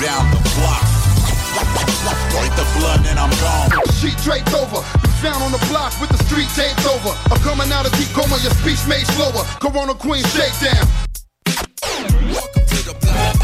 [0.00, 0.86] Down the block.
[2.30, 3.68] Break the blood and I'm gone.
[3.98, 4.78] Sheet draped over.
[4.78, 7.10] You found on the block with the street taped over.
[7.32, 9.42] I'm coming out of deep coma, your speech made slower.
[9.58, 10.86] Corona Queen shakedown.
[12.30, 13.34] Welcome to the block.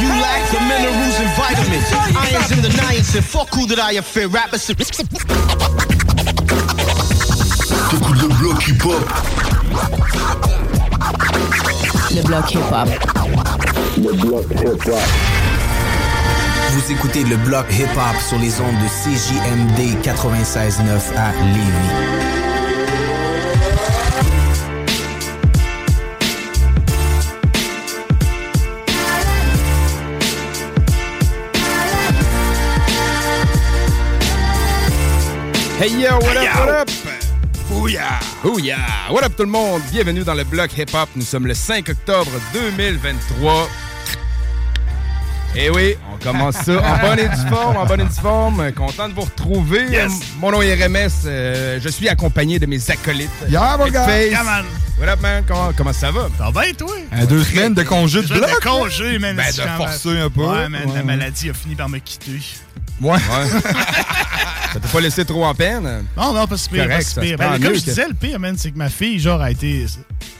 [0.00, 1.88] You lack the minerals and vitamins.
[2.14, 3.22] Irons in the niacin.
[3.22, 4.28] Fuck who that I fear.
[4.28, 4.66] Rappers.
[7.88, 10.63] T'écoutes le bloc hip-hop.
[12.14, 12.88] Le bloc hip-hop.
[16.70, 22.44] Vous écoutez le bloc hip-hop sur les ondes de CJMD 96.9 à Lévis.
[35.80, 36.83] Hey yo, what up, what up?
[37.84, 38.18] Booyah.
[38.42, 39.10] Booyah!
[39.10, 39.82] What up tout le monde?
[39.92, 41.06] Bienvenue dans le bloc hip-hop.
[41.16, 43.68] Nous sommes le 5 octobre 2023.
[45.56, 48.72] Eh oui, on commence ça en bonne et due forme, en bonne et due forme.
[48.72, 49.84] Content de vous retrouver.
[49.90, 50.12] Yes.
[50.40, 51.10] Mon nom est RMS.
[51.26, 53.28] euh, je suis accompagné de mes acolytes.
[53.50, 54.08] Yeah, mon gars.
[54.28, 54.64] Yeah, man.
[54.98, 55.44] What up, man?
[55.46, 56.28] Comment, comment ça va?
[56.38, 56.90] Ça va bien, toi?
[57.12, 58.48] À deux semaines de congé de bloc.
[58.48, 59.36] de congé, man.
[59.36, 60.40] Ben, c'est de forcer un peu.
[60.40, 61.02] Ouais, man, la Ouais.
[61.02, 62.40] maladie a fini par me quitter.
[63.00, 63.10] Ouais.
[63.12, 63.18] Ouais.
[64.72, 66.04] ça t'a pas laissé trop en peine?
[66.16, 67.36] Non, non, pas si pire, Correct, pas pire.
[67.38, 69.86] Ben, comme je que- disais, le pire, man, c'est que ma fille, genre, a été...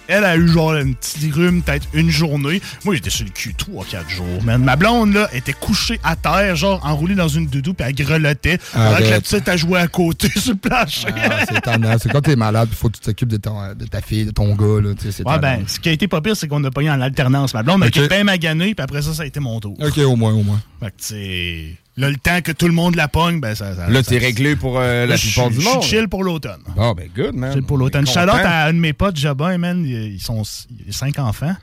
[0.07, 2.61] Elle a eu, genre, une petite rhume, peut-être une journée.
[2.85, 4.63] Moi, j'étais sur le cul 3-4 jours, man.
[4.63, 8.59] Ma blonde, là, était couchée à terre, genre, enroulée dans une doudou, puis elle grelottait.
[8.75, 11.09] Alors que la petite a joué à côté sur le plancher.
[11.17, 11.97] Ah, c'est tannant.
[11.99, 14.31] C'est quand t'es malade, il faut que tu t'occupes de, ton- de ta fille, de
[14.31, 14.83] ton gars.
[14.83, 17.01] Là, c'est Ouais, ben, ce qui a été pas pire, c'est qu'on a pogné en
[17.01, 17.55] alternance.
[17.55, 17.97] Ma blonde a Ok.
[17.97, 19.75] été bien maganée, puis après ça, ça a été mon tour.
[19.81, 20.61] Ok, au moins, au moins.
[20.81, 23.75] Fait que, tu sais, là, le temps que tout le monde la pogne, ben, ça.
[23.75, 25.83] ça Là, t'es réglé pour euh, la plupart du Je suis monde.
[25.83, 26.63] chill pour l'automne.
[26.79, 27.53] Ah, ben good, man.
[27.53, 28.07] Chill pour l'automne.
[28.07, 29.85] Shout à un de mes potes, Jabin, man.
[29.87, 30.43] Ils sont
[30.91, 31.55] cinq enfants,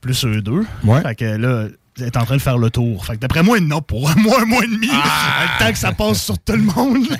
[0.00, 0.64] plus eux deux.
[0.84, 1.02] Ouais.
[1.02, 1.66] Fait que là,
[1.98, 3.04] ils est en train de faire le tour.
[3.04, 4.88] Fait que d'après moi, non, pour un mois, un mois et demi.
[4.92, 5.46] Ah!
[5.58, 7.08] Le temps que ça passe sur tout le monde.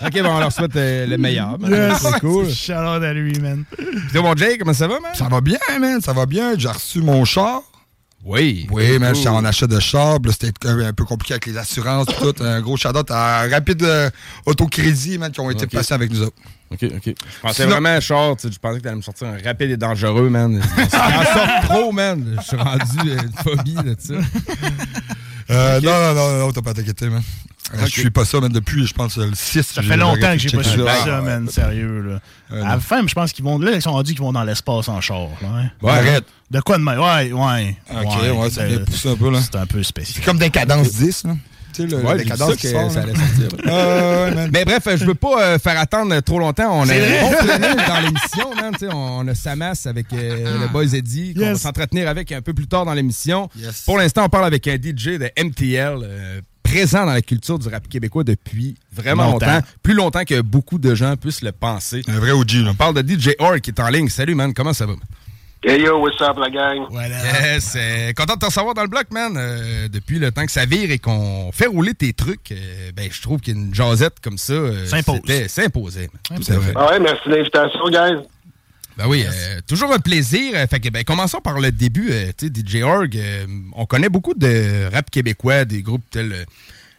[0.00, 1.58] OK, bon, on leur souhaite euh, le meilleur.
[1.58, 1.70] man.
[1.70, 1.98] Yes.
[2.00, 2.48] C'est cool.
[2.48, 3.64] Shout out à lui, man.
[3.76, 5.10] Puis, mon Jay, comment ça va, man?
[5.14, 6.00] Ça va bien, man.
[6.00, 6.54] Ça va bien.
[6.56, 7.62] J'ai reçu mon char.
[8.28, 8.66] Oui.
[8.70, 10.18] Oui, mais en achat de char.
[10.30, 12.06] C'était un peu compliqué avec les assurances.
[12.20, 12.34] Tout.
[12.44, 14.10] Un gros shout-out à Rapide euh,
[14.44, 15.70] Autocrédit, man, qui ont été Ok.
[15.72, 16.36] passés avec nous autres.
[16.70, 17.04] OK, OK.
[17.06, 17.98] Je pensais Sinon- vraiment,
[18.42, 20.60] sais, je pensais que t'allais me sortir un rapide et dangereux, man.
[20.90, 22.36] Ça en sort trop, man.
[22.38, 24.14] Je suis rendu euh, une phobie de ça.
[25.50, 27.22] Euh, Non, non, non, non, t'as pas à t'inquiéter, man.
[27.74, 27.86] Euh, Ok.
[27.86, 29.62] Je suis pas ça, man, depuis, je pense, le 6.
[29.62, 31.48] Ça fait longtemps que j'ai pas suivi ça, Ah, man.
[31.50, 32.20] Sérieux, là.
[32.56, 33.58] Euh, à la fin, je pense qu'ils vont.
[33.58, 35.28] Là, ils sont dit qu'ils vont dans l'espace en char.
[35.42, 35.70] Là, hein.
[35.82, 36.24] Ouais, arrête.
[36.50, 36.98] De quoi de même?
[36.98, 37.76] Ouais, ouais.
[37.90, 39.40] Ok, ouais, ça vient pousser un peu, là.
[39.42, 40.14] C'est un peu spécial.
[40.16, 41.36] C'est comme des cadences 10, là.
[41.78, 43.48] Sais, le, Ouais, cadences ça qui allait sortir.
[43.66, 44.50] Ah, man.
[44.52, 46.80] Mais bref, je veux pas euh, faire attendre trop longtemps.
[46.80, 48.74] On a planning dans l'émission, man.
[48.92, 52.66] On a Samas avec euh, le boys Eddie, qu'on va s'entretenir avec un peu plus
[52.66, 53.48] tard dans l'émission.
[53.56, 53.82] Yes.
[53.82, 57.68] Pour l'instant, on parle avec un DJ de MTL, euh, présent dans la culture du
[57.68, 59.46] rap québécois depuis vraiment Longtemps.
[59.46, 59.66] longtemps.
[59.82, 62.02] Plus longtemps que beaucoup de gens puissent le penser.
[62.08, 62.70] Un vrai OG, là.
[62.72, 64.08] On parle de DJ Orr qui est en ligne.
[64.08, 64.52] Salut, man.
[64.52, 64.94] Comment ça va?
[65.64, 66.86] Hey yo, what's up la gang?
[66.88, 67.16] Voilà.
[67.54, 69.34] Yes, euh, content de te recevoir dans le bloc, man.
[69.36, 73.08] Euh, depuis le temps que ça vire et qu'on fait rouler tes trucs, euh, ben,
[73.10, 74.54] je trouve qu'une jasette comme ça,
[75.48, 76.10] s'imposait.
[76.76, 78.24] Ah ouais, merci de l'invitation, guys.
[78.96, 80.54] Ben oui, euh, toujours un plaisir.
[80.70, 82.08] Fait que, ben, commençons par le début.
[82.10, 86.46] euh, tu sais, DJ Org, euh, on connaît beaucoup de rap québécois, des groupes tels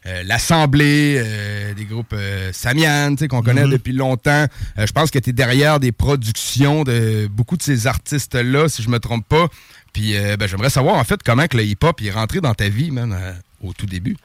[0.05, 4.45] euh, L'Assemblée, euh, des groupes euh, Samian, tu sais, qu'on connaît depuis longtemps.
[4.77, 8.81] Euh, je pense que tu es derrière des productions de beaucoup de ces artistes-là, si
[8.81, 9.47] je me trompe pas.
[9.93, 12.69] Puis euh, ben, j'aimerais savoir, en fait, comment que le hip-hop est rentré dans ta
[12.69, 13.33] vie, man, euh,
[13.67, 14.15] au tout début.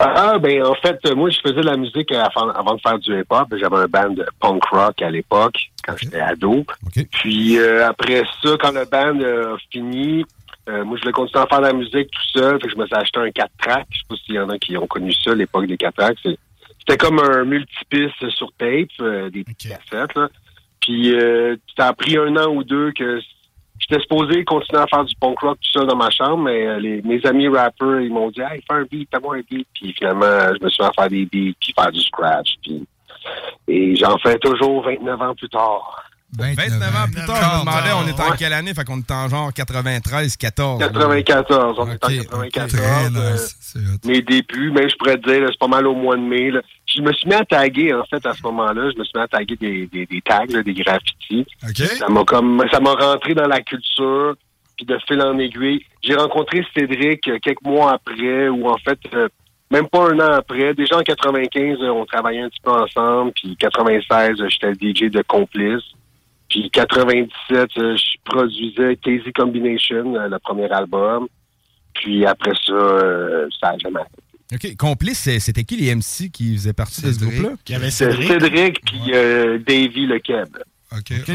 [0.00, 3.18] Ah, ben, en fait, moi, je faisais de la musique avant, avant de faire du
[3.18, 3.48] hip-hop.
[3.58, 6.64] J'avais un band de punk rock à l'époque, quand j'étais ado.
[7.10, 10.24] Puis euh, après ça, quand le band a fini,
[10.68, 12.60] euh, moi, je voulais continuer à faire de la musique tout seul.
[12.60, 13.86] Fait que je me suis acheté un 4 tracks.
[13.90, 16.18] Je sais pas s'il y en a qui ont connu ça, l'époque des 4 tracks.
[16.78, 20.14] C'était comme un multipiste sur tape, euh, des petites cassettes.
[20.14, 20.28] Là.
[20.80, 23.20] Puis euh, ça a pris un an ou deux que
[23.78, 26.78] j'étais supposé continuer à faire du punk rock tout seul dans ma chambre, mais euh,
[26.78, 29.68] les, mes amis rappers, ils m'ont dit Hey, fais un beat, fais-moi un beat.
[29.74, 32.54] Puis finalement, je me suis mis à faire des beats, puis faire du scratch.
[32.62, 32.86] Puis,
[33.68, 36.07] et j'en fais toujours 29 ans plus tard.
[36.36, 38.74] 29 ans plus tard, je me demandais, on est en quelle année?
[38.74, 40.78] Fait qu'on est en genre 93, 14.
[40.78, 42.04] 94, on est
[42.34, 43.16] en 94.
[43.76, 46.20] euh, mes débuts, même je pourrais te dire, là, c'est pas mal au mois de
[46.22, 46.50] mai.
[46.50, 46.60] là.
[46.86, 48.90] Je me suis mis à taguer, en fait, à ce moment-là.
[48.94, 51.46] Je me suis mis à taguer des, des, des tags, là, des graffitis.
[51.98, 54.34] Ça m'a comme ça m'a rentré dans la culture,
[54.76, 55.82] puis de fil en aiguille.
[56.02, 59.28] J'ai rencontré Cédric euh, quelques mois après, ou en fait, euh,
[59.70, 60.72] même pas un an après.
[60.74, 64.74] Déjà en 95, euh, on travaillait un petit peu ensemble, puis 96, euh, j'étais le
[64.74, 65.82] DJ de Complice.
[66.48, 71.26] Puis 97, euh, je produisais Casey Combination, euh, le premier album.
[71.94, 74.00] Puis après ça, euh, ça a jamais
[74.54, 74.76] OK.
[74.76, 77.50] Complice, c'était qui les MC qui faisaient partie de ce groupe-là?
[77.68, 80.56] Il y avait Cédric, Cédric puis euh, Davy le Keb.
[80.92, 81.12] OK.
[81.20, 81.34] OK.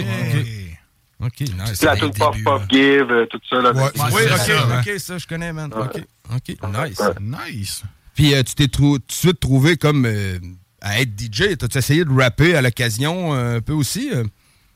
[1.26, 1.76] OK, nice.
[1.76, 3.62] C'est la toute Puff Puff Give, euh, tout ça.
[3.62, 5.72] Là, Oui, OK, OK, ça, je connais, man.
[5.74, 6.04] OK,
[6.36, 7.02] OK, nice.
[7.22, 7.84] Nice.
[8.16, 10.38] Puis euh, tu t'es tout de suite trouvé comme euh,
[10.82, 11.56] à être DJ.
[11.58, 14.10] T'as-tu essayé de rapper à l'occasion euh, un peu aussi?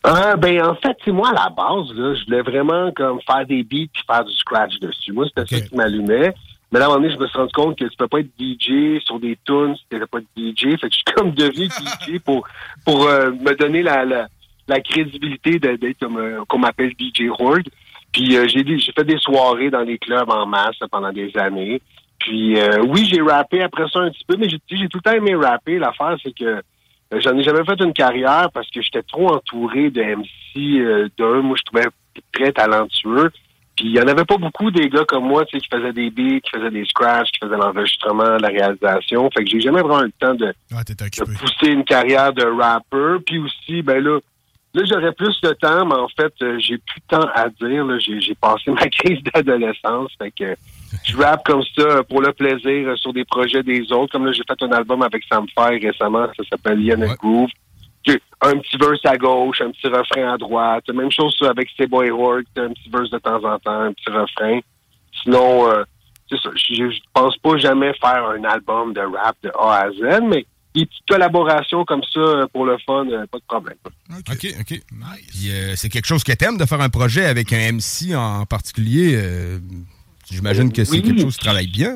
[0.05, 0.09] Euh?
[0.13, 3.45] Ah, ben, en fait, c'est moi, à la base, là, je voulais vraiment comme faire
[3.45, 5.11] des beats puis faire du scratch dessus.
[5.11, 6.33] Moi, c'était ça qui m'allumait.
[6.71, 8.19] Mais là, à un moment donné, je me suis rendu compte que tu peux pas
[8.19, 10.77] être DJ sur des tunes si t'étais pas DJ.
[10.79, 12.45] Fait que je suis comme devenu DJ pour,
[12.85, 14.27] pour euh, me donner la, la,
[14.67, 17.69] la crédibilité de- d'être comme, euh, qu'on m'appelle DJ Horde.
[18.11, 21.31] Puis euh, j'ai des- j'ai fait des soirées dans les clubs en masse pendant des
[21.37, 21.81] années.
[22.19, 25.11] Puis euh, oui, j'ai rappé après ça un petit peu, mais j'ai tout le temps
[25.13, 25.79] aimé rapper.
[25.79, 26.61] L'affaire, c'est que
[27.11, 31.41] j'en ai jamais fait une carrière parce que j'étais trop entouré de MC euh, d'un.
[31.41, 31.87] Moi, je trouvais
[32.31, 33.31] très talentueux.
[33.75, 35.93] Puis il y en avait pas beaucoup des gars comme moi, tu sais, qui faisaient
[35.93, 39.29] des beats, qui faisaient des scratchs, qui faisaient l'enregistrement, la réalisation.
[39.29, 43.23] Fait que j'ai jamais vraiment eu le temps de, de pousser une carrière de rapper.
[43.23, 44.19] Puis aussi, ben là,
[44.73, 47.99] là j'aurais plus de temps, mais en fait, euh, j'ai plus de temps à dire.
[47.99, 50.11] j'ai passé ma crise d'adolescence.
[50.17, 50.55] Fait que
[51.03, 54.11] je rappe comme ça pour le plaisir euh, sur des projets des autres.
[54.11, 57.49] Comme là, j'ai fait un album avec Sam Fair récemment, ça s'appelle Yann Groove.
[58.41, 60.87] Un petit verse à gauche, un petit refrain à droite.
[60.93, 64.09] Même chose avec C'est Boy Horde, un petit verse de temps en temps, un petit
[64.09, 64.59] refrain.
[65.23, 65.83] Sinon, euh,
[66.29, 69.91] c'est ça, je je pense pas jamais faire un album de rap de A à
[69.91, 70.45] Z, mais
[70.75, 73.77] des petites collaborations comme ça euh, pour le fun, euh, pas de problème.
[74.11, 74.81] OK, OK.
[75.29, 78.45] Puis euh, c'est quelque chose que t'aimes de faire un projet avec un MC en
[78.45, 79.15] particulier.
[79.15, 79.59] euh,
[80.31, 81.01] J'imagine que c'est Oui.
[81.03, 81.95] quelque chose qui travaille bien.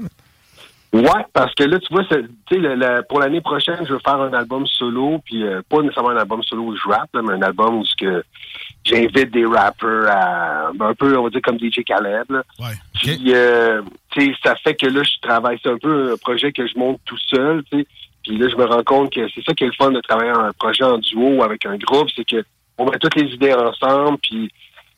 [0.93, 4.33] Ouais, parce que là, tu vois, le- le- pour l'année prochaine, je veux faire un
[4.33, 7.41] album solo, puis euh, pas nécessairement un album solo où je rappe, là, mais un
[7.41, 8.23] album où que
[8.83, 11.79] j'invite des rappers à ben, un peu, on va dire comme DJ.
[11.87, 12.43] Là.
[12.93, 13.81] Puis, euh,
[14.43, 17.17] ça fait que là, je travaille, c'est un peu un projet que je monte tout
[17.29, 17.87] seul, tu sais.
[18.23, 20.31] Puis là, je me rends compte que c'est ça qui est le fun de travailler
[20.31, 22.43] un projet en duo ou avec un groupe, c'est que
[22.77, 24.51] on met toutes les idées ensemble, puis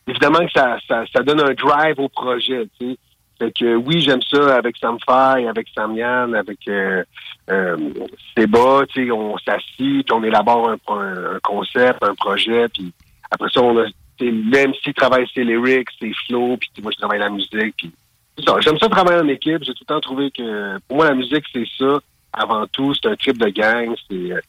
[0.08, 2.98] évidemment que ça, ça, ça donne un drive au projet, tu sais.
[3.44, 7.04] Fait que oui, j'aime ça avec Sam Faye, avec Samian, avec euh,
[7.50, 7.76] euh,
[8.38, 12.94] Seba, on s'assit, puis on élabore un, concept, un projet, puis
[13.30, 13.86] après ça, on a,
[14.22, 17.86] même s'il travaille ses lyrics, ses flows, puis moi je travaille la musique.
[18.62, 19.62] J'aime ça travailler en équipe.
[19.64, 22.00] J'ai tout le temps trouvé que pour moi la musique c'est ça
[22.32, 22.94] avant tout.
[22.94, 23.94] C'est un trip de gang.
[24.10, 24.40] C'est euh,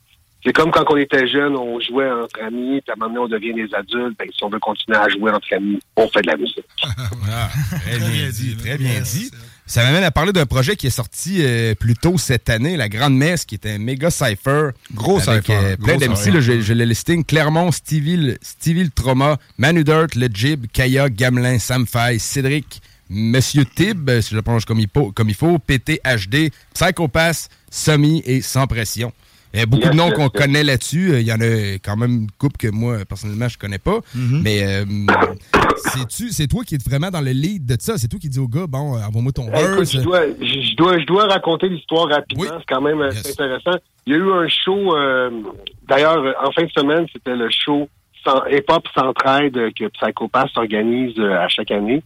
[0.45, 3.35] c'est comme quand on était jeune, on jouait entre amis, puis à un moment donné,
[3.35, 4.17] on devient des adultes.
[4.19, 6.65] Ben, si on veut continuer à jouer entre amis, on fait de la musique.
[7.37, 7.49] Ah,
[7.81, 9.31] très bien dit, très bien dit.
[9.67, 12.89] Ça m'amène à parler d'un projet qui est sorti euh, plus tôt cette année, La
[12.91, 14.71] Grande Messe, qui était un méga cypher.
[14.93, 17.25] Gros avec, cypher, euh, plein gros d'MC, je, je l'ai listing.
[17.25, 22.83] Clermont, Stevie, le- Stevie le Trauma, Manu Dirt, Le Jib, Kaya, Gamelin, Sam Faye, Cédric,
[23.09, 27.49] Monsieur Tib, euh, si je le prononce comme il, faut, comme il faut, PTHD, Psychopass,
[27.71, 29.13] Semi et Sans Pression.
[29.55, 30.33] Il y a beaucoup Yes, de noms yes, qu'on yes.
[30.33, 31.13] connaît là-dessus.
[31.13, 34.01] Euh, Il y en a quand même une couple que moi, personnellement, je connais pas.
[34.15, 34.85] Mais euh,
[35.77, 37.97] c'est-tu, c'est toi qui es vraiment dans le lead de ça?
[37.99, 39.93] C'est toi qui dis au gars, bon, euh, envoie-moi ton Hey, écoute, verse.
[39.93, 42.45] je, dois, je, je dois, je dois raconter l'histoire rapidement.
[42.59, 43.79] C'est quand même assez intéressant.
[44.07, 45.31] Il y a eu un show, euh,
[45.89, 47.89] d'ailleurs, euh, en fin de semaine, c'était le show
[48.25, 52.03] sans- Hip Hop Centraide euh, que Psychopath organise euh, à chaque année.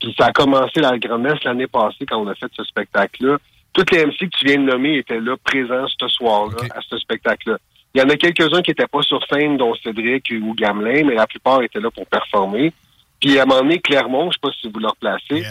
[0.00, 3.38] Puis ça a commencé la Grande Messe l'année passée quand on a fait ce spectacle-là.
[3.72, 6.98] Toutes les MC que tu viens de nommer étaient là, présents ce soir-là, à ce
[6.98, 7.58] spectacle-là.
[7.94, 11.14] Il y en a quelques-uns qui n'étaient pas sur scène, dont Cédric ou Gamelin, mais
[11.14, 12.72] la plupart étaient là pour performer.
[13.20, 15.44] Puis à un moment donné, Clermont, je sais pas si vous le replacez,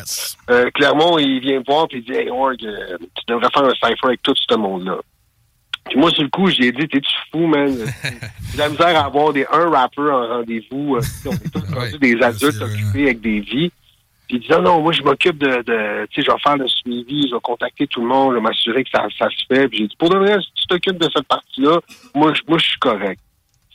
[0.49, 3.63] euh, Clermont, il vient me voir puis il dit Hey Org, euh, tu devrais faire
[3.63, 4.97] un cypher avec tout ce monde-là.
[5.89, 7.73] Puis moi, sur le coup, j'ai dit T'es-tu fou, man?
[8.51, 10.97] J'ai la misère à avoir des un rappeur en rendez-vous.
[10.97, 13.71] euh, on est tous rendus des adultes occupés avec des vies.
[14.31, 16.65] Puis il dit non, moi je m'occupe de, de tu sais, je vais faire le
[16.69, 19.67] suivi, je vais contacter tout le monde, je vais m'assurer que ça, ça se fait.
[19.67, 21.79] Puis j'ai dit pour de vrai, si tu t'occupes de cette partie-là,
[22.15, 23.19] moi, je- moi je suis correct.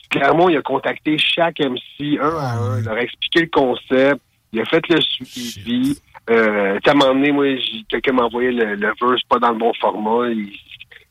[0.09, 4.19] Clairement, il a contacté chaque MC un à un, il leur a expliqué le concept,
[4.51, 5.97] il a fait le suivi.
[6.29, 7.45] Euh, à un moment donné, moi,
[7.87, 10.49] quelqu'un m'a envoyé le, le verse pas dans le bon format, il,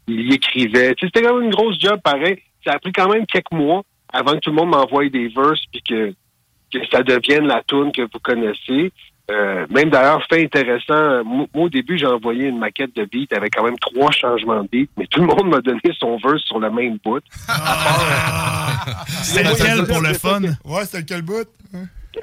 [0.08, 0.94] il y écrivait.
[0.96, 2.38] Tu sais, c'était quand même une grosse job, pareil.
[2.64, 5.62] Ça a pris quand même quelques mois avant que tout le monde m'envoie des verses
[5.70, 6.12] puis que,
[6.72, 8.92] que ça devienne la tune que vous connaissez.
[9.28, 13.04] Euh, même d'ailleurs, fait intéressant, euh, moi moi, au début, j'ai envoyé une maquette de
[13.04, 16.16] beat avec quand même trois changements de beat, mais tout le monde m'a donné son
[16.18, 17.20] verse sur le même bout.
[19.22, 20.40] C'est lequel pour le fun?
[20.64, 21.46] Ouais, c'était lequel bout?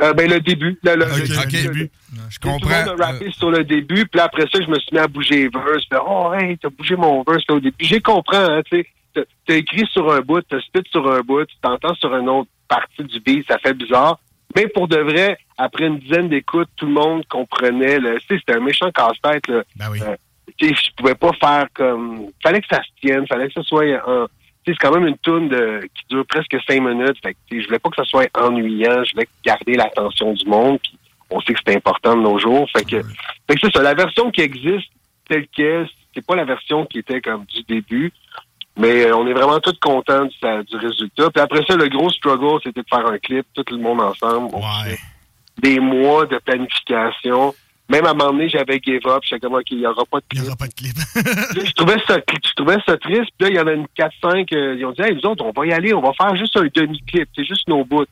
[0.01, 0.77] Euh, ben, le début.
[0.83, 1.51] Le, le- le- ok.
[1.51, 1.91] le début.
[2.29, 2.69] Je Tout le comprends.
[2.85, 5.35] monde a rappé sur le début, puis après ça, je me suis mis à bouger
[5.35, 5.85] les verses.
[5.87, 7.75] Fait, oh, hey, t'as bougé mon verse là, au début.
[7.85, 8.87] J'ai compris, hein, tu sais.
[9.13, 12.27] T'as- T'as écrit sur un bout, t'as spit sur un bout, tu t'entends sur une
[12.29, 14.19] autre partie du beat, ça fait bizarre.
[14.55, 17.99] Mais pour de vrai, après une dizaine d'écoutes, tout le monde comprenait.
[17.99, 19.47] Tu sais, c'était un méchant casse-tête.
[19.47, 19.63] là.
[19.81, 20.15] Euh,
[20.57, 22.27] tu sais, je pouvais pas faire comme.
[22.41, 24.27] Fallait que ça se tienne, fallait que ça soit un.
[24.65, 27.17] C'est quand même une tune de, qui dure presque cinq minutes.
[27.21, 29.03] Fait que, je voulais pas que ça soit ennuyant.
[29.03, 30.79] Je voulais garder l'attention du monde.
[30.81, 30.97] Puis
[31.29, 32.69] on sait que c'est important de nos jours.
[32.71, 33.81] Fait que, fait que c'est ça.
[33.81, 34.89] La version qui existe
[35.27, 38.13] telle qu'elle, c'est pas la version qui était comme du début.
[38.77, 41.29] Mais euh, on est vraiment tous contents du, sa- du résultat.
[41.29, 44.49] Puis après ça, le gros struggle, c'était de faire un clip, tout le monde ensemble.
[44.53, 44.97] On fait
[45.61, 47.53] Des mois de planification.
[47.89, 49.19] Même à un moment donné, j'avais give up.
[49.23, 50.41] J'étais comme, OK, il n'y aura pas de clip.
[50.41, 50.95] Il n'y aura pas de clip.
[51.65, 53.29] je, trouvais ça, je trouvais ça triste.
[53.37, 55.45] Puis là, il y en a une 4-5, euh, ils ont dit, hey, nous autres,
[55.45, 57.27] on va y aller, on va faire juste un demi-clip.
[57.35, 58.05] C'est juste nos bouts.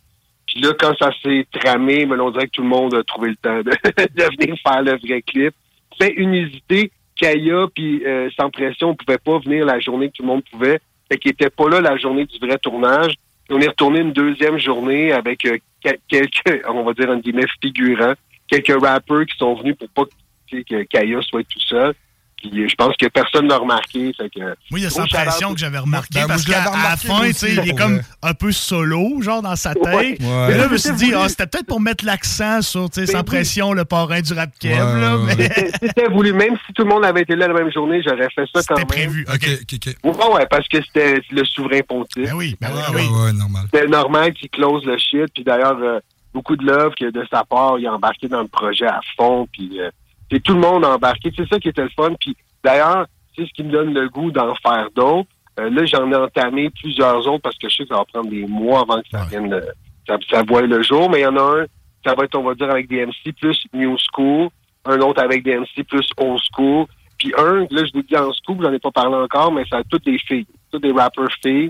[0.46, 3.30] Puis là, quand ça s'est tramé, mais on dirait que tout le monde a trouvé
[3.30, 5.56] le temps de, de venir faire le vrai clip.
[6.00, 6.91] C'est une hésité.
[7.21, 10.43] Kaya puis euh, Sans Pression, on pouvait pas venir la journée que tout le monde
[10.51, 10.79] pouvait.
[11.09, 13.13] Fait qu'ils étaient pas là la journée du vrai tournage.
[13.49, 17.45] On est retourné une deuxième journée avec euh, quel- quelques, on va dire, un guillemets,
[17.61, 18.13] figurants.
[18.47, 20.03] Quelques rappeurs qui sont venus pour pas
[20.51, 21.93] que Kaya soit tout seul.
[22.41, 24.12] Puis je pense que personne l'a remarqué.
[24.17, 26.27] Fait que, Moi, il y a gros Sans shout-out Pression au- que j'avais remarqué Ben,
[26.27, 29.21] parce qu'à à la fin, moi tu sais, aussi, il est comme un peu solo,
[29.21, 29.86] genre dans sa tête.
[29.86, 30.17] Ouais.
[30.21, 33.01] Mais là, je me suis C'était dit, ah, c'était peut-être pour mettre l'accent sur, tu
[33.01, 33.24] sais, Ben Sans oui.
[33.25, 35.17] Pression, le parrain du rap Kev, là.
[35.25, 36.33] mais- C'était c'était voulu.
[36.33, 38.77] Même si tout le monde avait été là la même journée, j'aurais fait ça quand
[38.77, 38.88] même.
[38.88, 39.25] prévu.
[39.27, 39.95] OK, OK, OK.
[40.17, 42.24] Ouais, ouais, parce que c'était le souverain pontife.
[42.29, 43.63] Ben oui, ben oui, ouais, normal.
[43.74, 45.27] C'était normal qu'il close le shit.
[45.33, 46.00] Puis d'ailleurs, euh,
[46.33, 49.48] beaucoup de love que de sa part, il a embarqué dans le projet à fond.
[49.51, 49.89] Puis euh,
[50.31, 51.31] c'est tout le monde embarqué.
[51.35, 52.13] C'est ça qui était le fun.
[52.19, 55.29] Puis d'ailleurs, c'est ce qui me donne le goût d'en faire d'autres.
[55.59, 58.29] Euh, là, j'en ai entamé plusieurs autres parce que je sais que ça va prendre
[58.29, 59.61] des mois avant que ça vienne, euh,
[60.07, 61.09] ça, ça voie le jour.
[61.09, 61.65] Mais il y en a un,
[62.05, 64.50] ça va être, on va dire, avec des MC plus New School.
[64.85, 66.85] Un autre avec des MC plus Old School.
[67.19, 69.77] Puis un, là, je vous dis en school, j'en ai pas parlé encore, mais ça
[69.77, 70.47] a toutes des filles.
[70.71, 71.69] Toutes des rappers filles.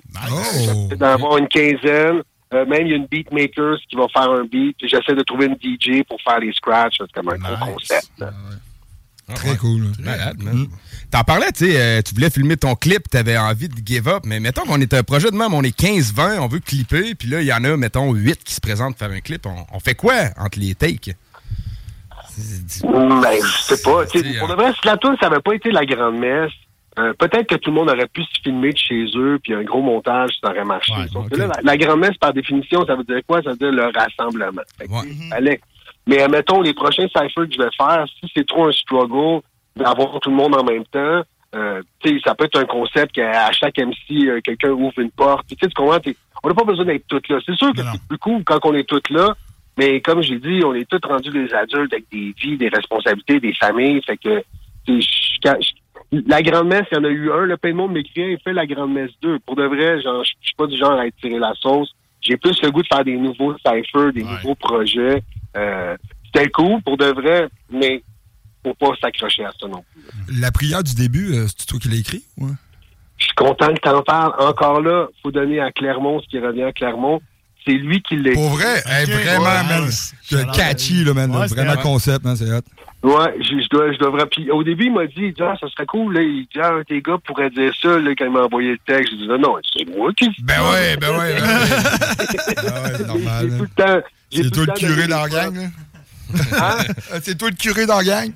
[0.88, 2.22] C'est d'en avoir une quinzaine.
[2.54, 4.76] Euh, même, il y a une beatmaker qui va faire un beat.
[4.78, 6.98] Puis J'essaie de trouver une DJ pour faire les scratchs.
[7.00, 8.10] C'est comme un gros concept.
[8.18, 8.32] là.
[9.36, 9.84] Très cool.
[10.00, 10.68] Malade, man.
[11.10, 14.24] T'en parlais, tu sais, euh, tu voulais filmer ton clip, t'avais envie de give up,
[14.26, 17.30] mais mettons qu'on est un projet de même, on est 15-20, on veut clipper, puis
[17.30, 19.46] là, il y en a, mettons, 8 qui se présentent pour faire un clip.
[19.46, 21.16] On, on fait quoi entre les takes?
[22.84, 24.06] Ben, je sais pas.
[24.06, 26.52] Pour de vrai, si la tune, ça n'avait pas été la grande messe,
[27.00, 29.64] euh, peut-être que tout le monde aurait pu se filmer de chez eux, puis un
[29.64, 30.92] gros montage, ça aurait marché.
[31.38, 33.42] Là, la, la grande messe, par définition, ça veut dire quoi?
[33.42, 34.62] Ça veut dire le rassemblement.
[34.78, 34.92] Fait que,
[35.30, 35.62] fallait-
[36.08, 39.42] Mais admettons, les prochains cyphers que je vais faire, si c'est trop un struggle
[39.76, 41.22] d'avoir tout le monde en même temps,
[41.56, 45.12] euh, tu sais, ça peut être un concept qu'à chaque MC, euh, quelqu'un ouvre une
[45.12, 45.46] porte.
[45.48, 46.00] Puis, Tu sais, tu comprends?
[46.44, 47.40] On n'a pas besoin d'être tous là.
[47.46, 49.36] C'est sûr que c'est plus cool quand on est tous là,
[49.78, 53.40] mais comme j'ai dit, on est tous rendus des adultes avec des vies, des responsabilités,
[53.40, 54.02] des familles.
[54.06, 54.42] Fait que
[54.88, 55.62] je-
[56.12, 57.46] la grande messe, il y en a eu un.
[57.46, 59.40] Le plein de monde m'écrit, il fait la grande messe 2.
[59.40, 61.92] Pour de vrai, genre, je suis pas du genre à étirer la sauce.
[62.22, 65.24] J'ai plus le goût de faire des nouveaux cyphers, des nouveaux projets.
[65.58, 68.04] Euh, C'était cool pour de vrai, mais
[68.64, 70.40] faut pas s'accrocher à ça non plus.
[70.40, 72.24] La prière du début, euh, c'est toi qui l'as écrit?
[72.38, 72.52] Ouais.
[73.18, 74.34] Je suis content que tu en parles.
[74.40, 77.22] Encore là, faut donner à Clermont ce qui revient à Clermont.
[77.66, 79.90] C'est lui qui l'a Pour vrai, hey, vraiment, man.
[80.24, 81.30] C'est catchy, là, man.
[81.36, 81.82] Ouais, vraiment hot.
[81.84, 82.36] concept, man.
[82.36, 82.62] C'est hot.
[83.04, 84.26] Ouais, je, je dois, je devrais.
[84.28, 86.22] Puis au début, il m'a dit, ah, ça serait cool, là.
[86.22, 89.12] Il dit, ah, tes gars pourraient dire ça, là, quand il m'a envoyé le texte.
[89.14, 90.30] Je dis, non, c'est moi qui.
[90.44, 91.36] Ben ouais, ben ouais.
[91.40, 91.48] Ben
[92.84, 93.50] ouais, c'est normal.
[93.50, 94.02] J'ai tout le temps.
[94.32, 95.68] C'est tout toi le curé dans la gang, là?
[97.22, 98.32] C'est toi le curé dans la gang?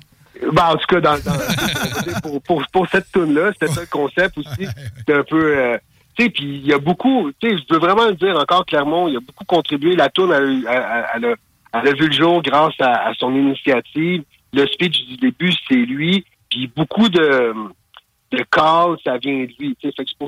[0.52, 4.36] Ben, en tout cas, dans, dans- pour, pour, pour cette tune-là, c'était ça le concept
[4.36, 4.66] aussi.
[4.98, 5.56] C'était un peu...
[5.56, 5.78] euh,
[6.18, 7.30] tu sais, puis il y a beaucoup...
[7.40, 9.96] Tu sais, je veux vraiment le dire encore clairement, il y a beaucoup contribué.
[9.96, 13.34] La tune, elle, elle, elle, a- Elle a vu le jour grâce à, à son
[13.34, 14.22] initiative.
[14.52, 16.24] Le speech du début, c'est lui.
[16.50, 17.52] Puis beaucoup de,
[18.32, 19.76] de calls, ça vient de lui.
[19.80, 19.92] tu sais.
[19.96, 20.18] Fait que C'est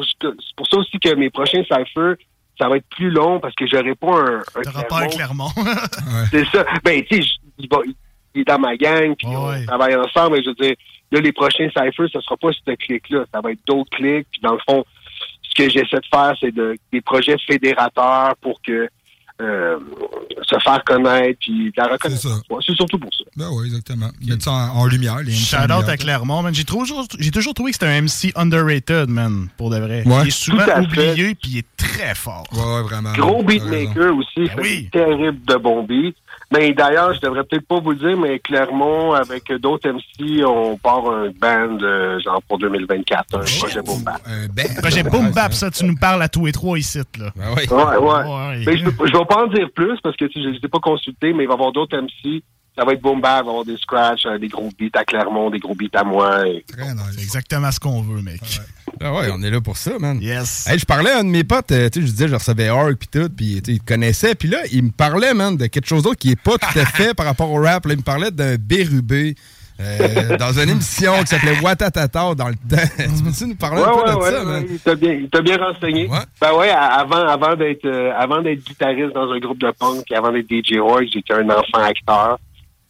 [0.56, 2.16] pour, ça aussi que mes prochains cyphers,
[2.60, 5.48] ça va être plus long parce que j'aurai pas un, un T'auras pas un Clermont.
[5.50, 5.72] Clermont.
[6.30, 6.64] C'est ça.
[6.84, 7.82] Ben, tu sais, il, va-
[8.34, 10.38] il est dans ma gang, puis on travaille ensemble.
[10.38, 10.74] Et je veux dire,
[11.12, 13.24] là, les prochains cyphers, ce sera pas ce clic-là.
[13.32, 14.26] Ça va être d'autres clics.
[14.32, 14.84] Puis dans le fond,
[15.42, 18.88] ce que j'essaie de faire, c'est de, des projets fédérateurs pour que
[19.40, 19.78] euh,
[20.42, 21.92] se faire connaître, puis de la.
[21.92, 23.24] Ouais, C'est surtout pour ça.
[23.36, 24.08] Ben oui, exactement.
[24.26, 25.18] Mettre ça en, en lumière.
[25.24, 25.88] Les Shout out lumière.
[25.88, 26.54] à Clermont, man.
[26.54, 30.02] J'ai toujours, j'ai toujours trouvé que c'était un MC underrated, man, pour de vrai.
[30.06, 30.22] Ouais.
[30.22, 32.44] Il est souvent oublié, puis il est très fort.
[32.52, 33.12] Ouais, ouais, vraiment.
[33.12, 34.88] Gros beatmaker aussi, fait oui.
[34.92, 36.16] terrible de bons beats.
[36.50, 40.78] Mais d'ailleurs, je devrais peut-être pas vous le dire, mais Clermont, avec d'autres MC, on
[40.78, 44.20] part un band, euh, genre pour 2024, un projet boom bap.
[44.80, 47.26] Projet Boom Bap, ça, tu nous parles à tous les trois ici, là.
[47.70, 48.24] Ouais, ouais.
[48.66, 50.52] Mais je, peux- je vais pas en dire plus parce que tu sais, je ne
[50.54, 52.42] les ai pas consultés, mais il va y avoir d'autres MC.
[52.78, 55.50] Ça va être boom bap, va avoir des scratchs, euh, des gros beats à Clermont,
[55.50, 56.46] des gros beats à moi.
[56.46, 56.64] et-
[57.10, 58.40] C'est exactement ce qu'on veut, mec.
[59.00, 60.20] Ah ouais, on est là pour ça, man.
[60.22, 60.66] Yes.
[60.68, 62.68] Hey, je parlais à un de mes potes, euh, tu sais, je disais, je recevais
[62.68, 65.56] Ark puis tout, puis tu sais, il te connaissait, puis là, il me parlait, man,
[65.56, 67.84] de quelque chose d'autre qui est pas tout à fait par rapport au rap.
[67.86, 69.34] Là, il me parlait d'un bérubé
[69.80, 72.76] euh, dans une émission qui s'appelait Watatata dans le temps.
[72.96, 74.64] tu peux-tu nous parler un Ouais, peu ouais, de ouais, ça, ouais, man?
[74.68, 76.08] il t'a bien, il t'a bien renseigné.
[76.40, 80.14] Ben ouais, avant, avant d'être, euh, avant d'être guitariste dans un groupe de punk, puis
[80.16, 82.38] avant d'être DJ Roy, j'étais un enfant acteur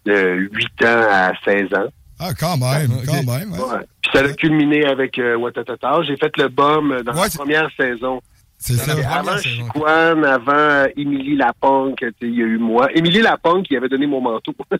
[0.08, 1.88] de 8 ans à 16 ans.
[2.20, 3.52] Ah, quand même, quand même.
[3.52, 3.58] ouais.
[3.58, 3.86] Ouais.
[4.02, 6.02] Puis ça a culminé avec euh, Watatata.
[6.02, 8.20] J'ai fait le bum dans la première saison.
[8.60, 8.92] C'est ça.
[9.16, 12.88] Avant Chicoine, avant Émilie sais, il y a eu moi.
[12.92, 14.52] Émilie Lapunk, qui avait donné mon manteau.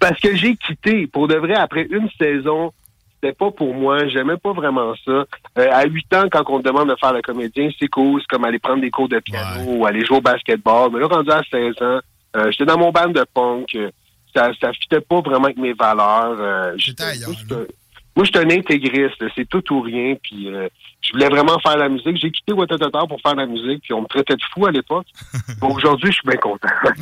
[0.00, 1.06] Parce que j'ai quitté.
[1.06, 2.72] Pour de vrai, après une saison,
[3.14, 4.08] c'était pas pour moi.
[4.08, 5.26] J'aimais pas vraiment ça.
[5.58, 8.22] Euh, à 8 ans, quand on te demande de faire le comédien, c'est cool.
[8.22, 10.90] C'est comme aller prendre des cours de piano ou aller jouer au basketball.
[10.94, 12.00] Mais là, rendu à 16 ans,
[12.36, 13.74] euh, j'étais dans mon band de punk.
[13.74, 13.90] Euh,
[14.34, 16.38] Ça, ça fitait pas vraiment avec mes valeurs.
[16.40, 17.54] Euh, j'étais- moi, j'étais-
[18.16, 19.22] moi, je suis un intégriste.
[19.36, 20.14] C'est tout ou rien.
[20.22, 20.68] Puis, euh,
[21.02, 22.16] je voulais vraiment faire la musique.
[22.16, 23.82] J'ai quitté Watatata pour faire la musique.
[23.82, 25.04] Puis, on me traitait de fou à l'époque.
[25.60, 26.66] Bon, Aujourd'hui, je suis bien content.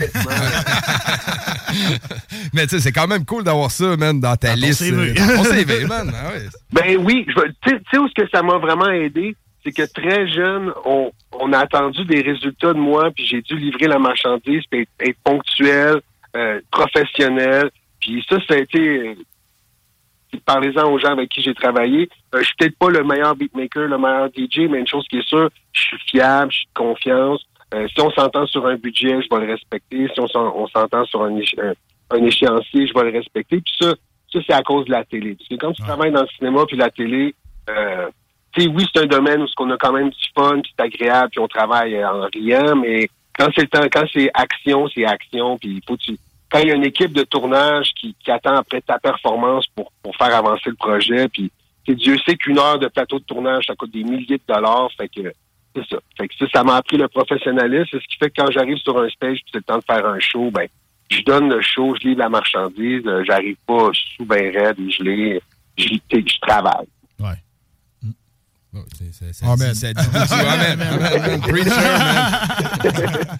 [2.52, 4.81] Mais tu sais, c'est quand même cool d'avoir ça, man, dans ta liste.
[4.83, 5.12] CV.
[5.12, 6.12] dans ton CV, man.
[6.14, 6.46] Ah ouais.
[6.72, 9.37] Ben oui, je veux- tu sais- tu sais où ce que ça m'a vraiment aidé,
[9.64, 13.57] c'est que très jeune, on, on a attendu des résultats de moi, puis j'ai dû
[13.57, 16.01] livrer la marchandise, puis être, être ponctuel,
[16.37, 17.70] euh, professionnel.
[18.01, 19.14] Puis ça, ça a été, euh,
[20.46, 22.09] parlez-en aux gens avec qui j'ai travaillé.
[22.35, 25.18] Euh, je suis peut-être pas le meilleur beatmaker, le meilleur DJ, mais une chose qui
[25.18, 27.44] est sûre, je suis fiable, je suis de confiance.
[27.75, 30.09] Euh, si on s'entend sur un budget, je vais le respecter.
[30.12, 31.73] Si on s'en- on s'entend sur un, éche- un,
[32.16, 33.61] un échéancier, je vais le respecter.
[33.61, 33.94] Puis ça,
[34.33, 35.37] ça c'est à cause de la télé.
[35.37, 37.35] Parce que quand tu travailles dans le cinéma puis la télé,
[37.68, 38.09] euh,
[38.52, 40.82] tu sais, oui, c'est un domaine où ce qu'on a quand même du fun, c'est
[40.82, 43.08] agréable, puis on travaille euh, en riant, mais
[43.38, 46.16] quand c'est le temps, quand c'est action, c'est action, puis il faut tu
[46.50, 49.92] quand il y a une équipe de tournage qui, qui attend après ta performance pour,
[50.02, 51.50] pour faire avancer le projet, puis
[51.88, 55.08] Dieu sait qu'une heure de plateau de tournage, ça coûte des milliers de dollars, fait
[55.08, 55.32] que
[55.74, 55.98] c'est ça.
[56.16, 58.78] Fait que ça, ça m'a appris le professionnalisme, c'est ce qui fait que quand j'arrive
[58.78, 60.66] sur un stage, c'est le temps de faire un show, ben
[61.08, 65.02] je donne le show, je livre la marchandise, euh, j'arrive pas sous ben raide, je
[65.02, 65.42] l'ai,
[65.76, 66.86] je, je travaille.
[69.42, 69.74] Amen.
[69.74, 70.35] Ça dit beaucoup.
[70.35, 70.80] Amen.
[70.80, 71.40] Amen.
[71.40, 73.38] Preacher, man.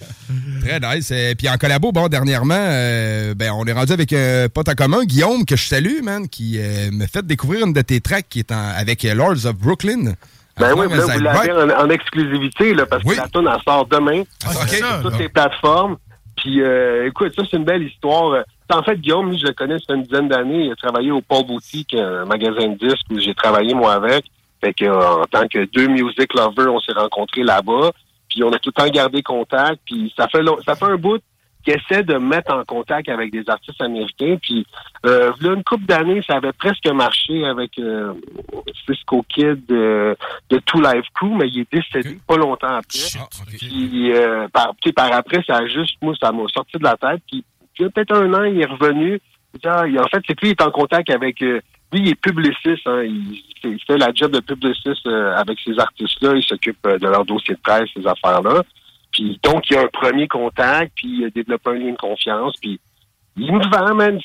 [0.61, 1.11] Très nice.
[1.11, 4.75] Et puis en collabo, bon, dernièrement, euh, ben, on est rendu avec un pote en
[4.75, 8.27] commun, Guillaume, que je salue, man, qui euh, me fait découvrir une de tes tracks
[8.29, 10.15] qui est en- avec euh, Lords of Brooklyn.
[10.59, 13.87] Ben oui, là, vous l'avez en, en exclusivité, là, parce que la tune elle sort
[13.87, 14.69] demain ok.
[14.69, 15.97] sur toutes les plateformes.
[16.37, 18.33] Puis, euh, écoute, ça, c'est une belle histoire.
[18.33, 20.67] Euh, En fait, Guillaume, lui, je le connais, ça fait une dizaine d'années.
[20.67, 24.25] Il a travaillé au Paul Boutique, un magasin de disques où j'ai travaillé, moi, avec.
[24.63, 27.91] Fait que, euh, en tant que deux music lovers, on s'est rencontrés là-bas.
[28.29, 29.81] Puis, on a tout le temps gardé contact.
[29.87, 31.21] Puis, ça fait, long- ça fait un bout
[31.65, 34.37] qui essaie de mettre en contact avec des artistes américains.
[34.41, 34.65] Puis,
[35.05, 38.15] euh, là, une couple d'années, ça avait presque marché avec euh,
[38.87, 40.15] Cisco Kid euh,
[40.49, 42.99] de Two Live Crew, mais il est décédé pas longtemps après.
[43.69, 47.23] Puis, euh, par, par après, ça a juste, moi, ça m'a sorti de la tête.
[47.31, 47.45] Puis,
[47.79, 49.21] peut-être un an, il est revenu.
[49.65, 51.43] Ah, il- en fait, c'est que lui, il est en contact avec...
[51.93, 52.87] lui, il est publiciste.
[52.87, 56.35] Hein, il, fait- la job de publiciste euh, avec ces artistes-là.
[56.37, 58.63] Il s'occupe euh, de leur dossier de presse, ces affaires-là.
[59.13, 61.97] Puis, donc, il y a un premier contact, puis il a développé un lien de
[61.97, 62.55] confiance.
[62.61, 62.79] Puis,
[63.37, 64.19] il me vend, man.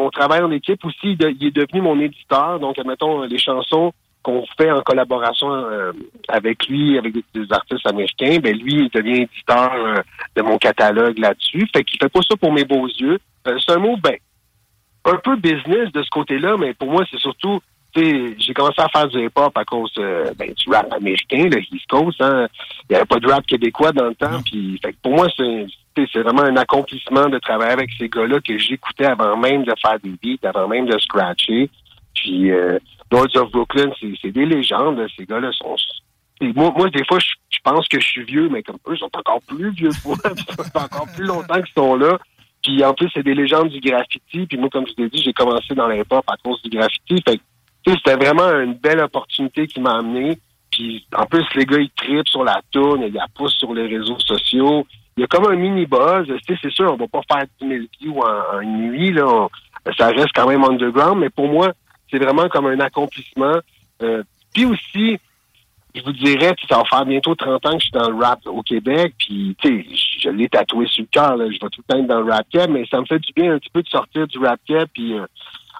[0.00, 1.16] on travaille en équipe aussi.
[1.18, 2.58] Il, est devenu mon éditeur.
[2.60, 5.92] Donc, admettons, les chansons qu'on fait en collaboration euh,
[6.28, 9.96] avec lui, avec des, des artistes américains, ben lui, il devient éditeur euh,
[10.36, 11.66] de mon catalogue là-dessus.
[11.74, 13.18] Fait qu'il fait pas ça pour mes beaux yeux.
[13.46, 14.16] Euh, c'est un mot, ben,
[15.04, 17.60] un peu business de ce côté-là, mais pour moi, c'est surtout
[17.92, 21.48] tu sais, j'ai commencé à faire du hip-hop à cause euh, ben, du rap américain,
[21.50, 22.20] le East Coast.
[22.20, 22.46] Hein.
[22.88, 24.40] Il n'y avait pas de rap québécois dans le temps.
[24.44, 28.56] Puis, fait que pour moi, c'est vraiment un accomplissement de travailler avec ces gars-là que
[28.58, 31.68] j'écoutais avant même de faire des beats, avant même de scratcher.
[32.14, 32.78] Puis, euh,
[33.10, 35.04] Lords of Brooklyn, c'est des légendes.
[35.16, 35.74] Ces gars-là sont...
[36.40, 39.10] Moi, moi, des fois, je, pense que je suis vieux, mais comme eux, ils sont
[39.14, 40.16] encore plus vieux que moi.
[40.22, 42.18] Ça fait encore plus longtemps qu'ils sont là.
[42.62, 44.46] Puis en plus, c'est des légendes du graffiti.
[44.46, 47.22] Puis moi, comme je l'ai dit, j'ai commencé dans l'hip-hop à cause du graffiti.
[47.26, 47.40] Fait
[47.86, 50.38] c'était vraiment une belle opportunité qui m'a amené.
[50.70, 53.86] Puis en plus, les gars, ils tripent sur la tourne, ils la poussent sur les
[53.86, 54.86] réseaux sociaux.
[55.16, 56.26] Il y a comme un mini buzz.
[56.26, 59.12] Tu sais, c'est sûr, on va pas faire 10 000 views en, nuit.
[59.12, 59.48] Là.
[59.98, 61.18] Ça reste quand même underground.
[61.18, 61.72] Mais pour moi,
[62.10, 63.56] c'est vraiment comme un accomplissement.
[64.02, 64.22] Euh,
[64.54, 65.18] puis aussi,
[65.94, 68.40] je vous dirais, ça va faire bientôt 30 ans que je suis dans le rap
[68.46, 69.86] au Québec, puis tu sais,
[70.20, 72.46] je l'ai tatoué sur le cœur, je vais tout le temps être dans le rap
[72.50, 74.88] cap, mais ça me fait du bien un petit peu de sortir du rap cap,
[74.92, 75.26] puis euh,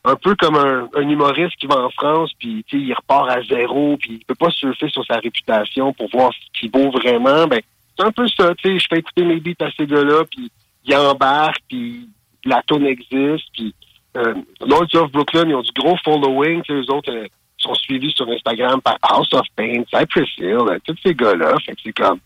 [0.04, 3.30] un peu comme un, un humoriste qui va en France, puis tu sais, il repart
[3.30, 6.90] à zéro, puis il peut pas surfer sur sa réputation pour voir ce qu'il vaut
[6.90, 7.60] vraiment, ben
[7.96, 10.50] c'est un peu ça, tu sais, je fais écouter mes beats à ces gars-là, puis
[10.84, 12.08] ils embarquent, puis
[12.44, 13.74] la tune existe, puis
[14.16, 14.34] euh,
[14.66, 17.26] Lords of Brooklyn, ils ont du gros following, eux autres euh,
[17.60, 21.74] sont suivis sur Instagram par House of Pain, Cypress Hill, euh, tous ces gars-là, fait
[21.74, 22.20] que c'est comme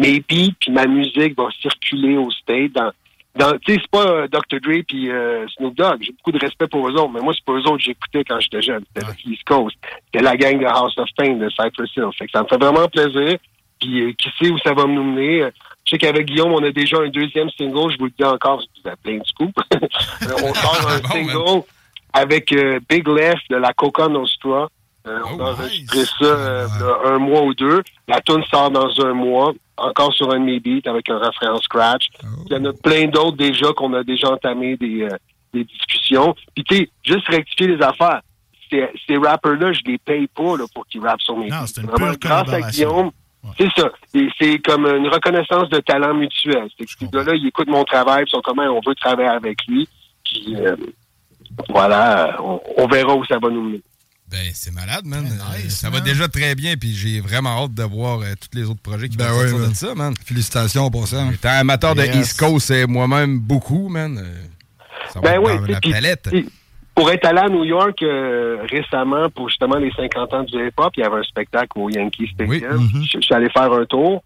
[0.00, 2.90] mes beats puis ma musique vont circuler au state dans
[3.36, 6.02] dans tu sais c'est pas euh, Dr Dre puis euh, Snoop Dogg.
[6.02, 8.24] J'ai beaucoup de respect pour eux autres mais moi c'est pas eux autres que j'écoutais
[8.24, 8.84] quand j'étais jeune.
[8.94, 9.76] C'était le East Coast.
[10.06, 12.10] C'était la gang de House of Pain de Cypress Hill.
[12.16, 13.38] Fait que ça me fait vraiment plaisir.
[13.80, 15.48] Puis euh, qui sait où ça va me mener.
[15.84, 17.90] Je sais qu'avec Guillaume on a déjà un deuxième single.
[17.92, 21.64] Je vous le dis encore je vous plein de scoop Euh, on sort un single
[22.14, 24.68] avec euh, Big Left de la Coca Nostra
[25.06, 26.66] euh, on a enregistré ça euh,
[27.04, 27.82] un mois ou deux.
[28.08, 31.52] La tune sort dans un mois, encore sur un de mes beats avec un refrain
[31.52, 32.08] en scratch.
[32.46, 35.10] Il y en a plein d'autres déjà qu'on a déjà entamé des, euh,
[35.52, 36.34] des discussions.
[36.54, 38.22] Puis tu sais, juste rectifier les affaires.
[38.70, 41.66] Ces, ces rappers-là, je les paye pas là, pour qu'ils rappent sur mes beats.
[41.66, 42.60] c'est une Vraiment, pure grâce à.
[42.62, 43.10] Guillaume,
[43.58, 43.90] c'est ça.
[44.40, 46.68] C'est comme une reconnaissance de talent mutuel.
[46.78, 49.66] C'est que ces gars-là, ils écoutent mon travail, ils sont comme, on veut travailler avec
[49.68, 49.86] lui.
[50.24, 50.76] Puis euh,
[51.68, 53.82] voilà, on, on verra où ça va nous mener.
[54.30, 55.26] Ben, c'est malade, man.
[55.26, 58.64] Euh, ça va déjà très bien, puis j'ai vraiment hâte de voir euh, tous les
[58.68, 59.70] autres projets qui Ben vont oui, sortir man.
[59.70, 60.14] de ça, man.
[60.24, 61.24] Félicitations pour ça.
[61.30, 62.10] J'étais amateur Yes.
[62.10, 64.18] de East Coast euh, moi-même beaucoup, man.
[64.18, 64.34] Euh,
[65.12, 66.30] Ça Ben oui, la palette.
[66.96, 70.92] pour être allé à New York euh, récemment pour justement les 50 ans du hip-hop,
[70.96, 72.88] il y avait un spectacle au Yankee Stadium.
[73.04, 74.24] je, je suis allé faire un tour.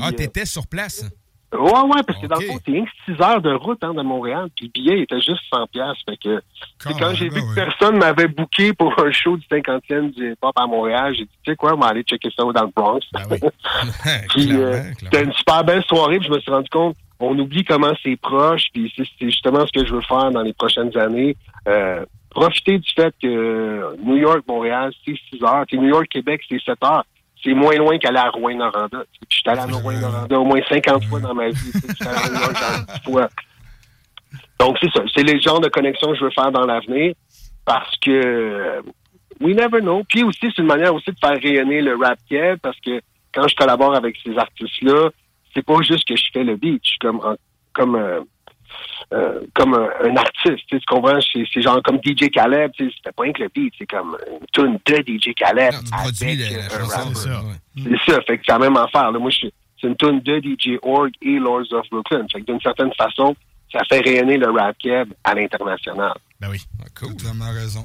[0.00, 1.04] Ah, euh, t'étais sur place?
[1.52, 3.92] Ouais, ouais, parce que dans le fond, c'est rien que 6 heures de route hein,
[3.92, 5.98] de Montréal, puis le billet était juste 100 pièces.
[6.08, 6.42] Fait que
[6.78, 10.56] c'est quand j'ai vu que personne m'avait booké pour un show du 50e du hip-hop
[10.56, 13.00] à Montréal, j'ai dit, tu sais quoi, on va aller checker ça dans le Bronx.
[14.30, 17.64] puis euh, c'était une super belle soirée, puis je me suis rendu compte, on oublie
[17.64, 21.36] comment c'est proche, puis c'est justement ce que je veux faire dans les prochaines années.
[21.68, 25.64] Euh, profiter du fait que New York, Montréal, c'est 6 heures.
[25.72, 27.04] New York, Québec, c'est 7 heures.
[27.44, 29.04] C'est moins loin qu'aller à Rouen-Noranda.
[29.28, 31.56] Je suis allé à Rouen-Noranda au moins 50 fois dans ma vie.
[31.56, 33.28] Je suis allé à 40 fois.
[34.60, 35.02] Donc, c'est ça.
[35.14, 37.14] C'est les genres de connexions que je veux faire dans l'avenir
[37.64, 38.82] parce que euh,
[39.40, 40.02] we never know.
[40.08, 43.00] Puis aussi, c'est une manière aussi de faire rayonner le rap keb parce que
[43.34, 45.10] quand je collabore avec ces artistes-là,
[45.54, 46.80] c'est pas juste que je fais le beat.
[46.84, 47.20] Je suis comme,
[47.72, 48.20] comme, euh,
[49.12, 50.66] euh, comme un, un artiste.
[50.68, 51.18] Tu comprends?
[51.32, 52.30] C'est c'est genre comme DJ
[52.78, 53.74] sais, c'était pas rien que le beat.
[53.78, 55.34] C'est comme une tune de DJ
[55.74, 57.16] avec un rapper.
[57.76, 58.20] C'est ça.
[58.22, 59.10] Fait que c'est la même affaire.
[59.12, 59.18] Là.
[59.18, 62.26] Moi, je suis- c'est une tune de DJ Org et Lords of Brooklyn.
[62.32, 63.34] Fait que d'une certaine façon,
[63.72, 66.12] ça fait rayonner le rap keb à l'international.
[66.40, 66.58] Ben oui.
[66.98, 67.16] cool.
[67.16, 67.84] Tu as raison.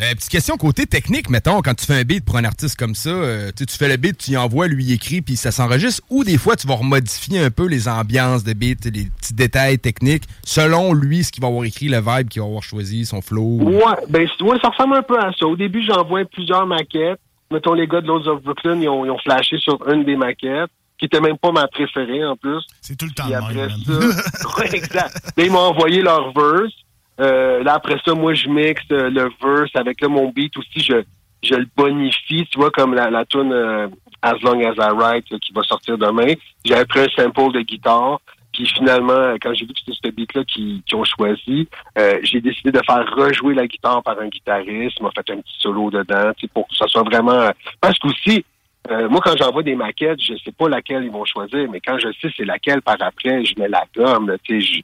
[0.00, 2.94] Euh, petite question côté technique, mettons, quand tu fais un beat pour un artiste comme
[2.94, 5.34] ça, euh, tu sais, tu fais le beat, tu y envoies, lui il écrit, puis
[5.34, 9.06] ça s'enregistre, ou des fois tu vas remodifier un peu les ambiances de beat, les
[9.06, 12.62] petits détails techniques, selon lui, ce qu'il va avoir écrit, le vibe qu'il va avoir
[12.62, 13.58] choisi, son flow?
[13.60, 15.46] Ouais, ben ouais, ça ressemble un peu à ça.
[15.46, 17.18] Au début, j'envoie plusieurs maquettes.
[17.50, 20.14] Mettons, les gars de Lords of Brooklyn, ils ont, ils ont flashé sur une des
[20.14, 22.62] maquettes, qui était même pas ma préférée en plus.
[22.82, 25.32] C'est tout le temps de après ça, ouais, exact.
[25.36, 26.72] Là, ils m'ont envoyé leur verse.
[27.20, 30.80] Euh, là, après ça, moi, je mixe euh, le verse avec là, mon beat aussi.
[30.80, 31.02] Je,
[31.42, 33.88] je le bonifie, tu vois, comme la, la tune euh,
[34.22, 36.34] As Long As I Write là, qui va sortir demain.
[36.64, 38.20] J'avais pris un sample de guitare.
[38.52, 42.18] Puis finalement, euh, quand j'ai vu que c'était ce beat-là qu'ils qu'ils ont choisi, euh,
[42.22, 45.00] j'ai décidé de faire rejouer la guitare par un guitariste.
[45.00, 47.32] M'a fait un petit solo dedans, tu sais, pour que ça soit vraiment...
[47.32, 47.50] euh,
[47.80, 48.44] Parce qu'aussi,
[48.90, 51.98] euh, moi, quand j'envoie des maquettes, je sais pas laquelle ils vont choisir, mais quand
[51.98, 54.34] je sais c'est laquelle par après, je mets la gomme.
[54.48, 54.80] je,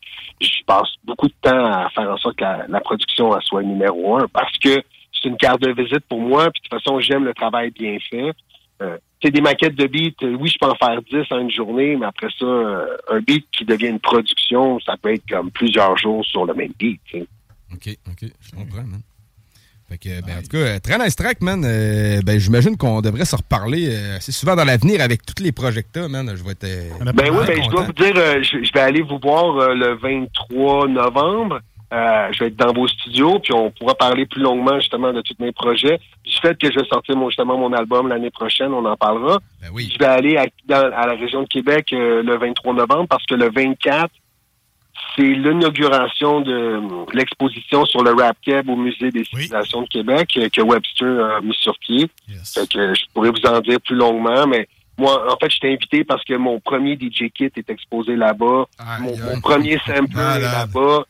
[0.67, 4.57] passe beaucoup de temps à faire en sorte que la, production soit numéro un parce
[4.59, 6.51] que c'est une carte de visite pour moi.
[6.51, 8.33] Puis de toute façon, j'aime le travail bien fait.
[8.83, 8.99] Euh,
[9.31, 12.07] des maquettes de beats, euh, oui, je peux en faire 10 en une journée, mais
[12.07, 16.25] après ça, euh, un beat qui devient une production, ça peut être comme plusieurs jours
[16.27, 17.01] sur le même beat.
[17.73, 18.85] OK, OK, je comprends.
[19.95, 21.63] Fait que, ben, en tout cas, euh, très nice track, man.
[21.65, 25.53] Euh, ben, j'imagine qu'on devrait se reparler euh, assez souvent dans l'avenir avec tous les
[25.53, 26.33] projecteurs, man.
[26.35, 26.65] Je vais être.
[26.65, 29.57] euh, Ben oui, ben, je dois vous dire, euh, je, je vais aller vous voir
[29.57, 31.61] euh, le 23 novembre.
[31.93, 35.21] Euh, je vais être dans vos studios, puis on pourra parler plus longuement justement de
[35.21, 36.01] tous mes projets.
[36.25, 39.39] Du fait que je vais sortir mon, justement mon album l'année prochaine, on en parlera.
[39.63, 39.91] Ben oui.
[39.93, 43.25] Je vais aller à, dans- à la région de Québec euh, le 23 novembre parce
[43.27, 44.11] que le 24,
[45.17, 50.31] c'est l'inauguration de euh, l'exposition sur le rap keb au Musée des civilisations de Québec
[50.37, 52.09] euh, que Webster a mis sur pied.
[52.45, 55.73] Fait que je pourrais vous en dire plus longuement, mais moi, en fait, je t'ai
[55.73, 58.67] invité parce que mon premier DJ kit est exposé là-bas.
[59.01, 61.05] Mon, mon premier sample est là-bas.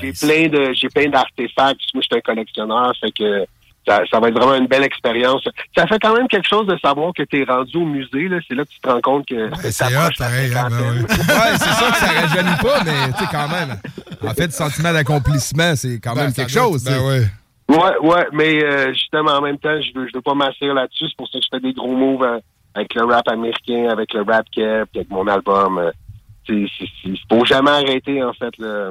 [0.00, 1.80] J'ai plein de j'ai plein d'artefacts.
[1.94, 3.46] Moi, je suis un collectionneur, fait que
[3.86, 5.42] ça, ça va être vraiment une belle expérience.
[5.76, 8.28] Ça fait quand même quelque chose de savoir que tu es rendu au musée.
[8.28, 8.38] là.
[8.46, 10.52] C'est là que tu te rends compte que C'est hot, pareil.
[10.54, 11.00] hein, ben ouais.
[11.08, 13.76] Ouais, c'est sûr que ça rajeunit pas, mais tu sais, quand même.
[14.22, 16.84] En fait, le sentiment d'accomplissement, c'est quand même Ben, ça quelque chose.
[16.84, 17.04] ben tu sais.
[17.06, 17.24] ouais.
[17.68, 21.06] Ouais, ouais, mais euh, justement, en même temps, je veux, je veux pas m'asseoir là-dessus.
[21.08, 22.40] C'est pour ça que je fais des gros moves hein,
[22.74, 25.78] avec le rap américain, avec le rap cap, avec mon album.
[25.78, 25.90] euh,
[26.48, 28.56] c'est, c'est, c'est, faut jamais arrêter, en fait.
[28.58, 28.90] Là.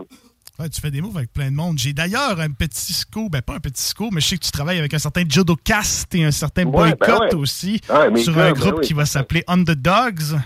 [0.60, 1.78] Ouais, tu fais des moves avec plein de monde.
[1.78, 4.52] J'ai d'ailleurs un petit scoop, ben pas un petit scoop, mais je sais que tu
[4.52, 7.36] travailles avec un certain Jodo Cast et un certain Ouais, Boycott ben ouais.
[7.36, 7.80] aussi
[8.17, 8.86] sur un ben groupe oui.
[8.88, 10.38] qui va s'appeler Underdogs.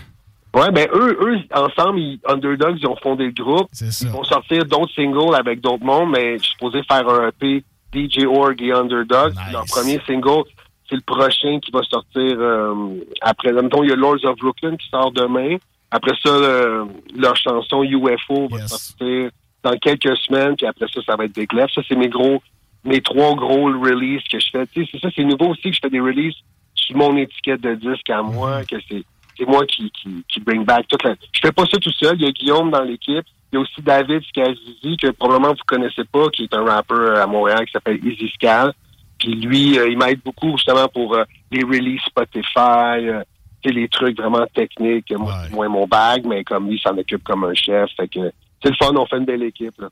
[0.54, 3.68] Ouais, ben eux, eux, ensemble, ils, Underdogs, ils ont fondé le groupe.
[3.80, 7.64] Ils vont sortir d'autres singles avec d'autres mondes, mais je suis supposé faire un EP
[7.92, 9.34] DJ Org et Underdogs.
[9.50, 10.44] Leur premier single,
[10.88, 13.52] c'est le prochain qui va sortir euh, après.
[13.52, 15.56] Mettons, il y a Lords of Brooklyn qui sort demain.
[15.90, 19.30] Après ça, le- leur chanson UFO va sortir
[19.64, 21.74] dans quelques semaines, puis après ça, ça va être Big Left.
[21.74, 22.42] Ça, c'est mes gros,
[22.84, 24.66] mes trois gros releases que je fais.
[24.68, 26.36] Tu sais, c'est ça, c'est nouveau aussi que je fais des releases
[26.74, 29.02] sur mon étiquette de disque à moi, que c'est
[29.36, 31.14] c'est moi qui, qui, qui bring back toute la...
[31.32, 32.16] Je fais pas ça tout seul.
[32.20, 33.24] Il y a Guillaume dans l'équipe.
[33.52, 37.18] Il y a aussi David Scazizi, que probablement vous connaissez pas, qui est un rappeur
[37.18, 38.72] à Montréal qui s'appelle Easy Scal.
[39.18, 43.22] Puis lui, euh, il m'aide beaucoup justement pour euh, les releases Spotify, euh,
[43.64, 45.12] les trucs vraiment techniques.
[45.50, 47.90] Moi, mon bag, mais comme lui, il s'en occupe comme un chef.
[47.96, 48.30] Fait que
[48.64, 49.78] c'est le fun, on fait une belle équipe.
[49.80, 49.88] Là.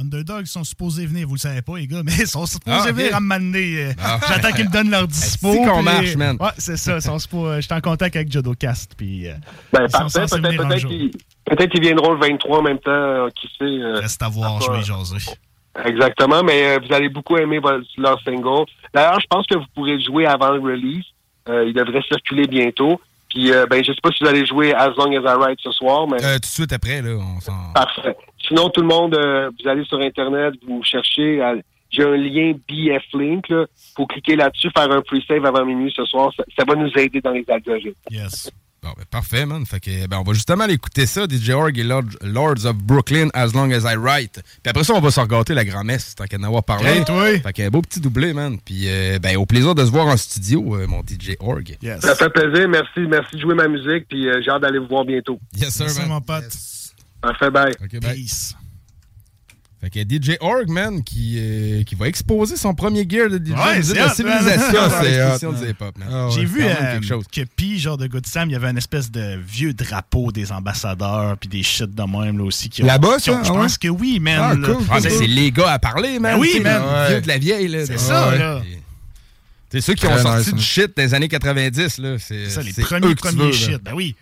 [0.00, 2.90] Underdogs sont supposés venir, vous le savez pas, les gars, mais ils sont supposés Ah,
[2.92, 3.84] venir à m'amener.
[3.84, 4.18] euh, Ah.
[4.26, 5.52] J'attends qu'ils me donnent leur dispo.
[5.52, 6.36] Est-ce qu'on marche, man?
[6.40, 6.96] Ouais, c'est ça.
[6.96, 8.94] ils sont supposés- J'étais en contact avec Jodo Cast.
[8.96, 9.34] Puis, euh,
[9.72, 10.24] Ben, parfait.
[10.30, 10.90] Peut-être jour.
[10.90, 11.10] qu'ils
[11.44, 12.90] peut-être qu'ils viendront le 23 en même temps.
[12.90, 13.64] euh, qui sait.
[13.64, 15.30] euh, Reste à voir, je vais jaser.
[15.84, 17.60] Exactement, mais euh, vous allez beaucoup aimer
[17.98, 18.64] leur single.
[18.94, 21.04] D'ailleurs, je pense que vous pourrez le jouer avant le release.
[21.48, 23.00] Euh, il devrait circuler bientôt.
[23.34, 25.58] Puis, euh, ben, je sais pas si vous allez jouer As Long As I Ride
[25.60, 27.72] ce soir, mais Euh, tout de suite après, là, on s'en.
[27.74, 28.16] parfait.
[28.46, 31.40] Sinon, tout le monde, euh, vous allez sur Internet, vous cherchez.
[31.90, 33.48] J'ai un lien BF Link.
[33.48, 33.66] Là.
[33.96, 36.32] faut cliquer là-dessus, faire un pre-save avant minuit ce soir.
[36.36, 37.92] Ça, ça va nous aider dans les algorithmes.
[38.10, 38.50] Yes.
[38.84, 39.64] Bon, ben, parfait, man.
[39.64, 42.76] Fait que, ben, on va justement aller écouter ça, DJ Org et Lord- Lords of
[42.76, 44.42] Brooklyn, As Long As I Write.
[44.62, 46.90] Puis après ça, on va se regâter la grand-messe, tant qu'à en avoir parlé.
[46.90, 47.38] Hey, toi.
[47.40, 48.58] Fait que, beau petit doublé, man.
[48.62, 51.76] Puis, euh, ben, au plaisir de se voir en studio, euh, mon DJ Org.
[52.00, 52.68] Ça fait plaisir.
[52.68, 54.06] Merci, merci de jouer ma musique.
[54.08, 55.40] Puis euh, j'ai hâte d'aller vous voir bientôt.
[55.56, 56.08] Yes, sir, man.
[56.08, 56.44] mon pote.
[57.22, 57.72] Parfait, bye.
[57.82, 58.26] OK, bye.
[59.84, 63.50] Fait que DJ Org, man, qui, euh, qui va exposer son premier gear de DJ
[63.50, 65.68] Ouais, de la civilisation C'est man.
[65.68, 66.30] hip-hop, man.
[66.30, 67.24] J'ai vu euh, quelque chose.
[67.30, 70.52] que Pi, genre de Good Sam, il y avait une espèce de vieux drapeau des
[70.52, 72.70] ambassadeurs puis des shit de même là aussi.
[72.70, 73.32] qui Là-bas, ça?
[73.42, 73.78] Je Ah pense ouais?
[73.78, 74.38] que oui, man.
[74.40, 76.34] Ah, cool, Ah, mais c'est les gars à parler, man.
[76.34, 76.82] Ben oui, man.
[77.10, 77.84] vieux de la vieille, là.
[77.84, 78.38] C'est ça, Ouais.
[78.38, 78.62] là.
[79.70, 80.62] C'est ceux qui ont sorti nice, du hein.
[80.62, 82.16] shit dans les années 90, là.
[82.20, 83.82] C'est ça, les premiers, premiers shit.
[83.82, 84.14] Ben oui.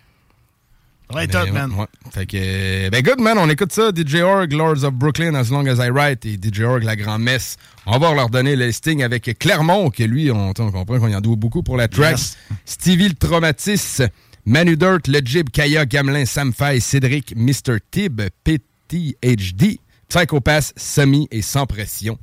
[1.13, 1.71] Ouais, Mais, top, man.
[1.71, 1.85] ouais.
[2.11, 3.91] Fait que, ben good, man, on écoute ça.
[3.95, 7.19] DJ Org, Lords of Brooklyn, As Long As I Write, et DJ Org, La Grand
[7.19, 7.57] Messe.
[7.85, 11.15] On va leur donner le listing avec Clermont, que lui, on, on comprend qu'on y
[11.15, 12.11] en doit beaucoup pour la track.
[12.17, 12.37] Yes.
[12.65, 14.01] Stevie le Traumatis,
[14.45, 17.77] Manu Dirt, Le Jib, Kaya, Gamelin, Sam Fay, Cédric, Mr.
[17.91, 22.17] Tib, PTHD, Psychopath, Semi et Sans Pression.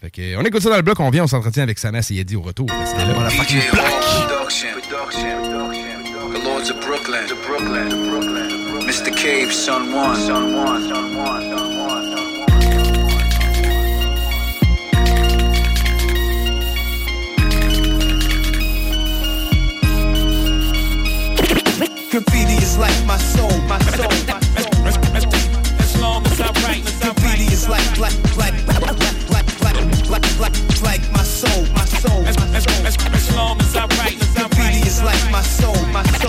[0.00, 2.14] Fait que, on écoute ça dans le bloc, on vient, on s'entretient avec Samas et
[2.14, 2.66] Yedi au retour.
[2.68, 3.28] Là.
[6.60, 7.26] DJ Production.
[7.26, 8.80] The Lords of Brooklyn.
[8.82, 9.16] Mr.
[9.16, 10.16] Cave, Son One.
[22.10, 25.30] Graffiti is like my soul, my soul, my soul.
[25.78, 28.82] As long as I write, graffiti is like, like, like, like,
[29.30, 32.26] like, like, like, like, like my soul, my soul.
[32.26, 36.19] As, as, as, as long as I write, graffiti is like my soul, my soul.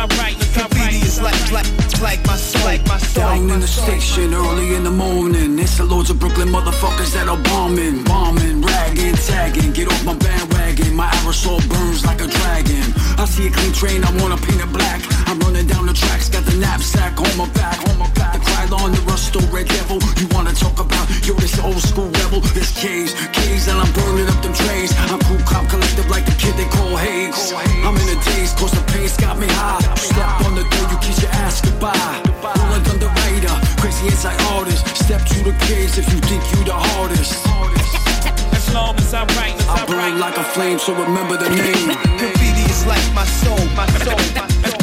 [0.00, 1.68] I write, graffiti is like, like,
[2.00, 3.24] like my soul, like my soul.
[3.24, 5.58] Down in the station early in the morning.
[5.58, 9.72] It's the loads of Brooklyn motherfuckers that are bombing, bombing, ragging, tagging.
[9.72, 10.94] Get off my bandwagon.
[10.94, 12.94] My aerosol burns like a dragon.
[13.18, 15.00] I see see a clean train, I wanna paint it black.
[15.28, 18.34] I'm running down the tracks, got the knapsack on my back, on my back.
[18.34, 19.98] The Krylon, the Rusto, Red Devil.
[20.20, 22.40] You wanna talk about, yo, this old school rebel.
[22.56, 24.92] This K's, K's, and I'm burning up them trays.
[25.12, 25.79] I'm cool, cop, collective
[26.10, 27.54] like the kid they call Hayes.
[27.86, 29.80] I'm in a days, cause the pace got me high.
[29.94, 32.18] Step on the door, you kiss your ass goodbye.
[32.42, 34.84] Rolling thunder rider, crazy inside artist.
[34.98, 37.38] Step to the cage if you think you the hardest.
[38.52, 41.94] As long as I write, as I burn like a flame, so remember the name.
[42.18, 44.82] Graffiti is like my soul, my soul, my soul.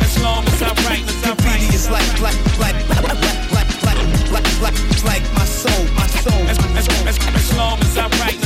[0.00, 1.60] As long as I write, as I write.
[1.60, 6.42] Graffiti is like, like, like, like, like, like, like, like, like my soul, my soul.
[6.48, 8.43] As, as, as, as long as I write,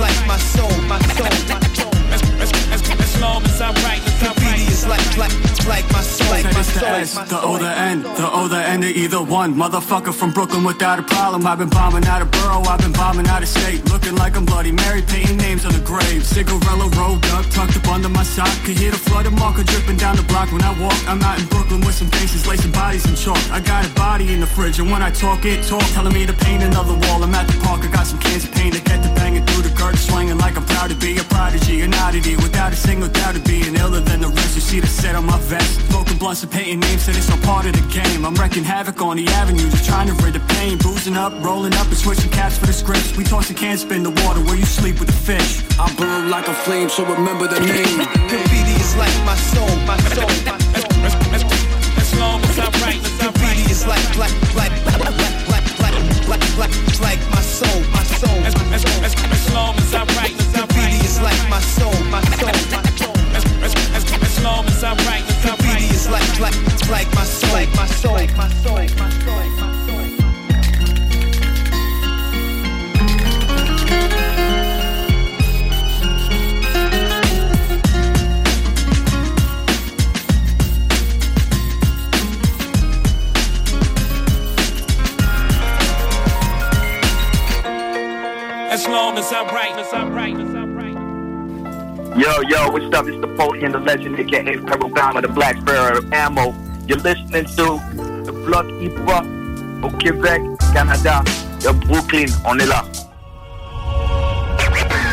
[0.00, 1.94] like my soul, my soul, my soul.
[2.12, 4.38] As, as, as, as long as I write, as I write.
[4.38, 7.56] Graffiti is like, like, like my soul, my It's the S, the soul.
[7.56, 9.54] O, the N, the O, the N, to either one.
[9.54, 11.46] Motherfucker from Brooklyn without a problem.
[11.46, 13.84] I've been bombing out of borough, I've been bombing out of state.
[13.92, 16.22] Looking like I'm Bloody Mary, painting names on the grave.
[16.22, 18.50] Cigarella rolled up, tucked up under my sock.
[18.64, 20.98] Could hear the flood of marker dripping down the block when I walk.
[21.06, 23.42] I'm out in Brooklyn with some faces, lacing bodies in chalk.
[23.50, 26.24] I got a body in the fridge, and when I talk it, talk, telling me
[26.26, 27.22] to paint another wall.
[27.22, 29.62] I'm at the park, I got some cans of paint to get the banging through
[29.68, 33.08] the garden, swinging like I'm proud to be a prodigy, an oddity, without a single
[33.08, 34.54] doubt of being iller than the rest.
[34.54, 37.38] You see the set on my vest, smoking blunts and painting names, said it's all
[37.38, 38.24] part of the game.
[38.24, 40.78] I'm wrecking havoc on the avenue, just trying to rid the pain.
[40.78, 43.16] Boozing up, rolling up, and switching caps for the scripts.
[43.16, 45.62] We toss the cans, spin the water where you sleep with the fish.
[45.78, 47.96] I burn like a flame, so remember the name.
[48.28, 50.67] Graffiti is like my soul, my soul, my soul.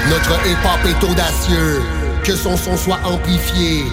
[0.09, 1.81] Notre hip-hop est audacieux,
[2.23, 3.83] que son son soit amplifié,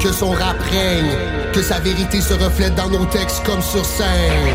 [0.00, 1.16] que son rap règne,
[1.52, 4.54] que sa vérité se reflète dans nos textes comme sur scène.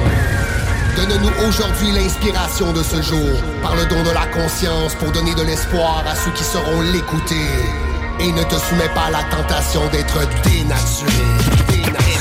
[0.95, 5.43] Donne-nous aujourd'hui l'inspiration de ce jour, par le don de la conscience pour donner de
[5.43, 7.84] l'espoir à ceux qui sauront l'écouter.
[8.19, 12.14] Et ne te soumets pas à la tentation d'être dénaturé.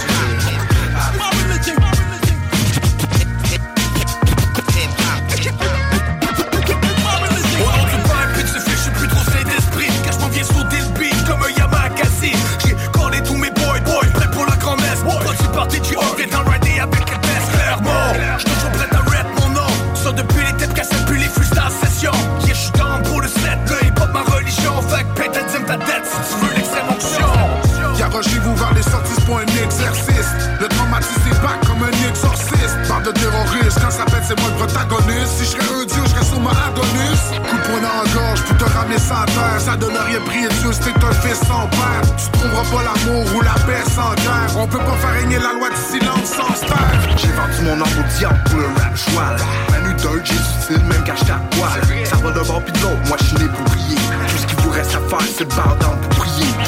[33.94, 35.32] Ça c'est moi le protagoniste.
[35.38, 37.22] Si je serais un dieu, je serais ma Adonis.
[37.30, 39.60] Coup de poing dans la gorge pour te ramener sans terre.
[39.60, 42.02] Ça donne rien prier Dieu t'es un fils sans père.
[42.16, 44.50] Tu trouveras pas l'amour ou la paix sans guerre.
[44.56, 47.00] On peut pas faire régner la loi du silence sans se taire.
[47.16, 49.36] J'ai vendu mon âme au diable pour le rap joual
[49.70, 52.72] Manu dirt, j'ai du style même quand j'étais à poil Ça va d'un bord pis
[52.72, 53.96] de l'autre, moi je suis né pour briller
[54.28, 56.13] Tout ce qu'il vous reste à faire c'est le bar prier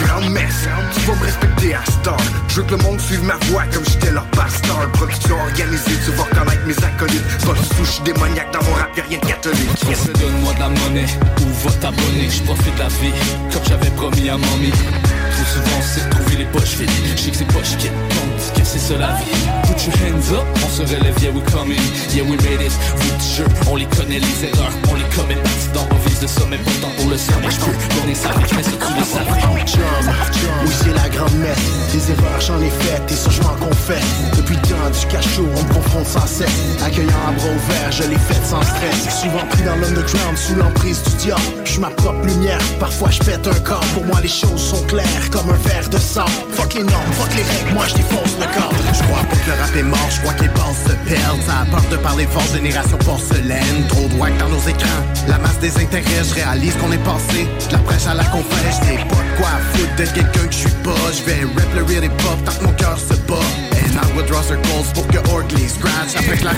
[0.05, 2.17] Grande messe, tu vas me respecter à Star
[2.49, 6.11] Je veux que le monde suive ma voix comme j'étais leur pasteur Production organisée, tu
[6.13, 9.71] vas reconnaître mes acolytes Pas de souche démoniaque dans mon rap, y'a rien de catholique
[9.89, 10.07] Yes.
[10.07, 11.07] Donne-moi de la monnaie
[11.43, 12.29] ou va t'abonner.
[12.31, 13.13] Je profite la vie
[13.53, 14.73] comme j'avais promis à mamie.
[15.37, 16.91] Trop souvent, c'est de trouver les poches vides.
[17.17, 17.91] Je sais que c'est poches qui
[18.67, 19.31] c'est ça la vie.
[19.63, 21.79] Put your hands up, on se relève, yeah, we coming.
[22.13, 22.73] Yeah, we made it.
[22.97, 25.37] Vous t-shirt, on les connaît, les erreurs, on les commet.
[25.73, 27.51] Dans on vise le sommet, pas tant pour le sommet.
[27.51, 29.57] Je peux tourner ça, mais ça tous les savants.
[29.67, 29.83] Chum,
[30.65, 31.59] oui c'est la grande messe
[31.93, 34.05] Des erreurs j'en ai faites et ça je m'en confesse
[34.37, 36.49] Depuis le temps du cachot on me confronte sans cesse
[36.85, 41.03] Accueillant à bras ouverts je l'ai faite sans stress Souvent pris dans l'underground sous l'emprise
[41.03, 44.61] du diable Je ma propre lumière, parfois je pète un corps Pour moi les choses
[44.61, 46.27] sont claires comme un verre de sang.
[46.53, 48.73] Fuck les normes, fuck les règles, moi je défonce le corps.
[48.93, 51.43] Je crois pas que le rap est mort, je crois que les se perdent.
[51.47, 53.87] Ça a peur de parler fort, génération porcelaine.
[53.89, 57.73] Trop de dans nos écrans, la masse des intérêts Je réalise qu'on est passé, de
[57.73, 60.77] la prêche à la confesse J'ai pas de quoi foutre d'être quelqu'un que je suis
[60.83, 61.13] pas.
[61.13, 63.76] Je vais rap le real hip hop tant que mon cœur se bat
[64.95, 65.19] Pour que
[65.69, 66.15] scratch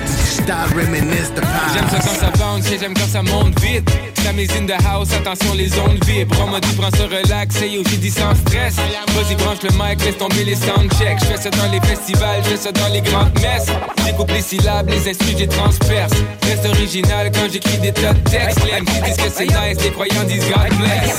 [0.06, 1.74] digital, reminisce de past.
[1.74, 3.88] J'aime ça quand ça bounce, et j'aime quand ça monte vite.
[4.24, 6.36] La mise in the house, attention les ondes vibrent.
[6.42, 8.76] On m'a dit prends ce relax, et yo j'ai dit sans stress.
[8.76, 11.20] Vas-y branche le mic, laisse tomber les soundchecks.
[11.22, 13.70] J'fais ça dans les festivals, j'fais ça dans les grandes messes.
[14.04, 16.12] J'écoute les syllabes, les instrus, j'ai transperce.
[16.42, 18.60] Reste original quand j'écris des tas de textes.
[18.64, 21.18] Les MC disent que c'est nice, les croyants disent God bless.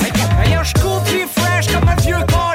[0.50, 2.49] Yo, j'cours plus fresh comme un vieux calice.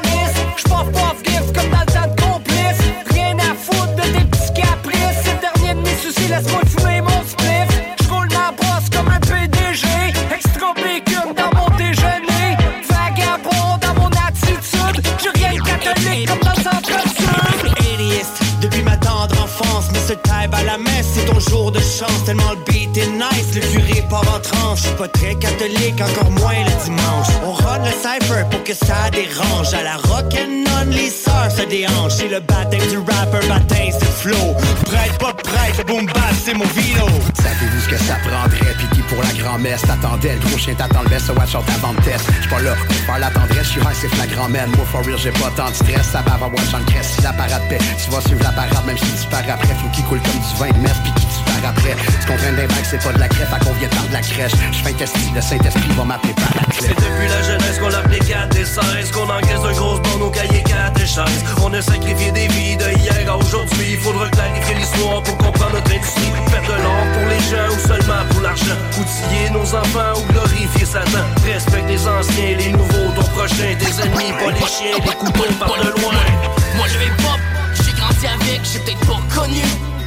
[26.12, 27.28] Encore moins le dimanche.
[27.44, 29.74] On run le cypher pour que ça dérange.
[29.74, 32.18] À la rock'n'on, les sœurs se déhanchent.
[32.18, 34.56] C'est le baptême du rapper, baptême c'est flow.
[34.86, 37.06] Prête, pas prête, boom bass, c'est mon vino.
[37.42, 38.76] Savez-vous ce que ça prendrait?
[38.94, 40.36] Qui pour la grand-messe t'attendais?
[40.36, 42.26] Le gros chien t'attend le best, watch out avant de test.
[42.40, 44.70] J'suis pas là pour faire la tendresse, j'suis high, c'est flagrant, man.
[44.76, 46.06] Moi, for real, j'ai pas tant de stress.
[46.12, 47.08] Ça va avoir watch en crèche.
[47.18, 49.76] Si la parade paix, tu vas suivre la parade, même si tu pars après.
[49.82, 51.25] Faut qu'il coule comme du vin de puis
[51.62, 51.96] pars après.
[52.22, 54.52] Tu comprends bien que c'est pas de la crève, à qu'on vient de la crèche.
[54.72, 58.20] J'fais un test, le Saint-Esprit va m'appeler par la C'est depuis la jeunesse qu'on l'appelait
[58.20, 61.26] 4 et 16 Qu'on encaisse de grosses bandes au cahier 4 et 16
[61.64, 63.94] On a sacrifié des vies de hier à aujourd'hui.
[63.94, 66.32] Il faudra clarifier l'histoire pour comprendre notre industrie.
[66.50, 68.78] Faire de l'or pour les gens ou seulement pour l'argent.
[68.98, 71.26] Outiller nos enfants ou glorifier Satan.
[71.46, 75.78] Respecte les anciens, les nouveaux, ton prochain Tes ennemis, pas les chiens, les couteaux par
[75.78, 76.14] de loin.
[76.76, 77.40] Moi je vais pop,
[77.74, 79.62] j'ai grandi avec, j'ai peut-être pas connu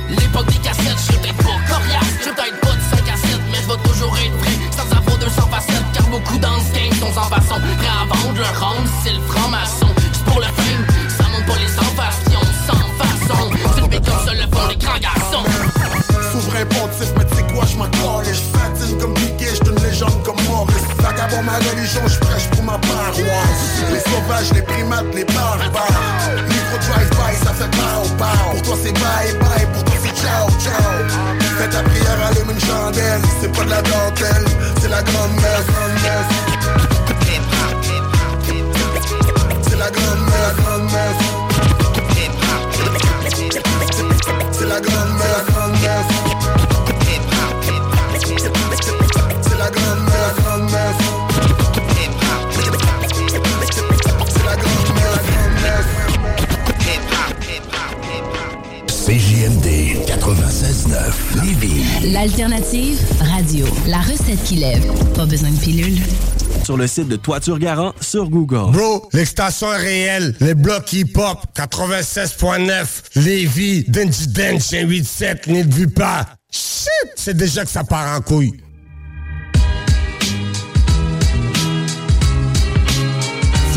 [0.09, 1.59] L'époque des cassettes, j'ai peut-être pas.
[1.69, 4.55] Coriace J'ai peut-être pas de 5 à 7, mais je vais toujours être vrai.
[4.77, 7.61] Sans avoir 200 facettes, car beaucoup dans ce game sont sans façon.
[7.61, 9.89] Prêts à vendre leur ronde, c'est le franc-maçon.
[10.13, 10.85] C'est pour le fame,
[11.17, 14.99] ça monte pas les sans-fastions Sans façon, c'est le comme ça le font les grands
[14.99, 15.45] garçons.
[16.33, 18.33] Souverain pontife, mais tu sais quoi, j'm'en calais.
[18.33, 20.89] J'fatine comme Piquet, j'suis une légende comme Maurice.
[21.01, 22.38] Vagabond ma religion, pour
[22.69, 26.29] Les sauvages, les primates, les barbares.
[26.49, 28.51] Micro drive-by, ça fait pow pow.
[28.53, 30.99] Pour toi c'est bye bye, pour toi c'est ciao ciao.
[31.59, 33.23] Fais ta prière, allume une chandelle.
[33.41, 34.45] C'est pas de la dentelle,
[34.81, 36.98] c'est la grande messe.
[60.29, 62.13] 96.9 Lévis.
[62.13, 63.65] L'alternative radio.
[63.87, 64.85] La recette qui lève.
[65.15, 65.99] Pas besoin de pilule.
[66.65, 68.73] Sur le site de Toiture Garant sur Google.
[68.73, 70.35] Bro, l'extension est réelle.
[70.41, 76.27] Les blocs hip-hop 96.9 Lévis, Denji Dench 187, n'y pas.
[76.51, 78.53] Shit, c'est déjà que ça part en couille.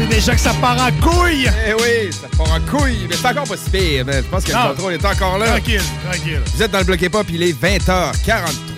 [0.01, 1.47] C'est déjà que ça part en couille!
[1.67, 3.05] Eh oui, ça part en couille.
[3.07, 4.03] Mais c'est encore pas si pire.
[4.05, 4.15] man.
[4.23, 5.45] Je pense que le contrôle est encore là.
[5.47, 5.79] Tranquille,
[6.09, 6.41] tranquille.
[6.55, 8.09] Vous êtes dans le bloc hip-hop, il est 20h43.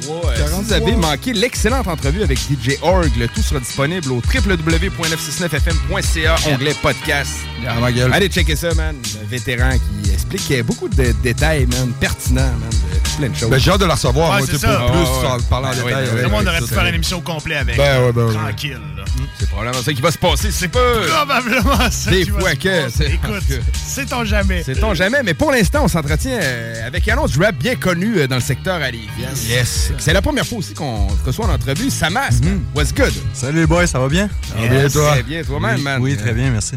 [0.05, 4.15] Euh, Si vous avez manqué l'excellente entrevue avec DJ Org, le tout sera disponible au
[4.17, 7.31] www.969fm.ca, onglet podcast.
[7.65, 8.11] Ah, ma gueule.
[8.13, 8.97] Allez checker ça, man.
[9.23, 9.69] Un vétéran
[10.03, 13.49] qui explique beaucoup de détails, man, pertinents, man, de plein de choses.
[13.49, 14.81] Ben, j'ai hâte de la recevoir, Ouais, moi, c'est tu sais, pour ça.
[14.91, 15.27] plus Ah, ouais.
[15.29, 16.09] en parler en Ah, ouais, détail.
[16.15, 17.77] ouais, le monde aurait pu faire une émission complète avec.
[17.77, 18.33] Ben ouais, ben.
[18.33, 18.79] Tranquille.
[19.43, 20.79] C'est probablement ça qui va se passer, c'est pas...
[21.05, 22.09] Probablement ça.
[22.11, 22.83] Des qui va fois se que...
[22.85, 22.97] passer.
[22.97, 24.63] c'est- Écoute, sait-on jamais.
[24.63, 28.27] Sait-on jamais, mais pour l'instant, on s'entretient euh, avec un autre rap bien connu euh,
[28.27, 29.09] dans le secteur à Lévis.
[29.49, 29.91] Yes.
[29.97, 31.89] C'est la première fois aussi qu'on te reçoit en entrevue.
[31.89, 32.61] Samas, man.
[32.73, 33.11] what's good?
[33.33, 34.29] Salut les boys, ça va bien?
[34.47, 35.11] Ça va bien, toi?
[35.11, 36.01] Très bien, toi-même, oui, man.
[36.01, 36.75] Oui, très bien, merci.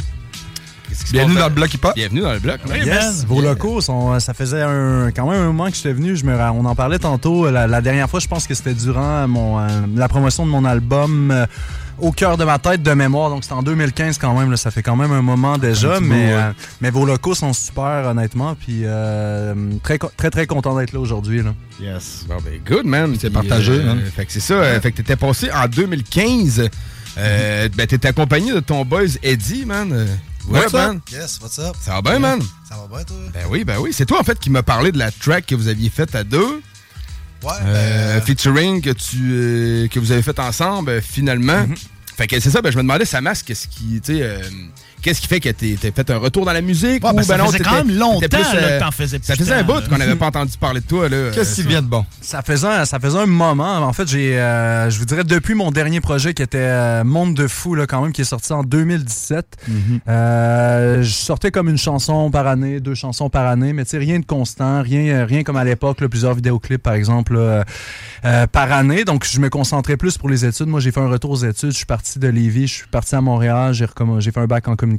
[1.13, 1.95] Bienvenue dans euh, le bloc hip-hop.
[1.95, 2.79] Bienvenue dans le bloc, man.
[2.85, 6.17] Yes, vos locaux, sont, ça faisait un- quand même un moment que j'étais venu.
[6.17, 7.49] Je me, on en parlait tantôt.
[7.49, 10.65] La, la dernière fois, je pense que c'était durant mon, euh, la promotion de mon
[10.65, 11.47] album euh,
[11.99, 13.31] Au cœur de ma tête de mémoire.
[13.31, 14.51] Donc, c'était en 2015 quand même.
[14.51, 14.57] là.
[14.57, 15.99] ça fait quand même un moment déjà.
[15.99, 16.07] ouais.
[16.13, 18.55] euh, mais vos locaux sont super, honnêtement.
[18.55, 21.43] Puis euh, très, très, très content d'être là aujourd'hui.
[21.43, 21.55] là.
[21.81, 22.25] Yes.
[22.29, 23.17] Bon, ben, good, man.
[23.19, 23.99] C'est partagé, euh, hein.
[24.15, 24.81] Fait que c'est ça.
[24.81, 26.69] fait que t'étais passé en 2015.
[27.19, 29.91] Euh, Ben, t'étais accompagné de ton boys Eddie, man.
[30.49, 30.73] Ouais, What's up?
[30.75, 31.01] man.
[31.11, 31.75] Yes, what's up?
[31.81, 32.41] Ça va bien, man?
[32.69, 33.17] Ça va bien, toi?
[33.33, 33.91] Ben oui, ben oui.
[33.93, 36.23] C'est toi, en fait, qui m'a parlé de la track que vous aviez faite à
[36.25, 36.61] deux.
[37.43, 41.67] Ouais, Euh, featuring que tu euh, que vous avez fait ensemble euh, finalement.
[41.67, 41.75] Mhm.
[42.17, 44.01] Fait que c'est ça, ben, je me demandais sa masque, qu'est-ce qui,
[45.07, 47.05] qu'est-ce qui fait que tu as fait un retour dans la musique?
[47.05, 48.91] Ouais, ben, ou ça faisait t'étais- quand même longtemps, t'étais plus, là, euh, que t'en
[48.91, 51.09] faisais Ça plus faisait un bout qu'on n'avait pas entendu parler de toi.
[51.09, 51.31] là.
[51.33, 52.05] Qu'est-ce qui Euh, vient de bon?
[52.21, 53.77] Ça faisait, un, ça faisait un moment.
[53.79, 57.35] En fait, j'ai, euh, je vous dirais, depuis mon dernier projet qui était euh, Monde
[57.35, 59.47] de fou, là, quand même, qui est sorti en 2017,
[60.09, 63.99] euh, je sortais comme une chanson par année, deux chansons par année, mais tu sais,
[63.99, 67.65] rien de constant, rien, rien comme à l'époque, là, plusieurs vidéoclips, par exemple, là, euh,
[68.25, 69.05] euh, par année.
[69.05, 70.67] Donc, je me concentrais plus pour les études.
[70.67, 71.71] Moi, j'ai fait un retour aux études.
[71.71, 74.47] Je suis parti de Lévis, je suis parti à Montréal, j'ai, recomm- j'ai fait un
[74.47, 74.96] bac en communication.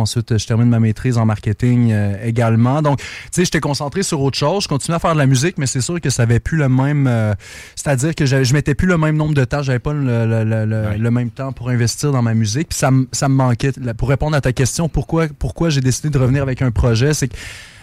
[0.00, 2.82] Ensuite, je termine ma maîtrise en marketing euh, également.
[2.82, 4.64] Donc, tu sais, j'étais concentré sur autre chose.
[4.64, 6.68] Je continuais à faire de la musique, mais c'est sûr que ça avait plus le
[6.68, 7.06] même.
[7.06, 7.34] euh,
[7.76, 9.62] c'est-à-dire que je mettais plus le même nombre de temps.
[9.62, 12.68] J'avais pas le, le- le- le- le même temps pour investir dans ma musique.
[12.68, 13.72] Puis ça, me- ça me manquait.
[13.96, 17.28] Pour répondre à ta question, pourquoi, pourquoi j'ai décidé de revenir avec un projet, c'est
[17.28, 17.36] que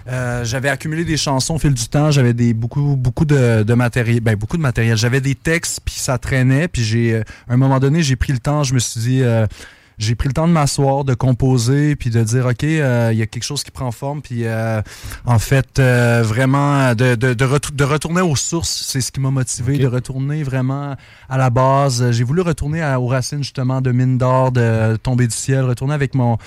[0.09, 3.73] euh, j'avais accumulé des chansons au fil du temps, j'avais des beaucoup beaucoup de, de
[3.73, 4.95] matériel, ben beaucoup de matériel.
[4.95, 8.39] J'avais des textes puis ça traînait, puis j'ai à un moment donné, j'ai pris le
[8.39, 9.45] temps, je me suis dit euh,
[9.97, 13.21] j'ai pris le temps de m'asseoir, de composer, puis de dire, OK, euh, il y
[13.21, 14.81] a quelque chose qui prend forme, puis euh,
[15.25, 19.19] en fait, euh, vraiment, de, de, de, retou- de retourner aux sources, c'est ce qui
[19.19, 20.95] m'a motivé, de retourner vraiment
[21.29, 22.11] à la base.
[22.11, 25.93] J'ai voulu retourner à- aux racines, justement, de Mine d'or, de Tomber du ciel, retourner
[25.93, 26.37] avec mon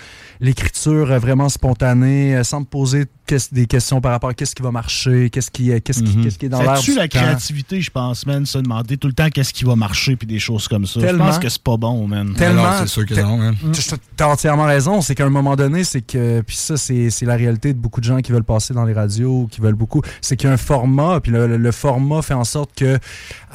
[0.40, 3.04] l'écriture euh, vraiment spontanée, euh, sans me poser
[3.52, 6.36] des questions par rapport à qu'est-ce qui va marcher, qu'est-ce qui, est- qu'est-ce qui, qu'est-ce
[6.36, 6.78] qui est dans l'air.
[6.78, 7.20] C'est-tu la temps.
[7.20, 10.40] créativité, je pense, man, se demander tout le temps qu'est-ce qui va marcher puis des
[10.40, 11.00] choses comme ça.
[11.00, 11.26] Tellement.
[11.26, 12.34] Je pense que c'est pas bon, man.
[12.36, 12.72] Tellement.
[12.80, 13.56] c'est sûr que non, man.
[13.72, 15.00] Tu as entièrement raison.
[15.00, 16.40] C'est qu'à un moment donné, c'est que.
[16.42, 18.92] Puis ça, c'est c'est la réalité de beaucoup de gens qui veulent passer dans les
[18.92, 20.02] radios, qui veulent beaucoup.
[20.20, 22.98] C'est qu'il y a un format, puis le, le- format fait en sorte que,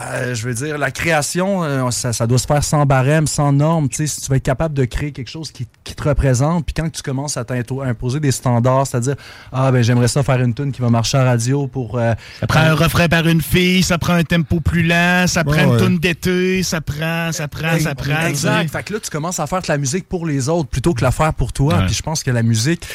[0.01, 3.51] euh, je veux dire, la création, euh, ça, ça doit se faire sans barème, sans
[3.53, 3.87] normes.
[3.89, 6.65] Tu sais, si tu vas être capable de créer quelque chose qui, qui te représente,
[6.65, 9.15] puis quand tu commences à t'into- à imposer des standards, c'est-à-dire,
[9.51, 11.97] ah, ben j'aimerais ça faire une tune qui va marcher à radio pour.
[11.97, 15.43] euh, Ça prend un refrain par une fille, ça prend un tempo plus lent, ça
[15.43, 18.25] prend Ouais, une toune d'été, ça prend, ça prend, ça prend.
[18.27, 18.69] Exact.
[18.71, 21.03] Fait que là, tu commences à faire de la musique pour les autres plutôt que
[21.03, 21.75] la faire pour toi.
[21.75, 21.85] Ouais.
[21.85, 22.85] Puis je pense que la musique,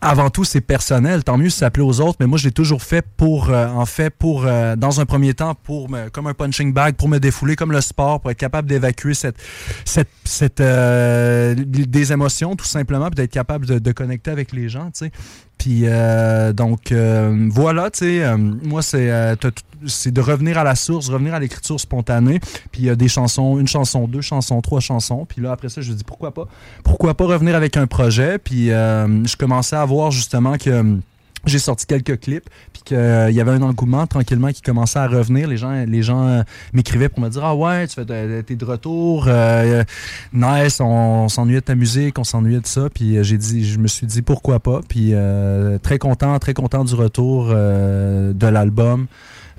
[0.00, 1.24] avant tout, c'est personnel.
[1.24, 3.68] Tant mieux si ça plaît aux autres, mais moi, je l'ai toujours fait pour, euh,
[3.68, 7.08] en fait, pour, euh, dans un premier temps, pour me, comme un punching bag, pour
[7.08, 9.36] me défouler, comme le sport, pour être capable d'évacuer cette,
[9.84, 14.68] cette, cette, euh, des émotions, tout simplement, puis d'être capable de, de connecter avec les
[14.68, 15.12] gens, tu sais.
[15.60, 19.34] Puis euh, donc euh, voilà, tu sais, euh, moi c'est euh,
[19.86, 22.40] c'est de revenir à la source, revenir à l'écriture spontanée.
[22.72, 25.26] Puis il y a des chansons, une chanson, deux chansons, trois chansons.
[25.26, 26.46] Puis là après ça, je me dis pourquoi pas,
[26.82, 28.38] pourquoi pas revenir avec un projet.
[28.38, 30.98] Puis euh, je commençais à voir justement que
[31.46, 35.48] j'ai sorti quelques clips, puis qu'il y avait un engouement tranquillement qui commençait à revenir.
[35.48, 38.56] Les gens, les gens euh, m'écrivaient pour me dire ah ouais, tu fais de- t'es
[38.56, 39.82] de retour, euh,
[40.32, 42.88] nice, on, s'ennuyait de ta musique, on s'ennuyait de ça.
[42.92, 44.80] Puis euh, j'ai dit, je me suis dit pourquoi pas.
[44.88, 49.06] Puis euh, très content, très content du retour euh, de l'album.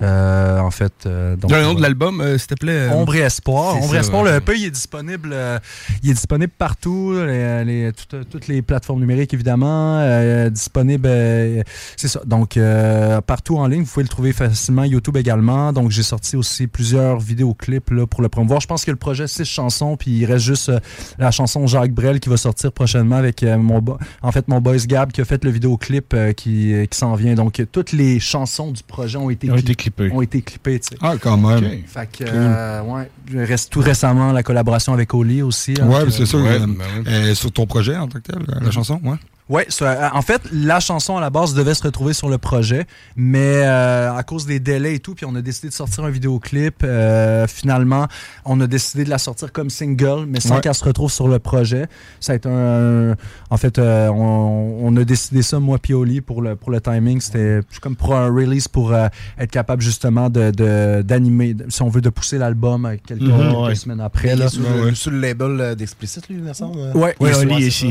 [0.02, 2.72] Euh, en fait, euh, donc, le nom de l'album, euh, s'il te plaît.
[2.72, 3.76] euh, Ombre et Espoir.
[3.78, 4.30] c'est Ombre et Espoir, ouais.
[4.32, 5.58] le EP, il est disponible, euh,
[6.02, 9.98] il est disponible partout, les, les- toutes, toutes les plateformes numériques, évidemment.
[10.00, 11.62] euh, disponible, euh,
[11.96, 12.20] c'est ça.
[12.26, 14.84] Donc, euh, partout en ligne, vous pouvez le trouver facilement.
[14.84, 15.72] YouTube également.
[15.72, 18.60] Donc, j'ai sorti aussi plusieurs vidéoclips là, pour le promouvoir.
[18.60, 20.80] Je pense que le projet, six chansons, puis il reste juste euh,
[21.18, 23.82] la chanson Jacques Brel qui va sortir prochainement avec euh, mon,
[24.22, 27.34] en fait, mon boys Gab qui a fait le vidéoclip euh, qui, qui s'en vient.
[27.34, 30.88] Donc, toutes les chansons du projet ont été, Ont été clip- Ont été clippées, tu
[30.90, 30.96] sais.
[31.00, 31.82] Ah, quand même.
[31.86, 35.74] Fait que, euh, ouais, reste tout récemment la collaboration avec Oli aussi.
[35.80, 36.40] hein, Ouais, c'est sûr.
[36.42, 37.04] Ouais, euh, ben oui.
[37.12, 39.16] euh, sur ton projet en tant que tel, la, la chanson, ouais.
[39.52, 42.86] Euh, en fait, la chanson à la base devait se retrouver sur le projet,
[43.16, 46.10] mais euh, à cause des délais et tout, puis on a décidé de sortir un
[46.10, 46.82] vidéoclip.
[46.84, 48.06] euh, finalement,
[48.44, 50.60] on a décidé de la sortir comme single, mais sans Ouais.
[50.60, 51.86] qu'elle se retrouve sur le projet.
[52.20, 53.14] Ça a été un,
[53.50, 56.80] en fait, euh, on, on a décidé ça moi puis Oli pour le pour le
[56.80, 57.20] timing.
[57.20, 61.82] C'était comme pour un release pour euh, être capable justement de de- d'animer, de- si
[61.82, 63.74] on veut, de pousser l'album quelques, Mhm, quelques ouais.
[63.74, 64.36] semaines après.
[64.36, 64.48] Là.
[64.48, 66.78] sur, le, sur le label d'Explicit, lui, il me semble.
[66.94, 67.88] Ouais, Ouais, il est chez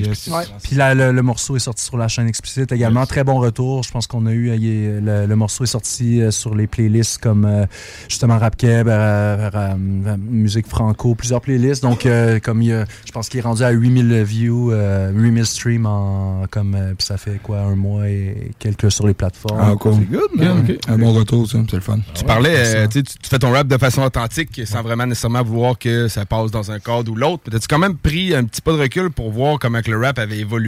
[0.00, 0.32] Explicit.
[0.32, 0.44] Ouais.
[0.62, 3.06] Puis la- le, le morceau est sorti sur la chaîne Explicite également.
[3.06, 3.82] Très bon retour.
[3.82, 6.54] Je pense qu'on a eu, euh, il est- le, le morceau est sorti euh, sur
[6.54, 7.66] les playlists comme euh,
[8.08, 9.74] justement Rap Keb, euh, euh,
[10.06, 11.82] euh, musique franco, plusieurs playlists.
[11.82, 15.10] Donc, euh, comme il y a- je pense qu'il est rendu à 8000 views, euh,
[15.12, 19.14] 8000 streams en, comme, euh, puis ça fait quoi, un mois et quelques sur les
[19.14, 19.58] plateformes.
[19.60, 19.94] Ah, cool.
[20.36, 20.64] man.
[20.68, 20.78] Ok.
[20.88, 21.98] Un bon retour, ça, c'est le fun.
[22.14, 25.42] Tu parlais, euh, tu tu tu fais ton rap de façon authentique sans vraiment nécessairement
[25.42, 27.42] vouloir que ça passe dans un cadre ou l'autre.
[27.46, 29.98] Mais T'as-tu quand même pris un petit pas de recul pour voir comment que le
[29.98, 30.65] rap avait évolué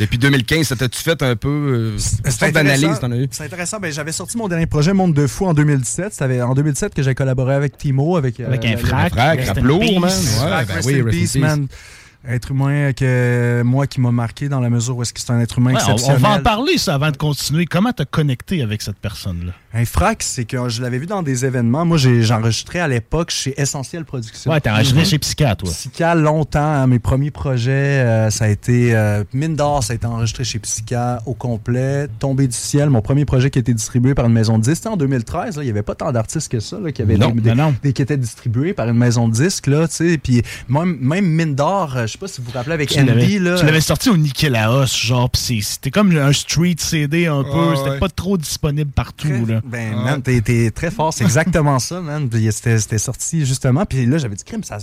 [0.00, 0.66] depuis 2015?
[0.68, 1.98] Ça T'as-tu fait un peu euh,
[2.52, 2.84] d'analyse?
[2.84, 3.00] intéressant.
[3.00, 3.28] t'en as eu?
[3.30, 3.78] C'est intéressant.
[3.80, 6.12] Ben, j'avais sorti mon dernier projet Monde de fou en 2017.
[6.12, 9.20] C'était en 2017 que j'ai collaboré avec Timo, avec, euh, Avec un le- frac, le-
[9.20, 9.98] rap Rest in lourd, peace.
[10.40, 10.52] man.
[10.52, 11.66] Ouais, ben oui, peace, man.
[12.28, 15.40] Être humain que moi qui m'a marqué dans la mesure où est-ce que c'est un
[15.40, 16.20] être humain Ouais, on, on exceptionnel.
[16.22, 17.64] va en parler, ça, avant de continuer.
[17.64, 19.52] Comment t'as connecté avec cette personne-là?
[19.74, 21.84] Un frac, c'est que je l'avais vu dans des événements.
[21.84, 24.50] Moi, j'ai- j'enregistrais à l'époque chez Essentiel Production.
[24.50, 25.68] Ouais, t'as enregistré chez Psycha, toi.
[25.70, 26.58] Psycha, longtemps.
[26.58, 30.42] hein, mes premiers projets, euh, ça a été euh, Mine d'or, ça a été enregistré
[30.44, 32.08] chez Psycha au complet.
[32.18, 34.76] Tombé du ciel, mon premier projet qui a été distribué par une maison de disques.
[34.76, 37.18] C'était en 2013, là, il n'y avait pas tant d'artistes que ça là, qui, avaient
[37.18, 39.66] Non, des- des- non, des- qui étaient distribués par une maison de disques.
[39.66, 40.16] Là, tu sais.
[40.18, 43.00] Puis même, même Mine d'or, euh, je sais pas si vous vous rappelez avec Tu
[43.00, 43.38] Andy.
[43.38, 47.42] Là, tu l'avais sorti au Nikélaos, genre, pis c'est- c'était comme un street CD un
[47.44, 47.98] peu, Ouais, c'était ouais.
[47.98, 49.57] pas trop disponible partout, là.
[49.64, 51.12] Ben, man, t'es, t'es très fort.
[51.12, 52.28] C'est exactement ça, man.
[52.28, 53.84] Puis C'était, c'était sorti justement.
[53.86, 54.78] Puis là, j'avais dit, crime, ça.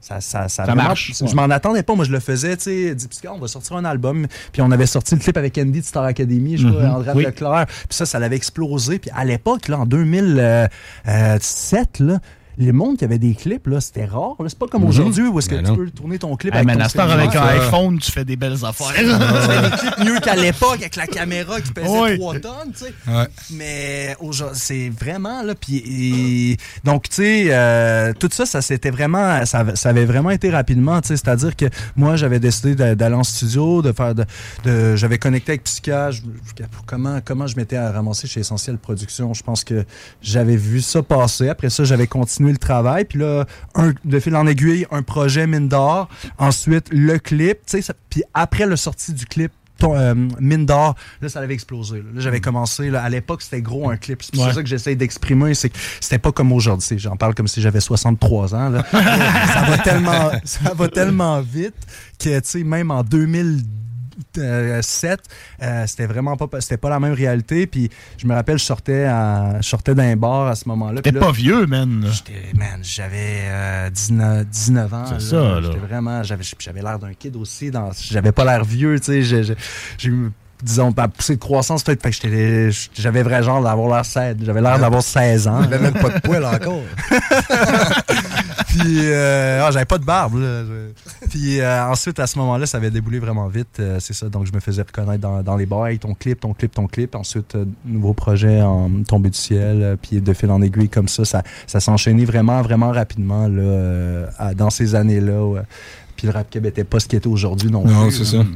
[0.00, 1.34] Ça, ça, marche, Je ouais.
[1.34, 1.94] m'en attendais pas.
[1.96, 2.94] Moi, je le faisais, tu sais.
[2.94, 4.28] Dit, on va sortir un album.
[4.52, 7.10] Puis, on avait sorti le clip avec Andy de Star Academy, je crois, Mhm, André
[7.16, 7.24] oui.
[7.24, 7.66] Leclerc.
[7.66, 9.00] Puis, ça, ça l'avait explosé.
[9.00, 12.20] Puis, à l'époque, là, en 2007, là,
[12.58, 14.34] les mondes qui avaient des clips, là, c'était rare.
[14.48, 14.88] C'est pas comme Mhm.
[14.88, 17.98] aujourd'hui où est-ce que tu peux tourner ton clip avec mais ton avec un iPhone,
[17.98, 18.88] tu fais des belles affaires.
[18.94, 19.04] tu
[19.46, 22.18] fais des clips mieux qu'à l'époque avec la caméra qui pesait Oui.
[22.18, 22.92] 3 tonnes, tu sais.
[23.06, 23.26] Ouais.
[23.52, 25.54] Mais aujourd'hui, c'est vraiment là.
[25.54, 30.30] Puis et- donc tu sais, euh, tout ça, ça c'était vraiment, ça, ça avait vraiment
[30.30, 31.00] été rapidement.
[31.00, 34.24] Tu sais, c'est-à-dire que moi, j'avais décidé d'a- d'aller en studio, de faire, de,
[34.64, 35.62] de- j'avais connecté avec
[36.10, 36.22] je-
[36.86, 39.32] comment comment je m'étais ramassé chez Essentiel Production.
[39.34, 39.84] Je pense que
[40.20, 41.48] j'avais vu ça passer.
[41.48, 43.04] Après ça, j'avais continué le travail.
[43.04, 43.44] Puis là,
[43.74, 46.08] un, de fil en aiguille, un projet mine d'or.
[46.38, 47.58] Ensuite, le clip.
[47.66, 51.38] Tu sais, ça- puis après le sortie du clip ton- euh, mine d'or, là, ça
[51.38, 51.98] avait explosé.
[51.98, 52.90] Là, Là, j'avais commencé.
[52.90, 54.20] Là, à l'époque, c'était gros un clip.
[54.22, 54.52] C'est pour Ouais.
[54.52, 55.54] ça que j'essaie d'exprimer.
[55.54, 56.98] C'est que c'était pas comme aujourd'hui.
[56.98, 58.70] J'en parle comme si j'avais 63 ans.
[58.70, 58.84] là.
[58.90, 61.76] ça, va tellement, ça va tellement vite
[62.18, 63.04] que, tu sais, même en
[64.34, 65.20] 2007,
[65.62, 67.66] euh, c'était vraiment pas, c'était pas la même réalité.
[67.66, 71.00] Puis je me rappelle, je sortais, à- je sortais d'un bar à ce moment-là.
[71.04, 72.06] Là, pas vieux, man.
[72.10, 75.04] J'étais, man, j'avais euh, 19, 19 ans.
[75.06, 75.60] C'est ça, là.
[75.62, 77.70] J'étais vraiment, j'avais, j'avais l'air d'un kid aussi.
[77.70, 79.44] Dans, j'avais pas l'air vieux, tu sais.
[79.98, 80.30] J'ai eu,
[80.62, 82.02] disons, pas poussée de croissance, peut-être.
[82.02, 84.36] Fait que j'étais, j'avais vrai genre d'avoir l'air 16.
[84.44, 85.60] J'avais l'air d'avoir 16 ans.
[85.62, 86.82] Il avait même pas de poils encore.
[88.68, 90.36] Puis, euh, ah, j'avais pas de barbe.
[90.40, 90.62] Là.
[91.30, 93.78] Puis euh, ensuite, à ce moment-là, ça avait déboulé vraiment vite.
[93.80, 94.28] euh, c'est ça.
[94.28, 95.86] Donc, je me faisais reconnaître dans, dans les bars.
[95.86, 97.14] Hey, ton clip, ton clip, ton clip.
[97.14, 99.82] Ensuite, euh, nouveau projet en tombé du ciel.
[99.82, 103.62] euh, puis de fil en aiguille comme ça, ça, ça s'enchaînait vraiment, vraiment rapidement là,
[103.62, 105.42] euh, à- dans ces années-là.
[105.44, 105.62] ouais.
[106.16, 108.42] Puis le rap Québec était pas ce qu'il était aujourd'hui non, Non, plus, c'est là.
[108.42, 108.48] ça.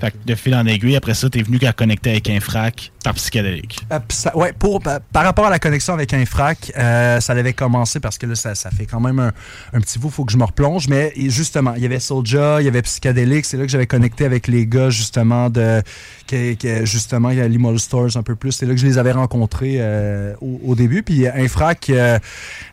[0.00, 2.92] Fait que de fil en aiguille, après ça, t'es venu qu'à connecter avec un frac
[3.02, 3.80] par psychédélique.
[3.92, 3.98] Euh,
[4.34, 8.26] ouais, pour, par, rapport à la connexion avec Infrac, euh, ça avait commencé parce que
[8.26, 9.32] là, ça, fait quand même un,
[9.72, 10.88] un petit bout, faut que je me replonge.
[10.88, 14.24] Mais justement, il y avait Soulja, il y avait Psychedelic, c'est là que j'avais connecté
[14.24, 15.82] avec les gars justement de
[16.26, 18.52] que, justement il y a l'Immortal Stores un peu plus.
[18.52, 21.02] C'est là que je les avais rencontrés euh, au, au début.
[21.02, 22.18] Puis Infrac, euh,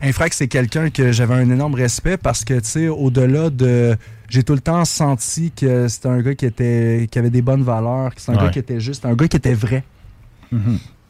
[0.01, 3.95] Infrac, c'est quelqu'un que j'avais un énorme respect parce que tu sais, au-delà de
[4.33, 7.61] j'ai tout le temps senti que c'était un gars qui était qui avait des bonnes
[7.63, 8.45] valeurs, que c'était un Ouais.
[8.45, 9.83] gars qui était juste, un gars qui était vrai.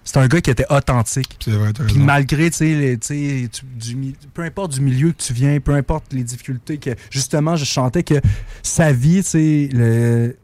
[0.03, 1.37] C'est un gars qui était authentique.
[1.41, 2.99] C'est vrai, Puis malgré, tu sais,
[3.49, 7.55] tu du peu importe du milieu que tu viens, peu importe les difficultés que, justement,
[7.55, 8.15] je chantais que
[8.61, 10.35] sa vie, tu sais,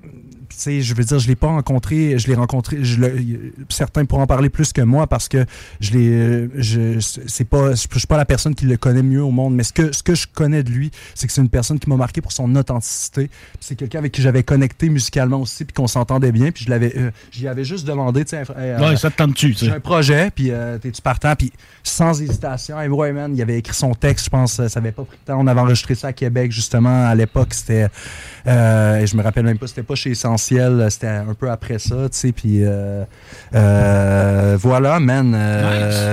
[0.57, 4.23] sais, je veux dire, je l'ai pas rencontré, je l'ai rencontré, je le, certains pourront
[4.23, 5.45] en parler plus que moi parce que
[5.79, 9.31] je l'ai, je, c'est pas, je suis pas la personne qui le connaît mieux au
[9.31, 11.79] monde, mais ce que, ce que je connais de lui, c'est que c'est une personne
[11.79, 13.29] qui m'a marqué pour son authenticité.
[13.59, 16.93] C'est quelqu'un avec qui j'avais connecté musicalement aussi, puis qu'on s'entendait bien, puis je l'avais,
[16.97, 19.79] euh, j'y avais juste demandé, tu sais, euh, Ouais, ça te tente-tu, tu j'ai un
[19.79, 21.51] projet, puis euh, t'es-tu partant, puis
[21.83, 22.81] sans hésitation.
[22.81, 25.25] Et ouais, man, il avait écrit son texte, je pense, ça avait pas pris de
[25.25, 25.39] temps.
[25.39, 27.87] On avait enregistré ça à Québec, justement, à l'époque, c'était...
[28.49, 31.77] euh, et je me rappelle même pas, c'était pas chez Essentiel, c'était un peu après
[31.77, 33.03] ça, tu sais, puis euh,
[33.53, 35.37] euh, voilà, man.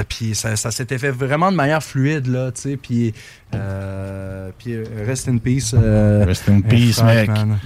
[0.08, 3.14] Puis ça, ça s'était fait vraiment de manière fluide, là, tu sais, puis...
[4.58, 4.76] puis
[5.06, 5.74] rest in peace.
[5.74, 7.28] Rest in peace, mec.
[7.28, 7.58] man.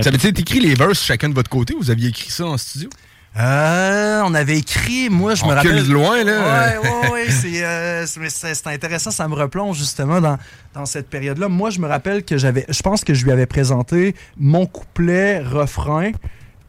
[0.00, 2.46] Ça veut dire écrit les verses chacun de votre côté ou vous aviez écrit ça
[2.46, 2.90] en studio?
[3.36, 5.86] Euh, on avait écrit, moi, je On me rappelle.
[5.86, 6.78] de loin, là.
[6.78, 7.30] Ouais, ouais, ouais.
[7.30, 10.38] C'est, euh, c'est- intéressant, ça me replonge justement dans,
[10.72, 11.48] dans cette période-là.
[11.48, 12.64] Moi, je me rappelle que j'avais.
[12.68, 16.12] Je pense que je lui avais présenté mon couplet, refrain,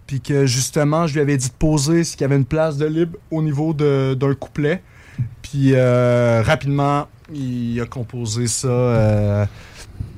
[0.08, 2.86] puis que justement, je lui avais dit de poser s'il y avait une place de
[2.88, 4.82] libre au niveau de- d'un couplet.
[5.44, 8.68] Puis euh, rapidement, il a composé ça.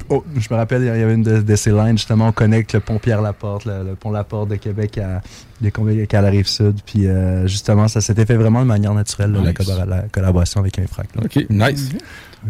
[0.09, 2.73] Oh, je me rappelle, il y avait une de, de ces lines, justement, on connecte
[2.73, 5.21] le pont Pierre-Laporte, le, le pont Laporte de Québec à,
[5.61, 6.79] de Québec à la Rive-Sud.
[6.85, 9.57] Puis, euh, justement, ça s'était fait vraiment de manière naturelle, là, la, Nice.
[9.57, 11.07] collabora- la collaboration avec Infrac.
[11.15, 11.23] là.
[11.25, 11.89] OK, nice.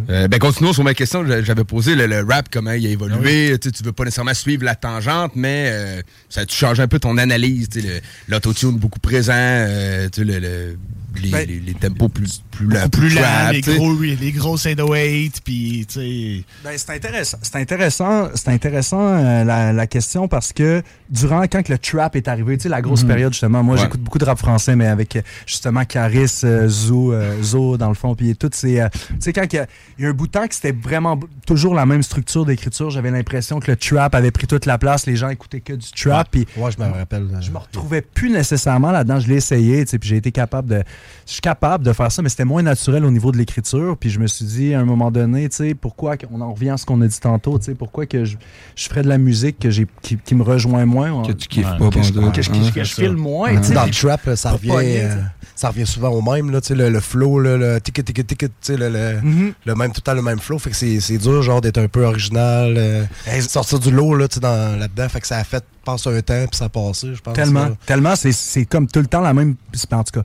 [0.10, 1.26] Euh, ben, continuons sur ma question.
[1.26, 3.58] J'a- J'avais posé le, le rap, comment il a évolué.
[3.60, 6.88] Tu sais, Tu veux pas nécessairement suivre la tangente, mais euh, ça tu changes un
[6.88, 7.70] peu ton analyse.
[7.70, 10.78] tu sais, le- L'autotune beaucoup présent, euh, tu sais, le, le-
[11.22, 14.32] les, Ben, les- les tempos plus, plus, lents, beaucoup plus lent, trap, les gros, les
[14.32, 16.44] gros 808, puis tu sais.
[16.64, 17.38] Ben, c'est intéressant.
[17.42, 22.16] C'est intéressant, c'est intéressant euh, la, la question parce que durant quand que le trap
[22.16, 23.08] est arrivé, tu sais la grosse Mhm.
[23.10, 23.64] période justement.
[23.64, 23.82] Moi, Ouais.
[23.82, 27.90] j'écoute beaucoup de rap français, mais avec euh, justement Caris, euh, Zo, euh, Zo dans
[27.90, 28.80] le fond, puis toutes ces.
[28.80, 30.56] euh, tu sais quand il y, a- il y a un bout de temps que
[30.56, 34.66] c'était vraiment toujours la même structure d'écriture, j'avais l'impression que le trap avait pris toute
[34.66, 35.06] la place.
[35.06, 36.28] Les gens écoutaient que du trap.
[36.32, 37.28] Puis Ouais, je me rappelle.
[37.42, 39.20] je me retrouvais plus nécessairement là-dedans.
[39.20, 40.84] Je l'ai essayé, tu sais, puis j'ai été capable de.
[41.26, 43.98] Je suis capable de faire ça, mais c'était moins naturel au niveau de l'écriture.
[44.00, 46.70] Puis je me suis dit, à un moment donné, tu sais, pourquoi, on en revient
[46.72, 48.38] à ce qu'on a dit tantôt, tu sais, pourquoi que je,
[48.76, 51.24] je ferais de la musique que j'ai, qui, qui me rejoint moins.
[51.24, 51.78] Que tu kiffes Ouais.
[51.78, 52.72] pas, que, je, que je- hein.
[52.74, 53.74] que je file moins, tu sais.
[53.74, 55.16] Dans le trap, là, ça, revient, pogner, euh,
[55.56, 58.24] ça revient souvent au même, là, tu sais, le, le flow, là, le ticket, ticket,
[58.24, 59.54] ticket, tu sais, le, le, Mhm.
[59.66, 60.60] le même, tout le temps le même flow.
[60.60, 63.04] Fait que c'est dur, genre, d'être un peu original, euh,
[63.42, 65.10] sortir du lot, là, tu sais, dans- là-dedans.
[65.10, 67.34] Fait que ça a fait passer un temps, puis ça passé, je pense.
[67.34, 69.56] Tellement, tellement, c'est- comme tout le temps la même.
[69.92, 70.24] En tout cas,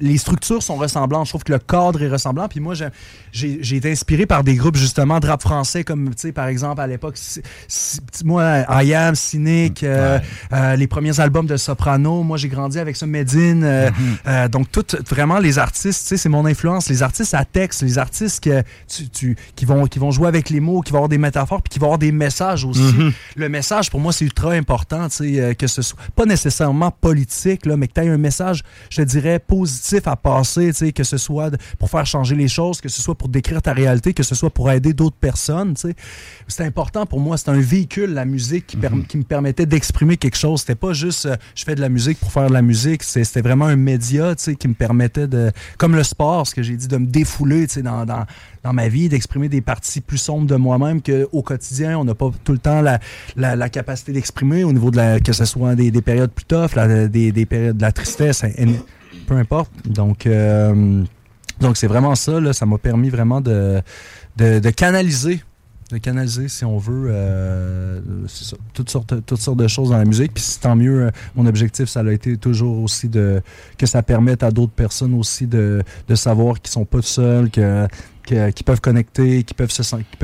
[0.00, 1.26] les structures sont ressemblantes.
[1.26, 2.48] Je trouve que le cadre est ressemblant.
[2.48, 2.74] Puis moi,
[3.32, 6.80] j'ai- été inspiré par des groupes justement de rap français, comme tu sais, par exemple
[6.80, 10.18] à l'époque, si- si- moi, I Am, Cynic, euh,
[10.52, 12.22] euh, les premiers albums de Soprano.
[12.22, 13.62] Moi, j'ai grandi avec ça, Medine.
[13.64, 13.90] euh,
[14.26, 16.88] euh, donc, tout vraiment les artistes, tu sais, c'est mon influence.
[16.88, 20.50] Les artistes à texte, les artistes que tu, tu- qui vont qui vont jouer avec
[20.50, 22.80] les mots, qui vont avoir des métaphores, puis qui vont avoir des messages aussi.
[22.80, 23.12] Mhm.
[23.36, 24.77] Le message, pour moi, c'est ultra important,
[25.20, 29.02] euh, que ce soit pas nécessairement politique, là, mais que tu aies un message, je
[29.02, 33.02] te dirais, positif à passer, que ce soit pour faire changer les choses, que ce
[33.02, 35.74] soit pour décrire ta réalité, que ce soit pour aider d'autres personnes.
[36.46, 40.36] C'est important pour moi, c'est un véhicule, la musique, qui, qui me permettait d'exprimer quelque
[40.36, 40.60] chose.
[40.60, 43.42] C'était pas juste, euh, je fais de la musique pour faire de la musique, c'était
[43.42, 46.96] vraiment un média, qui me permettait de, comme le sport, ce que j'ai dit, de
[46.96, 48.24] me défouler, dans, dans,
[48.72, 52.52] ma vie, d'exprimer des parties plus sombres de moi-même qu'au quotidien, on n'a pas tout
[52.52, 56.30] le temps la, capacité d'exprimer au niveau de la, que ce soit des, des périodes
[56.30, 56.74] plus tough,
[57.10, 58.50] des, des périodes de la tristesse, hein,
[59.26, 59.70] peu importe.
[59.86, 61.04] Donc, euh,
[61.60, 63.82] donc c'est vraiment ça, là, ça m'a permis vraiment de,
[64.36, 65.42] de, canaliser
[65.90, 68.00] de canaliser, si on veut, euh,
[68.74, 70.34] toutes, sortes, toutes sortes de choses dans la musique.
[70.34, 73.40] Puis tant mieux, euh, mon objectif, ça a été toujours aussi de
[73.78, 77.88] que ça permette à d'autres personnes aussi de, de savoir qu'ils sont pas seuls, que,
[78.28, 79.82] que- qu'ils peuvent connecter, qu'ils peuvent se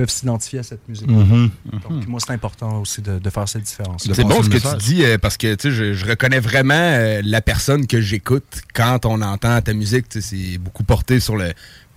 [0.08, 1.08] s'identifier à cette musique.
[1.08, 1.50] Mhm.
[1.88, 4.04] Donc moi, c'est important aussi de, de faire cette différence.
[4.12, 6.74] C'est bon ce que tu dis euh, parce que tu sais, je, je reconnais vraiment
[6.74, 10.06] euh, la personne que j'écoute quand on entend ta musique.
[10.20, 11.52] C'est beaucoup porté sur le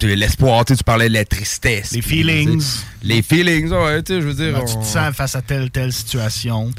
[0.05, 0.63] l'espoir.
[0.63, 1.91] tu parlais de la tristesse.
[1.91, 2.63] Les feelings.
[3.01, 4.53] Les feelings, ouais, tu sais, je veux dire.
[4.53, 6.69] Comment tu on- te sens face à telle telle situation,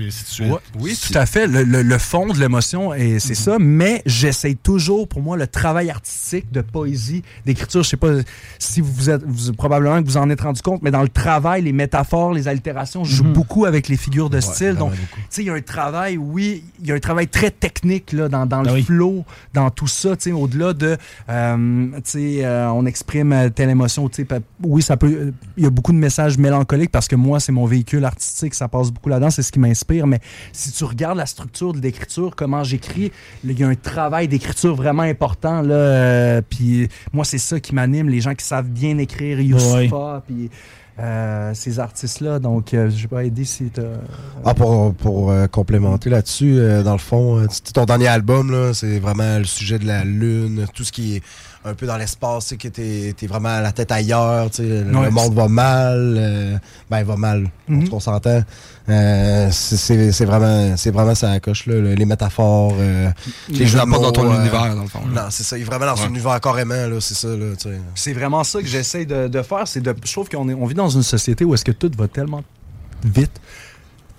[0.78, 1.46] oui, tout à fait.
[1.46, 3.56] Le, le- le fond de l'émotion, et c'est ça.
[3.58, 7.82] Mais j'essaye toujours, pour moi, le travail artistique de poésie, d'écriture.
[7.82, 8.12] Je sais pas
[8.58, 11.72] si vous vous probablement que vous en êtes rendu compte, mais dans le travail, les
[11.72, 13.32] métaphores, les allitérations, je joue Mhm.
[13.32, 14.74] beaucoup avec les figures de Ouais, style.
[14.76, 14.98] Donc, tu
[15.30, 18.28] sais, il y a un travail, oui, il y a un travail très technique là,
[18.28, 18.82] dans, dans le Ah oui.
[18.82, 20.16] flow, dans tout ça.
[20.16, 20.96] tu sais, Au-delà de,
[21.28, 24.08] euh, tu sais, euh, on exprime euh, telle émotion.
[24.08, 25.32] tu sais, Oui, ça peut.
[25.56, 28.68] Il y a beaucoup de messages mélancoliques parce que moi, c'est mon véhicule artistique, ça
[28.68, 30.06] passe beaucoup là-dedans, c'est ce qui m'inspire.
[30.06, 30.20] Mais
[30.52, 33.10] si tu regardes la structure de l'écriture, comment j'écris,
[33.44, 35.62] il y a un travail d'écriture vraiment important.
[35.62, 39.07] Là, euh, puis moi, c'est ça qui m'anime, les gens qui savent bien écrire,
[39.42, 40.50] Youssoufa, puis
[41.00, 42.38] euh, ces artistes-là.
[42.38, 43.82] Donc, euh, je sais pas, Eddie, si t'as...
[44.44, 48.50] Ah, pour, pour euh, complémenter là-dessus, euh, dans le fond, euh, tu- ton dernier album,
[48.50, 51.22] là, c'est vraiment le sujet de la Lune, tout ce qui est
[51.64, 54.84] un peu dans l'espace, tu sais, que t'es es vraiment la tête ailleurs, tu sais,
[54.84, 56.56] le Ouais, monde va mal, euh,
[56.88, 57.88] ben, il va mal, Mhm.
[57.92, 58.42] on s'entend.
[58.88, 62.74] Euh, c'est- vraiment, c'est vraiment ça la coche, là, le- les métaphores.
[62.78, 63.10] euh,
[63.48, 65.24] Les jeux pas dans ton euh, univers, dans le fond, là.
[65.24, 66.08] Non, c'est ça, il est vraiment dans son Ouais.
[66.10, 67.80] univers carrément, là, c'est ça, là, tu sais.
[67.94, 69.66] C'est vraiment ça que j'essaie de, de faire.
[69.68, 71.90] C'est de, je trouve qu'on est, on vit dans une société où est-ce que tout
[71.98, 72.42] va tellement
[73.04, 73.32] vite,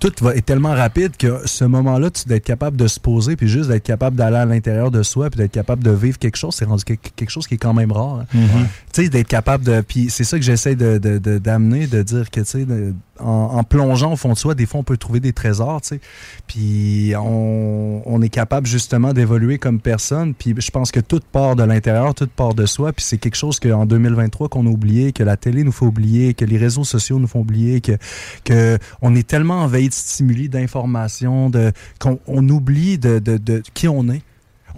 [0.00, 3.48] tout va, est tellement rapide que ce moment-là, tu d'être capable de se poser, puis
[3.48, 6.54] juste d'être capable d'aller à l'intérieur de soi, puis d'être capable de vivre quelque chose,
[6.54, 8.20] c'est rendu que- quelque chose qui est quand même rare.
[8.20, 8.26] hein.
[8.34, 8.66] Mhm.
[8.92, 9.82] Tu sais, d'être capable de.
[9.82, 12.66] Puis c'est ça que j'essaie de, de- de- d'amener, de dire que, tu sais,
[13.20, 13.26] en,
[13.58, 16.00] en plongeant au fond de soi, des fois, on peut trouver des trésors, tu sais.
[16.46, 20.32] Puis on, on est capable justement d'évoluer comme personne.
[20.34, 22.92] Puis je pense que tout part de l'intérieur, tout part de soi.
[22.92, 26.34] Puis c'est quelque chose qu'en 2023 qu'on a oublié, que la télé nous fait oublier,
[26.34, 27.92] que les réseaux sociaux nous font oublier, que,
[28.44, 33.62] que on est tellement envahi de stimuli, d'informations, de, qu'on on oublie de, de, de
[33.74, 34.22] qui on est.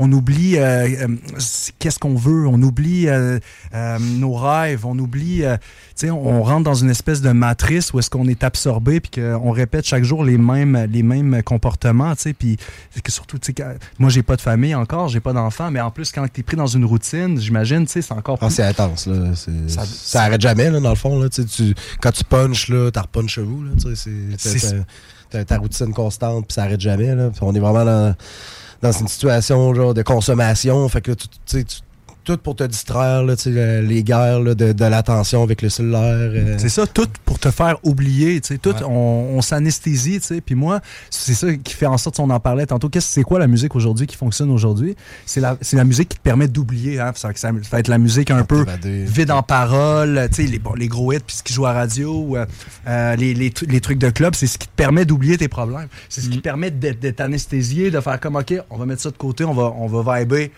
[0.05, 1.17] On oublie euh, euh,
[1.79, 3.39] qu'est-ce qu'on veut, on oublie euh,
[4.01, 5.47] nos rêves, on oublie, tu
[5.95, 9.51] sais, on rentre dans une espèce de matrice où est-ce qu'on est absorbé puis qu'on
[9.53, 12.57] répète chaque jour les mêmes les mêmes comportements, tu sais, puis
[13.05, 13.65] que surtout, tu sais,
[13.99, 16.57] moi j'ai pas de famille encore, j'ai pas d'enfants, mais en plus quand t'es pris
[16.57, 19.35] dans une routine, j'imagine, tu sais, c'est encore Ah, plus- c'est intense, là.
[19.69, 21.21] Ça- Ça, arrête jamais, là, dans le fond.
[21.21, 21.29] Là.
[21.29, 21.43] Tu
[22.01, 23.63] quand tu punches, là, t'as repunch vous.
[23.63, 24.11] Là, tu sais,
[24.59, 27.15] c'est- ta routine constante, puis ça arrête jamais.
[27.15, 27.31] Là.
[27.41, 28.15] On est vraiment dans,
[28.83, 30.89] dans une situation genre de consommation.
[30.89, 31.65] Fait que tu
[32.25, 36.01] tout pour te distraire, là, les guerres là, de, de l'attention avec le cellulaire.
[36.03, 36.57] euh.
[36.59, 41.53] C'est ça, tout pour te faire oublier, tout, on, on s'anesthésie, puis moi, c'est ça
[41.55, 44.17] qui fait en sorte, on en parlait tantôt, qu'est-ce c'est quoi la musique aujourd'hui qui
[44.17, 44.97] fonctionne aujourd'hui?
[45.27, 47.99] C'est la, c'est la musique qui te permet d'oublier, hein, ça, ça va être la
[47.99, 48.65] musique un peu
[49.05, 51.73] vide en parole, tu sais, les, bon, les gros hits, puis ce qui joue à
[51.73, 52.47] radio, euh,
[52.87, 55.49] euh, les, les, tru- les trucs de club, c'est ce qui te permet d'oublier tes
[55.49, 55.89] problèmes.
[56.09, 59.03] C'est ce qui te permet d'être d'être anesthésié, de faire comme, OK, on va mettre
[59.03, 60.53] ça de côté, on va, on va vibrer.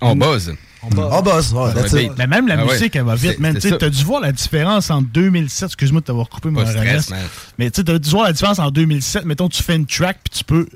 [0.00, 0.54] On buzz.
[0.82, 2.12] On buzz, ouais, that's it.
[2.16, 2.72] Mais même la Ah ouais.
[2.74, 3.54] musique, elle va vite, C'est- man.
[3.54, 3.76] c'est Tu ça.
[3.78, 7.10] T'as dû voir la différence entre 2007, excuse-moi de t'avoir coupé mon Pas stress, RLS,
[7.10, 7.26] man.
[7.58, 9.24] mais tu sais, t'as dû voir la différence en 2007.
[9.24, 10.68] Mettons, tu fais une track, puis tu peux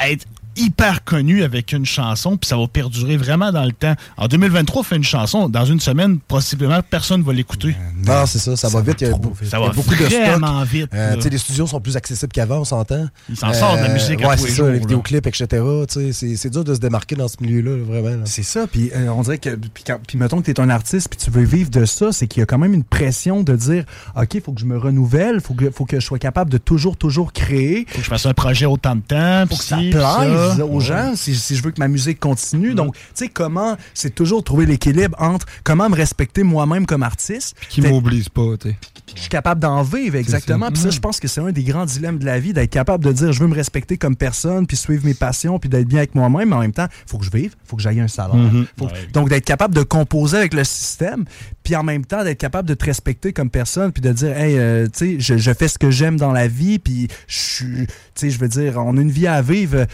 [0.00, 0.24] être
[0.56, 3.94] hyper connu avec une chanson, puis ça va perdurer vraiment dans le temps.
[4.16, 7.74] En 2023, on fait une chanson, dans une semaine, possiblement, personne va l'écouter.
[8.06, 9.00] Non, c'est ça, ça, va vite.
[9.00, 10.68] Il y a, beau- Ça va beaucoup de vraiment stock.
[10.68, 11.16] vite, Euh, là.
[11.16, 13.06] tu sais, les studios sont plus accessibles qu'avant, on s'entend.
[13.28, 15.26] Ils s'en sortent de la musique à ouais, tous c'est les ça, jours, les vidéoclips,
[15.26, 15.46] etc.
[15.88, 18.22] tu sais, C'est c'est dur de se démarquer dans ce milieu-là, là, vraiment.
[18.26, 20.70] C'est ça, puis euh, on dirait que, puis, quand- puis mettons que tu es un
[20.70, 23.42] artiste, puis tu veux vivre de ça, c'est qu'il y a quand même une pression
[23.42, 23.84] de dire,
[24.16, 26.50] OK, il faut que je me renouvelle, il faut que, faut que je sois capable
[26.50, 27.86] de toujours, toujours créer.
[27.88, 30.64] Faut que je fasse un projet autant de temps, Pour puis que ça plaise ça.
[30.66, 32.74] aux gens, si, si je veux que ma musique continue.
[32.74, 37.56] Donc, tu sais, comment, c'est toujours trouver l'équilibre entre comment me respecter moi-même comme artiste.
[37.68, 38.76] Qui m'oblige pas, tu sais.
[39.14, 40.68] je suis capable d'en vivre, exactement.
[40.70, 43.04] Puis ça, je pense que c'est un des grands dilemmes de la vie, d'être capable
[43.04, 45.98] de dire je veux me respecter comme personne, puis suivre mes passions, puis d'être bien
[45.98, 48.00] avec moi-même, mais en même temps, il faut que je vive, il faut que j'aille
[48.00, 48.34] un salaire.
[48.36, 48.66] Mhm.
[48.78, 49.08] Faut que- Ouais.
[49.12, 51.24] Donc, d'être capable de composer avec le système,
[51.62, 54.58] puis en même temps, d'être capable de te respecter comme personne, puis de dire, hey,
[54.58, 57.86] euh, tu sais, je, je fais ce que j'aime dans la vie, puis je suis,
[57.86, 59.86] tu sais, je veux dire, on a une vie à vivre.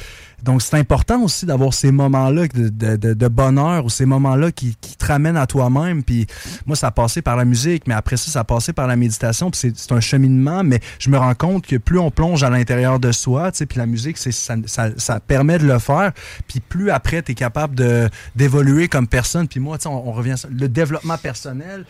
[0.42, 4.52] Donc, c'est important aussi d'avoir ces moments-là de, de- de- de bonheur ou ces moments-là
[4.52, 6.02] qui, qui te ramènent à toi-même.
[6.04, 6.26] Puis
[6.64, 8.94] moi, ça a passé par la musique, mais après ça, ça a passé par la
[8.96, 9.50] méditation.
[9.50, 12.50] Puis c'est- c'est un cheminement, mais je me rends compte que plus on plonge à
[12.50, 15.78] l'intérieur de soi, tu sais, puis la musique, c'est ça, ça, ça permet de le
[15.78, 16.12] faire.
[16.46, 19.48] Puis plus après, tu es capable de- d'évoluer comme personne.
[19.48, 20.48] Puis moi, tu sais, on, on revient à ça.
[20.56, 21.84] Le développement personnel,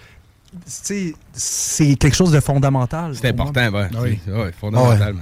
[0.52, 3.12] tu sais, c'est quelque chose de fondamental.
[3.14, 3.46] C'est moi.
[3.48, 3.88] important, ouais.
[4.00, 4.18] Oui.
[4.24, 5.16] C'est- ouais, fondamental,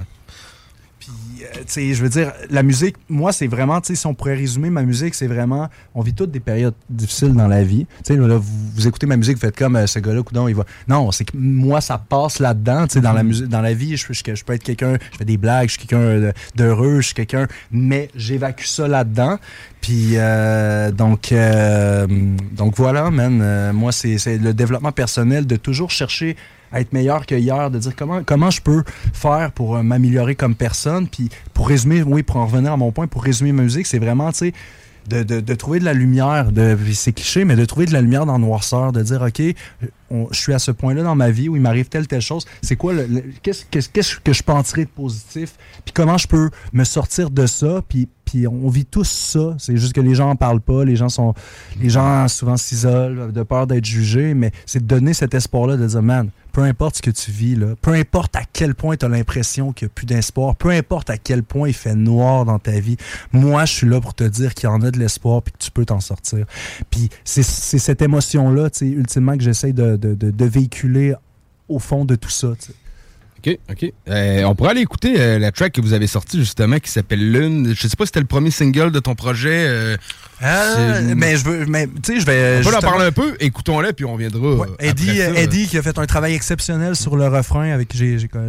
[1.75, 4.83] je veux dire, la musique, moi, c'est vraiment, tu sais, si on pourrait résumer ma
[4.83, 7.85] musique, c'est vraiment, on vit toutes des périodes difficiles dans la vie.
[8.05, 8.43] Tu sais, là, vous,
[8.75, 10.65] vous écoutez ma musique, vous faites comme euh, ce gars-là, coudonc, il va.
[10.87, 13.97] Non, c'est que moi, ça passe là-dedans, tu sais, dans la musique, dans la vie,
[13.97, 16.97] je, je, je peux être quelqu'un, je fais des blagues, je suis quelqu'un de- d'heureux,
[17.01, 19.37] je suis quelqu'un, mais j'évacue ça là-dedans.
[19.81, 22.07] Puis, euh, donc, euh,
[22.51, 26.35] donc voilà, man, euh, moi, c'est c'est le développement personnel de toujours chercher
[26.73, 30.55] être meilleur que hier, de dire comment, comment je peux faire pour euh, m'améliorer comme
[30.55, 31.07] personne.
[31.07, 33.99] Puis pour résumer, oui, pour en revenir à mon point, pour résumer ma musique, c'est
[33.99, 34.31] vraiment,
[35.09, 38.25] de, de, trouver de la lumière, de, c'est cliché, mais de trouver de la lumière
[38.25, 39.41] dans la noirceur, de dire, OK,
[40.09, 42.45] on- je suis à ce point-là dans ma vie où il m'arrive telle, telle chose.
[42.61, 43.65] C'est quoi, le, qu'est-ce,
[44.19, 45.55] que je peux en tirer de positif?
[45.85, 47.81] Puis comment je peux me sortir de ça?
[47.87, 49.55] Puis, puis on vit tous ça.
[49.57, 50.83] C'est juste que les gens en parlent pas.
[50.83, 51.33] Les gens sont,
[51.79, 55.87] les gens souvent s'isolent de peur d'être jugés, mais c'est de donner cet espoir-là, de
[55.87, 59.05] dire, man, peu importe ce que tu vis, là, peu importe à quel point tu
[59.05, 62.45] as l'impression qu'il n'y a plus d'espoir, peu importe à quel point il fait noir
[62.45, 62.97] dans ta vie,
[63.31, 65.59] moi, je suis là pour te dire qu'il y en a de l'espoir puis que
[65.59, 66.47] tu peux t'en sortir.
[66.89, 71.13] Puis c'est cette émotion-là, tu sais, ultimement, que j'essaie de, de- de- de véhiculer
[71.69, 72.47] au fond de tout ça.
[73.39, 73.93] OK, OK.
[74.09, 77.31] Euh, on pourrait aller écouter euh, la track que vous avez sortie justement qui s'appelle
[77.31, 77.71] Lune.
[77.75, 79.65] Je sais pas si c'était le premier single de ton projet.
[79.67, 79.95] euh,
[80.41, 82.61] Ah, mais je veux, mais tu sais, je vais.
[82.65, 84.65] On peut en parler un peu, écoutons-le, puis on viendra.
[84.79, 85.41] Eddie, après ça.
[85.43, 87.97] Eddie qui a fait un travail exceptionnel sur le refrain avec qui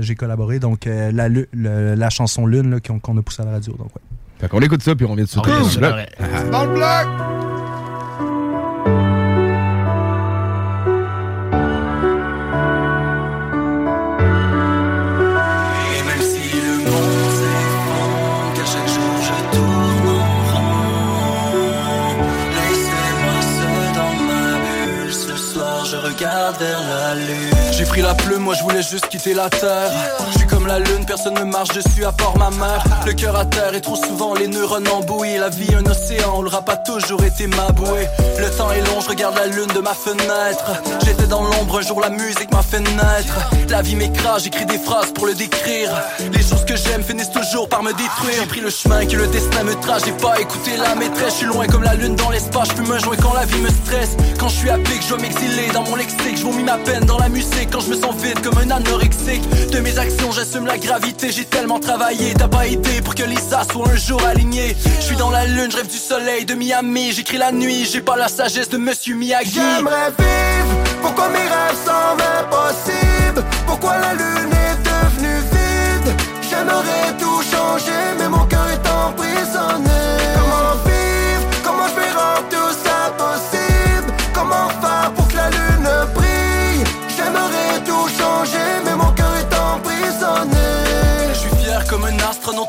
[0.00, 0.58] j'ai- collaboré.
[0.58, 3.72] Donc, euh, la, lu- le- la chanson Lune qu'on a poussée à la radio.
[3.74, 4.02] Donc, ouais.
[4.40, 5.80] Fait qu'on écoute ça, puis on vient de Cool.
[6.50, 7.87] Dans le bloc!
[26.52, 27.57] Vers la lune.
[28.00, 29.90] La plume, moi je voulais juste quitter la terre.
[30.32, 32.82] Je suis comme la lune, personne ne marche dessus à part ma mère.
[33.04, 35.36] Le cœur à terre et trop souvent les neurones embouillés.
[35.36, 38.06] La vie un océan, où le rap a toujours été ma bouée.
[38.38, 40.72] Le temps est long, je regarde la lune de ma fenêtre.
[41.04, 43.50] J'étais dans l'ombre, un jour la musique m'a fait naître.
[43.68, 45.90] La vie m'écrase, j'écris des phrases pour le décrire.
[46.32, 48.40] Les choses que j'aime finissent toujours par me détruire.
[48.40, 51.32] J'ai pris le chemin que le destin me trace, j'ai pas écouté la maîtresse.
[51.32, 53.60] Je suis loin comme la lune dans l'espace, je fume un joint quand la vie
[53.60, 54.16] me stresse.
[54.38, 56.36] Quand je suis à pic, je dois m'exiler dans mon lexique.
[56.36, 59.42] Je vomis ma peine dans la musique quand je me sens vide comme un anorexique.
[59.70, 61.30] De mes actions, j'assume la gravité.
[61.32, 64.76] J'ai tellement travaillé, t'as pas idée pour que les as soient un jour alignés.
[64.98, 67.12] Je suis dans la lune, je rêve du soleil de Miami.
[67.12, 69.60] J'écris la nuit, j'ai pas la sagesse de Monsieur Miyagi.
[69.76, 76.14] J'aimerais vivre, pourquoi mes rêves semblent impossibles Pourquoi la lune est devenue vide?
[76.50, 78.57] J'aimerais tout changer, mais mon cœur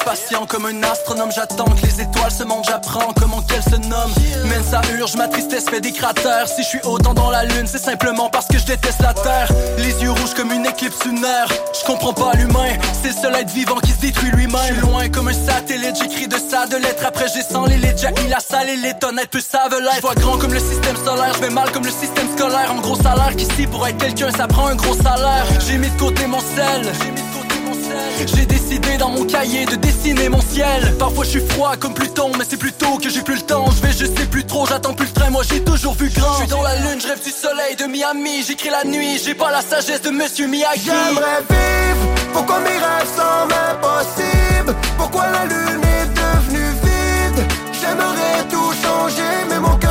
[0.09, 4.13] patient comme un astronome, j'attends que les étoiles se montrent, j'apprends comment qu'elles se nomment.
[4.49, 6.47] Même ça urge, ma tristesse fait des cratères.
[6.47, 9.51] Si je suis autant dans la lune, c'est simplement parce que je déteste la terre.
[9.77, 11.47] Les yeux rouges comme une éclipse lunaire.
[11.79, 14.79] Je comprends pas l'humain, c'est le seul être vivant qui se détruit lui-même.
[14.81, 17.05] Loin comme un satellite, j'écris de ça de lettres.
[17.05, 20.01] Après j'ai sans les lettres, j'ai la salle et les tonnettes, peu ça veut l'être.
[20.01, 22.71] Vois grand comme le système solaire, je vais mal comme le système scolaire.
[22.71, 25.45] En gros salaire qu'ici pour être quelqu'un, ça prend un gros salaire.
[25.67, 26.81] J'ai mis de côté mon sel.
[26.99, 27.28] J'ai
[28.45, 30.95] décidé dans mon cahier de dessiner mon ciel.
[30.97, 33.65] Parfois je suis froid comme Pluton Mais c'est plutôt que j'ai plus le temps.
[33.71, 35.29] Je vais je sais plus trop J'attends plus le train.
[35.29, 36.33] Moi j'ai toujours vu grand.
[36.33, 38.43] Je suis dans la lune Je rêve du soleil de Miami.
[38.47, 40.85] J'écris la nuit J'ai pas la sagesse de Monsieur Miyagi.
[40.85, 47.45] J'aimerais vivre Pourquoi mes rêves semblent impossibles Pourquoi la lune est devenue vide?
[47.79, 49.88] J'aimerais tout changer Mais mon cœur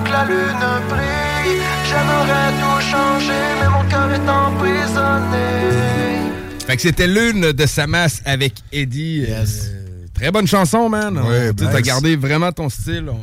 [0.00, 5.48] pour que la lune brille J'aimerais tout changer Mais mon cœur est emprisonné
[6.66, 9.26] Fait que c'était l'une de sa masse avec Eddie.
[9.28, 9.44] Euh,
[10.14, 11.18] très bonne chanson, man.
[11.18, 13.08] Ouais, tu as gardé vraiment ton style.
[13.08, 13.18] On-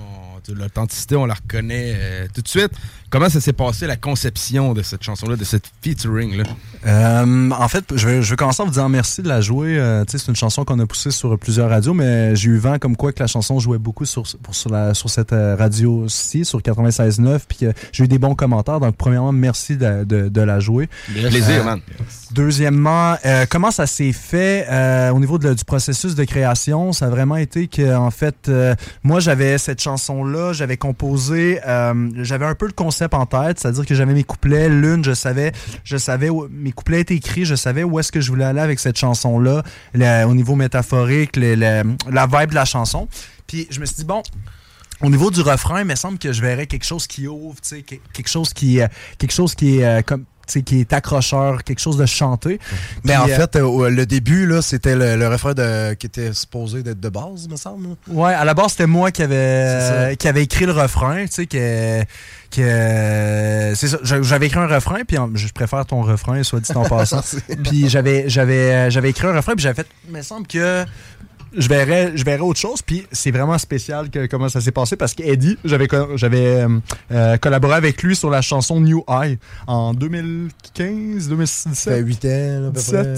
[0.55, 2.71] L'authenticité, on la reconnaît euh, tout de suite.
[3.09, 6.43] Comment ça s'est passé, la conception de cette chanson-là, de cette featuring-là?
[6.85, 9.79] Euh, en fait, je vais, je vais commencer en vous disant merci de la jouer.
[9.79, 12.97] Euh, c'est une chanson qu'on a poussée sur plusieurs radios, mais j'ai eu vent comme
[12.97, 16.59] quoi que la chanson jouait beaucoup sur, pour, sur, la, sur cette euh, radio-ci, sur
[16.59, 18.81] 96.9, puis que j'ai eu des bons commentaires.
[18.81, 20.89] Donc, premièrement, merci de, de- de la jouer.
[21.13, 21.79] Plaisir, man.
[22.31, 23.15] Deuxièmement,
[23.49, 24.67] comment ça s'est fait
[25.13, 26.91] au niveau de- du processus de création?
[26.91, 28.51] Ça a vraiment été que, en fait,
[29.03, 31.59] moi, j'avais cette chanson-là, j'avais composé,
[32.21, 35.51] j'avais un peu le concept en tête, c'est-à-dire que j'avais mes couplets, l'une, je savais,
[35.83, 38.59] je savais où, mes couplets étaient écrits, je savais où est-ce que je voulais aller
[38.61, 39.63] avec cette chanson-là,
[40.25, 43.07] au niveau métaphorique, la vibe de la chanson.
[43.47, 44.21] Puis je me suis dit, bon,
[45.01, 47.69] au niveau du refrain, il me semble que je verrais quelque chose qui ouvre, tu
[47.69, 48.87] sais, que- quelque chose qui, euh,
[49.19, 52.59] quelque chose qui est euh, comme qui est accrocheur, quelque chose de chanté.
[53.03, 56.07] Mais Puis, en euh, fait, euh, le début, là, c'était le, le refrain de, qui
[56.07, 57.87] était supposé d'être de base, me semble.
[58.07, 61.31] Ouais, à la base, c'était moi qui avait, euh, qui avait écrit le refrain, tu
[61.33, 62.01] sais, que,
[62.51, 66.71] que c'est ça, j'a- j'avais écrit un refrain, puis je préfère ton refrain, soit dit
[66.75, 67.21] en passant.
[67.63, 70.85] Puis j'avais, j'avais, euh, j'avais écrit un refrain, puis j'avais fait, il me semble que
[71.55, 74.95] je verrais, je verrais autre chose, puis c'est vraiment spécial que, comment ça s'est passé,
[74.95, 76.79] parce qu'Eddie, j'avais, j'avais euh,
[77.11, 79.37] euh, collaboré avec lui sur la chanson New High
[79.67, 81.75] en 2015, 2017.
[81.75, 83.01] Ça fait 8 ans, là, à peu 17.
[83.03, 83.13] près.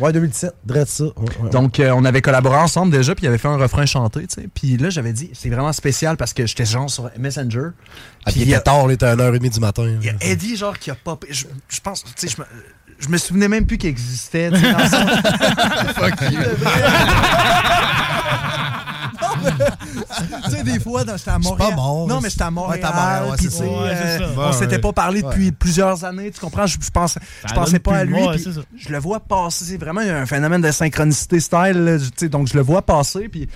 [0.00, 1.04] Ouais, 2017, drette ça.
[1.04, 1.12] Ouais,
[1.42, 1.50] ouais.
[1.50, 4.40] Donc, euh, on avait collaboré ensemble déjà, puis il avait fait un refrain chanté, tu
[4.42, 4.48] sais.
[4.52, 7.70] Puis là, j'avais dit, c'est vraiment spécial parce que j'étais genre sur Messenger.
[8.24, 9.96] Ah, puis il était tard, il était à 1h30 du matin.
[10.00, 11.18] Il y a Eddie, genre, qui a pas.
[11.28, 12.36] Je, je pense, tu sais,
[12.98, 15.10] je me, souvenais même plus qu'il existait, tu sais, dans le sens-
[15.94, 16.38] Fuck you.
[19.20, 19.50] Non, mais-
[20.44, 21.70] tu sais, des fois, dans- j'étais à Montréal.
[21.70, 22.80] pas mort, Non, mais j'étais à Montréal.
[22.82, 23.48] Montréal, ouais, ça.
[23.50, 24.24] C'est euh, ça.
[24.36, 25.52] on s'était pas parlé depuis Ouais.
[25.52, 26.66] plusieurs années, tu comprends?
[26.66, 28.16] Je, je pense, je Ça pensais pas à lui.
[28.76, 29.64] je le vois passer.
[29.64, 31.84] C'est vraiment un phénomène de synchronicité style.
[31.84, 33.48] là, tu sais, donc, je le vois passer, puis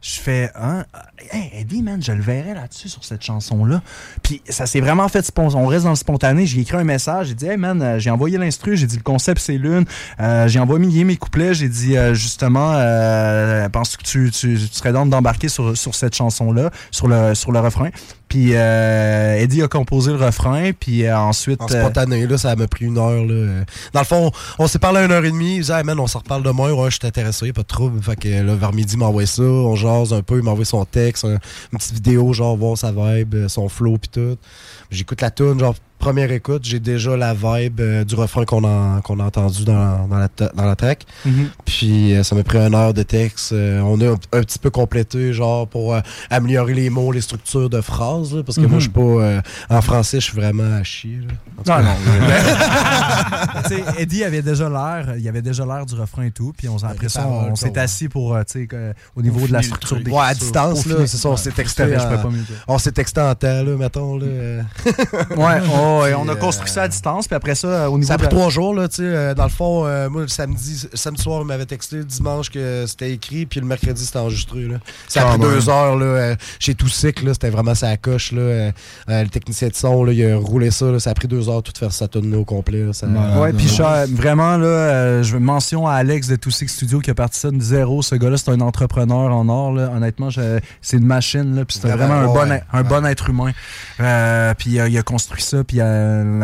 [0.00, 0.84] je fais, hein,
[1.32, 3.82] hey, Eddie, man, je le verrais là-dessus sur cette chanson-là.
[4.22, 6.46] Puis ça s'est vraiment fait, spon- on reste dans le spontané.
[6.46, 9.02] J'ai écrit un message, j'ai dit, hey, man, euh, j'ai envoyé l'instru, j'ai dit, le
[9.02, 9.84] concept, c'est l'une.
[10.20, 14.68] Euh, j'ai envoyé mes couplets, j'ai dit, euh, justement, euh, penses que tu, tu, tu
[14.72, 17.90] serais d'embarquer sur, sur cette chanson-là, sur le, sur le refrain?
[18.28, 21.62] Puis euh, Eddie a composé le refrain, puis euh, ensuite...
[21.62, 23.24] En spontané, là, ça m'a pris une heure.
[23.24, 23.64] Là.
[23.92, 25.56] Dans le fond, on, s'est parlé à une heure et demie.
[25.56, 26.70] Il disait, hey, man, on s'en reparle demain.
[26.72, 28.02] Ouais, je suis intéressé, pas de trouble.
[28.02, 29.42] Fait que là, vers midi, il m'a envoyé ça.
[29.42, 30.38] On jase un peu.
[30.38, 31.38] Il m'a envoyé son texte, un-
[31.72, 34.36] une petite vidéo, genre, voir sa vibe, son flow, puis tout.
[34.90, 39.00] J'écoute la tune, genre, première écoute, j'ai déjà la vibe euh, du refrain qu'on a,
[39.02, 41.04] qu'on a entendu dans, dans, la, dans la track.
[41.24, 41.50] Mhm.
[41.64, 43.52] Puis euh, ça m'a pris une heure de texte.
[43.52, 45.96] Euh, on a un, un petit peu complété, genre, pour
[46.30, 48.34] améliorer les mots, les structures de phrases.
[48.34, 49.00] là, parce que moi, je suis pas.
[49.00, 49.40] euh,
[49.70, 51.18] en français, je suis vraiment à chier.
[51.66, 51.82] là.
[51.82, 51.96] Non, non.
[53.98, 56.96] Eddie avait déjà l'air, il avait déjà l'air du refrain et tout, puis on, après
[57.02, 60.04] les ça, on s'est assis pour, tu sais, que- au niveau de la structure truc.
[60.04, 61.84] des Ouais, à distance, là, c'est ça, on s'est texté.
[61.86, 62.22] Pas.
[62.66, 64.16] On s'est texté en temps, là, mettons.
[64.18, 64.26] Là.
[65.36, 65.60] Ouais,
[66.02, 68.08] Oh, et on a euh, construit ça à distance, puis après ça, euh, au niveau
[68.08, 69.02] Ça a pris trois jours, là, tu sais.
[69.04, 72.50] euh, dans le fond, euh, moi, le samedi, samedi soir, il m'avait texté, le dimanche
[72.50, 74.76] que c'était écrit, puis le mercredi, c'était enregistré, là.
[75.08, 75.50] Ça a pris même.
[75.50, 78.40] deux heures, là, euh, chez Cycle, là, c'était vraiment sa coche, là.
[78.40, 78.72] euh,
[79.10, 81.48] euh, le technicien de son, là, il a roulé ça, là, ça a pris deux
[81.48, 83.06] heures, tout faire sa tonne au complet, là, ça-
[83.38, 83.68] Ouais, puis
[84.12, 87.50] vraiment, là, euh, je veux mention à Alex de Six Studio qui a parti ça
[87.50, 88.02] de zéro.
[88.02, 89.72] Ce gars-là, c'est un entrepreneur en or.
[89.72, 89.90] Là.
[89.94, 91.54] Honnêtement, je- c'est une machine.
[91.56, 92.62] Là, puis c'est Vraiment, vraiment un, bon, ouais.
[92.72, 93.52] un bon être humain.
[94.00, 95.62] Euh, puis euh, il a construit ça.
[95.64, 95.77] Puis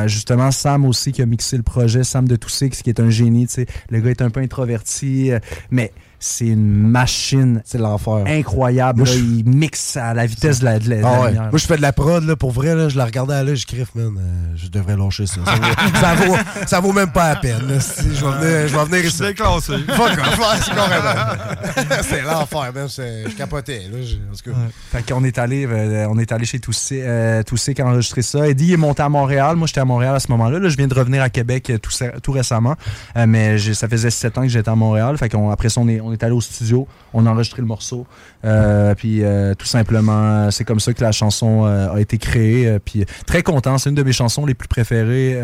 [0.06, 2.04] justement, Sam aussi qui a mixé le projet.
[2.04, 3.46] Sam de Two Six qui est un génie.
[3.46, 3.66] tu sais.
[3.90, 5.38] Le gars est un peu introverti, euh,
[5.70, 5.92] mais
[6.24, 7.60] c'est une machine.
[7.64, 8.24] C'est l'enfer.
[8.26, 9.00] Incroyable.
[9.00, 9.14] Moi, là.
[9.14, 11.26] je- il mixe à la vitesse de la, de la- de la Ah ouais.
[11.28, 11.48] lumière.
[11.50, 13.66] Moi, je fais de la prod, là, pour vrai, là, je la regardais aller, je
[13.66, 14.14] criffe, man.
[14.18, 15.40] euh, je devrais lâcher ça.
[15.44, 17.68] Ça vaut, ça vaut, ça vaut même pas la peine.
[17.68, 17.78] là.
[17.80, 19.20] Si, je vais venir, je vais venir ici.
[19.22, 19.72] déclassé.
[19.86, 22.02] Fuck off, ouais, c'est carrément.
[22.02, 22.88] c'est l'enfer, man.
[22.88, 23.98] c'est- Je capotais, là.
[24.02, 24.56] je- en tout cas.
[24.92, 28.22] Fait qu'on est allé, euh, on est allé chez Toussé, euh, Toussé qui a enregistré
[28.22, 28.48] ça.
[28.48, 29.56] Eddie est monté à Montréal.
[29.56, 30.58] Moi, j'étais à Montréal à ce moment-là.
[30.58, 31.90] Là, je viens de revenir à Québec tout,
[32.22, 32.76] tout récemment.
[33.16, 35.18] Euh, mais ça faisait sept ans que j'étais à Montréal.
[35.18, 36.86] Fait qu'on, après ça, on est, on est allé au studio.
[37.12, 38.06] On a enregistré le morceau.
[38.44, 42.78] Euh, puis euh, tout simplement, c'est comme ça que la chanson euh, a été créée.
[42.84, 43.78] Puis très content.
[43.78, 45.38] C'est une de mes chansons les plus préférées.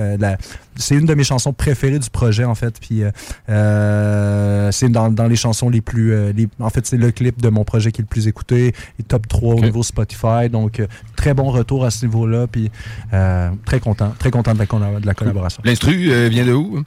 [0.77, 2.75] c'est une de mes chansons préférées du projet, en fait.
[2.81, 3.03] Puis
[3.47, 6.33] c'est dans, dans les chansons les plus...
[6.33, 8.75] les- en fait, c'est le clip de mon projet qui est le plus écouté.
[9.09, 10.49] Top 3 au niveau Spotify.
[10.51, 10.81] Donc,
[11.21, 12.47] très bon retour à ce niveau-là.
[12.47, 12.71] Puis
[13.13, 14.15] euh, très content.
[14.19, 15.63] Très content de la, de la collaboration.
[15.65, 16.83] L'instru euh, vient de où?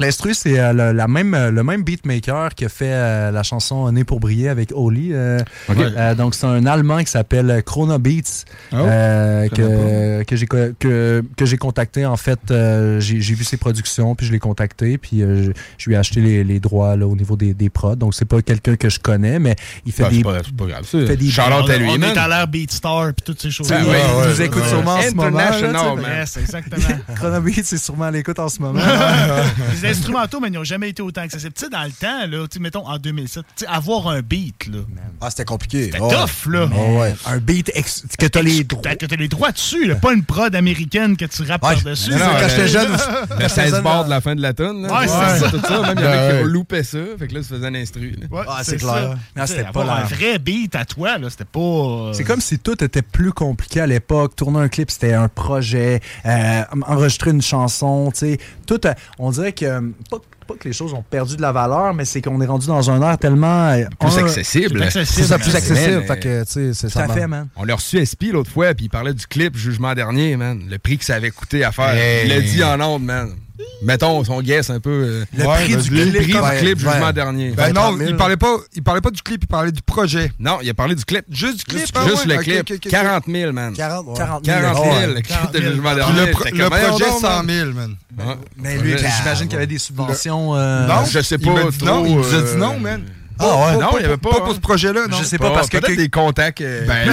[0.00, 3.90] L'instru, c'est euh, le, la même, le même beatmaker qui a fait euh, la chanson
[3.90, 5.08] Né pour briller avec Oli.
[5.12, 10.46] euh, euh, donc, c'est un Allemand qui s'appelle Chrono Beats Oh, euh, que, que j'ai
[10.46, 12.06] que, que j'ai contacté.
[12.06, 15.86] En fait, euh, j'ai vu ses productions, puis je l'ai contacté, puis euh, je, je
[15.88, 17.96] lui ai acheté les, les droits là, au niveau des, des prods.
[17.96, 20.18] Donc, c'est pas quelqu'un que je connais, mais il fait Ah, des.
[20.18, 23.12] c'est pas- c'est pas grave, fait des Shout-out à lui, on est à l'ère Beatstar
[23.14, 23.50] puis toutes ces
[23.84, 25.38] Ben ouais, il nous écoute sûrement en ce moment.
[25.38, 26.16] International, ben, man.
[26.20, 26.98] Yes, exactement.
[27.16, 28.80] Chrono Beats, c'est sûrement à l'écoute en ce moment.
[29.82, 31.52] Les instrumentaux, mais ils n'ont jamais été autant accessibles.
[31.52, 34.78] Tu sais, dans le temps, là, mettons en 2007, tu sais, avoir un beat, là.
[35.20, 35.84] Ah, c'était compliqué.
[35.86, 36.14] C'était Ouais.
[36.14, 36.66] tough, là.
[36.66, 37.14] Ouais.
[37.26, 38.82] Un beat ex- que t'as les droits.
[38.82, 41.74] T'as que t'as les droits dessus, là, pas une prod américaine que tu rappes Ouais.
[41.74, 42.10] par-dessus.
[42.10, 42.40] Non, non, là.
[42.40, 42.96] quand j'étais jeune,
[43.40, 44.82] Le 16 bars de la fin de la tonne.
[44.86, 44.92] là.
[45.00, 45.50] Ouais, c'est ça.
[45.50, 45.80] Tout ça.
[45.82, 46.50] Même il y en a Ben qui ouais.
[46.50, 46.98] loupaient ça.
[47.18, 48.16] Fait que là, ça faisait un instru.
[48.48, 49.16] Ah, c'est clair.
[49.36, 51.58] Non, c'était pas un vrai beat à toi, là, c'était pas...
[51.60, 54.34] euh, C'est comme si tout était plus compliqué à l'époque.
[54.36, 56.00] Tourner un clip, c'était un projet.
[56.26, 58.38] Euh, enregistrer une chanson, tu sais.
[58.66, 61.92] Tout, euh, on dirait que, pas, pas que les choses ont perdu de la valeur,
[61.94, 63.68] mais c'est qu'on est rendu dans un air tellement...
[63.70, 64.70] euh, Plus un- accessible.
[64.80, 65.06] Plus accessible.
[65.06, 66.02] C'est ça, plus accessible.
[66.04, 67.04] Fait que, tu sais, c'est Tout ça.
[67.04, 67.48] à fait, man.
[67.56, 70.60] On l'a reçu SP l'autre fois, puis il parlait du clip Jugement dernier, man.
[70.68, 71.90] Le prix que ça avait coûté à faire.
[71.94, 72.26] Hey.
[72.26, 73.32] Il l'a dit en ondes, man.
[73.82, 74.90] Mettons, son guess un peu.
[74.90, 76.22] euh, Le Ouais, prix du le clip.
[76.22, 76.92] prix Ouais, du clip ouais.
[76.92, 77.50] Jugement dernier.
[77.50, 78.10] Ben 30 non, 000.
[78.10, 80.32] il parlait, pas, il parlait pas du clip, il parlait du projet.
[80.38, 81.24] Non, il a parlé du clip.
[81.30, 82.60] Juste du clip, Juste, ah juste ouais, le clip.
[82.60, 82.90] ok, ok, ok.
[82.90, 83.72] 40 000, man.
[83.74, 84.14] 40, ouais.
[84.16, 84.58] 40 000.
[84.60, 85.06] 40 000, Ouais.
[85.06, 86.20] le clip de Jugement dernier.
[86.26, 87.46] le, pro- le projet, donc, 100 man.
[87.56, 87.96] 000, man.
[88.18, 88.34] Ouais.
[88.56, 90.54] Mais lui, j'imagine qu'il y avait des subventions.
[90.56, 93.02] euh, Non, je sais il pas dit non, il nous a euh, dit non, man.
[93.38, 93.76] Ah ouais?
[93.78, 94.40] Non, il y avait pas, Pas hein.
[94.44, 95.16] pour ce projet-là, non.
[95.18, 95.78] Je sais pas, parce que...
[95.78, 96.60] Peut-être des contacts.
[96.60, 97.08] euh, Ben,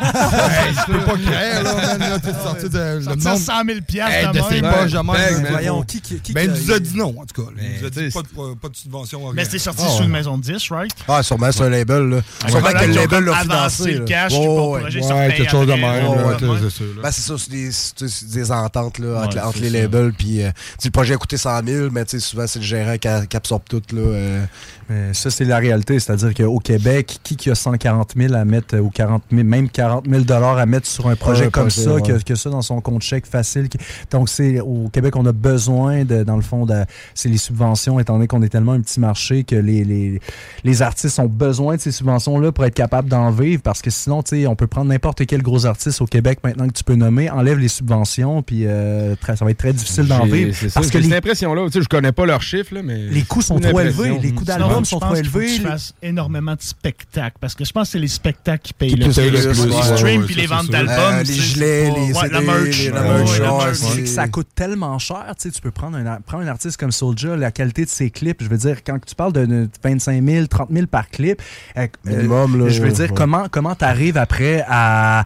[0.00, 3.38] je peux pas créer, là, t'es sorti de le Sortir nombre.
[3.40, 4.72] 100 000 piastres de ses même.
[4.74, 5.12] poches, jamais.
[5.12, 5.52] Bang, man.
[5.52, 7.50] Voyons, qui, qui, qui Ben, il nous a dit non, en tout cas.
[7.60, 9.32] Il nous a dit tu pas de, pas de subvention.
[9.34, 10.92] Mais c'était sorti Ah, sous une maison de 10, right?
[11.08, 12.20] Ah, sûrement, c'est un label, là.
[12.48, 13.92] Sûrement que le label l'a financé.
[13.92, 14.04] le là.
[14.06, 17.02] cash Ouais, quelque chose de même, tu c'est ça, là.
[17.02, 20.12] Ben, c'est ça, c'est des, ententes là, entre, les labels.
[20.16, 22.58] Puis, euh, tu sais, le projet a coûté 100 000, mais tu sais, souvent, c'est
[22.58, 23.82] le gérant qui, absorbe tout.
[23.92, 24.00] Là.
[24.90, 26.00] Mais ça, c'est la réalité.
[26.00, 29.68] C'est-à-dire qu'au Québec, qui, qui a 140 000 à mettre, euh, ou 40 000, même
[29.68, 32.02] 40 000 à mettre sur un projet Ouais, comme projet, ça, ouais.
[32.02, 33.68] que, que ça dans son compte chèque facile.
[34.10, 36.84] Donc, c'est au Québec, on a besoin, de, dans le fond, de,
[37.14, 40.20] c'est les subventions, étant donné qu'on est tellement un petit marché que les, les,
[40.64, 43.62] les artistes ont besoin de ces subventions-là pour être capables d'en vivre.
[43.62, 46.66] Parce que sinon, tu sais, on peut prendre n'importe quel gros artiste au Québec maintenant
[46.66, 50.08] que tu peux nommer, enlève les subventions, puis euh, très- ça va être très difficile
[50.08, 50.52] d'en vivre.
[50.52, 51.66] c'est ça, Parce que j'ai cette les, impression-là.
[51.66, 53.06] Tu sais, je connais pas leurs chiffres, là, mais.
[53.06, 54.18] les coûts sont trop élevés.
[54.20, 57.36] Les coûts Sinon, je sont pense trop tu les- fasses énormément de spectacles.
[57.40, 59.14] Parce que je pense que c'est les spectacles qui payent Qui le plus.
[59.14, 60.94] payent le plus, Les streams puis les ventes d'albums.
[60.98, 64.06] Euh, les gilets, les ouais, CD, la merch.
[64.06, 65.24] ça coûte tellement cher.
[65.38, 68.10] Tu sais, tu peux prendre un, prendre un artiste comme Soulja, la qualité de ses
[68.10, 68.42] clips.
[68.42, 71.40] Je veux dire, quand tu parles de, de 25 000, 30 000 par clip,
[71.76, 73.14] euh, Minimum, euh, là, je veux dire, ouais.
[73.16, 75.24] comment comment tu arrives après à, à,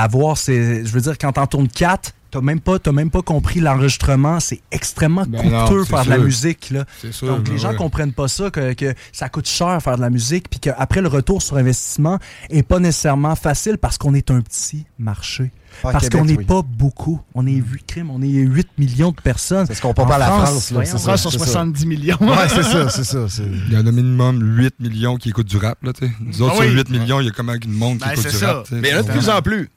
[0.00, 0.84] à avoir ces.
[0.84, 4.40] Je veux dire, quand t'en tournes 4, T'as même pas, t'as même pas compris l'enregistrement.
[4.40, 6.70] C'est extrêmement Ben coûteux faire de la musique.
[6.70, 6.86] Là.
[7.00, 7.76] C'est sûr, Donc ben les gens ouais.
[7.76, 11.08] comprennent pas ça, que, que ça coûte cher faire de la musique, puis qu'après le
[11.08, 12.18] retour sur investissement
[12.48, 15.50] est pas nécessairement facile parce qu'on est un petit marché.
[15.84, 16.44] Ah, parce qu'on n'est oui.
[16.44, 17.20] pas beaucoup.
[17.34, 19.66] On est 8 crimes, on est 8 millions de personnes.
[19.66, 21.04] C'est ce qu'on compare à la France, là, voyons, c'est ça.
[21.16, 21.44] France sur c'est ça.
[21.46, 22.16] 70 millions.
[22.20, 23.26] Ouais, c'est ça, c'est ça.
[23.68, 25.92] Il y en a minimum 8 millions qui écoutent du rap, là.
[26.20, 26.68] Nous autres, Ah oui.
[26.68, 28.52] sur 8 millions, il y a comment une monde qui Ben, écoute du ça.
[28.54, 28.68] rap.
[28.72, 29.70] Mais il y en a de plus en plus.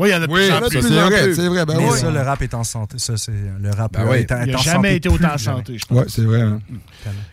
[0.00, 0.82] Oui, il y en a Oui, plus en plus.
[0.82, 1.66] c'est vrai, c'est vrai.
[1.66, 1.98] Ben Mais oui.
[1.98, 2.98] ça, le rap est en santé.
[2.98, 4.16] Ça, c'est le rap Ben euh, oui.
[4.18, 5.58] est, en- Il est en jamais santé été autant en jamais.
[5.58, 5.98] santé, je pense.
[5.98, 6.40] Ouais, c'est vrai.
[6.40, 6.60] hein.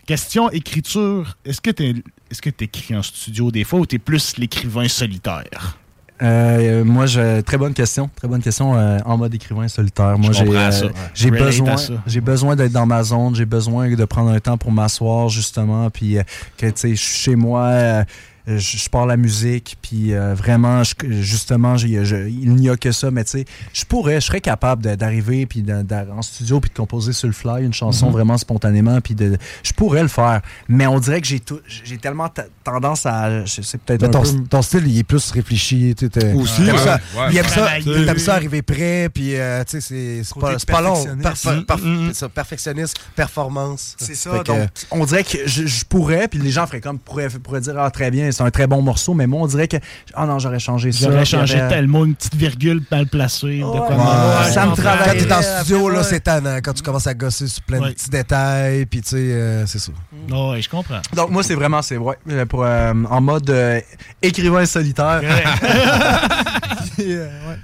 [0.06, 1.38] Question écriture.
[1.46, 4.88] Est-ce que tu est-ce que écris en studio des fois ou tu es plus l'écrivain
[4.90, 5.78] solitaire?
[6.22, 8.10] Euh, moi, je, très bonne question.
[8.16, 10.18] Très bonne question euh, en mode écrivain solitaire.
[10.18, 11.76] Moi, j'ai euh, besoin,
[12.08, 13.36] j'ai besoin d'être dans ma zone.
[13.36, 16.24] J'ai besoin de prendre un temps pour m'asseoir justement, puis euh,
[16.58, 18.04] que tu sais, je suis chez moi.
[18.48, 22.92] Je, je pars la musique, puis euh, vraiment, je- justement, je- il n'y a que
[22.92, 26.60] ça, mais tu sais, je pourrais, je serais capable d'arriver puis de- de- en studio
[26.60, 28.12] puis de composer sur le fly une chanson Mhm.
[28.14, 31.98] vraiment spontanément, puis de, je pourrais le faire, mais on dirait que j'ai tout, j'ai
[31.98, 32.30] tellement
[32.64, 35.94] tendance à, je sais peut-être ton, peu- ton style, il est plus réfléchi.
[35.98, 36.06] tu
[36.36, 37.28] Aussi, ouais, ça, ouais.
[37.32, 37.68] Il aime ça,
[38.20, 41.04] ça arriver prêt, puis euh, tu sais, c'est c'est pas, c'est pas long.
[41.66, 43.96] par- Mm, c'est ça, perfectionniste, performance.
[44.00, 44.32] C'est ça.
[44.32, 47.30] Fait que, donc, on dirait que je, je pourrais, puis les gens feraient comme pourraient,
[47.30, 49.78] pourraient dire ah très bien, c'est un très bon morceau, mais moi on dirait que
[50.14, 51.10] ah non j'aurais changé ça.
[51.10, 53.58] J'aurais changé j'aurais- tel mot, une petite virgule mal placée.
[53.60, 53.90] de quoi.
[53.90, 55.18] Ouais, ça me Quand travaille.
[55.18, 56.58] t'es en studio, là, c'est tannant.
[56.58, 59.80] Quand tu commences à gosser sur plein de petits détails, puis tu sais, euh, c'est
[59.80, 59.92] ça.
[60.30, 61.02] Non, ouais, je comprends.
[61.16, 63.80] Donc moi c'est vraiment c'est ouais, euh, pour euh, en mode euh,
[64.22, 65.22] écrivain solitaire.
[66.96, 67.58] Puis, euh, ouais.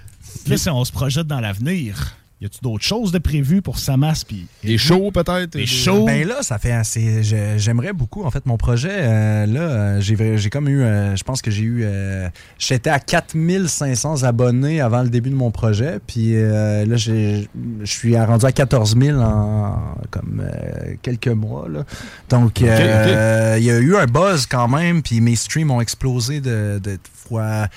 [0.47, 4.23] Là, si on se projette dans l'avenir, y a-tu d'autres choses de prévues pour Samas?
[4.27, 5.51] Puis Des shows, peut-être?
[5.51, 6.05] Des shows?
[6.05, 7.23] Ben là, ça fait assez.
[7.57, 8.89] J'aimerais beaucoup, en fait, mon projet.
[8.91, 10.81] euh, là, euh, j'ai j'ai comme eu.
[10.81, 11.81] euh, je pense que j'ai eu.
[11.85, 12.27] euh,
[12.59, 15.99] J'étais à 4500 abonnés avant le début de mon projet.
[16.05, 17.47] Puis euh, là, j'ai-
[17.81, 21.67] je suis rendu à 14 000 en comme euh, quelques mois.
[21.69, 21.85] Là.
[22.29, 25.01] Donc, euh, il y a eu un buzz quand même.
[25.01, 27.67] Puis mes streams ont explosé de, de fois.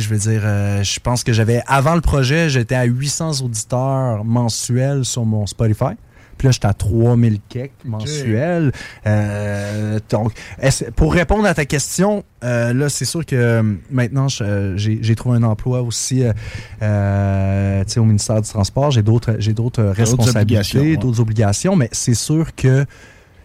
[0.00, 1.62] Je veux dire, euh, je pense que j'avais.
[1.66, 5.94] Avant le projet, j'étais à 800 auditeurs mensuels sur mon Spotify.
[6.38, 8.72] Puis là, j'étais à 3000 kek mensuels.
[9.06, 10.32] Euh, donc,
[10.96, 15.82] pour répondre à ta question, euh, là, c'est sûr que maintenant, j'ai trouvé un emploi
[15.82, 16.24] aussi
[16.82, 18.90] euh, au ministère du Transport.
[18.90, 20.96] J'ai d'autres j'ai d'autres obligations, responsabilités, ouais.
[20.96, 22.84] d'autres obligations, mais c'est sûr que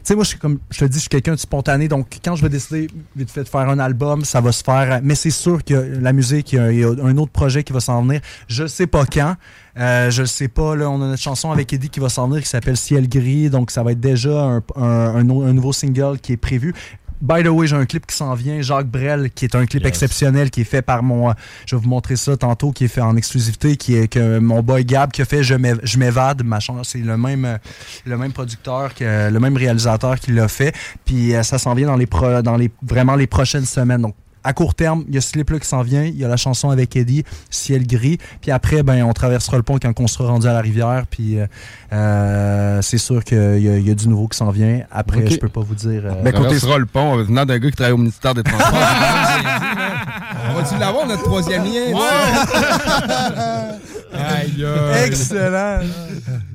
[0.03, 2.35] sais, moi, je suis comme je te dis, je suis quelqu'un de spontané, donc quand
[2.35, 4.99] je vais décider vite fait de faire un album, ça va se faire.
[5.03, 8.03] Mais c'est sûr que la musique, il y a, un autre projet qui va s'en
[8.03, 8.21] venir.
[8.47, 9.35] Je sais pas quand.
[9.77, 10.75] Euh, je sais pas.
[10.75, 13.49] Là, on a notre chanson avec Eddie qui va s'en venir qui s'appelle Ciel gris,
[13.49, 16.73] donc ça va être déjà un, un nouveau single qui est prévu.
[17.21, 19.85] By the way, j'ai un clip qui s'en vient, Jacques Brel, qui est un clip
[19.85, 21.33] exceptionnel, qui est fait par mon, euh,
[21.65, 24.61] je vais vous montrer ça tantôt, qui est fait en exclusivité, qui est que mon
[24.61, 27.57] boy Gab qui a fait Je m'év- je m'évade, ma chanson, c'est le même, euh,
[28.05, 30.73] le même producteur, que, le même réalisateur qui l'a fait,
[31.03, 34.01] puis euh, ça s'en vient dans les, pro- dans les, vraiment les prochaines semaines.
[34.01, 34.15] Donc
[34.49, 36.37] à court terme, il y a ce clip-là qui s'en vient, il y a la
[36.37, 40.27] chanson avec Eddie, Ciel gris, puis après, ben, on traversera le pont quand on sera
[40.29, 41.45] rendu à la rivière, puis euh,
[41.93, 44.81] euh, c'est sûr qu'il y, a- il y a du nouveau qui s'en vient.
[44.91, 45.29] Après, Ok.
[45.31, 46.01] je peux pas vous dire.
[46.05, 48.41] euh, Mais côté sera le pont euh, venant d'un gars qui travaille au ministère des
[48.43, 48.73] Transports.
[50.49, 51.93] On va-tu l'avoir, notre troisième lien?
[54.11, 55.05] Aïe, aïe.
[55.07, 55.79] Excellent.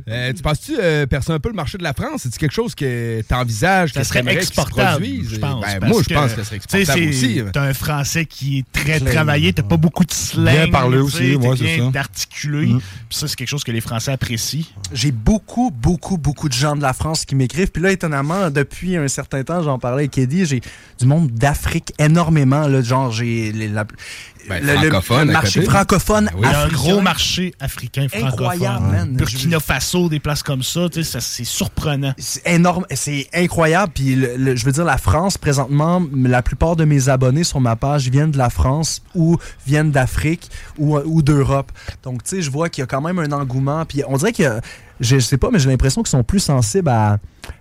[0.06, 2.22] Euh, tu penses-tu euh, percer un peu le marché de la France?
[2.24, 3.92] C'est-tu quelque chose que tu envisages?
[3.94, 5.64] Ça serait exportable, je pense.
[5.64, 7.42] Ben, moi, je pense que que, ça serait exportable c'est- aussi.
[7.52, 9.12] T'as un français qui est très Clair.
[9.14, 10.54] travaillé, t'as pas beaucoup de slang.
[10.54, 12.00] Bien parlé aussi, t'es ouais, c'est bien ça.
[12.00, 12.66] articulé.
[12.66, 12.78] Mm.
[13.08, 14.64] Puis ça, c'est quelque chose que les Français apprécient.
[14.92, 17.70] J'ai beaucoup, beaucoup, beaucoup de gens de la France qui m'écrivent.
[17.70, 20.60] Puis là, étonnamment, depuis un certain temps, j'en parlais avec Eddie, j'ai
[21.00, 22.68] du monde d'Afrique énormément.
[22.68, 23.86] Là, genre, j'ai les- la-
[24.48, 25.70] Ben, le, le- francophone le marché côté.
[25.70, 26.30] francophone.
[26.36, 26.76] Il y a un africain.
[26.76, 28.28] gros marché africain francophone.
[28.32, 29.12] Incroyable, man.
[29.16, 32.12] Burkina Faso, des places comme ça, tu sais, ça, c'est surprenant.
[32.18, 33.92] C'est énorme, c'est incroyable.
[33.94, 37.60] Puis le- le- je veux dire, la France, présentement, la plupart de mes abonnés sur
[37.60, 41.70] ma page viennent de la France ou viennent d'Afrique ou, ou d'Europe.
[42.02, 43.84] Donc, tu sais, je vois qu'il y a quand même un engouement.
[43.84, 44.60] Puis on dirait que,
[45.04, 47.18] je, sais pas, mais j'ai l'impression qu'ils sont plus sensibles à,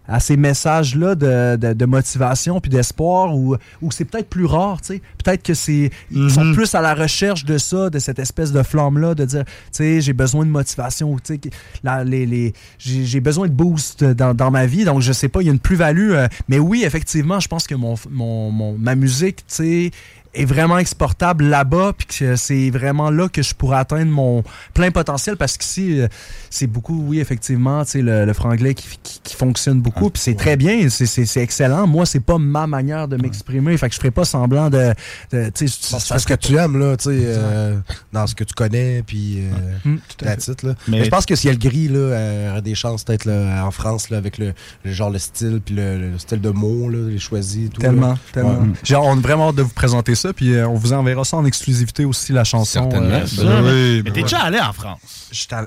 [0.08, 4.82] à ces messages-là de, de- de motivation puis d'espoir ou, ou c'est peut-être plus rare,
[4.82, 5.02] tu sais.
[5.24, 8.64] Peut-être que c'est ils sont plus à la recherche de ça, de cette espèce de
[8.64, 11.50] flamme-là, de dire, tu sais, j'ai besoin de motivation, tu sais, que-
[11.84, 15.30] la- les, les, j'ai j'ai besoin de boost dans, dans ma vie, donc je sais
[15.30, 16.12] pas, il y a une plus-value.
[16.14, 19.92] euh, mais oui, effectivement, je pense que mon, mon, mon- ma musique, tu sais,
[20.34, 24.44] est vraiment exportable là-bas, puis que c'est vraiment là que je pourrais atteindre mon
[24.74, 26.08] plein potentiel, parce qu'ici, euh,
[26.50, 30.22] c'est beaucoup, oui, effectivement, tu sais, le, le franglais qui, qui, qui fonctionne beaucoup, puis
[30.22, 31.88] c'est très bien, c'est- c'est c'est excellent.
[31.88, 34.94] Moi, c'est pas ma manière de m'exprimer, fait que je ferai pas semblant de...
[35.32, 37.76] de tu sais, ce que tu aimes, là, tu sais, euh,
[38.12, 39.52] dans ce que tu connais, puis euh,
[39.86, 40.38] Hum, tout à la fait.
[40.42, 40.76] titre, là.
[40.88, 43.72] Mais- Mais, je pense que Ciel Gris, là, euh, aurait des chances, peut-être, là, en
[43.72, 44.54] France, là, avec le,
[44.86, 47.82] le genre, le style, puis le, le style de mots, là, les choisis, tout.
[47.82, 48.18] Tellement, là.
[48.32, 48.60] tellement.
[48.60, 48.68] Ouais.
[48.84, 51.36] J'ai on a vraiment hâte de vous présenter ça, puis euh, on vous enverra ça
[51.36, 52.90] en exclusivité aussi, la chanson.
[52.90, 53.16] Certainement.
[53.16, 55.00] euh, Ça, Ben mais- oui, mais ben t'es déjà allé en France?
[55.32, 55.66] j'étais à-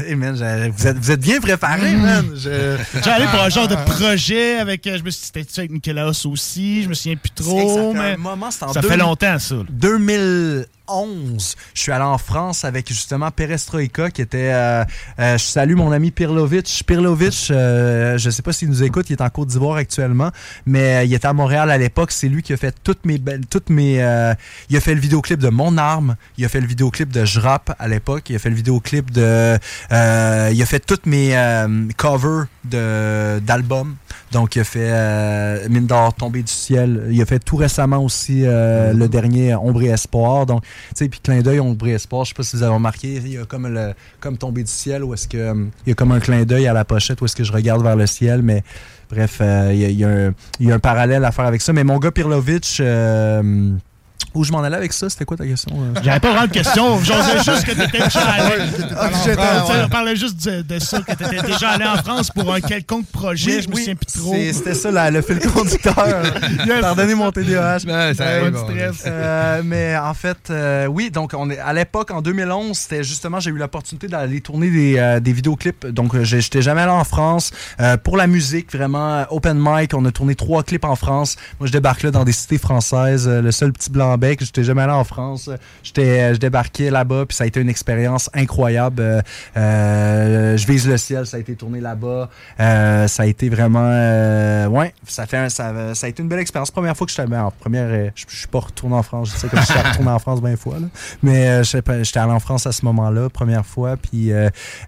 [0.00, 2.24] Hey man, j'ai- vous êtes, vous êtes bien préparés, man.
[2.36, 4.86] Je- T'es déjà allé pour un genre de projet avec.
[4.86, 7.82] euh, Je me suis dit, c'était avec Nicolas aussi, je me souviens plus trop, ça
[7.82, 8.12] fait mais.
[8.14, 9.56] un moment, c'est en Ça deux- fait longtemps, ça.
[9.56, 9.62] là.
[9.68, 14.50] 2000, 2011, je suis allé en France avec justement Perestroika qui était.
[14.52, 14.84] euh,
[15.18, 16.82] euh, je salue mon ami Pirlovic.
[16.86, 20.30] Pirlovic, euh, je sais pas s'il nous écoute, il est en Côte d'Ivoire actuellement,
[20.66, 22.12] mais euh, il était à Montréal à l'époque.
[22.12, 23.20] C'est lui qui a fait toutes mes.
[23.50, 24.34] Toutes mes euh,
[24.70, 27.40] il a fait le vidéoclip de Mon Arme, il a fait le vidéoclip de Je
[27.78, 29.58] à l'époque, il a fait le vidéoclip de.
[29.92, 31.34] euh, il a fait toutes mes
[31.96, 33.94] covers d'albums.
[34.32, 37.06] Donc, il a fait Mine d'or, Tombée du ciel.
[37.10, 40.44] Il a fait tout récemment aussi le dernier Ombre et Espoir.
[40.44, 40.62] Donc,
[40.94, 43.28] sais, puis clin d'œil, Ombre et Espoir, je sais pas si vous avez remarqué, il
[43.32, 45.36] y a comme, le, comme Tombée du ciel où est-ce que.
[45.38, 47.52] euh, il y a comme un clin d'œil à la pochette où est-ce que je
[47.52, 48.62] regarde vers le ciel, mais.
[49.10, 51.72] Bref, euh, il y, a- y a un- parallèle à faire avec ça.
[51.72, 53.70] Mais mon gars Pirlovic, euh,
[54.34, 55.72] où je m'en allais avec ça, c'était quoi ta question?
[55.74, 56.00] euh?
[56.02, 56.98] J'avais pas vraiment de question.
[57.02, 58.62] J'osais juste que t'étais déjà allé.
[58.96, 59.84] Ah, On parlait- ouais.
[59.84, 63.06] On parlait juste de, de ça, que t'étais déjà allé en France pour un quelconque
[63.06, 63.56] projet.
[63.56, 64.34] Oui, je me oui, souviens plus trop.
[64.52, 65.94] C'était ça le fil conducteur.
[66.66, 66.80] Yes.
[66.80, 67.78] Pardonnez mon TDAH.
[67.86, 69.02] Ben, ça Euh, stress.
[69.06, 73.40] Euh, mais en fait, euh, oui, donc on est, à l'époque, en 2011, c'était justement,
[73.40, 75.86] j'ai eu l'opportunité d'aller tourner des, euh, des vidéoclips.
[75.86, 77.50] Donc, j'étais jamais allé en France.
[77.80, 81.36] Euh, pour la musique, vraiment, open mic, on a tourné trois clips en France.
[81.60, 83.26] Moi, je débarque là dans des cités françaises.
[83.28, 85.48] Euh, le seul petit blanc-bec, j'étais jamais allé en France.
[85.48, 89.02] Euh, je débarquais là-bas, puis ça a été une expérience incroyable.
[89.02, 89.20] Euh,
[89.56, 92.30] euh, je vise le ciel, ça a été tourné là-bas.
[92.58, 93.88] Ça a été vraiment,
[94.68, 96.70] ouais, ça a été une belle expérience.
[96.70, 99.30] Première fois que j'étais, ben, en première, je, je suis pas retourné en France.
[99.32, 100.74] Je sais comme je suis retourné en France 20 fois,
[101.22, 103.96] mais je j'étais allé en France à ce moment-là, première fois.
[103.96, 104.32] Puis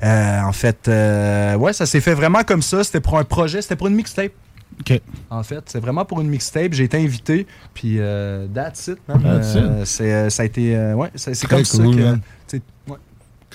[0.02, 2.84] en fait, ouais, ça s'est fait vraiment comme ça.
[2.84, 4.32] C'était pour un projet, c'était pour une mixtape.
[5.30, 6.72] En fait, c'est vraiment pour une mixtape.
[6.72, 9.20] J'ai été invité, puis euh, that's it, man.
[9.22, 12.58] That's Euh, c'est, euh, ça a été, euh, ouais, c'est, comme cool, ça que.
[12.90, 12.98] ouais.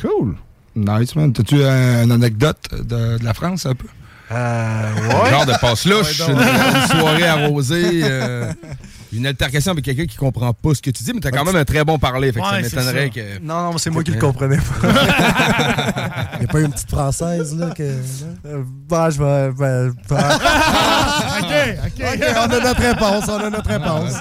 [0.02, 0.36] Cool.
[0.76, 1.32] Nice, man.
[1.34, 3.88] T'as-tu un- une anecdote de, de la France, un peu?
[4.32, 4.92] Euh,
[5.26, 8.52] Un Genre de passe-louche, Ouais, une, soirée arrosée, euh,
[9.18, 11.56] une altercation avec quelqu'un qui comprend pas ce que tu dis, mais t'as quand même
[11.56, 13.22] un très bon parler, fait que Ouais, ça c'est m'étonnerait ça.
[13.22, 13.40] que...
[13.44, 14.90] Non, non, c'est moi qui le comprenais pas.
[16.36, 17.84] Il n'y a pas une petite française, là, que.
[17.84, 19.52] Euh, bah, je vais.
[19.54, 20.38] ben, bah.
[21.40, 22.06] OK, OK.
[22.14, 24.14] OK, on a notre réponse, on a notre réponse.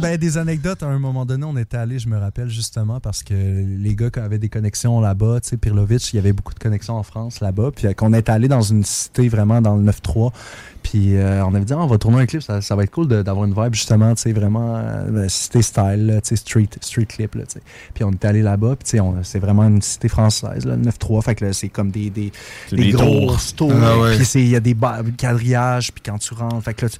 [0.00, 3.22] ben, des anecdotes, à un moment donné, on était allé, je me rappelle justement, parce
[3.22, 6.54] que les gars qui avaient des connexions là-bas, tu sais, Pirlovic, il y avait beaucoup
[6.54, 9.84] de connexions en France là-bas, puis qu'on est allé dans une cité vraiment dans le
[9.90, 10.32] 9-3,
[10.84, 12.92] puis euh, on avait dit, Ah, on va tourner un clip, ça, ça va être
[12.92, 17.06] cool d'avoir une vibe justement, tu sais, vraiment euh, cité style, tu sais, street, street
[17.06, 17.60] clip, là, tu sais.
[17.94, 20.76] Puis on est allé là-bas, puis tu sais, on- c'est vraiment une cité française, là,
[20.76, 22.30] le 9-3, fait que là, c'est comme des, des,
[22.70, 23.72] des grosses tours.
[23.82, 24.16] Ah ouais.
[24.16, 24.76] puis c'est- il y a des
[25.18, 26.98] quadrillages, puis quand tu rentres, fait que là, tu-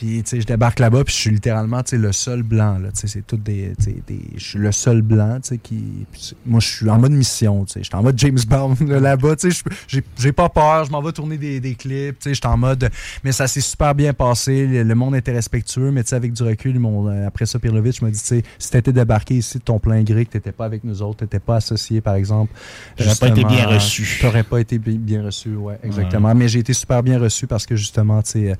[0.00, 2.78] puis, tu sais, je débarque là-bas, puis je suis littéralement, tu sais, le seul blanc,
[2.78, 2.88] là.
[2.90, 4.20] Tu sais, c'est tout des, tu sais, des...
[4.34, 6.06] Je suis le seul blanc, tu sais, qui...
[6.16, 7.82] c'est- moi, je suis en mode mission, tu sais.
[7.82, 9.62] J'étais en mode James Bond, là, là-bas, tu sais.
[9.68, 12.34] je- J'ai j'ai pas peur, je m'en vais tourner des, des clips, tu sais.
[12.34, 12.88] J'étais en mode...
[13.24, 16.32] Mais ça s'est super bien passé, le, le monde était respectueux, mais tu sais, avec
[16.32, 19.58] du recul, mon, euh, après ça, Pirlovitch m'a dit, tu sais, si t'étais débarqué ici
[19.58, 22.54] de ton plein gré, que t'étais pas avec nous autres, t'étais pas associé, par exemple...
[22.96, 24.18] T'aurais pas été bien reçu.
[24.22, 26.34] T'aurais pas été bi- bien reçu, ouais, exactement.
[26.34, 28.54] Mais j'ai été super bien reçu parce que, justement, tu sais...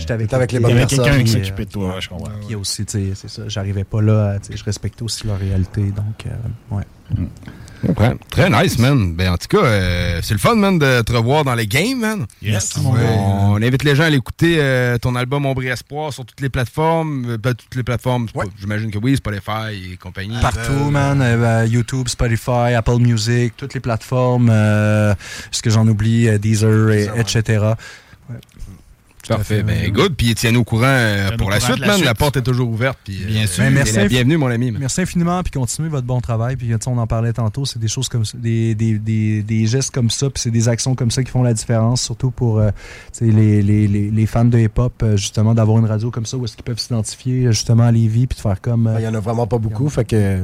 [0.00, 2.30] J'étais avec, avec les avait quelqu'un qui s'occupait de toi, je comprends.
[2.46, 3.42] Puis aussi, tu sais, c'est ça.
[3.48, 6.84] J'arrivais pas là, je respectais aussi leur réalité, donc, euh, ouais.
[7.82, 9.14] Ouais, très nice, man.
[9.14, 11.98] Ben, en tout cas, euh, c'est le fun, man, de te revoir dans les games,
[11.98, 12.26] man.
[12.42, 12.82] Yes, gars.
[12.82, 16.42] on invite les gens à aller écouter euh, ton album Ombre et Espoir sur toutes
[16.42, 17.24] les plateformes.
[17.30, 18.26] Euh, pas toutes les plateformes,
[18.60, 20.38] j'imagine que oui, Spotify et compagnie.
[20.42, 21.22] Partout, man.
[21.22, 24.50] euh, YouTube, Spotify, Apple Music, toutes les plateformes.
[24.52, 25.14] Euh,
[25.50, 27.64] ce que j'en oublie, Deezer, et- etc.
[29.36, 30.14] Parfait, fait, ben good.
[30.16, 32.02] Puis tiens-nous au courant euh, pour la courant suite, la man.
[32.04, 32.98] La porte est toujours ouverte.
[33.04, 33.64] Puis, Bien euh, sûr.
[33.70, 34.70] merci bienvenue, mon ami.
[34.70, 34.80] man.
[34.80, 36.56] Merci infiniment, puis continuez votre bon travail.
[36.56, 39.42] Puis tu sais, on en parlait tantôt, c'est des choses comme ça, des, des, des,
[39.42, 42.30] des gestes comme ça, puis c'est des actions comme ça qui font la différence, surtout
[42.30, 42.70] pour euh,
[43.12, 46.36] tu sais, les, les, les, les fans de hip-hop, justement, d'avoir une radio comme ça
[46.36, 48.86] où est-ce qu'ils peuvent s'identifier justement à Lévis, puis de faire comme...
[48.86, 50.38] euh, Il y en a vraiment pas beaucoup, fait que.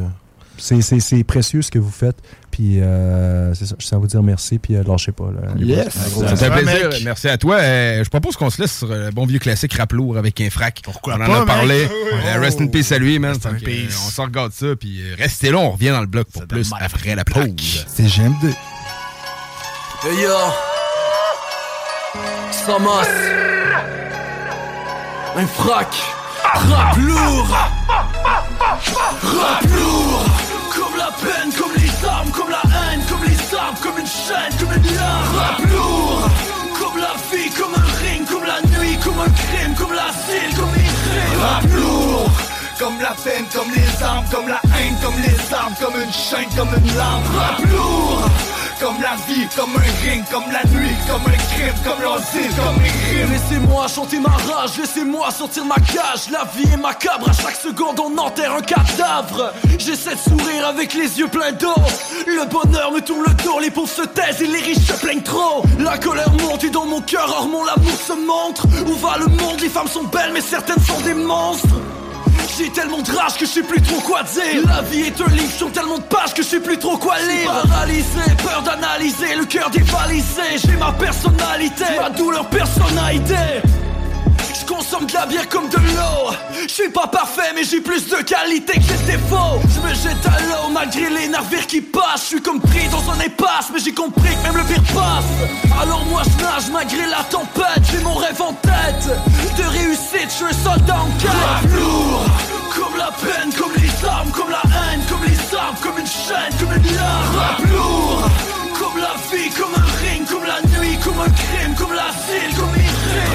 [0.59, 2.17] C'est, c'est, c'est précieux ce que vous faites.
[2.51, 4.59] Puis euh, c'est ça, je tiens à vous dire merci.
[4.59, 5.29] Puis euh, lâchez pas.
[5.59, 6.89] Là, fait plaisir.
[7.05, 7.57] Merci à toi.
[7.57, 10.49] Euh, je propose qu'on se laisse sur le bon vieux classique rap lourd avec un
[10.49, 10.81] frac.
[10.83, 11.87] Pourquoi on en pas, a parlé.
[11.87, 13.37] Euh, rest in peace à lui, man.
[13.45, 14.75] Euh, on s'en regarde ça.
[14.75, 17.85] Puis euh, restez là, on revient dans le bloc pour plus après la pause.
[17.87, 18.47] C'est GM2.
[20.05, 20.31] Hey yo
[22.53, 23.09] Samas
[25.37, 25.89] Un frac
[26.43, 27.49] Rap lourd
[29.23, 30.46] Rap lourd
[30.97, 34.59] Comme la peine, comme les armes, comme la haine Comme les arbres, comme une chaîne,
[34.59, 36.31] comme une lame Rap lourd
[36.81, 40.71] Comme la vie, comme un ring Comme la nuit, comme un crime Comme l'asile, comme
[40.71, 42.31] rimes Rap lourd
[42.79, 46.49] Comme la peine, comme les armes, comme la haine, comme les armes, comme une chaîne,
[46.57, 47.23] comme une lame.
[47.37, 48.31] Rap lourd,
[48.81, 52.83] comme la vie, comme un ring, comme la nuit, comme un crime, comme l'asile, comme
[52.83, 53.33] les crimes.
[53.33, 56.31] Laissez-moi chanter ma rage, laissez-moi sortir ma cage.
[56.31, 59.53] La vie est macabre, à chaque seconde on enterre un cadavre.
[59.79, 61.75] J'essaie de sourire avec les yeux pleins d'eau.
[62.27, 65.23] Le bonheur me tourne le dos, les pauvres se taisent et les riches se plaignent
[65.23, 65.65] trop.
[65.79, 68.67] La colère monte et dans mon cœur, or mon amour se montre.
[68.87, 71.77] Où va le monde, les femmes sont belles mais certaines sont des monstres
[72.57, 74.67] j'ai tellement de rage que je sais plus trop quoi dire.
[74.67, 77.19] La vie est un livre sur tellement de pages que je sais plus trop quoi
[77.19, 77.51] lire.
[77.69, 80.59] Paralysé, peur d'analyser, le cœur dévalisé.
[80.65, 83.35] J'ai ma personnalité, ma douleur personnalité
[84.55, 86.35] je consomme de la bière comme de l'eau.
[86.67, 89.61] Je suis pas parfait mais j'ai plus de qualité que de défauts.
[89.75, 92.23] Je me jette à l'eau malgré les navires qui passent.
[92.23, 95.81] Je suis comme pris dans un impasse mais j'ai compris que même le pire passe.
[95.81, 97.83] Alors moi je nage malgré la tempête.
[97.91, 99.09] J'ai mon rêve en tête
[99.57, 101.73] De réussite, je suis un soldat en quête.
[101.73, 102.25] Lourd
[102.75, 106.53] Comme la peine, comme les armes, comme la haine Comme les armes, comme une chaîne,
[106.59, 107.71] comme une larme.
[107.73, 108.29] Lourd
[108.79, 112.76] Comme la vie, comme un ring, comme la nuit, comme un crime Comme l'asile, comme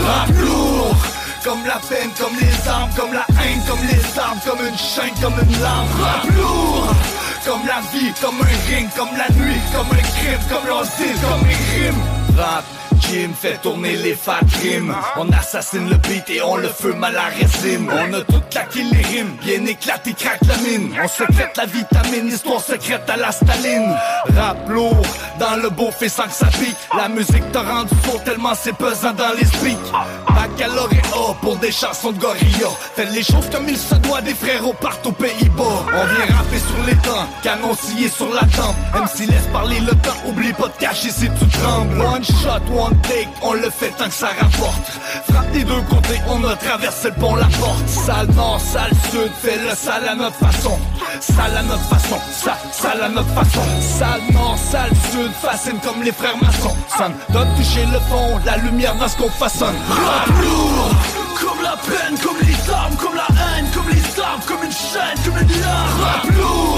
[0.01, 0.95] les rimes Rap lourd
[1.43, 5.13] comme la peine, comme les armes, comme la haine, comme les armes, comme une chaîne,
[5.21, 5.87] comme une lame.
[5.99, 6.93] Rap lourd,
[7.45, 11.47] comme la vie, comme un ring, comme la nuit, comme un crime, comme l'asile, comme
[11.47, 12.03] les crimes.
[12.37, 12.63] Rap,
[13.01, 14.95] Jim fait tourner les fat rimes.
[15.17, 17.21] On assassine le beat et on le fume à la.
[17.91, 20.93] On a tout claqué les rimes, bien éclaté, craque la mine.
[21.01, 23.95] On secrète la vitamine, histoire secrète à la Staline.
[24.35, 25.01] Rap lourd,
[25.39, 26.75] dans le beau fait sans que ça pique.
[26.95, 29.77] La musique t'a rendu faux tellement c'est pesant dans les speaks.
[30.27, 32.69] Baccalauréat pour des chansons de gorilla.
[32.95, 35.85] Faites les choses comme il se doit, des frérots partent aux Pays-Bas.
[35.87, 38.75] On vient rapper sur les temps, canon scié sur la tempe.
[38.93, 42.01] Même s'il laisse parler le temps, oublie pas de cacher si tu trembles.
[42.01, 44.85] One shot, one take, on le fait tant que ça rapporte.
[45.29, 47.87] Frappe des deux côtés, on a traversé le pont, la porte.
[47.87, 50.77] Sale nord, sale sud, fais le sale à notre façon.
[51.19, 53.61] Sale à notre façon, ça, sale à notre façon.
[53.81, 56.75] Sale nord, sale sud, fascine comme les frères maçons.
[56.97, 59.75] Sonne, doit toucher le fond, la lumière dans ce qu'on façonne.
[59.89, 60.89] Rap lourd,
[61.39, 65.17] comme la peine, comme les armes, comme la haine, comme les armes, comme une chaîne,
[65.25, 66.01] comme une larme.
[66.01, 66.70] Rap lourd,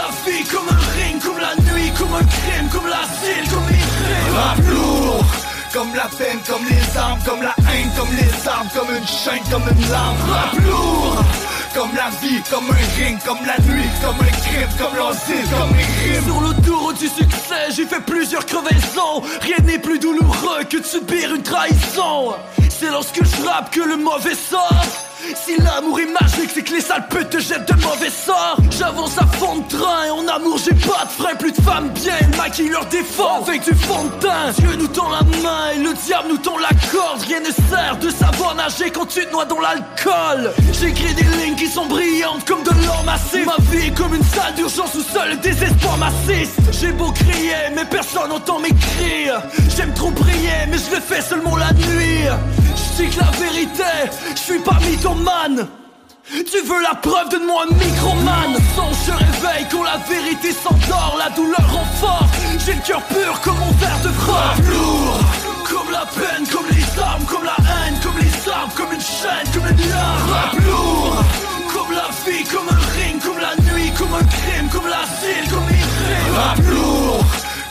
[0.00, 3.76] la vie, comme un ring, comme la nuit, comme un crime, comme l'asile, comme les
[3.76, 4.34] rimes.
[4.34, 5.24] Rap lourd,
[5.72, 9.44] comme la peine, comme les armes, comme la haine, comme les armes, comme une chaîne,
[9.50, 10.16] comme une lame.
[10.30, 11.24] Rap lourd,
[11.74, 15.76] comme la vie, comme un ring, comme la nuit, comme un crime, comme l'asile, comme
[15.76, 16.24] les crimes.
[16.24, 19.22] Sur l'autoroute du succès, j'ai fait plusieurs crevaisons.
[19.42, 22.34] Rien n'est plus douloureux que de subir une trahison.
[22.68, 25.09] C'est lorsque je rappe que le mauvais sort.
[25.34, 28.58] Si l'amour est magique, c'est que les sales te jettent de mauvais sorts.
[28.70, 31.90] J'avance à fond de train, et en amour j'ai pas de frein, plus de femmes
[31.90, 34.50] bien, maquillent leurs défauts avec du fond de teint.
[34.58, 37.20] Dieu nous tend la main et le diable nous tend la corde.
[37.22, 40.52] Rien ne sert de savoir nager quand tu te noies dans l'alcool.
[40.72, 43.46] J'écris des lignes qui sont brillantes comme de l'or massif.
[43.46, 46.60] Ma vie est comme une salle d'urgence où seul le désespoir m'assiste.
[46.72, 49.28] J'ai beau crier, mais personne n'entend mes cris.
[49.76, 52.26] J'aime trop briller, mais je le fais seulement la nuit.
[52.76, 53.82] Je dis que la vérité,
[54.34, 55.66] je suis pas mythomane.
[56.30, 61.28] Tu veux la preuve, donne-moi un microman Son se réveille quand la vérité s'endort La
[61.30, 62.26] douleur rend fort.
[62.64, 64.54] J'ai le cœur pur comme mon verre de froid.
[64.70, 65.20] Lourd.
[65.68, 69.52] Comme la peine, comme les armes Comme la haine, comme les armes Comme une chaîne,
[69.52, 70.30] comme une larme.
[70.30, 71.24] Rap lourd.
[71.74, 75.68] Comme la vie, comme un ring Comme la nuit, comme un crime Comme l'asile, comme
[75.68, 77.19] les rimes Rap lourd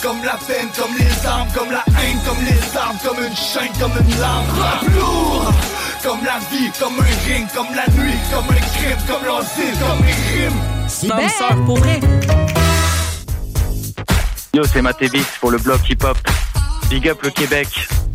[0.02, 3.72] comme la peine, comme les armes, comme la haine, comme les armes, comme une chaîne,
[3.80, 4.46] comme une lame.
[4.60, 5.52] Rap lourd,
[6.04, 10.06] comme la vie, comme un ring, comme la nuit, comme un crime, comme l'asile, comme
[10.06, 10.62] les crimes.
[10.88, 12.00] C'est ma sœur, pour vrai.
[14.54, 16.18] Yo, c'est Matébix pour le blog hip-hop.
[16.90, 17.68] Big up le Québec.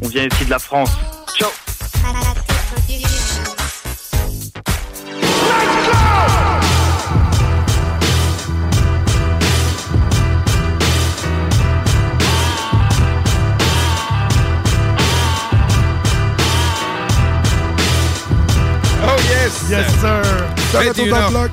[0.02, 0.90] On vient ici de la France.
[1.38, 1.50] Ciao
[19.68, 19.70] yes!
[19.70, 20.22] Yes, sir!
[20.72, 21.50] Ça va tout dans le bloc?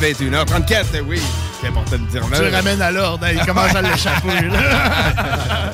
[0.00, 1.20] 21h34, oui.
[1.60, 2.22] C'est important de dire.
[2.32, 4.48] Tu le ramènes à l'ordre, hein, il commence à l'échapper.
[4.48, 5.70] Là,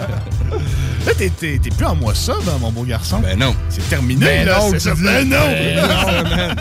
[1.07, 3.21] Là, t'es, t'es- t'es plus en moi ça, ben, mon beau garçon.
[3.21, 3.57] Ben non.
[3.71, 4.59] C'est terminé, Ben là.
[4.59, 4.95] non, c'est.
[5.01, 5.37] Ben non!
[5.47, 6.55] Ben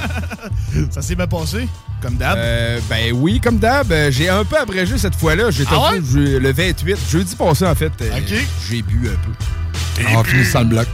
[0.75, 1.67] non, ça s'est bien passé,
[2.01, 2.37] comme d'hab?
[2.37, 5.51] Euh, ben oui, comme d'hab, euh, j'ai un peu abrégé cette fois-là.
[5.51, 5.99] J'ai Ah ouais?
[6.09, 7.91] je- le 28, jeudi passé en fait.
[8.01, 8.33] euh, Ok.
[8.69, 10.15] J'ai bu un peu.
[10.17, 10.87] En finissant le bloc.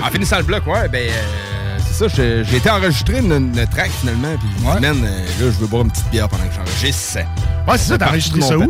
[0.00, 2.14] En finissant le bloc, ouais, ben euh, c'est ça,
[2.48, 5.90] j'ai été enregistré une, une track finalement, puis man, euh, là, je veux boire une
[5.90, 7.18] petite bière pendant que j'enregistre.
[7.66, 8.62] Ouais, c'est ça, t'as enregistré ça où?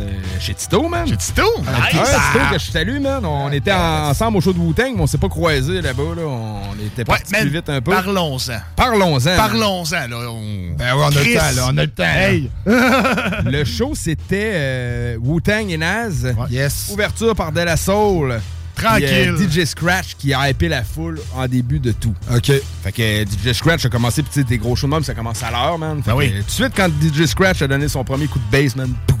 [0.00, 0.08] euh,
[0.40, 1.06] chez Tito, man.
[1.06, 1.42] Chez Tito?
[1.58, 2.10] Ouais, Nice.
[2.32, 3.24] Tito que je salue, man.
[3.24, 6.22] On était ensemble au show de Wu-Tang, mais on s'est pas croisés là-bas, là.
[6.26, 7.92] On était Ouais, man, plus vite un peu.
[7.92, 8.58] Parlons-en.
[8.74, 9.36] Parlons-en.
[9.36, 10.16] Parlons-en, là.
[10.30, 10.74] On...
[10.76, 11.66] Ben ouais, on a le temps, là.
[11.68, 12.02] On a le temps.
[12.04, 12.50] Hey!
[13.44, 16.34] Le show, c'était euh, Wu-Tang et Naz.
[16.50, 16.88] Yes.
[16.92, 18.40] Ouverture par De La Soul.
[18.82, 19.34] Tranquille.
[19.36, 22.14] Puis, euh, DJ Scratch qui a hypé la foule en début de tout.
[22.34, 22.52] OK.
[22.82, 25.02] Fait que euh, DJ Scratch a commencé, puis tu sais, des gros shows de même,
[25.04, 26.02] ça commence à l'heure, man.
[26.02, 26.32] Fait Ben que, oui.
[26.40, 29.16] Tout de suite, quand DJ Scratch a donné son premier coup de bass, man, pouf,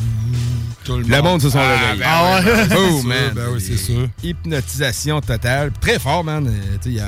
[0.84, 2.04] Tout le le monde se sont Ah, réveillés.
[2.04, 2.52] Ah ouais.
[2.52, 2.76] ouais.
[2.76, 3.16] Oh, man.
[3.34, 4.08] Ben oui, c'est sûr.
[4.22, 5.70] Hypnotisation totale.
[5.80, 6.46] Très fort, man.
[6.48, 7.04] Euh, il, a,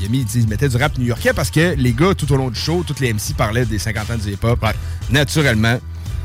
[0.00, 2.48] il a mis, il mettait du rap new-yorkais parce que les gars, tout au long
[2.50, 4.64] du show, toutes les MC parlaient des 50 ans du hip-hop.
[5.10, 5.78] Naturellement.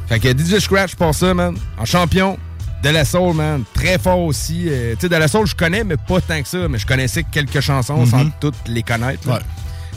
[0.08, 1.56] Fait que DJ Scratch pour ça, man.
[1.78, 2.38] En champion.
[2.84, 3.64] De la Soul, man.
[3.74, 4.66] Très fort aussi.
[4.68, 6.68] Euh, tu sais, De la Soul, je connais, mais pas tant que ça.
[6.70, 9.28] Mais je connaissais quelques chansons sans toutes les connaître.
[9.28, 9.40] Ouais.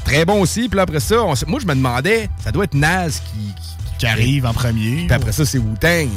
[0.04, 0.68] Très bon aussi.
[0.68, 4.06] Puis après ça, on moi, je me demandais, ça doit être Naz qui, qui- Qui
[4.06, 5.06] arrive en premier.
[5.06, 6.08] puis après ça, c'est Wu-Tang.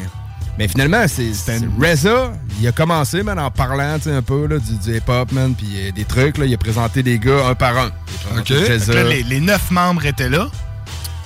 [0.57, 2.33] Mais finalement, c'est c'est Reza.
[2.59, 5.91] Il a commencé, man, en parlant un peu là, du, du hip-hop, man, puis euh,
[5.93, 6.37] des trucs.
[6.37, 7.91] Là, il a présenté des gars un par un.
[8.93, 10.49] Là, les, les neuf membres étaient là.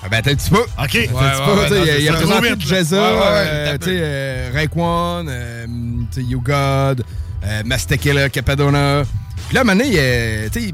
[0.05, 0.57] Ah ben, attends un petit peu.
[0.57, 0.65] OK.
[0.77, 2.13] Attends un petit peu, ouais, il a- il a c'est ça.
[2.13, 3.13] présenté Trop vite, Jezza, là.
[3.13, 5.65] Ouais, ouais, euh, t'as tu sais, euh, Raekwon, euh,
[6.17, 7.03] You God,
[7.45, 9.03] euh, Mastakela, Capadona.
[9.47, 9.89] Puis là, à un moment donné,
[10.55, 10.73] il, il,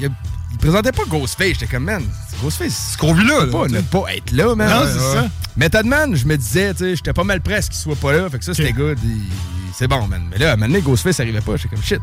[0.00, 0.10] il,
[0.52, 1.48] il présentait pas Ghostface.
[1.54, 2.02] J'étais comme, man,
[2.42, 4.70] Ghostface, Ce qu'on vit là, pas ne pas être là, man.
[4.70, 5.14] Non, Ouais, c'est ouais.
[5.24, 5.28] ça.
[5.56, 8.30] Method Man, je me disais, tu sais, j'étais pas mal presque qu'il soit pas là.
[8.30, 8.98] Fait que ça, c'était good.
[9.74, 10.22] C'est bon, man.
[10.30, 11.56] Mais là, à un moment donné, Ghostface arrivait pas.
[11.56, 12.00] J'étais comme shit.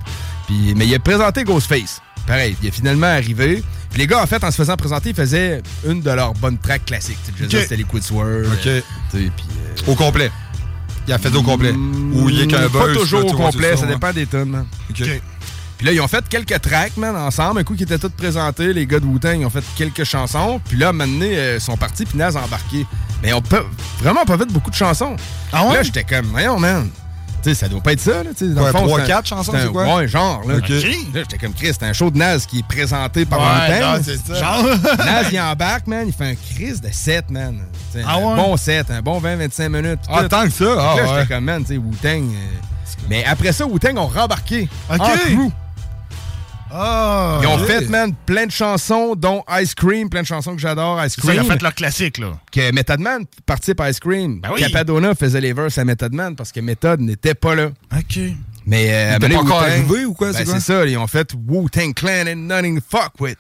[0.48, 2.02] Puis, mais il a présenté Ghostface.
[2.28, 3.64] Pareil, il est finalement arrivé.
[3.90, 6.58] Puis les gars, en fait, en se faisant présenter, ils faisaient une de leurs bonnes
[6.58, 7.18] tracks classiques.
[7.26, 7.64] Tu sais, je veux dire, Ok.
[7.64, 8.52] C'était Liquid Swerve.
[8.54, 8.68] OK.
[8.68, 8.82] euh,
[9.12, 9.46] tu sais, puis,
[9.88, 10.30] euh, Au complet.
[11.08, 11.72] Il a fait au complet.
[11.72, 12.98] Ou il est qu'un Mm, Pas buzz.
[12.98, 13.88] toujours là, au complet, ça hein.
[13.88, 14.66] dépend des tonnes, man.
[14.90, 15.08] OK.
[15.78, 17.62] Puis là, ils ont fait quelques tracks, man, ensemble.
[17.62, 18.74] Un coup, qui étaient tous présentés.
[18.74, 20.60] Les gars de Wu-Tang, ils ont fait quelques chansons.
[20.68, 22.86] Puis là, maintenant, ils sont partis, puis Naz a embarqué.
[23.24, 23.64] Mais on peut
[24.02, 25.16] vraiment pas fait beaucoup de chansons.
[25.54, 25.76] Ah ouais?
[25.76, 26.90] Là, j'étais comme, voyons, man.
[27.48, 28.32] Sais, ça doit pas être ça, là.
[28.38, 29.96] tu sais, dans Ouais, le fond, trois, c'est un- quatre chansons, un- c'est quoi?
[29.96, 30.56] Ouais, genre, là.
[30.58, 30.70] OK.
[30.70, 30.78] Là,
[31.14, 33.96] j'étais comme Chris, c'est un show de Naz qui est présenté par Ouais, Wu-Tang.
[33.98, 34.34] non, c'est ça.
[34.34, 34.66] Genre.
[35.06, 36.04] Naz, il embarque, man.
[36.08, 37.58] Il fait un Chris de 7, man.
[38.06, 38.36] Ah un ouais?
[38.36, 40.00] bon 7, un bon 20-25 minutes.
[40.10, 40.28] Ah, tout.
[40.30, 40.66] tant que ça?
[40.78, 42.24] Ah, là, j'étais comme, man, tu sais, Wu-Tang.
[42.34, 42.58] euh,
[43.10, 44.68] Mais après ça, Wu-Tang ont rembarqué.
[44.90, 45.00] OK.
[45.00, 45.52] En crew.
[46.72, 47.40] Ah.
[47.42, 51.04] Ils ont fait, man, plein de chansons, dont Ice Cream, plein de chansons que j'adore,
[51.06, 51.46] Ice ça, ils Cream.
[51.46, 52.32] ont fait leur classique, là.
[52.52, 54.42] Que Method Man participe à Ice Cream.
[54.42, 54.62] Ben oui.
[54.62, 57.70] Capadona faisait les verses à Method Man parce que Method n'était pas là.
[57.96, 58.20] OK.
[58.66, 60.54] Mais euh, pas encore arrivé ou quoi, c'est Ben, quoi?
[60.60, 63.38] c'est ça, ils ont fait Wu-Tang Clan and nothing to fuck with.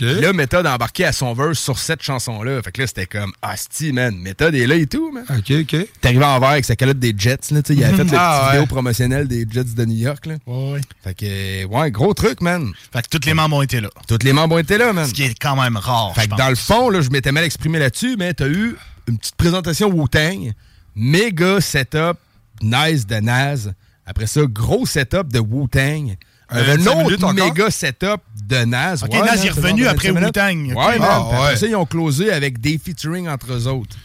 [0.00, 2.60] Là, Method a embarqué à son verse sur cette chanson-là.
[2.62, 4.14] Fait que là, c'était comme, asti, man.
[4.16, 5.24] Method est là et tout, man.
[5.30, 5.66] OK, OK.
[6.00, 7.72] T'es arrivé en verre avec sa calotte des Jets, là, tu.
[7.72, 8.52] Il avait fait le Ah, ouais.
[8.52, 10.34] vidéo promotionnel des Jets de New York, là.
[10.46, 10.80] Ouais, ouais.
[11.02, 12.70] Fait que, euh, ouais, gros truc, man.
[12.92, 13.88] Fait que tous les membres ont été là.
[14.06, 15.06] Tous les membres ont été là, man.
[15.06, 16.12] Ce qui est quand même rare.
[16.14, 18.76] Fait que dans le fond, là, je m'étais mal exprimé là-dessus, mais t'as eu
[19.08, 20.52] une petite présentation Wu-Tang,
[20.94, 22.18] méga setup,
[22.62, 23.72] nice de Naz.
[24.04, 26.16] Après ça, gros setup de Wu-Tang.
[26.52, 28.20] Un Un 25 autre méga setup
[28.50, 29.02] de Naz.
[29.02, 30.36] Ok, Naz man, est revenu après 25 minutes.
[30.36, 30.76] Wu-Tang.
[30.76, 31.08] Ouais, man.
[31.10, 31.56] Ah, ouais.
[31.56, 33.96] ça, ils ont closé avec des featuring entre eux autres.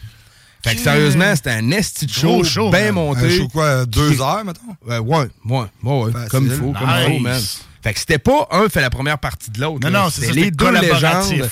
[0.64, 3.26] Fait que sérieusement, c'était un esti de show, bien monté.
[3.26, 4.60] Un show quoi, deux heures, mettons?
[4.84, 6.28] Ouais, ouais, ouais, ouais, ouais, Facile.
[6.30, 7.40] comme il faut, comme il faut, man.
[7.82, 9.78] Fait que c'était pas un fait la première partie de l'autre.
[9.80, 10.04] Non, là.
[10.04, 11.48] non, c'est les deux légendes.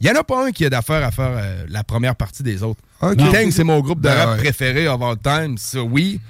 [0.00, 2.42] Il y en a pas un qui a d'affaires à faire euh, la première partie
[2.42, 2.80] des autres.
[3.00, 3.20] Ok.
[3.20, 4.36] Wu-Tang, c'est mon groupe de Ben rap ouais.
[4.38, 6.20] préféré of all time, ça oui.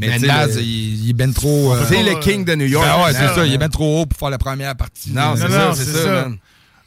[0.00, 1.72] Mais, le- il, il est ben trop.
[1.74, 2.86] euh, c'est le king de New York.
[2.86, 3.44] Ben ouais, c'est ça.
[3.46, 5.12] Il est ben trop haut pour faire la première partie.
[5.12, 6.10] Non, c'est ça, c'est c'est ça, ça.
[6.12, 6.36] man.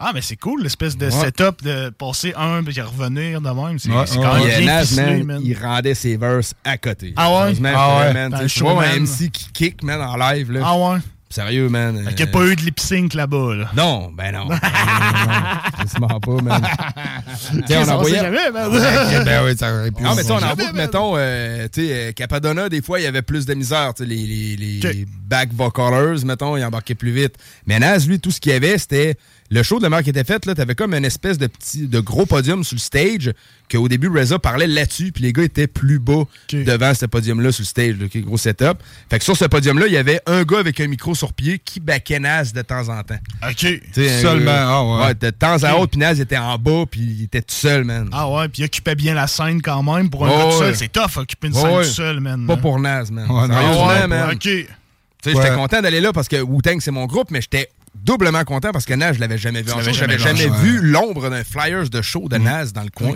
[0.05, 1.11] Ah, mais c'est cool, l'espèce de Ouais.
[1.11, 3.79] setup de passer un puis revenir de même.
[3.79, 5.41] C'est Ouais, c'est ouais, quand même euh, bien Naz, ficelé, man, man.
[5.45, 7.13] il rendait ses verses à côté.
[7.15, 7.53] Ah ouais?
[7.73, 8.47] Ah ouais.
[8.47, 8.99] tu vois un.
[8.99, 10.59] MC qui kick, man, en live, là.
[10.65, 10.99] Ah ouais?
[11.33, 11.95] Sérieux, man.
[11.95, 13.71] Fait qu'il n'y euh, a pas eu de lip sync là-bas, là.
[13.75, 14.45] Non, ben non.
[14.45, 16.67] Ben non, non, Quasiment pas, man.
[17.65, 18.19] Tiens, on envoyait.
[18.19, 18.69] jamais, man?
[19.25, 20.03] Ben oui, ça aurait pu.
[20.03, 20.71] Non, mais tu sais, on en man.
[20.75, 23.95] mettons, euh, tu sais, euh, Capadonna, des fois, il y avait plus de misère.
[23.95, 27.33] Tu sais, les, les, back vocalers, mettons, ils embarquaient plus vite.
[27.65, 29.15] Mais Naz, lui, tout ce qu'il y avait, c'était
[29.53, 31.87] le show de la mère qui était fait, là, t'avais comme une espèce de petit,
[31.87, 33.31] de gros podium sur le stage,
[33.71, 37.61] qu'au début, Reza parlait là-dessus, puis les gars étaient plus bas devant ce podium-là sur
[37.61, 38.79] le stage, là, gros setup.
[39.11, 41.59] Fait que sur ce podium-là, il y avait un gars avec un micro sur pied
[41.59, 43.19] qui backait Naz de temps en temps.
[43.47, 43.67] OK.
[44.21, 45.13] Seulement, ah ouais.
[45.13, 45.81] De temps à Ok.
[45.81, 48.09] autre, puis Naz était en bas, puis il était tout seul, man.
[48.11, 50.09] Ah ouais, puis il occupait bien la scène quand même.
[50.09, 50.59] Pour un gars tout ouais.
[50.59, 51.83] seul, c'est tough occuper une scène ouais.
[51.83, 52.47] tout seul, man.
[52.47, 53.29] Pas pour Naz, man.
[53.29, 54.31] Ouais, non, man.
[54.33, 54.39] OK.
[54.41, 54.67] Tu
[55.23, 58.71] sais, j'étais content d'aller là parce que Wu-Tang, c'est mon groupe, mais j'étais doublement content
[58.71, 59.91] parce que Naz, je l'avais jamais vu en show.
[59.93, 63.13] J'avais jamais jamais vu l'ombre d'un Flyers de show de Naz dans le coin.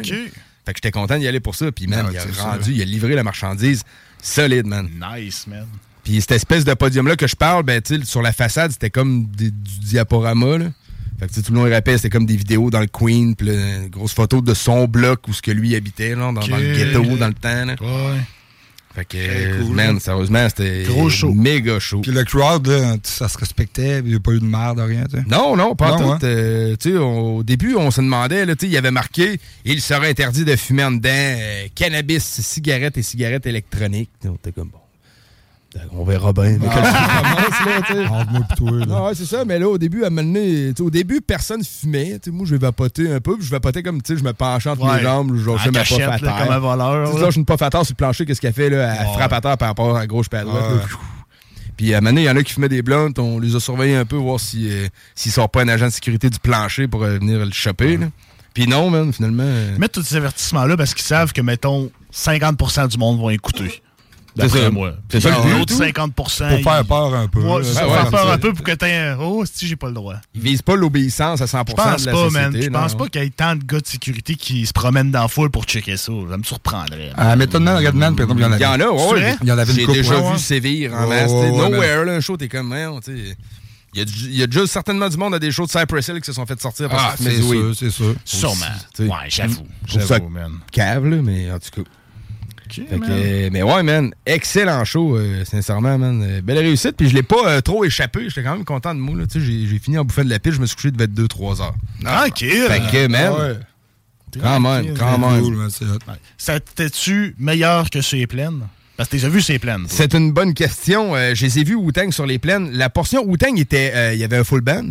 [0.66, 1.72] Fait que j'étais content d'y aller pour ça.
[1.72, 2.72] Puis, man, Ah, il a rendu, ça.
[2.72, 3.84] il a livré la marchandise
[4.22, 4.90] solide, man.
[5.16, 5.66] Nice, man.
[6.04, 9.28] Puis cette espèce de podium-là que je parle, ben, tu sur la façade, c'était comme
[9.28, 10.66] des- du diaporama, là.
[11.20, 13.50] Fait que tout le long, il rappelle, c'était comme des vidéos dans le Queen, puis
[13.50, 16.76] une grosse photo de son bloc où ce que lui habitait, là, dans, dans le
[16.76, 17.66] ghetto, dans le temps.
[17.66, 17.76] Là.
[17.82, 18.20] Ouais.
[18.98, 20.00] Fait que, cool, man, là.
[20.00, 20.84] sérieusement, c'était
[21.36, 22.00] méga chaud.
[22.02, 25.04] Puis le crowd, là, ça se respectait, il n'y a pas eu de merde, rien,
[25.06, 25.24] tu sais.
[25.30, 26.04] Non, non, pas Non, tout.
[26.14, 26.20] hein.
[26.24, 28.90] Euh, tu sais, on- au début, on se demandait, là, tu sais, il y avait
[28.90, 34.10] marqué, il serait interdit de fumer en dedans euh, cannabis, cigarettes et cigarettes électroniques.
[34.26, 34.80] On était comme, bon,
[35.92, 36.58] on verra bien.
[36.60, 36.74] Mais Ah.
[36.74, 38.06] quand tu commences, là, tu sais.
[38.08, 38.86] Entre-moi pis toi, là.
[38.86, 41.64] Non, ouais, c'est ça, mais là, au début, à un moment donné, au début, personne
[41.64, 42.20] fumait.
[42.32, 44.70] Moi, je vais vapoter un peu, puis je vapotais comme, tu sais, je me penchais
[44.70, 44.98] entre Ouais.
[44.98, 46.38] mes jambes, je lâchais ma cachette, à là, terre.
[46.46, 47.26] comme un voleur, Tu sais, là.
[47.26, 48.96] lâche une puff à terre sur le plancher, qu'est-ce qu'elle fait, là?
[49.00, 49.14] Elle Ouais.
[49.14, 50.46] frappe à terre par rapport à gauche, droite.
[50.46, 50.54] Ouais.
[50.54, 50.82] là.
[51.76, 53.56] Puis à un moment donné, il y en a qui fumaient des blunts, on les
[53.56, 56.40] a surveillés un peu, voir si, euh, s'ils sortent pas un agent de sécurité du
[56.40, 57.98] plancher pour euh, venir le choper.
[57.98, 58.08] là.
[58.56, 59.44] Puis non, man, finalement.
[59.46, 63.30] euh, Ils mettent tous ces avertissements-là parce qu'ils savent que, mettons, 50% du monde vont
[63.30, 63.84] écouter.
[64.38, 64.70] C'est D'après ça.
[64.70, 64.94] moi.
[65.12, 65.58] C'est ça le but.
[65.58, 67.40] L'autre 50 Pour faire peur un peu.
[67.42, 69.18] Ouais, c'est Ouais, faire peur un peu pour que t'aies un.
[69.20, 70.16] Oh, si j'ai pas le droit.
[70.36, 72.58] Ils visent pas l'obéissance à 100% Je pense de la pas, man.
[72.62, 75.24] Je pense pas qu'il y ait tant de gars de sécurité qui se promènent dans
[75.24, 76.12] la foule pour checker ça.
[76.30, 77.12] Ça me surprendrait.
[77.16, 78.60] À Method Man, Redman, par exemple, il y en avait.
[78.60, 79.36] Il y en a, ouais.
[79.42, 81.32] Il y en avait une J'ai déjà vu sévir en masse.
[81.32, 83.38] Nowhere, là, un show, t'es comme, man, tu sais.
[83.94, 85.72] Il y, a, du- il y a déjà certainement du monde à des shows de
[85.72, 88.14] Cypress Hill qui se sont fait sortir parce Ah, c'est sûr, c'est sûr.
[88.26, 88.66] Sûrement.
[88.94, 89.10] tu sais.
[89.10, 89.66] Ouais, j'avoue.
[89.88, 90.52] J'avoue, man.
[90.72, 91.90] cave, là, mais en tout cas.
[92.70, 93.10] Ok, Fait que, man.
[93.12, 96.22] euh, mais ouais, man, excellent show, euh, sincèrement, man.
[96.24, 98.26] Euh, belle réussite, puis je l'ai pas euh, trop échappé.
[98.28, 99.26] J'étais quand même content de moi, là.
[99.28, 101.06] Tu sais, j'ai fini en bouffant de la pile, je me suis couché, il devait
[101.06, 101.76] être 2-3 heures.
[102.04, 102.66] Tranquille.
[102.68, 103.56] Fait que, man, Ah ouais.
[104.42, 105.42] quand même, quand même.
[105.42, 105.98] Cool, man, c'est hot.
[106.38, 108.62] Ça t'es-tu meilleur que chez les plaines?
[108.98, 109.86] Parce que t'as déjà vu ces plaines.
[109.88, 111.16] C'est une bonne question.
[111.16, 112.72] Euh, je les ai vus Wu-Tang sur les plaines.
[112.72, 113.92] La portion Wu-Tang était.
[113.94, 114.90] euh, Il y avait un full band.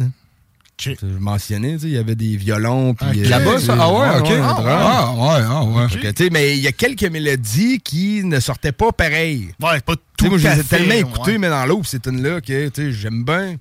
[0.78, 2.92] Je mentionnais, il y avait des violons.
[2.94, 3.16] Puis, Ok.
[3.16, 3.76] euh, Là-bas, ça?
[3.80, 4.28] Ah ouais, ok.
[4.42, 6.28] Ah, ah, ouais, ah, ouais.
[6.30, 9.48] Mais il y a quelques mélodies qui ne sortaient pas pareil.
[9.62, 11.38] Ouais, pas tout moi, je les ai tellement écoutés, ouais.
[11.38, 13.56] mais dans l'autre, c'est une là que, j'aime bien.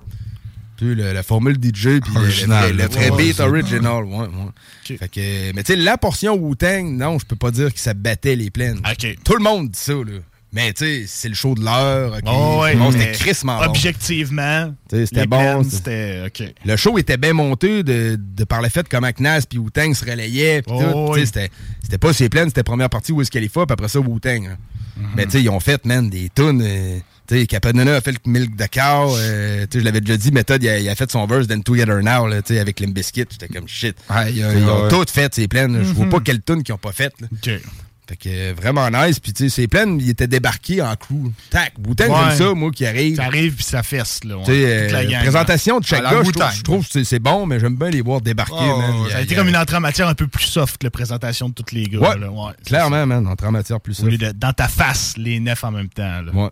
[0.81, 4.03] Le- la formule DJ, puis le- le, Ouais, beat original.
[4.03, 4.97] Ouais, ouais.
[4.97, 7.93] Fait que, mais tu sais, la portion Wu-Tang, non, je peux pas dire que ça
[7.93, 8.81] battait les plaines.
[9.23, 10.19] Tout le monde dit ça, là.
[10.55, 12.13] Mais tu sais, c'est le show de l'heure.
[12.13, 12.23] ok?
[12.25, 13.59] Oh, ouais, Bon, c'était crissement.
[13.59, 16.55] Objectivement, c'était bon, c'était-.
[16.65, 20.05] Le show était bien monté de, de par le fait comment Knas puis Wu-Tang se
[20.05, 20.63] relayaient.
[20.67, 21.13] Oh, tout.
[21.13, 21.25] Oui.
[21.25, 24.43] C'était pas ses plaines, c'était première partie Wiz Khalifa, puis après ça Wu-Tang.
[24.47, 24.57] là.
[24.97, 25.07] Mhm.
[25.17, 26.61] Mais tu sais, ils ont fait, man, des tunes.
[26.63, 29.17] euh, tu sais, Capanona a fait le Milk de cow.
[29.17, 31.47] euh, tu sais, je l'avais déjà dit, Method, il a, il a fait son verse
[31.47, 33.25] d'En Together Now, là, tu sais, avec Limp Bizkit.
[33.29, 33.97] J'étais comme shit.
[34.31, 35.73] Ils ont toutes fait ces plaines.
[35.77, 35.83] là.
[35.83, 37.13] Je vois pas quelle tune qu'ils ont pas faite.
[37.19, 37.27] là.
[37.31, 37.61] OK.
[38.07, 39.19] Fait que vraiment nice.
[39.19, 41.31] Puis tu sais, ces plaines, ils étaient débarqués en crew.
[41.49, 42.15] Tac, Wu-Tang, Ouais.
[42.29, 43.15] j'aime ça, moi, qui arrive.
[43.15, 44.37] Ça arrive puis ça fesse, là.
[44.37, 44.89] ouais.
[44.91, 47.59] La euh, gang, présentation de chaque la gars, je trouve, que c'est- c'est bon, mais
[47.59, 48.53] j'aime bien les voir débarquer.
[48.55, 48.93] Oh, man.
[49.05, 50.85] Il ça a été il comme une entrée en matière un peu plus soft que
[50.85, 51.97] la présentation de tous les gars.
[51.99, 52.29] Ouais, là.
[52.59, 54.11] C'est clairement, man, entre en matière plus soft.
[54.17, 56.21] de- dans ta face, les neuf en même temps.
[56.21, 56.31] Là.
[56.31, 56.49] Ouais.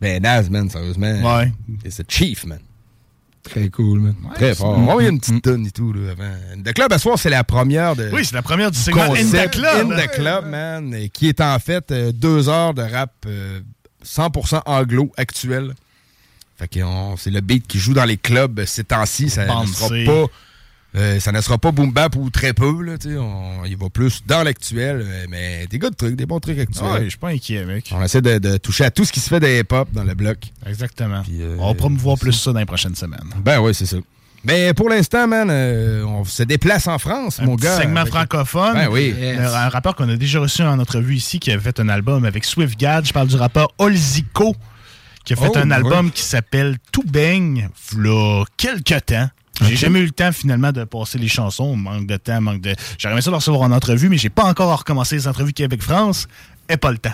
[0.00, 1.36] Ben, Naz, man, sérieusement.
[1.36, 1.52] Ouais.
[1.90, 2.58] C'est Chief, man.
[3.44, 4.14] Très cool, man.
[4.34, 4.76] Très fort.
[4.78, 4.82] Mm.
[4.82, 6.62] On va envoyer une petite tonne et tout, là, avant.
[6.64, 8.10] The Club, à ce soir, c'est la première de.
[8.12, 9.92] Oui, c'est la première du segment In the concept Club.
[9.92, 13.60] In the Club, man, et qui est en fait euh, deux heures de rap euh,
[14.04, 15.74] 100% anglo actuel.
[16.58, 19.28] Fait que on- c'est le beat qui joue dans les clubs euh, ces temps-ci.
[19.28, 20.26] Ça ne sera pas.
[20.96, 23.16] Euh, ça ne sera pas boom bap ou très peu, là, tu sais.
[23.18, 26.84] on- Il va plus dans l'actuel, euh, mais des de trucs, des bons trucs actuels.
[26.90, 27.90] Ouais, je suis pas inquiet, mec.
[27.92, 30.14] On essaie de, de toucher à tout ce qui se fait des hip-hop dans le
[30.14, 30.38] bloc.
[30.66, 31.22] Exactement.
[31.32, 33.28] euh, On va promouvoir plus ça dans les prochaines semaines.
[33.40, 33.96] Ben oui, c'est ça.
[34.46, 37.78] Mais pour l'instant, man, euh, on se déplace en France, Un mon petit gars.
[37.80, 38.74] segment avec- francophone.
[38.74, 39.14] Ben oui.
[39.38, 42.44] Un rappeur qu'on a déjà reçu en entrevue ici qui a fait un album avec
[42.44, 43.06] Swift Gad.
[43.06, 44.54] Je parle du rappeur Olzico
[45.24, 46.12] qui a fait Oh, un album oui.
[46.12, 49.30] qui s'appelle Tout baigne, v'là quelques temps.
[49.62, 51.76] J'ai jamais eu le temps finalement de passer les chansons.
[51.76, 52.74] Manque de temps, manque de.
[52.98, 56.26] J'aurais aimé ça recevoir en entrevue, mais j'ai pas encore recommencé les entrevues Québec-France.
[56.68, 57.12] Et pas le temps.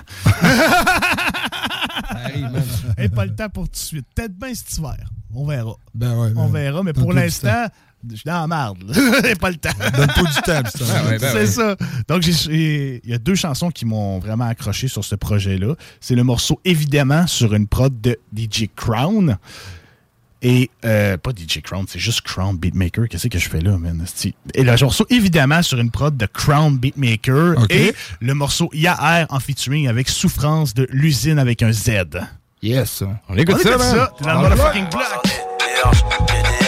[2.99, 4.07] Et pas le temps pour tout de suite.
[4.15, 4.97] Peut-être bien cet hiver.
[5.35, 5.75] On verra.
[5.95, 7.67] Ben ouais, On verra, mais pour l'instant,
[8.09, 8.83] je suis dans la merde.
[8.87, 9.21] là.
[9.25, 9.71] J'ai pas le temps.
[9.97, 10.85] Donne pas du temps, putain.
[10.95, 11.47] Ah ouais, ben c'est ouais.
[11.47, 11.77] ça.
[12.09, 15.75] Donc, il y a deux chansons qui m'ont vraiment accroché sur ce projet-là.
[16.01, 19.37] C'est le morceau Évidemment sur une prod de DJ Crown.
[20.43, 23.09] Et, euh, pas DJ Crown, c'est juste Crown Beatmaker.
[23.09, 24.05] Qu'est-ce que je fais là, man?
[24.55, 27.59] Et le morceau Évidemment sur une prod de Crown Beatmaker.
[27.59, 27.71] Ok.
[27.71, 31.91] Et le morceau Yaher en featuring avec Souffrance de l'usine avec un Z.
[32.63, 33.03] Yes.
[33.29, 33.97] On écoute On ça, écoute man.
[33.97, 34.13] ça.
[34.19, 36.60] T'es dans le motherfucking block.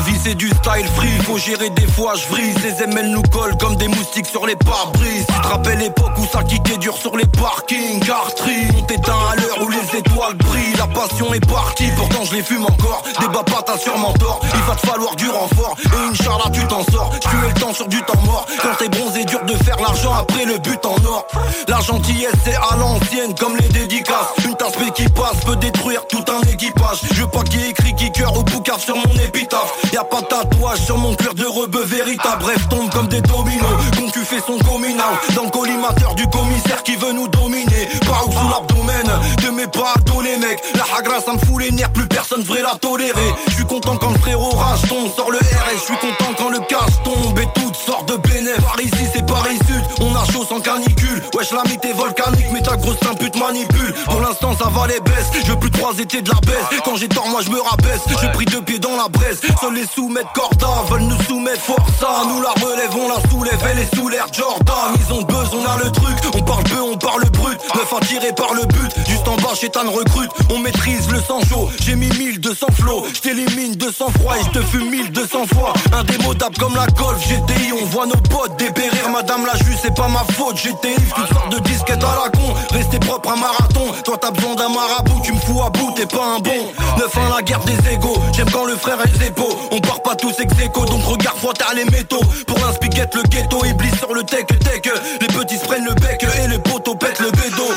[0.00, 3.56] Vie c'est du style free, faut gérer des fois je brise Les ML nous collent
[3.58, 5.26] comme des moustiques sur les pare-brises.
[5.26, 8.00] Tu te rappelles l'époque où ça kickait dur sur les parkings.
[8.00, 10.76] Cartry, on t'éteint à l'heure où les étoiles brillent.
[10.78, 13.02] La passion est partie, pourtant je les fume encore.
[13.20, 15.76] Débat pas t'as sûrement tort, il va te falloir du renfort.
[15.84, 18.46] Et une charla tu t'en sors, je le temps sur du temps mort.
[18.62, 21.26] Quand t'es bronzé dur de faire l'argent après le but en or.
[21.68, 24.32] La gentillesse c'est à l'ancienne comme les dédicaces.
[24.44, 27.00] Une tasse qui passe peut détruire tout un équipage.
[27.12, 30.26] Je veux pas qui écrit qui cœur au boucard sur mon épitaphe Y'a pas de
[30.26, 32.42] tatouage sur mon cuir de rebeu véritable.
[32.42, 33.66] Bref tombe comme des dominos.
[33.96, 37.88] Quand tu son communal Dans le collimateur du commissaire qui veut nous dominer.
[38.06, 39.06] Par où sous l'abdomen.
[39.42, 41.90] De mes pas les mecs La hagra ça me fout les nerfs.
[41.92, 43.34] Plus personne devrait la tolérer.
[43.48, 46.50] Je suis content quand le frérot rage tombe Sort le RS Je suis content quand
[46.50, 48.62] le casse tombe Et toutes sortes de bénéfices.
[48.62, 51.20] Par ici c'est Paris Sud On a chaud sans canicule.
[51.34, 53.92] Wesh la mythe est volcanique Mais ta grosse pute manipule.
[54.04, 56.80] Pour l'instant ça va les baisses Je veux plus trois étés de la baisse.
[56.84, 58.02] Quand j'ai tort moi je me rabaisse.
[58.08, 59.40] Je pris deux pieds dans la braise
[59.80, 62.42] les soumettre Corda Veulent nous soumettre Forza Nous.
[62.42, 64.94] La relève on la soulève Elle est sous l'air Jordan.
[64.96, 67.58] Ils ont buzz on a le truc On parle peu on parle brut.
[67.74, 70.30] Neuf attiré par le but Juste en bas chez Tan recrute.
[70.50, 73.04] On maîtrise le sang chaud J'ai mis 1200 flots.
[73.14, 75.72] Je t'élimine 200 froid Et je te fume 1200 fois.
[75.92, 79.08] Indémodable comme la golf GTI On voit nos potes dépérir.
[79.10, 82.54] Madame la juge c'est pas ma faute GTI toutes sortes de disquettes à la con
[82.72, 83.86] Rester propre à marathon.
[84.04, 86.72] Toi t'as besoin d'un marabout Tu me fous à bout t'es pas un bon.
[86.98, 90.14] Neuf à la guerre des égaux J'aime quand le frère est zépo On part pas
[90.16, 92.20] tous ex -écho, Donc regarde fois t'as les métaux.
[92.46, 94.82] Pour un spigot le ghetto Iblis sur le tech tech.
[95.20, 97.68] Les petits se prennent le bec Et les poteaux pètent le bédo.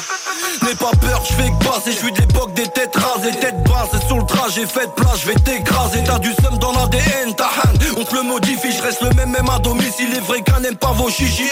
[0.64, 3.64] N'aie pas peur je fais que passer Je suis de l'époque des têtes rasées Tête
[3.64, 6.04] basse sur le trajet fait de place Je vais t'écraser.
[6.06, 9.30] T'as du seum dans l'ADN Ta hand on te le modifie Je reste le même
[9.32, 10.10] même à domicile.
[10.14, 11.50] Les vrais qu'un n'aime pas vos chichis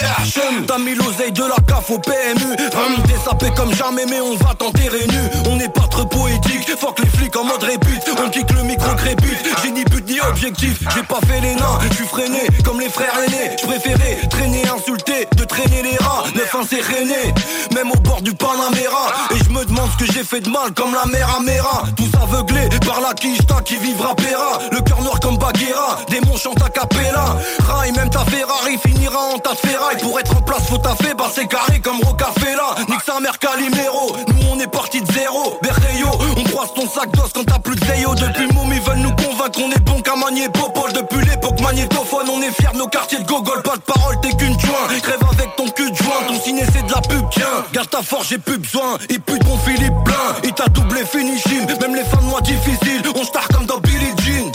[0.67, 4.35] T'as mis l'oseille de la CAF au PMU Hum, T'es sapé comme jamais mais on
[4.35, 5.21] va t'enterrer nu.
[5.49, 6.69] On n'est pas trop poétique.
[6.79, 8.01] Fuck les flics en mode répute.
[8.23, 11.79] On kick le micro crépute J'ai ni but ni objectif J'ai pas fait les nains
[11.89, 13.55] Je suis freiné comme les frères aînés.
[13.61, 17.33] Je préférais traîner insulter De traîner les rats Neuf rené
[17.75, 19.05] Même au bord du Panamera.
[19.31, 21.83] Et je me demande ce que j'ai fait de mal Comme la mer Amera.
[21.95, 24.59] Tous aveuglés par la quicheta qui vivra Pera.
[24.71, 27.37] Le cœur noir comme Baguera Démon chante à capella
[27.67, 29.97] Rail même ta Ferrari finira en tas de ferraille.
[30.01, 34.15] Pour être en place faut taffer Bah c'est carré comme Rocafella Nique sa mère Calimero.
[34.27, 35.59] Nous on est parti de zéro.
[35.61, 38.99] Berreyo On croise ton sac d'os quand t'as plus de Zeyo Depuis môme ils veulent
[38.99, 42.27] nous convaincre qu'on est bon qu'à manier Popol Depuis l'époque magnétophone.
[42.29, 44.87] On est fiers de nos quartiers de gogol Pas de parole t'es qu'une joint.
[45.01, 47.65] Crève avec ton cul de joint Ton ciné c'est de la pub Tiens.
[47.73, 48.97] Garde ta force j'ai plus besoin.
[49.09, 53.23] Et de bon Philippe plein Il t'a doublé finishing Même les de mois difficiles On
[53.23, 54.51] star comme dans Billie Jean.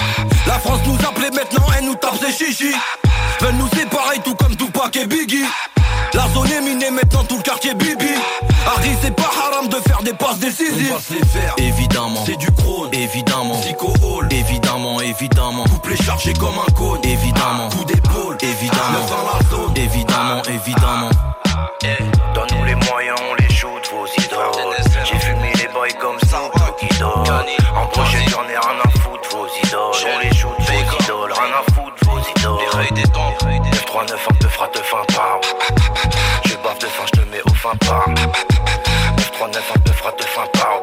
[0.47, 2.75] La France nous appelait maintenant Elle nous tape ses chichis.
[3.41, 4.56] Veulent nous séparer tout comme
[6.15, 8.07] la zone est minée, maintenant tout le quartier bibi.
[8.67, 10.93] Harry, c'est pas haram de faire des passes décisives.
[10.93, 12.23] On passe les faire, évidemment.
[12.25, 13.61] C'est du crône, évidemment.
[13.63, 15.65] Psycho hall, évidemment, évidemment.
[15.65, 17.69] Couplé chargé comme un cône, évidemment.
[17.71, 18.93] Coup d'épaule, évidemment.
[18.93, 21.11] Neuf dans la zone, évidemment, évidemment.
[21.83, 22.03] Eh,
[22.33, 24.77] donne-nous les moyens, on les shoot, vos idoles.
[25.05, 26.43] J'ai fumé les boys comme ça,
[26.79, 27.25] qui dort.
[27.77, 30.15] En projet, j'en ai rien à foutre, vos idoles.
[30.15, 31.33] On les shoot, vos idoles.
[31.33, 32.61] Rien à foutre, vos idoles.
[32.61, 33.35] Les reuils des temps,
[33.87, 35.41] 3 9 frappe de fin par
[36.47, 40.25] Je bave de fin, je te mets au fin par 939 un peu frappe de
[40.25, 40.81] fin par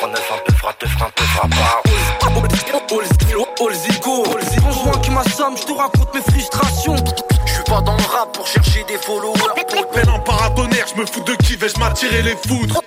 [0.00, 1.82] 939 un peu frappe de fin, un peu frappe par
[4.62, 6.96] Conjoint qui m'assomme, je te raconte mes frustrations
[7.68, 9.40] pas dans le rap pour chercher des followers.
[9.68, 12.80] Pour un paratonnerre, je me fous de qui vais-je m'attirer les foudres.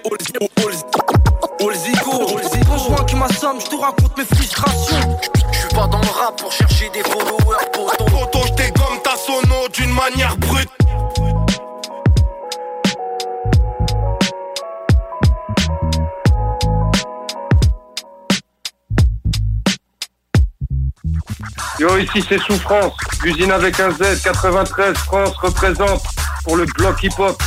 [1.62, 5.20] Olzico, conjoint qui m'assomme, je te raconte mes frustrations.
[5.52, 7.66] Je suis pas dans le rap pour chercher des followers.
[7.74, 7.94] Pour
[8.32, 8.54] ton je
[9.80, 10.70] d'une manière brute
[21.80, 22.94] Yo, ici c'est Souffrance,
[23.24, 26.04] l'usine avec un Z, 93, France représente
[26.44, 27.42] pour le bloc hip-hop.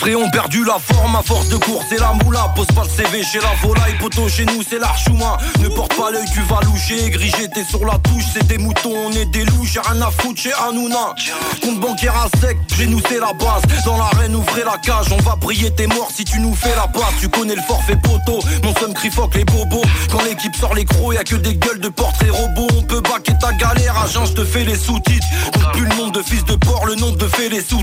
[0.00, 1.16] Refrains ont perdu la forme.
[1.16, 2.52] À force de course et la moula.
[2.56, 6.10] Pose pas le CV chez la volaille, poteau chez nous c'est l'archouma Ne porte pas
[6.10, 8.24] l'œil, tu vas loucher, grigé t'es sur la touche.
[8.32, 11.14] C'est des moutons, on est des loups, j'ai rien à foutre chez Hanouna.
[11.62, 13.62] Compte bancaire à sec, chez nous c'est la base.
[13.84, 16.88] Dans l'arène ouvrez la cage, on va briller tes morts si tu nous fais la
[16.88, 17.14] passe.
[17.20, 19.82] Tu connais le forfait poteau, mon crie fuck les bobos.
[20.10, 23.34] Quand l'équipe sort les crocs, y'a que des gueules de portraits robots On peut baquer
[23.38, 25.26] ta galère, agent je te fais les sous-titres.
[25.52, 27.82] Compte plus le nombre de fils de porc, le nombre de fait les sous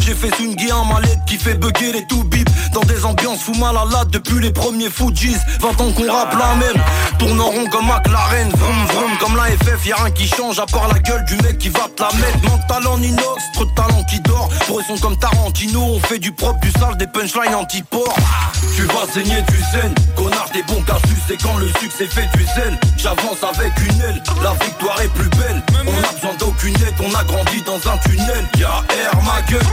[0.00, 3.54] J'ai fait Sungi en mallette qui fait bugger les tout bip Dans des ambiances fou
[3.54, 6.82] malades depuis les premiers Fujis 20 ans qu'on rappe la même
[7.18, 8.50] Tourneront comme McLaren.
[8.50, 11.58] Vroom vroom comme la FF Y'a rien qui change à part la gueule du mec
[11.58, 12.42] qui va te la mettre.
[12.48, 14.48] Manque talent inox, trop de talent qui dort.
[14.66, 18.16] Pour comme Tarantino On fait du propre, du sale, des punchlines anti-port
[18.74, 22.44] Tu vas saigner du zen Connard des bons cassus C'est quand le succès fait du
[22.44, 22.78] zen.
[22.96, 25.62] J'avance avec une aile La victoire est plus belle.
[25.86, 28.44] On a besoin d'aucune aide On a grandi dans un tunnel.
[28.58, 29.66] Y'a air ma gueule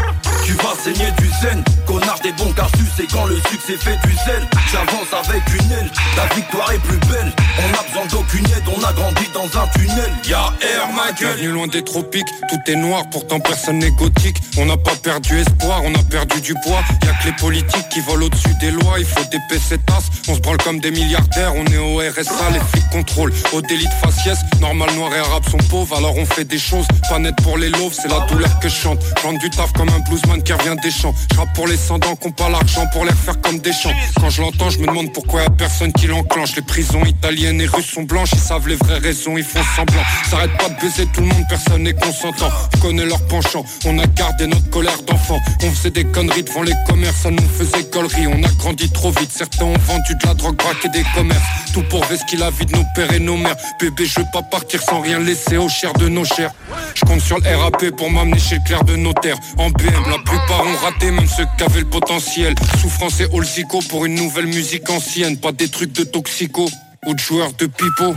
[0.45, 4.13] Tu vas saigner du zen Connard des bons cassus C'est quand le succès fait du
[4.13, 8.63] zen J'avance avec une aile La victoire est plus belle On a besoin d'aucune aide
[8.67, 12.71] On a grandi dans un tunnel Y'a air ma gueule Bienvenue loin des tropiques, tout
[12.71, 14.37] est noir, pourtant personne n'est gothique.
[14.57, 16.81] On n'a pas perdu espoir, on a perdu du poids.
[17.03, 20.09] Y a que les politiques qui volent au-dessus des lois, il faut PC tasses.
[20.27, 23.33] On se branle comme des milliardaires, on est au RSA, les flics contrôlent.
[23.53, 26.85] Au délit de faciès, normal, noir et arabe sont pauvres, alors on fait des choses
[27.09, 28.99] pas nettes pour les loaves, c'est la douleur que je chante.
[29.21, 31.13] Plante du taf comme un bluesman qui revient des champs.
[31.31, 33.91] Je pour les sans-dents qu'on pas l'argent pour les refaire comme des champs.
[34.19, 36.55] Quand je l'entends, je me demande pourquoi y a personne qui l'enclenche.
[36.55, 40.03] Les prisons italiennes et russes sont blanches, ils savent les vraies raisons, ils font semblant.
[40.29, 42.49] S'arrête pas de baiser tout le monde, personne n'est consentant.
[42.75, 45.39] Je connais leur penchant, on a gardé notre colère d'enfant.
[45.63, 48.27] On faisait des conneries devant les commerces, ça nous faisait gollerie.
[48.27, 51.43] On a grandi trop vite, certains ont vendu de la drogue, braqué des commerces.
[51.73, 53.55] Tout pour vesquer la vie de nos pères et nos mères.
[53.79, 56.51] Bébé, je veux pas partir sans rien laisser aux chers de nos chers.
[56.95, 59.37] Je compte sur le RAP pour m'amener chez le clerc de notaire.
[59.57, 62.55] En BM, la plupart ont raté, même ceux qui avaient le potentiel.
[62.79, 65.37] Souffrance et Olzico pour une nouvelle musique ancienne.
[65.37, 66.69] Pas des trucs de toxico
[67.05, 68.15] ou de joueurs de pipeau.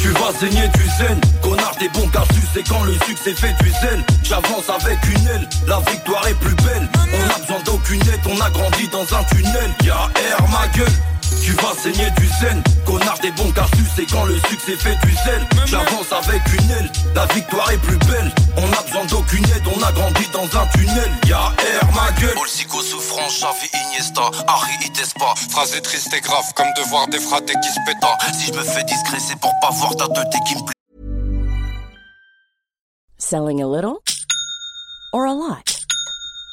[0.00, 3.70] Tu vas saigner du zen Connard des bons cassus C'est quand le succès fait du
[3.70, 5.48] zen J'avance avec une aile.
[5.66, 6.88] La victoire est plus belle.
[6.94, 8.20] On a besoin d'aucune aide.
[8.26, 9.70] On a grandi dans un tunnel.
[9.84, 14.24] Y'a air ma gueule tu vas saigner du zen, connard des bons cassus C'est quand
[14.24, 18.32] le succès fait du zen J'avance avec une aile, la victoire est plus belle.
[18.56, 21.10] On a besoin d'aucune aide, on a grandi dans un tunnel.
[21.26, 22.36] Y'a air ma gueule.
[22.38, 27.54] Olsico souffrance, Xavi Iniesta, Harry Itespa Phrase triste et grave, comme de voir des fratés
[27.62, 30.54] qui se pétent Si je me fais discret, c'est pour pas voir ta tête qui
[30.56, 30.72] me plaît.
[33.18, 33.98] Selling a little
[35.12, 35.81] or a lot?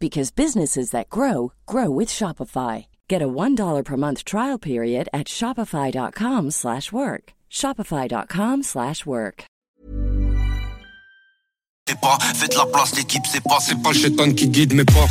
[0.00, 2.86] because businesses that grow grow with Shopify.
[3.08, 7.32] Get a $1 per month trial period at Shopify.com slash work.
[7.50, 9.44] Shopify.com slash work.
[12.00, 13.92] Pas, faites la place, l'équipe, c'est pas, c'est pas
[14.26, 15.06] le qui guide mes pas.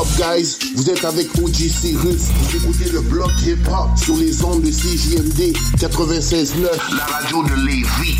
[0.00, 0.56] Up, guys?
[0.76, 2.22] Vous êtes avec OG Cyrus.
[2.38, 8.18] Vous écoutez le bloc hip-hop sur les ondes de CJMD 96.9, la radio de Lévis.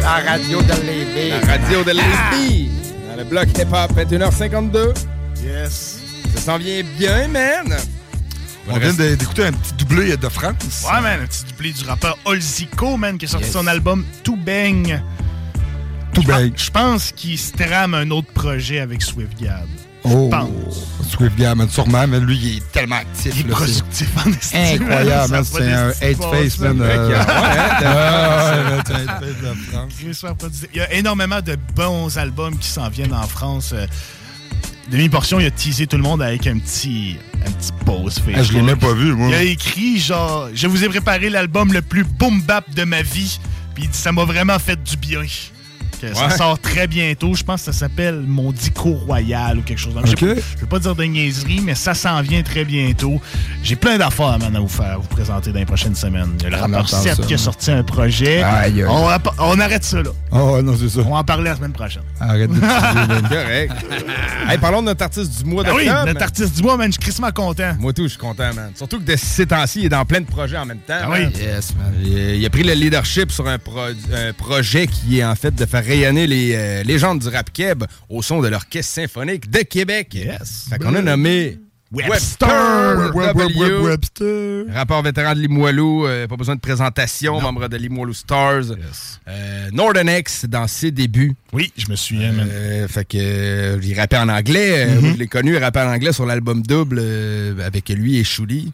[0.00, 1.30] La radio de Lévis.
[1.30, 2.68] La radio de Lévis.
[3.10, 4.94] Dans le bloc hip-hop, 21h52.
[5.44, 5.98] Yes.
[6.34, 7.76] Ça s'en vient bien, man.
[8.68, 10.84] On vient d'écouter un petit doublé de France.
[10.84, 13.52] Ouais, man, un petit doublé du rappeur Olzico, man, qui a sorti Yes.
[13.52, 15.00] son album Tout Bang.
[16.22, 16.24] Tout.
[16.56, 19.66] Je pense qu'il se trame un autre projet avec SwiftGab.
[20.04, 20.86] Oh, pense.
[21.10, 23.34] Swift Gammon, sûrement, mais lui, il est tellement actif.
[23.36, 24.82] Il est productif en estime.
[24.82, 26.80] Incroyable, c'est un hate face, man.
[26.80, 27.24] euh, hein,
[27.84, 28.82] ah.
[30.72, 33.72] Il y a énormément de bons albums qui s'en viennent en France.
[33.72, 33.86] Euh,
[34.90, 38.36] Demi-portion, il a teasé tout le monde avec un petit, un petit pause Facebook.
[38.38, 39.28] Ah, je l'ai même pas vu, moi.
[39.28, 43.02] Il a écrit genre, je vous ai préparé l'album le plus boom bap de ma
[43.02, 43.40] vie.
[43.74, 45.22] Puis il dit, ça m'a vraiment fait du bien.
[46.00, 47.34] Que Ça sort très bientôt.
[47.34, 49.94] Je pense que ça s'appelle Mon Dico Royal ou quelque chose.
[49.94, 50.14] comme ça.
[50.18, 53.20] Je ne vais pas dire de niaiserie, mais ça s'en vient très bientôt.
[53.62, 56.30] J'ai plein d'affaires man, à vous faire, vous présenter dans les prochaines semaines.
[56.38, 58.42] Il y a le rappeur entend 7 ça, qui a sorti un projet.
[58.42, 58.86] Aïe, aïe.
[59.38, 60.10] On, arrête ça là.
[60.32, 61.00] Oh, non, c'est ça.
[61.06, 62.02] On va en parler la semaine prochaine.
[62.20, 62.60] Arrête de.
[63.28, 63.72] Correct.
[64.48, 66.06] hey, parlons de notre artiste du mois Ben oui, d'octobre.
[66.06, 67.74] notre artiste du mois, man, je suis crissement content.
[67.78, 68.70] Moi tout, je suis content, man.
[68.74, 70.94] Surtout que de ces temps-ci, il est dans plein de projets en même temps.
[71.02, 71.30] Ah man.
[71.34, 71.40] oui.
[71.42, 71.92] Yes, man.
[72.02, 75.54] Il, il a pris le leadership sur un, pro- un projet qui est en fait
[75.54, 79.60] de faire rayonner les euh, légendes du rap keb au son de l'Orchestre symphonique de
[79.60, 80.14] Québec.
[80.14, 80.66] Yes.
[80.68, 81.58] Fait qu'on a nommé
[81.92, 82.48] Webster.
[82.98, 83.78] Web- web- web- W.
[83.78, 84.64] Webster.
[84.74, 88.64] Rapport vétéran de Limoilou, euh, pas besoin de présentation, membre de Limoilou Stars.
[89.28, 91.34] Euh, Northern X dans ses débuts.
[91.52, 92.34] Oui, je me souviens.
[92.38, 94.86] Euh, fait que il rappait en anglais.
[95.00, 97.00] moi, je l'ai connu, il rappait en anglais sur l'album double
[97.64, 98.72] avec lui et Shuli.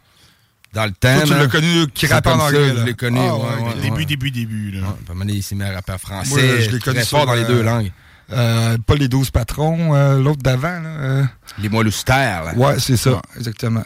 [0.73, 1.15] Dans le temps.
[1.17, 3.19] Toi, tu l'as connu qui C'est rappait en comme ça, anglais, Je l'ai connu.
[3.21, 4.05] Ah, ouais, ouais, ouais, Début, ouais.
[4.07, 4.73] début, début.
[4.73, 6.31] Ouais, un moment donné, il s'est mis à rapper en français.
[6.31, 7.93] Moi, je l'ai connu très fort dans les euh, deux langues.
[8.33, 10.81] Euh, pas les 12 patrons, euh, l'autre d'avant.
[10.81, 11.25] là, euh.
[11.61, 12.45] Les Moiloustères.
[12.45, 12.55] là.
[12.55, 13.83] Ouais, c'est ça, exactement.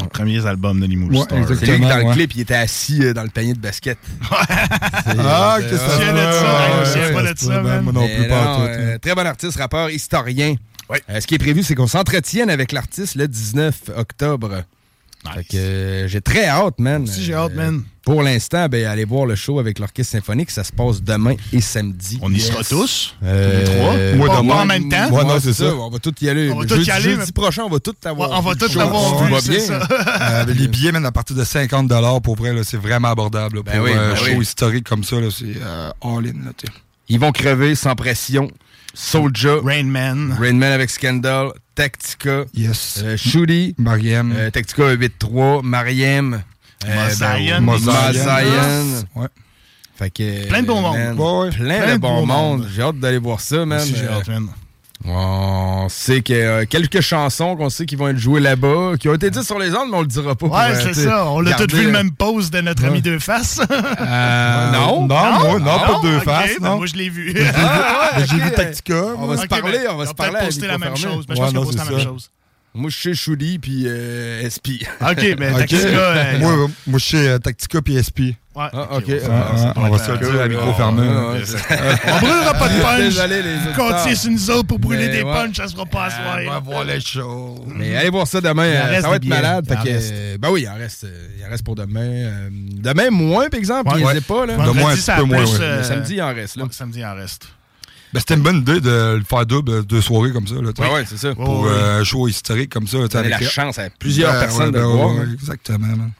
[0.00, 1.38] Les premiers albums de Ouais, Stars.
[1.38, 1.58] exactement.
[1.60, 2.12] C'est lui qui, dans le ouais.
[2.14, 3.98] clip, il était assis euh, dans le panier de basket.
[5.18, 7.82] Ah, C'est- que ça Je de ça, Ouais, je ouais, pas de ça, pas man.
[7.84, 8.62] Moi non plus, pas tout.
[8.62, 10.54] euh, Très bon artiste, rappeur, historien.
[11.10, 14.62] Euh, ce qui est prévu, c'est qu'on s'entretienne avec l'artiste le 19 octobre.
[15.34, 17.06] Fait que euh, j'ai très hâte, man.
[17.06, 17.82] Si j'ai hâte, man.
[18.04, 20.50] Pour l'instant, ben, allez voir le show avec l'Orchestre Symphonique.
[20.50, 22.18] Ça se passe demain et samedi.
[22.20, 23.14] On y sera tous?
[23.22, 24.26] Euh, les trois?
[24.26, 25.10] moi, demain, en même temps?
[25.10, 25.72] moi, non, c'est ça.
[25.76, 26.50] On va tous y aller.
[26.50, 28.30] On va tous y aller, jeudi mais- prochain, on va tous avoir.
[28.30, 29.60] Ouais, on va tous l'avoir On vu, va c'est bien.
[29.60, 29.88] ça.
[30.22, 31.88] Euh, les billets, même à partir de 50
[32.22, 33.56] pour vrai, c'est vraiment abordable.
[33.58, 34.42] là, Ben pour oui, un ben show oui.
[34.42, 36.32] historique comme ça, c'est euh, all-in.
[37.08, 38.50] Ils vont crever sans pression.
[38.94, 40.36] Soulja, Rain Man.
[40.38, 43.00] Rain Man avec Scandal, Tactica, Yes.
[43.02, 44.32] euh, Shooty, Mariam.
[44.36, 46.42] euh, Tactica 8-3, Mariem,
[46.84, 47.60] euh, Mazayan.
[47.62, 48.02] Mazayan.
[48.02, 49.04] Mazayan.
[49.14, 49.28] Ouais.
[49.96, 50.96] Fait que, Plein de bon monde.
[50.96, 51.50] man, Ouais.
[51.50, 52.68] Plein, de bon monde.
[52.74, 53.80] J'ai hâte d'aller voir ça, man.
[53.80, 54.48] Si j'ai Euh, hâte, man.
[55.04, 59.14] On sait que euh, quelques chansons qu'on sait qui vont être jouées là-bas, qui ont
[59.14, 60.46] été dites sur les ondes, mais on le dira pas.
[60.46, 61.26] pour, Ouais, euh, c'est ça.
[61.26, 63.60] On l'a tous vu le même pose de notre ami Deux Faces.
[63.60, 63.66] euh,
[64.72, 65.06] non.
[65.06, 66.76] Non, moi, non, pas de deux faces, ben non.
[66.76, 67.34] Moi, je l'ai vu.
[67.54, 68.42] Ah, Mais J'ai ok.
[68.42, 69.02] vu Tactica.
[69.18, 70.36] On va se Ok, parler, ben, on va se parler.
[70.38, 71.24] à posté la même chose.
[71.28, 72.30] Mais je pense posté la même chose.
[72.74, 74.80] Moi, je suis chez Shuli puis euh, SP.
[75.02, 75.58] OK, ben, Ok.
[75.58, 78.32] Tactica, euh, Moi, moi, je suis euh, Tactica puis SP.
[78.54, 79.06] Ouais, Ah, ok.
[79.06, 81.02] pas on va se le dire à micro fermé.
[81.08, 82.80] On brûlera pas de
[83.72, 83.74] punch.
[83.76, 86.62] Comptez sur nous autres pour brûler des punchs, ça sera pas à On va soir.
[86.62, 87.64] voir les shows.
[87.66, 89.66] Mais allez voir ça demain, euh, ça va être malade.
[89.86, 92.00] euh, ben oui, il en reste, euh, il en reste pour demain.
[92.02, 94.44] Euh, demain, moins, par exemple, est pas.
[94.46, 96.56] Vendredi, un petit peu moins, euh, samedi, il en reste.
[96.56, 97.48] Ouais, Samedi, il en reste.
[98.12, 100.56] Ben, c'était une bonne idée de le faire double, deux soirées comme ça.
[100.56, 100.70] Là.
[100.78, 101.34] Ouais, ouais, c'est ça.
[101.34, 102.98] Pour euh, un show historique comme ça.
[103.08, 105.14] Donner la chance à plusieurs Ben, personnes ouais, de ben, le voir.
[105.14, 105.28] ouais, hein.
[105.32, 105.86] Exactement.
[105.86, 106.10] man.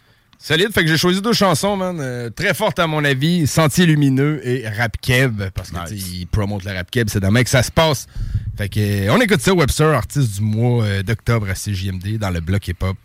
[0.45, 1.99] Solide, fait que j'ai choisi deux chansons, man.
[2.01, 3.47] euh, très fortes à mon avis.
[3.47, 5.41] Sentier lumineux et Rap Keb.
[5.55, 6.05] Parce que Nice.
[6.13, 8.09] ils promotent le Rap Keb, c'est demain que ça se passe.
[8.59, 12.31] Fait que euh, on écoute ça, Webster, artiste du mois euh, d'octobre à CJMD dans
[12.31, 12.97] le bloc hip-hop.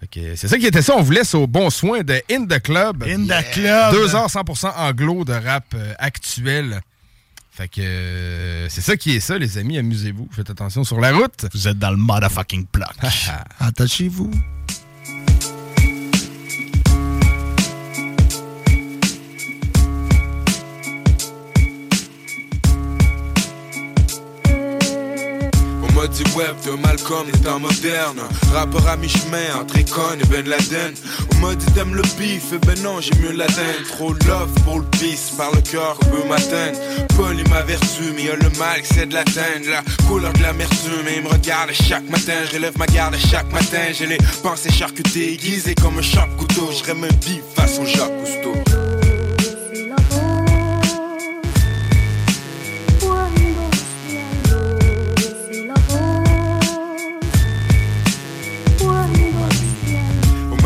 [0.00, 0.94] Fait que c'est ça qui était ça.
[0.96, 3.02] On vous laisse au bon soin de In the Club.
[3.02, 3.92] In the club.
[3.92, 6.80] Deux heures 100% anglo de rap actuel.
[7.50, 9.76] Fait que c'est ça qui est ça, les amis.
[9.76, 10.28] Amusez-vous.
[10.30, 11.44] Faites attention sur la route.
[11.52, 12.94] Vous êtes dans le motherfucking block.
[13.60, 14.30] Attachez-vous.
[26.08, 28.22] M'a dit web de Malcolm, les temps modernes.
[28.54, 30.94] Rappeur à mi-chemin entre Econ et Ben Laden.
[31.34, 33.86] On m'a dit t'aimes le bif, et ben non j'ai mieux l'atteindre.
[33.90, 36.78] Trop love pour le peace, par le cœur on peut m'atteindre.
[37.14, 39.68] Paul est ma vertu, mais y a le mal c'est de l'atteindre.
[39.68, 42.44] La couleur de l'amertume, et il me regarde chaque matin.
[42.50, 46.70] Je relève ma garde chaque matin, j'ai les pensées charcutées Aiguisées comme un sharp couteau,
[46.72, 48.87] je un bif façon Jacques Cousteau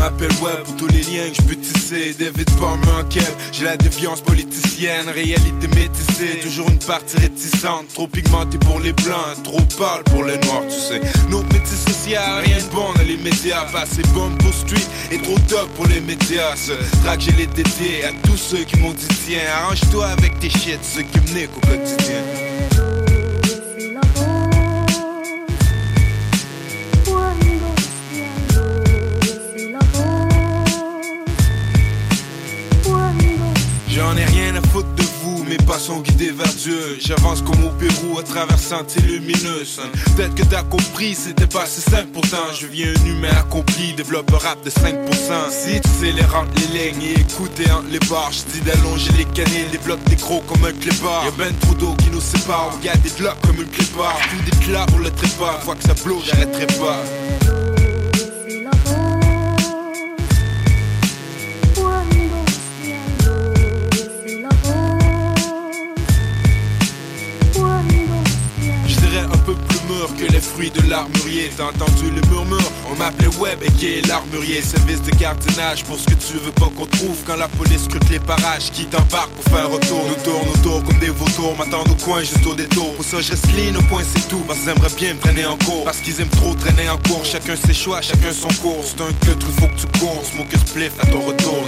[0.03, 2.13] m'appelle web pour tous les liens que je peux tisser.
[2.19, 5.07] David Palmer Kev, j'ai la déviance politicienne.
[5.07, 7.87] Réalité métissée, toujours une partie réticente.
[7.93, 10.99] Trop pigmentée pour les blancs, trop pâle pour les noirs tu sais.
[11.29, 13.63] Notre métier social, rien de bon dans les médias.
[13.71, 16.53] Pas assez bon pour street et trop top pour les médias.
[16.57, 16.73] Ce
[17.03, 20.79] track j'ai les dédiés à tous ceux qui m'ont dit tiens Arrange-toi avec tes shit,
[20.83, 22.92] ceux qui me au quotidien
[35.63, 36.97] vous, mes pas sont guidés vers Dieu.
[36.99, 39.65] J'avance comme au Pérou à travers sentiers lumineux.
[39.65, 39.81] son.
[40.15, 42.53] Peut-être que t'as compris, c'était pas si simple pourtant.
[42.59, 45.49] Je viens un humain accompli, développe rap de 5%.
[45.49, 49.25] Si tu sais les rentes, les lignes et écouter les barres, je dis d'allonger les
[49.25, 51.25] canines, les blocs des gros comme un clébard.
[51.25, 54.17] Y'a ben trop d'eau qui nous sépare, on garde des blocs comme une clébard.
[54.29, 57.62] Tout des clats pour le trépas, fois que ça blow, j'arrêterai pas.
[70.43, 71.51] Fruit de l'armurier.
[71.55, 72.71] T'as entendu le murmure?
[72.91, 74.61] On m'appelait Web et qui est l'armurier?
[74.61, 78.09] Service de gardiennage pour ce que tu veux pas qu'on trouve quand la police scrute
[78.09, 78.71] les parages.
[78.71, 82.45] Qui t'embarque pour faire retour Nous tourne autour comme des vautours, m'attendent au coin juste
[82.45, 82.93] au détour.
[82.95, 83.45] Pour ça, je reste
[83.77, 84.43] au point, c'est tout.
[84.47, 85.83] Parce qu'ils aimeraient bien me traîner en cours.
[85.85, 86.97] Parce qu'ils aiment trop traîner en.
[87.23, 88.83] Chacun ses choix, chacun son cours.
[88.83, 90.23] C'est un que faut que tu cours.
[90.25, 91.63] Smoke a spliff à ton retour,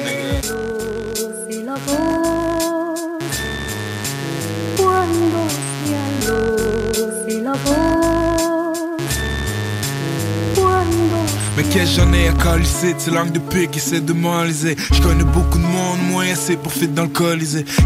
[11.58, 12.94] Mais qu'est-ce j'en ai à calisser?
[12.94, 16.58] De ces langues de pique qui essaient de Je connais beaucoup de monde, moins assez
[16.58, 17.10] pour fit dans le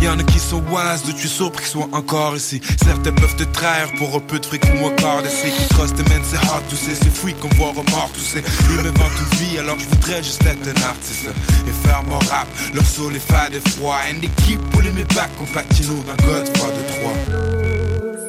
[0.02, 2.61] Y'en a qui sont wise, de tu es sûr qu'ils soient encore ici.
[2.84, 6.03] Certains peuvent te trahir pour un peu de fric ou quart d'essai Qui trust tes
[6.03, 8.44] men, c'est hard, tu sais, c'est fouille qu'on voit remords, sais.
[8.70, 11.28] Ils me vendent une vie alors je voudrais juste être un artiste.
[11.68, 13.98] Et faire mon rap, leur soul est fait de froid.
[14.10, 17.60] And they keep pulling me back comme Patino dans Godfather 3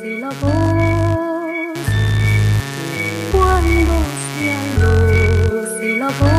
[0.03, 0.80] c'est la voz
[3.71, 3.97] cuando
[4.39, 4.93] cielo
[5.79, 6.31] c'est la voz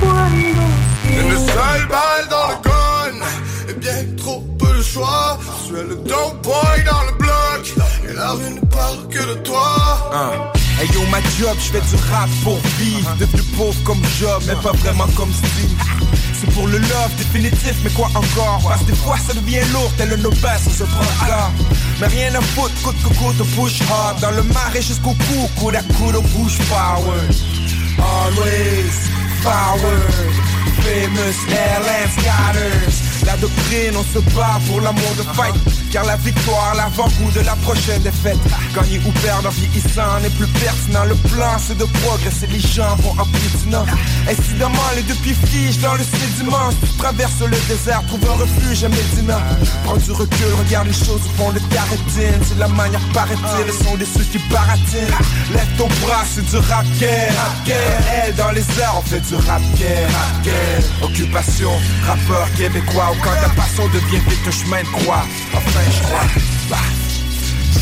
[0.00, 0.64] cuando
[1.08, 3.26] Et le seul balle dans le gun
[3.68, 7.74] Et bien trop peu de choix Je suis le dope boy dans le bloc
[8.08, 10.50] Et la rue ne parle que de toi Hein.
[10.80, 13.04] Hey ma job, je fais du rap pour vie.
[13.18, 15.76] Devenu pauvre comme job, mais pas vraiment comme style.
[16.40, 18.62] C'est pour le love définitif, mais quoi encore?
[18.66, 21.50] Parce des fois ça devient lourd, tel un obèse se prend là.
[22.00, 24.20] Mais rien à foutre, coûte que coûte, push hard.
[24.20, 27.20] Dans le marais jusqu'au cou, coude à coude, on power.
[27.98, 29.10] Always
[29.42, 30.32] forward,
[30.80, 33.09] famous airline scatters.
[33.26, 35.54] La doctrine, on se bat pour l'amour de fight.
[35.92, 38.38] Car la victoire, l'avant-goût de la prochaine défaite.
[38.74, 41.04] Gagner ou perdre en vieillissant n'est plus pertinent.
[41.04, 43.84] Le plan, c'est de progresser, les gens vont en piétinant.
[44.28, 45.34] Incidemment, les deux pieds
[45.82, 46.70] dans le sédiment.
[46.80, 49.38] Tu traverses le désert, trouve un refuge à Médina.
[49.84, 52.40] Prends du recul, regarde les choses au fond de ta rétine.
[52.46, 55.18] C'est la manière, paraît-il, le son des ceux qui baratinent.
[55.52, 57.34] Lève ton bras, c'est du rap game.
[57.66, 59.60] Elle, dans les airs, on fait du rap.
[59.60, 59.62] Rap
[60.44, 60.82] game.
[61.02, 61.70] Occupation,
[62.06, 63.09] rappeur québécois.
[63.18, 65.26] Quand ta passion devient vite un chemin de croix.
[65.52, 66.20] Enfin, je crois.
[66.70, 67.09] Bah.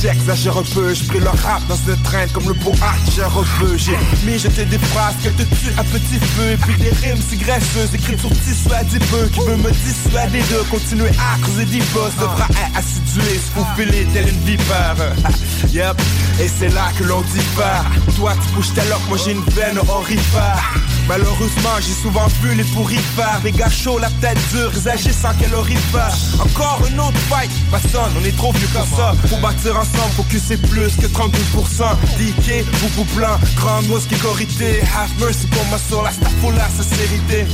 [0.01, 2.73] J'exagère un peu, je pris le rap dans ce train comme le beau
[3.15, 3.23] j'ai
[3.59, 6.91] peu J'ai mis jeté des phrases que te tuent à petit feu Et puis des
[6.91, 8.69] rimes si graisseuses écrites sur tissu
[9.11, 13.51] peu Qui veut me dissuader de continuer à creuser des bosses Devra être assidué, se
[13.59, 14.97] faufiler telle une vipère.
[15.73, 16.01] Yep,
[16.41, 17.85] et c'est là que l'on diffère.
[18.17, 20.63] Toi tu bouges ta loque, moi j'ai une veine orifère.
[21.09, 23.41] Malheureusement, j'ai souvent vu les pourris faire.
[23.43, 28.13] Les gars chauds, la tête dure, ils agissent sans calorifère Encore une autre fight, personne,
[28.21, 29.15] on est trop vieux pour ça.
[29.29, 31.85] Pour bâtir ensemble, faut que c'est plus que 32%
[32.19, 36.69] DK, beaucoup blanc, grande mosquée corité Have mercy pour ma soul, la staff pour la
[36.69, 37.47] sincérité.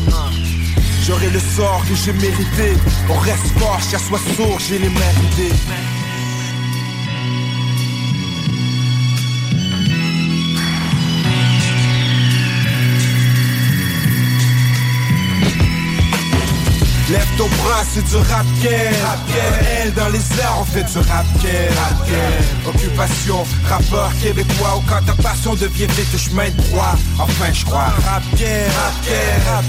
[1.06, 2.76] J'aurai le sort que j'ai mérité.
[3.08, 5.54] On reste fort, chien soit sourd, j'ai les mérités
[17.36, 18.46] Ton bras, c'est du rap.
[19.82, 21.26] Elle dans les airs, on fait du rap.
[22.66, 24.76] Occupation, rappeur québécois.
[24.78, 26.94] Ou quand ta passion devient vite chemin de croix.
[27.18, 27.92] Enfin, je crois.
[28.06, 29.64] Rap game, rap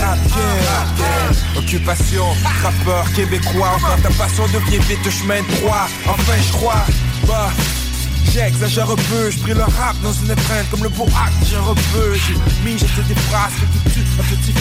[0.00, 0.18] rap.
[1.56, 2.24] Occupation,
[2.62, 3.76] rappeur québécois.
[3.76, 5.88] Ou quand ta passion devient vite chemin de croix.
[6.06, 6.84] Enfin, je crois.
[7.26, 7.50] Bah.
[8.32, 11.56] J'exagère un peu, je pris le rap dans une étreinte comme le beau acte, j'ai
[11.56, 12.34] un peu J'ai
[12.64, 14.52] mis, j'étais des phrases que tu tues, un petit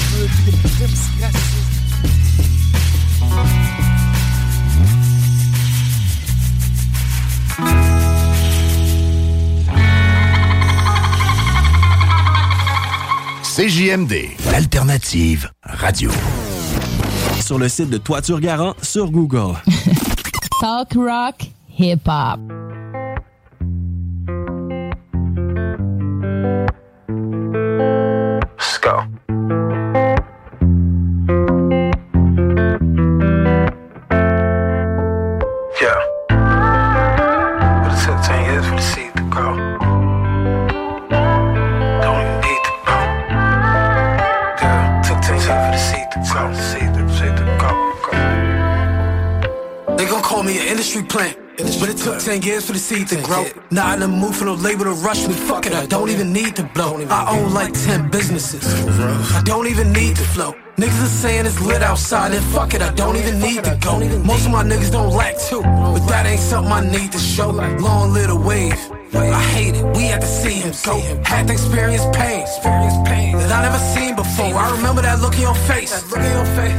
[0.95, 1.77] si gracieuses.
[13.57, 14.14] CJMD,
[14.52, 16.11] l'alternative radio.
[17.44, 19.56] Sur le site de Toiture Garant sur Google.
[20.61, 21.48] Talk rock,
[21.80, 22.66] hip hop.
[52.41, 53.45] 10 years for the seed to grow.
[53.72, 55.34] Not in the mood for no label to rush me.
[55.34, 56.97] Fuck it, I don't even need to blow.
[57.09, 58.64] I own like 10 businesses.
[59.34, 60.53] I don't even need to flow.
[60.77, 63.97] Niggas are saying it's lit outside, and fuck it, I don't even need to go.
[64.23, 67.49] Most of my niggas don't lack too, but that ain't something I need to show.
[67.49, 68.77] Long little wave,
[69.14, 69.86] I hate it.
[69.96, 71.00] We had to see him go.
[71.24, 72.42] Had to experience pain.
[72.42, 74.54] experience pain That I never seen before.
[74.56, 75.94] I remember that look in your face.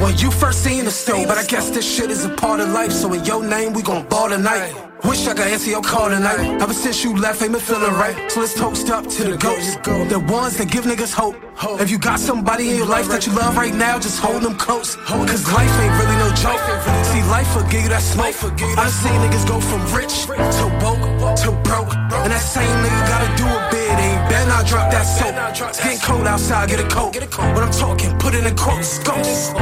[0.03, 1.27] When you first seen the stove.
[1.27, 2.93] But I guess this shit is a part of life.
[2.93, 4.75] So in your name, we gon' ball tonight.
[5.05, 6.61] Wish I could answer your call tonight.
[6.61, 8.31] Ever since you left, ain't been feeling right.
[8.31, 9.77] So let's toast up to the ghosts.
[9.77, 11.37] The ones that give niggas hope.
[11.81, 14.57] If you got somebody in your life that you love right now, just hold them
[14.57, 14.97] close.
[14.97, 16.61] Cause life ain't really no joke.
[17.07, 18.35] See, life will give you that smoke.
[18.77, 22.08] I seen niggas go from rich to woke to broke.
[22.29, 23.99] And that same nigga gotta do a bid.
[23.99, 25.33] Ain't better not drop that soap.
[25.71, 27.17] It's getting cold outside, get a coat.
[27.55, 28.99] When I'm talking, put it in quotes.
[28.99, 29.55] Ghosts.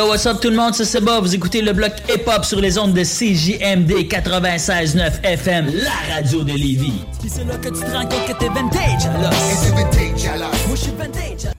[0.00, 1.20] Yo, what's up tout le monde, c'est Seba.
[1.20, 6.52] Vous écoutez le bloc hip-hop sur les ondes de CJMD 96.9 FM, la radio de
[6.52, 7.04] Lévis.
[7.20, 9.32] Puis c'est là que tu te rends compte que t'es vintage, alors.
[9.32, 10.50] Et t'es vintage, alors.
[10.66, 11.52] Moi, je suis vintage.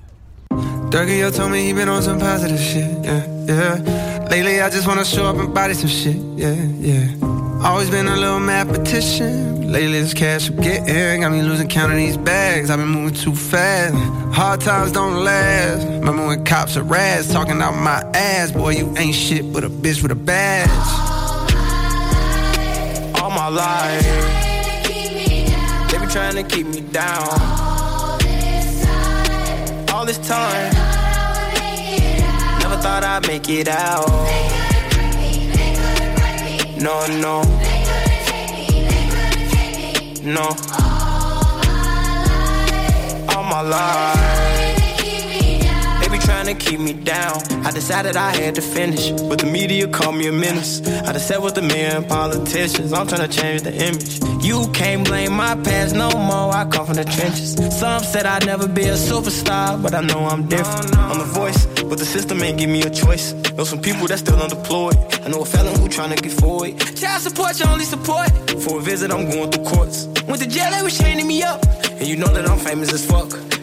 [0.89, 3.77] Dougie, yo told me he been on some positive shit, yeah, yeah.
[4.29, 7.07] Lately, I just wanna show up and body some shit, yeah, yeah.
[7.63, 9.71] Always been a little mathematician.
[9.71, 12.69] Lately, this cash I'm getting got me losing count of these bags.
[12.69, 13.95] I've been moving too fast.
[14.33, 15.90] Hard times don't last.
[16.01, 18.51] Remember when cops are rats talking out my ass?
[18.51, 20.67] Boy, you ain't shit but a bitch with a badge.
[23.21, 24.03] All my life.
[25.91, 27.27] They be trying to keep me down.
[27.29, 29.93] All this time.
[29.93, 30.73] all this time.
[32.61, 34.09] Never thought I'd make it out.
[36.81, 37.43] No, no.
[40.23, 40.47] No.
[43.35, 44.50] All my life.
[46.23, 47.41] Trying to keep me down.
[47.65, 50.81] I decided I had to finish, but the media called me a menace.
[50.87, 52.93] I just sat with the men politicians.
[52.93, 54.21] I'm trying to change the image.
[54.43, 56.53] You can't blame my past no more.
[56.53, 57.55] I come from the trenches.
[57.79, 60.95] Some said I'd never be a superstar, but I know I'm different.
[60.97, 63.33] I'm the voice, but the system ain't give me a choice.
[63.53, 64.97] Know some people that still unemployed.
[65.23, 66.79] I know a felon who trying to get forward.
[66.95, 68.29] Child support, your only support.
[68.63, 70.07] For a visit, I'm going through courts.
[70.27, 71.63] Went to jail, they was chaining me up.
[71.99, 73.40] And you know that I'm famous as fuck.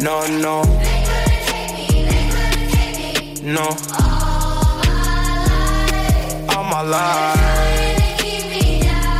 [0.00, 0.62] No, no.
[0.62, 3.52] They couldn't take me, they couldn't take me.
[3.52, 3.66] No.
[6.48, 7.58] All my life.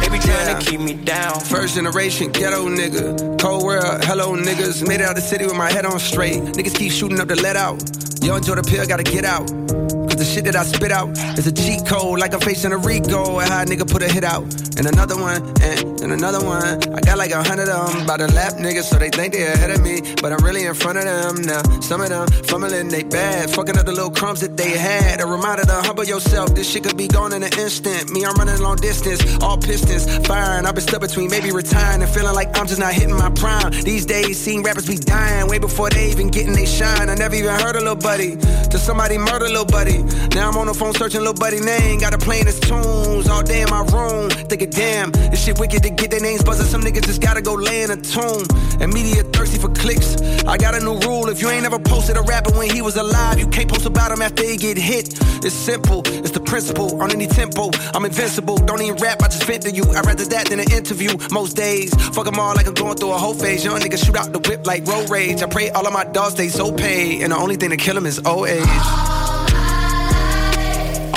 [0.01, 1.41] They be trying to keep me down.
[1.41, 3.41] First generation ghetto nigga.
[3.41, 4.87] Cold world, hello niggas.
[4.87, 6.43] Made it out the city with my head on straight.
[6.43, 7.83] Niggas keep shooting up the let out.
[8.23, 9.49] Yo, enjoy the pill, gotta get out.
[9.49, 12.79] Cause the shit that I spit out is a cheat code, like I'm facing a
[12.79, 13.41] Rico.
[13.41, 14.45] And how a nigga put a hit out.
[14.79, 16.63] And another one, and, and another one.
[16.95, 19.45] I got like a hundred of them by the lap niggas, so they think they
[19.45, 20.01] ahead of me.
[20.23, 21.63] But I'm really in front of them now.
[21.81, 25.21] Some of them fumbling they bad, fucking up the little crumbs that they had.
[25.21, 28.11] A reminder to humble yourself, this shit could be gone in an instant.
[28.11, 30.65] Me, I'm running long distance, all pistons firing.
[30.65, 33.73] I've been stuck between maybe retiring and feeling like I'm just not hitting my prime.
[33.83, 37.11] These days, seeing rappers be dying way before they even getting they shine.
[37.11, 38.37] I never even heard a little buddy
[38.71, 40.05] till somebody murder little buddy.
[40.37, 43.43] Now I'm on the phone searching little buddy name, got to playing his tunes all
[43.43, 44.31] day in my room.
[44.31, 46.67] Thinking, damn, this shit wicked to get their names buzzing.
[46.67, 48.47] Some niggas just gotta go lay in a tomb.
[48.81, 50.17] And media thirsty for clicks.
[50.47, 52.97] I got a new rule: if you ain't ever posted a rapper when he was
[52.97, 55.19] alive, you can't post about him after he get hit.
[55.45, 57.01] It's simple, it's the principle.
[57.03, 58.57] On any tempo, I'm invincible.
[58.57, 59.85] Don't even rap, I just vent to you.
[59.85, 61.11] I'd rather that than an interview.
[61.31, 63.65] Most days, fuck them all like I'm going through a whole phase.
[63.65, 65.43] Young niggas shoot out the whip like road rage.
[65.43, 67.95] I pray all of my dogs stay so paid, and the only thing to kill
[67.95, 68.63] them is old age.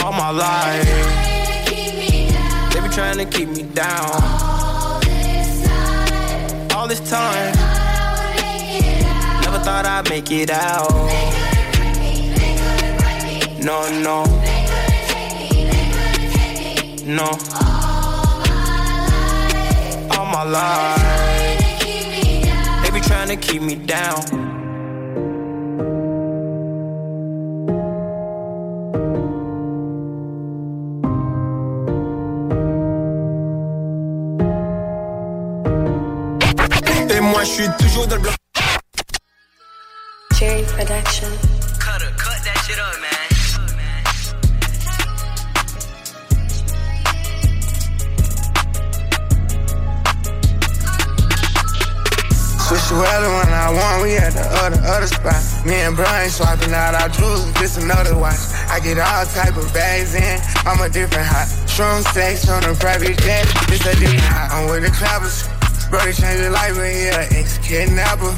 [0.03, 0.85] All my life.
[0.85, 1.30] They be
[2.91, 4.09] trying to keep me down.
[4.11, 6.67] All this time.
[6.75, 7.53] all this time.
[9.41, 10.91] Never thought I'd make it out.
[11.07, 11.31] Me,
[12.01, 14.25] me, No, no.
[14.25, 14.65] Me,
[17.05, 17.29] No.
[20.11, 21.01] All my life.
[22.83, 24.50] They be trying to keep me down.
[37.41, 38.35] Moi, je suis toujours dans le bloc.
[40.37, 41.27] Jerry Production.
[41.79, 43.11] Cut, cut that shit up, man.
[52.59, 55.41] Switch the weather when I want, we at the other, other spot.
[55.65, 58.39] Me and Brian swapping out our jewels, this another watch.
[58.69, 61.47] I get all type of bags in, I'm a different hot.
[61.67, 64.51] Strong sex on a private jet, this a different hot.
[64.51, 65.49] I'm with the clappers,
[65.91, 68.31] brother change your life, but he a ex-kidnapper.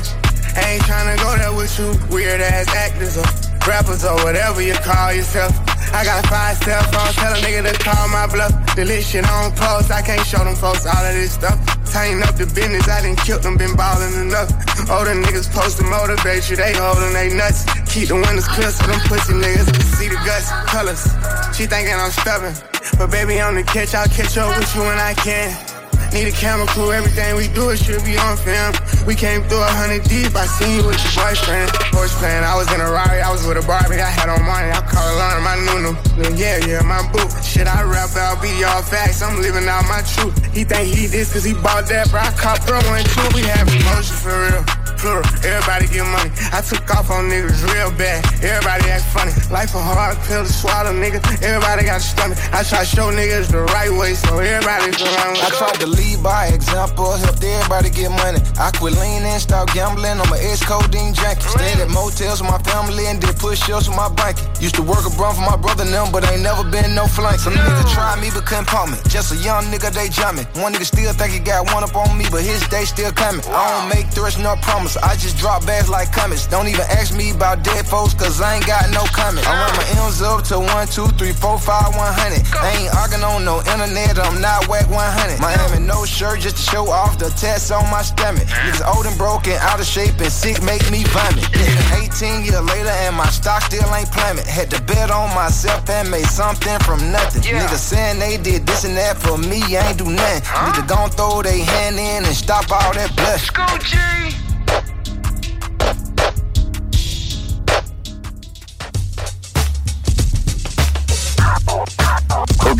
[0.58, 3.30] Ain't tryna go there with you, weird ass actors or
[3.70, 5.54] rappers or whatever you call yourself.
[5.94, 8.52] I got five cell phones, tell a nigga to call my bluff.
[8.76, 11.58] Delete shit on post, I can't show them folks all of this stuff.
[11.94, 14.50] Tighten up the business, I done killed them, been ballin' enough.
[14.90, 17.70] Older niggas supposed to motivate you, they holdin' they nuts.
[17.94, 21.06] Keep the windows clear so them pussy niggas can see the guts, colors.
[21.54, 22.54] She thinking I'm stubborn,
[22.98, 25.73] but baby on the catch, I'll catch up with you when I can.
[26.14, 28.69] Need a camera crew, everything we do it should be on film.
[29.10, 31.73] We came through a hundred deep, I seen you with your boyfriend.
[31.90, 34.45] Horse playing, I was in a Rari, I was with a Barbie, I had on
[34.45, 35.98] money, I call Alana my Nunu.
[36.38, 37.26] Yeah, yeah, my boo.
[37.41, 40.38] Shit, I rap out, be all facts, I'm living out my truth.
[40.53, 42.22] He think he this cause he bought that, bro.
[42.22, 44.83] I caught bro one too, we have emotion for real.
[45.04, 45.28] Plural.
[45.44, 46.32] Everybody get money.
[46.56, 48.24] I took off on niggas real bad.
[48.40, 49.36] Everybody act funny.
[49.52, 51.20] Life a hard pill to swallow, nigga.
[51.44, 52.40] Everybody got a stomach.
[52.56, 55.44] I try to show niggas the right way so everybody's around.
[55.44, 58.40] I tried to lead by example, helped everybody get money.
[58.56, 61.44] I quit leaning, start gambling on my ex codeine junkie.
[61.52, 64.48] Stayed at motels with my family and did push ups with my blanket.
[64.64, 67.06] Used to work a brum for my brother and them, but ain't never been no
[67.12, 67.44] flank.
[67.44, 68.98] Some niggas tried me but couldn't pump me.
[69.12, 70.48] Just a young nigga, they jumping.
[70.64, 73.44] One nigga still think he got one up on me, but his day still coming.
[73.52, 74.56] I don't make threats nor
[75.02, 76.48] I just drop bags like comets.
[76.48, 79.48] Don't even ask me about dead folks, cause I ain't got no comment.
[79.48, 82.44] I run my M's up to one, two, three, four, five, one hundred.
[82.53, 85.40] I ain't arguing on no internet, I'm not whack 100.
[85.40, 88.45] Miami, no shirt just to show off the tats on my stomach.
[88.48, 91.48] Niggas old and broken, out of shape and sick, make me vomit.
[91.95, 94.45] 18 years later, and my stock still ain't plummet.
[94.45, 97.41] Had to bet on myself and made something from nothing.
[97.41, 100.44] Niggas saying they did this and that for me, I ain't do nothing.
[100.44, 104.43] Niggas gon' throw they hand in and stop all that blood.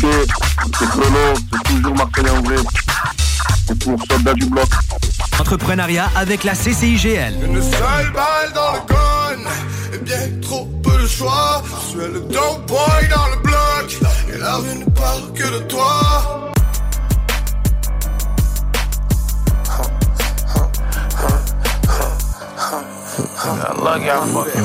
[0.04, 0.10] Ok,
[0.78, 2.56] c'est Chrono, c'est toujours Marcel Anglais.
[3.66, 4.66] C'est pour Soldat du Bloc.
[5.40, 7.34] Entrepreneuriat avec la CCIGL.
[7.42, 9.50] Une seule balle dans le gun
[9.94, 14.38] Et bien trop peu de choix Je suis le dope boy dans le bloc Et
[14.38, 16.52] la rue ne parle que de toi
[23.46, 24.64] I fucking.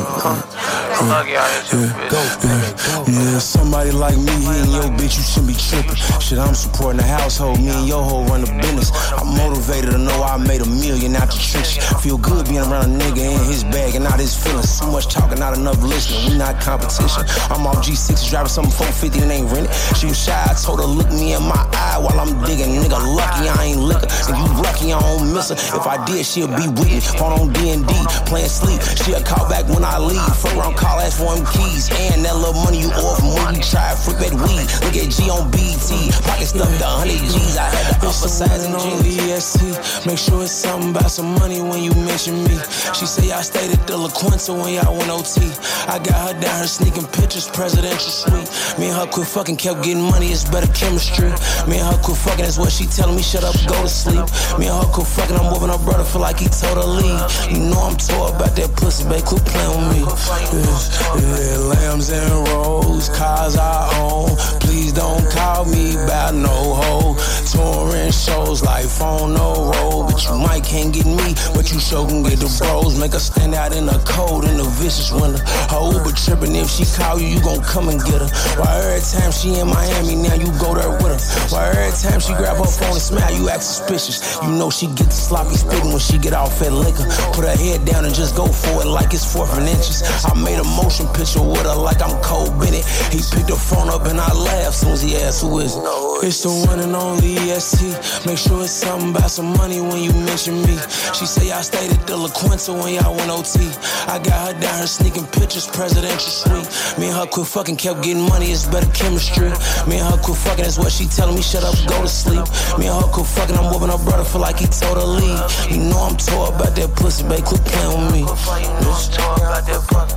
[1.00, 3.08] Lucky I hit you, bitch.
[3.08, 5.96] Yeah, somebody like me, he and your bitch, you shouldn't be tripping.
[6.20, 8.92] Shit, I'm supporting the household, me and your hoe run the business.
[9.16, 11.76] I'm motivated to know I made a million out the tricks.
[12.04, 14.70] Feel good being around a nigga in his bag and not his feelings.
[14.70, 16.32] So much talking, not enough listening.
[16.32, 17.24] We not competition.
[17.52, 19.72] I'm off G6 driving something 450 and ain't rented.
[19.96, 22.76] She was shy, I told her look me in my eye while I'm digging.
[22.76, 24.08] Nigga, lucky I ain't liquor.
[24.28, 25.56] And you lucky I don't miss her.
[25.56, 27.00] If I did, she'll be with me.
[27.00, 27.88] Phone on D&D,
[28.28, 28.69] playing sleep.
[29.02, 30.22] She'll call back when I leave.
[30.38, 31.90] Fuck around, call, ask for them keys.
[32.12, 34.68] And that little money you owe from when you try to flip that weed.
[34.86, 36.12] Look at G on BT.
[36.28, 37.58] Pocket stuffed to 100 G's.
[37.58, 40.06] I had to emphasize in only EST.
[40.06, 42.56] Make sure it's something about some money when you mention me.
[42.94, 45.48] She say I stayed at the La Quinta when y'all went OT.
[45.88, 48.50] I got her down here sneaking pictures, presidential suite.
[48.78, 51.30] Me and her quit fucking, kept getting money, it's better chemistry.
[51.68, 54.26] Me and her quit fucking, that's what she telling me, shut up, go to sleep.
[54.60, 57.22] Me and her quit fucking, I'm whooping her brother, feel like he told her leave.
[57.50, 60.00] You know I'm tore about that pussy, babe, quit playing with me.
[60.04, 64.36] Yeah, yeah, lambs and rolls, cars I own.
[64.60, 67.16] Please don't call me about no hoe.
[67.50, 72.08] Touring shows like phone no roll, but you might can't get me, but you sure
[72.08, 73.00] can get the bros.
[73.00, 75.42] Make her stand out in the cold in the vicious winter.
[75.72, 78.30] Her Uber tripping, if she call you, you gon' come and get her.
[78.60, 81.22] Why every time she in Miami, now you go there with her.
[81.50, 84.38] Why every time she grab her phone and smile, you act suspicious.
[84.44, 87.08] You know she get the sloppy spitting when she get off at liquor.
[87.34, 90.04] Put her head down and just go for it like it's fourth and inches.
[90.26, 92.86] I made a motion picture with her like I'm Cole Bennett.
[93.14, 95.84] He picked the phone up and I laughed soon as he asked who is it.
[96.24, 98.26] It's the one and only EST.
[98.26, 100.76] Make sure it's something about some money when you mention me.
[101.16, 103.64] She say I stayed at the La Quinta when y'all went OT.
[104.08, 107.00] I got her down here sneaking pictures, presidential suite.
[107.00, 109.50] Me and her quit fucking, kept getting money, it's better chemistry.
[109.88, 112.44] Me and her quit fucking, that's what she telling me, shut up, go to sleep.
[112.78, 115.40] Me and her quit fucking, I'm whooping her brother, feel like he told her leave.
[115.72, 118.22] You know I'm tore about that pussy, babe, quit playing with me.
[118.46, 120.16] Bitch.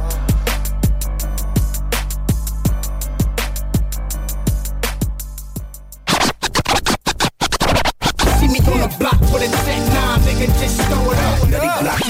[8.38, 11.48] See me on the block with a 10-9, nigga, just throw it up.
[11.48, 12.00] Let it block.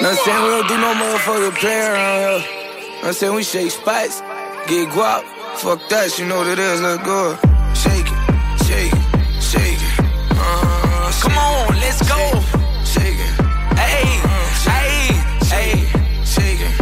[0.00, 2.42] Not saying we don't do no motherfucker play around here.
[3.02, 4.20] I'm saying we shake spots,
[4.68, 5.37] get guap.
[5.58, 7.34] Fuck that, you know what it is, let's go.
[7.74, 10.00] Shake it, shake it, shake it.
[10.30, 12.20] Uh, Come on, let's go.
[12.84, 13.34] Shake it.
[13.74, 14.06] Hey,
[14.70, 15.18] hey,
[15.50, 15.72] hey,
[16.24, 16.74] shake it.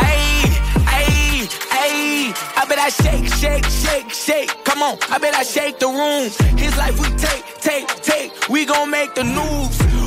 [0.00, 0.48] hey,
[0.88, 2.32] hey, hey.
[2.56, 4.64] I bet I shake, shake, shake, shake.
[4.64, 6.30] Come on, I bet I shake the room.
[6.58, 8.48] His life we take, take, take.
[8.48, 10.01] We gon' make the news.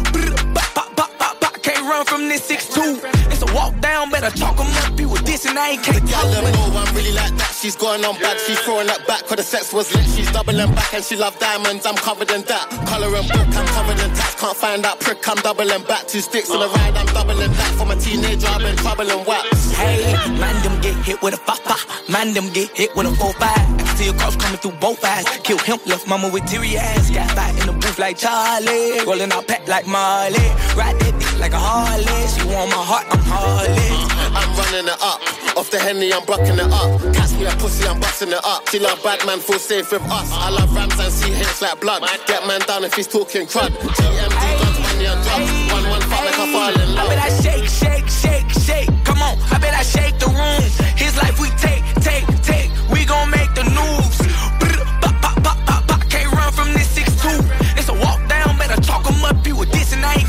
[1.86, 2.98] Can't run from this 6'2.
[3.32, 5.00] It's a walk down, better chalk 'em up.
[5.00, 7.54] You with this and I ain't can't Y'all let go, I'm really like that.
[7.62, 9.22] She's going on bad, she's throwing that back.
[9.28, 11.86] Cause the sex was lit, she's doubling back and she love diamonds.
[11.86, 12.70] I'm covered in that.
[12.90, 14.34] Color and book, I'm covered in tax.
[14.34, 16.08] Can't find that prick, I'm doubling back.
[16.08, 16.92] Two sticks on the uh-huh.
[16.92, 17.72] ride, I'm doubling that.
[17.78, 19.70] From a teenager, I've been troubling wax.
[19.78, 20.02] Hey,
[20.42, 21.78] man, them get hit with a fa fa.
[22.12, 23.54] Man, them get hit with a four five.
[23.54, 25.26] I can see a cross coming through both eyes.
[25.44, 27.12] Kill him, left mama with teary eyes.
[27.12, 29.06] Got back in the booth like Charlie.
[29.06, 30.50] Rolling out pack like Marley.
[30.74, 32.06] Ride that dick like a Harley.
[32.28, 33.72] She want my heart, I'm Harley.
[33.72, 34.40] Uh-huh.
[34.40, 35.20] I'm running it up.
[35.58, 37.00] Off the henny, I'm bucking it up.
[37.14, 38.68] Catch me a pussy, I'm busting it up.
[38.70, 40.30] She love bad man, feel safe with us.
[40.32, 42.04] I love rams and see hits like blood.
[42.28, 43.72] Get man down if he's talking crud.
[43.72, 45.52] GMD guns, money and drugs.
[45.72, 48.90] One one fuck like I fall in I bet I shake, shake, shake, shake.
[49.06, 50.62] Come on, I bet I shake the room.
[51.00, 52.28] His life we take, take,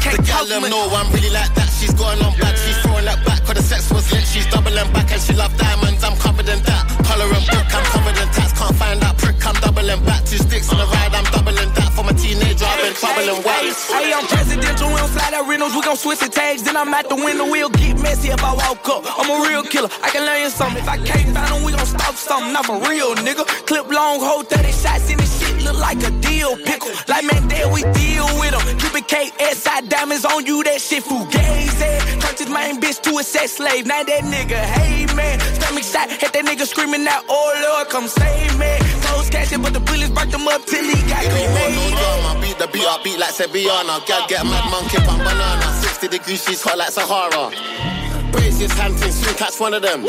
[0.07, 1.69] can't The gal them know I'm really like that.
[1.79, 3.43] She's going on back, she's throwing that back.
[3.45, 6.03] Cause the sex was lit, she's doubling back and she love diamonds.
[6.05, 6.83] I'm covered in that.
[7.07, 8.53] Color and book, I'm covered in tats.
[8.55, 10.25] Can't find that prick, I'm doubling back.
[10.25, 11.91] Two sticks on the ride, I'm doubling that.
[11.95, 13.91] For my teenager, I've been troubling wax.
[13.91, 16.93] Hey, I'm presidential, we don't fly that Reynolds, we gon' switch the tags, then I'm
[16.95, 19.05] at the window, we'll get messy if I walk up.
[19.07, 20.83] I'm a real killer, I can learn you something.
[20.83, 23.47] If I can't find them, we gon' stop something, not for real, nigga.
[23.67, 26.95] Clip long, hold 30 shots in this shit, look like a deal pickle.
[27.09, 28.65] Like Mandela, we deal with them.
[28.97, 31.93] It KSI diamonds on you, that shit fugazi.
[32.23, 35.41] Turned his main bitch to a sex slave, now that nigga, hey man.
[35.59, 38.73] Stomach shot, had that nigga screaming out, oh Lord, come save me.
[39.05, 41.77] Close casket, but the bullets burnt him up till he got You know what, cremated.
[41.77, 42.41] no drama.
[42.41, 43.95] Beat the beat, I beat like Sevillana.
[44.07, 45.67] Gal get mad monkey on banana.
[45.83, 47.51] 60 degrees, she's hot like Sahara.
[48.33, 50.07] Brace his hand soon catch one of them.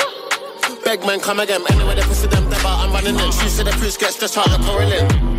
[0.84, 1.61] Beg man, come again.
[1.69, 3.31] Anyway, they pussy them, they I'm running in.
[3.31, 5.36] She said the priest gets just charge of pouring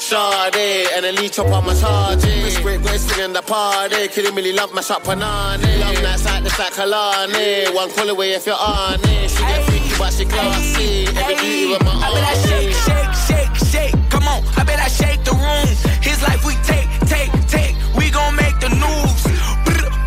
[0.00, 2.24] Sade, and a leech up on my charge.
[2.24, 4.08] Wrist break, go swinging the party.
[4.08, 5.62] Killing really love my shot panani.
[5.64, 5.78] Eh.
[5.78, 7.66] Love nights like this like Kalani.
[7.66, 7.70] Eh.
[7.70, 9.30] One call away if you're on it.
[9.30, 11.06] She get freaky, but she classy.
[11.16, 13.54] Every beauty with my I bet I shake, shake, shake,
[13.92, 14.10] shake.
[14.10, 15.68] Come on, I bet I shake the room.
[16.02, 17.76] His life we take, take, take.
[17.94, 19.20] We gon' make the news.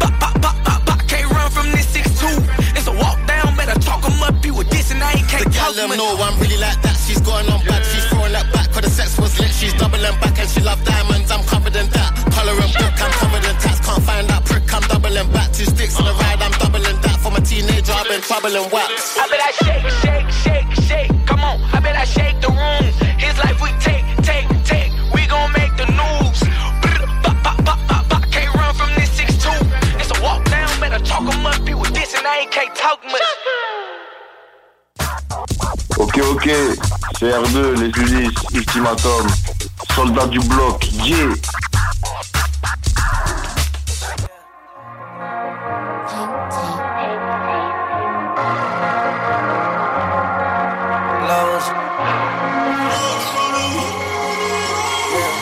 [0.01, 0.99] Bop, bop, bop, bop, bop.
[1.07, 2.43] Can't run from this 6'2.
[2.75, 4.43] It's a walk down, better talk 'em up.
[4.43, 5.97] You with this and I ain't can't The them much.
[5.97, 6.97] know I'm really like that.
[7.05, 8.02] She's going on bad, she's
[9.19, 11.31] was lit, she's doubling back and she love diamonds.
[11.31, 12.11] I'm covered in that.
[12.33, 13.79] Color and book, I'm covered in tats.
[13.85, 15.51] Can't find that prick, I'm doubling back.
[15.53, 17.17] Two sticks on the ride, I'm doubling that.
[17.21, 19.17] For my teenager, I've been troubling wax.
[19.17, 21.11] I bet I shake, shake, shake, shake.
[21.27, 22.83] Come on, I bet I shake the room.
[23.19, 24.91] His life we take, take, take.
[25.13, 26.39] We gon' make the news.
[28.31, 29.99] Can't run from this 6'2.
[29.99, 31.59] It's a walk down, better talk 'em up.
[31.63, 33.72] With this I ain't can't talk much.
[36.29, 36.51] Ok, ok,
[37.19, 39.27] c'est R2, les Ulysses, Ultimatum,
[39.95, 41.33] soldat du bloc, yeah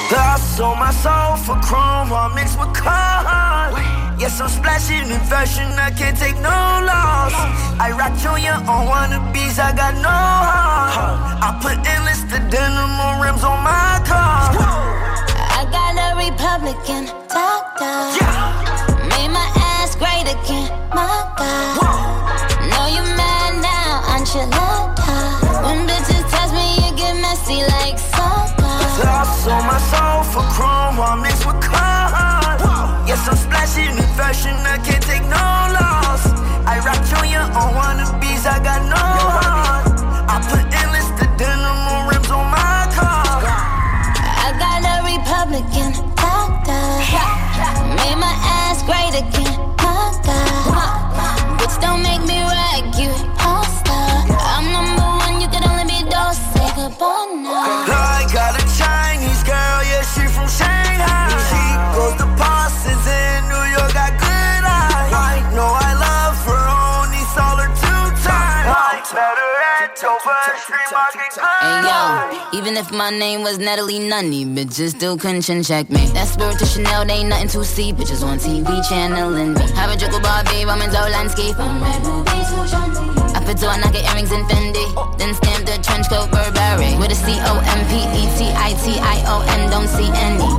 [0.09, 3.40] God sold my soul for chrome, all mixed with cars.
[4.21, 6.53] Yes, I'm splashing in fashion, I can't take no
[6.85, 7.33] loss.
[7.81, 11.41] I rock Junior on wannabes, I got no heart.
[11.41, 14.53] I put endless the denim on rims on my car.
[15.57, 17.97] I got a Republican doctor.
[19.09, 21.81] Made my ass great again, my God.
[22.69, 25.65] Know you mad now, enchilada.
[25.65, 28.69] When bitches touch me, you get messy like soda.
[29.01, 32.10] God sold my soul for chrome, all mixed with cars.
[33.11, 35.43] Yes, I'm splashing in fashion, I can't take no
[35.75, 36.23] loss.
[36.63, 36.95] I rock
[37.59, 39.83] on wannabes, I got no heart.
[40.31, 41.00] I put endless
[70.51, 76.07] Hey yo, even if my name was Natalie Nunny, bitches still couldn't chin check me.
[76.11, 77.93] That spirit to Chanel, they ain't nothing to see.
[77.93, 79.61] Bitches on TV channeling me.
[79.79, 81.55] Have a joke about babe, I'm in landscape.
[81.57, 82.51] I'm red rubies,
[83.31, 84.83] I put two nugget earrings in Fendi.
[85.17, 86.99] Then stamp the trench coat Burberry.
[86.99, 90.11] With a C O M P E T I T I O N, don't see
[90.27, 90.51] any.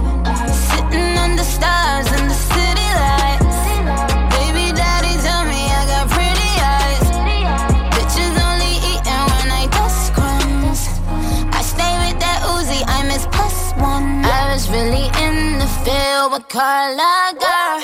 [0.73, 3.22] Sitting under stars in the city lights.
[13.83, 14.25] One.
[14.25, 17.79] I was really in the field with Carla girl.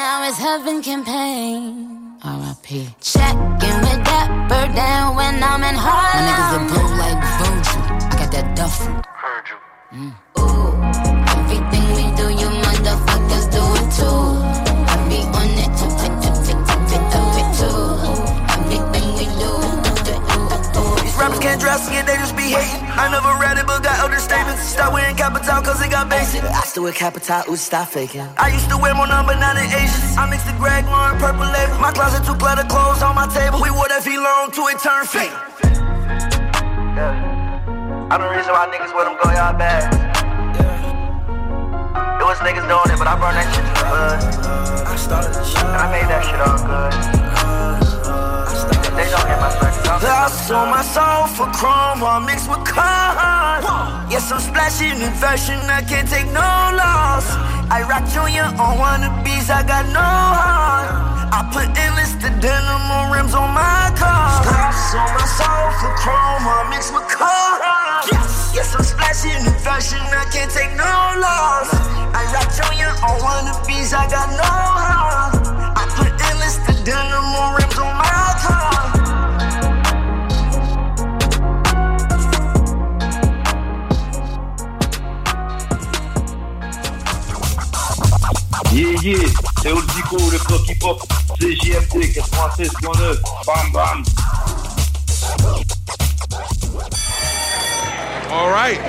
[0.00, 2.16] Now it's heaven campaign.
[2.24, 2.88] R.I.P.
[3.00, 6.24] Checking with that bird down when I'm in Harlem.
[6.24, 7.82] My niggas are blue like Virgil.
[8.10, 8.94] I got that duffel.
[9.92, 10.12] Mm.
[10.40, 10.72] Ooh,
[11.36, 14.22] everything we do, you motherfuckers do it too.
[14.88, 15.90] I be on it, too.
[18.56, 19.50] Everything we do,
[19.84, 20.82] do, do, do, do.
[21.02, 22.86] These rappers can't dress it, they just be hating.
[22.96, 23.81] I never read it, but
[25.22, 26.42] capital cause it got basic.
[26.42, 28.26] I Still with capital, ooh, stop faking.
[28.38, 30.16] I used to wear more number nine in Asians.
[30.18, 31.78] I mixed the Greg Lauren purple label.
[31.78, 33.62] My closet too cluttered, clothes on my table.
[33.62, 35.30] We wore that V-long till it turned fake.
[36.98, 38.10] Yeah.
[38.10, 39.86] I'm the reason why niggas with them go y'all bad.
[42.18, 44.18] It was niggas doing it, but I brought that shit to the hood.
[45.70, 46.90] And I made that shit all good.
[48.96, 49.52] They don't get my
[50.52, 53.64] sold my soul for chrome while mixed with cars.
[54.12, 57.26] Yes, I'm splashing in fashion, I can't take no loss.
[57.72, 60.88] I rock Junior on one of these, I got no heart.
[61.32, 64.44] I put enlisted denim on rims on my car.
[64.44, 68.12] I sold my soul for chrome while mixed with cars.
[68.52, 70.92] Yes, I'm splashing in fashion, I can't take no
[71.24, 71.72] loss.
[72.12, 75.32] I rock Junior on one of these, I got no heart.
[75.80, 78.21] I put enlisted denim on rims on my
[88.72, 89.28] Yeah, yeah,
[89.60, 91.02] c'est Old Zico, le hip-hop,
[91.38, 94.02] CJMD 96.9, bam bam.
[98.30, 98.80] All right.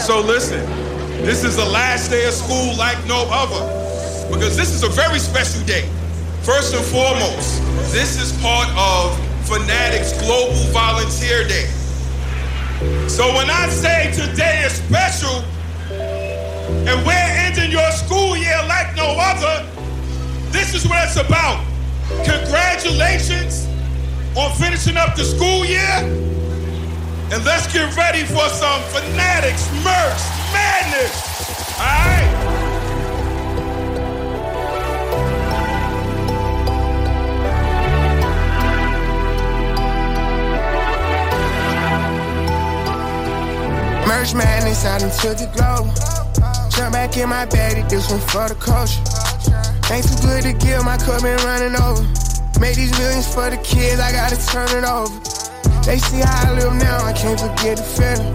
[0.00, 0.64] So listen,
[1.26, 3.60] this is the last day of school like no other
[4.32, 5.86] because this is a very special day.
[6.40, 7.60] First and foremost,
[7.92, 9.14] this is part of
[9.46, 11.66] Fanatics Global Volunteer Day.
[13.08, 15.44] So when I say today is special
[16.68, 19.66] and we're ending your school year like no other,
[20.50, 21.64] this is what it's about.
[22.24, 23.66] Congratulations
[24.36, 25.80] on finishing up the school year.
[27.30, 30.22] And let's get ready for some Fanatics merch
[30.52, 31.12] madness.
[31.78, 32.34] All right?
[44.06, 46.57] Merch madness out into the globe.
[46.78, 49.02] Jump back in my bag, this one for the culture.
[49.90, 52.06] Ain't too good to give, my cup been running over.
[52.62, 55.10] Made these millions for the kids, I gotta turn it over.
[55.82, 58.30] They see how I live now, I can't forget the feeling.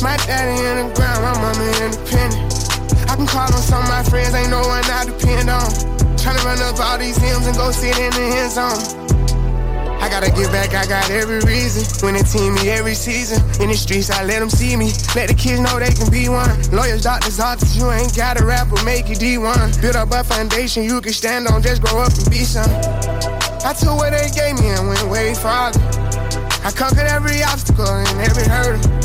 [0.00, 2.56] My daddy in the ground, my mama independent.
[3.04, 5.68] I can call on some of my friends, ain't no one I depend on.
[6.16, 9.13] Tryna run up all these hymns and go sit in the end zone.
[10.04, 11.80] I gotta get back, I got every reason.
[12.04, 13.40] Winning team me every season.
[13.58, 14.92] In the streets, I let them see me.
[15.16, 16.52] Let the kids know they can be one.
[16.72, 19.80] Lawyers, doctors, artists, you ain't gotta rap or make it D1.
[19.80, 22.68] Build up a foundation you can stand on, just grow up and be some.
[23.64, 25.80] I took what they gave me and went way farther.
[26.60, 29.03] I conquered every obstacle and every hurdle.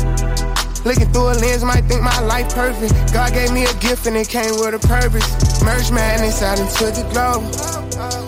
[0.84, 3.12] Looking through a lens, might think my life perfect.
[3.12, 5.28] God gave me a gift and it came with a purpose.
[5.62, 7.44] Merge madness out into the globe.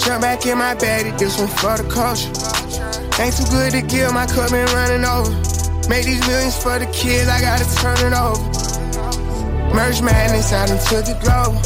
[0.01, 2.29] Jump back in my bag, this one for the culture.
[3.23, 5.33] Ain't too good to give, my cup been running over.
[5.89, 8.45] Made these millions for the kids, I gotta turn it over.
[9.73, 11.57] Merge madness out into the globe.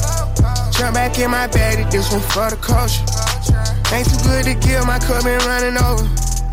[0.78, 3.02] Jump back in my bag, this one for the culture.
[3.90, 6.06] Ain't too good to give, my cup been running over.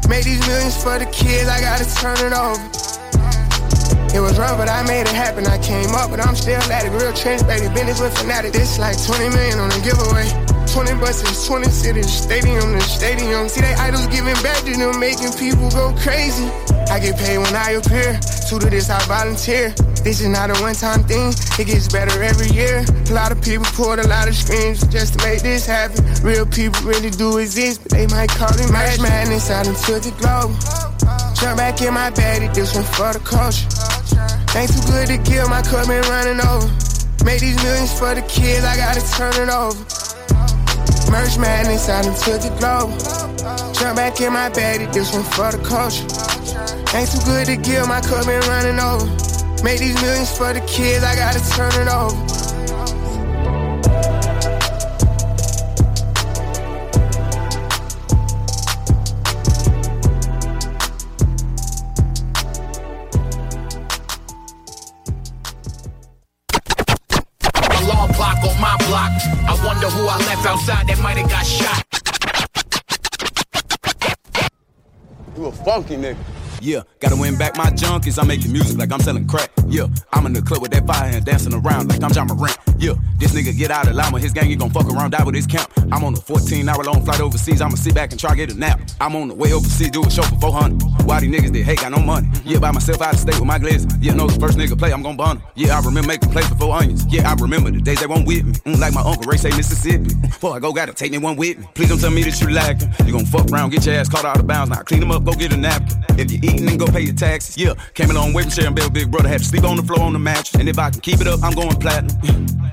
[0.10, 2.83] Made these millions for the kids, I gotta turn it over.
[4.14, 5.48] It was rough, but I made it happen.
[5.48, 6.92] I came up, but I'm still at it.
[6.92, 7.68] Real trench, baby.
[7.74, 8.54] Business with fanatic.
[8.54, 10.53] This like 20 million on a giveaway.
[10.74, 13.48] 20 buses, 20 cities, stadium to stadium.
[13.48, 16.50] See, they idols giving back to them, making people go crazy.
[16.90, 18.20] I get paid when I appear.
[18.50, 19.70] To this, I volunteer.
[20.04, 22.86] This is not a one time thing, it gets better every year.
[23.10, 26.06] A lot of people pulled a lot of screams just to make this happen.
[26.22, 30.14] Real people really do exist, but they might call it match madness out into the
[30.22, 30.54] globe.
[31.40, 33.66] Jump back in my bag, this one for the culture.
[34.58, 36.68] Ain't too good to give, my cup been running over.
[37.26, 40.03] Made these millions for the kids, I gotta turn it over.
[41.14, 42.90] Merge madness out into the globe.
[43.76, 46.10] Jump back in my bag, this one for the culture.
[46.98, 49.06] Ain't too good to give, my cup been running over.
[49.64, 52.43] Made these millions for the kids, I gotta turn it over.
[71.04, 71.84] Might have got shot.
[75.36, 76.18] You a funky nigga.
[76.62, 78.18] Yeah, gotta win back my junkies.
[78.18, 79.52] I'm making music like I'm selling crack.
[79.68, 82.58] Yeah, I'm in the club with that fire and dancing around like I'm John Morant.
[82.78, 85.24] Yeah, this nigga get out of line with his gang, he gon' fuck around, die
[85.24, 85.72] with his camp.
[85.92, 88.58] I'm on a 14 hour long flight overseas, I'ma sit back and try get a
[88.58, 88.80] nap.
[89.02, 90.82] I'm on the way overseas, do a show for 400.
[91.06, 92.28] Why these niggas that hate got no money?
[92.46, 93.92] Yeah, by myself out of state with my glizzy.
[94.02, 95.44] Yeah, know the first nigga play, I'm gon' bun him.
[95.56, 97.06] Yeah, I remember making plays for four onions.
[97.10, 98.54] Yeah, I remember the days they won't with me.
[98.66, 100.16] Mm, like my uncle Ray say Mississippi.
[100.22, 101.68] Before I go, gotta take me one with me.
[101.74, 102.90] Please don't tell me that you lacking.
[103.06, 104.70] You gon' fuck around, get your ass caught out of bounds.
[104.70, 106.04] Now clean them up, go get a napkin.
[106.18, 107.58] If you eating, then go pay your taxes.
[107.58, 109.30] Yeah, came a long way from sharing bed big brother.
[109.30, 110.56] Had to sleep on the floor on the mattress.
[110.56, 112.48] And if I can keep it up, I'm going platinum.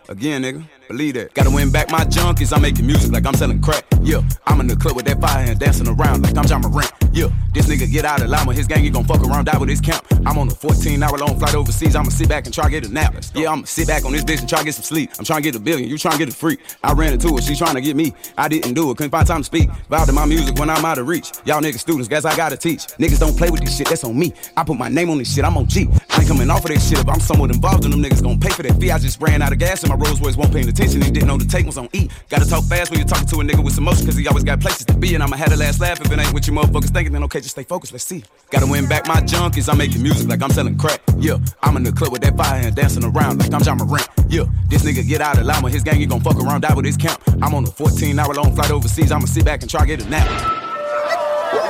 [0.11, 1.33] Again, nigga, believe that.
[1.33, 2.51] Gotta win back my junkies.
[2.53, 3.85] I'm making music like I'm selling crack.
[4.01, 6.91] Yeah, I'm in the club with that fire and dancing around like I'm John Morant.
[7.13, 8.53] Yeah, this nigga get out of llama.
[8.53, 10.05] His gang, he gon' fuck around, die with his camp.
[10.25, 11.95] I'm on a 14 hour long flight overseas.
[11.95, 13.15] I'ma sit back and try get a nap.
[13.33, 15.11] Yeah, I'ma sit back on this bitch and try get some sleep.
[15.17, 16.59] I'm trying to get a billion, you trying to get a freak.
[16.83, 18.13] I ran into her, she trying to get me.
[18.37, 19.69] I didn't do it, couldn't find time to speak.
[19.89, 21.31] Vowed to my music when I'm out of reach.
[21.45, 22.87] Y'all niggas students, guess I gotta teach.
[22.97, 24.33] Niggas don't play with this shit, that's on me.
[24.57, 25.87] I put my name on this shit, I'm on G.
[26.09, 28.41] I ain't coming off of that shit if I'm somewhat involved in them niggas gon'
[28.41, 28.91] pay for that fee.
[28.91, 31.27] I just ran out of gas and my Rolls Royce won't paying attention and didn't
[31.27, 32.09] know the tape was on E.
[32.27, 34.43] Gotta talk fast when you're talking to a nigga with some motion, cause he always
[34.43, 35.13] got places to be.
[35.13, 37.39] And I'ma have the last laugh if it ain't what you motherfuckers thinking, then okay,
[37.39, 38.23] just stay focused, let's see.
[38.49, 41.01] Gotta win back my junk, junkies, I'm making music like I'm selling crack.
[41.19, 44.07] Yeah, I'm in the club with that fire and dancing around like I'm John Morant.
[44.27, 46.85] Yeah, this nigga get out of llama, his gang, he gon' fuck around, die with
[46.85, 47.21] his camp.
[47.41, 50.03] I'm on a 14 hour long flight overseas, I'ma sit back and try to get
[50.03, 50.27] a nap.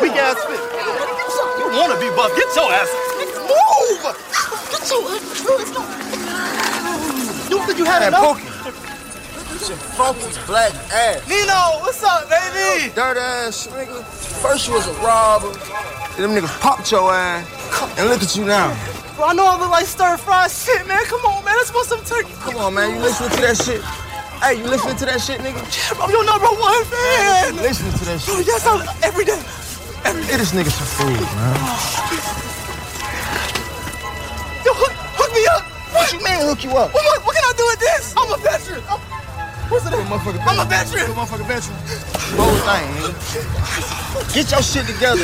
[0.02, 0.60] Weak ass fit.
[1.60, 2.92] You wanna be buff, get your ass.
[3.44, 4.16] Move!
[4.72, 6.21] Get your ass.
[7.52, 8.40] You think you had enough?
[9.60, 11.28] Shit, funky black ass.
[11.28, 12.88] Nino, what's up, baby?
[12.96, 14.02] Dirt ass nigga.
[14.40, 15.52] First you was a robber,
[16.16, 17.44] then them niggas popped your ass,
[18.00, 18.72] and look at you now.
[19.18, 21.04] Bro, I know I look like stir fried shit, man.
[21.12, 21.58] Come on, man.
[21.58, 22.32] Let's want some turkey.
[22.40, 22.96] Come on, man.
[22.96, 23.84] You listening to that shit?
[24.40, 25.60] Hey, you listening to that shit, nigga?
[25.60, 27.58] Yeah, bro, your number one fan.
[27.58, 28.34] Listening to that shit?
[28.34, 29.44] Bro, yes, I, every day.
[30.08, 32.41] Every Get this nigga some food, man.
[36.12, 36.94] What you hook you up?
[36.94, 38.14] What, what, what can I do with this?
[38.18, 38.84] I'm a veteran.
[38.90, 39.00] I'm,
[39.72, 39.94] what's it?
[39.94, 41.08] Motherfucker, I'm a veteran.
[41.08, 41.78] You a veteran.
[42.36, 44.36] Whole thing.
[44.36, 45.24] Get your shit together.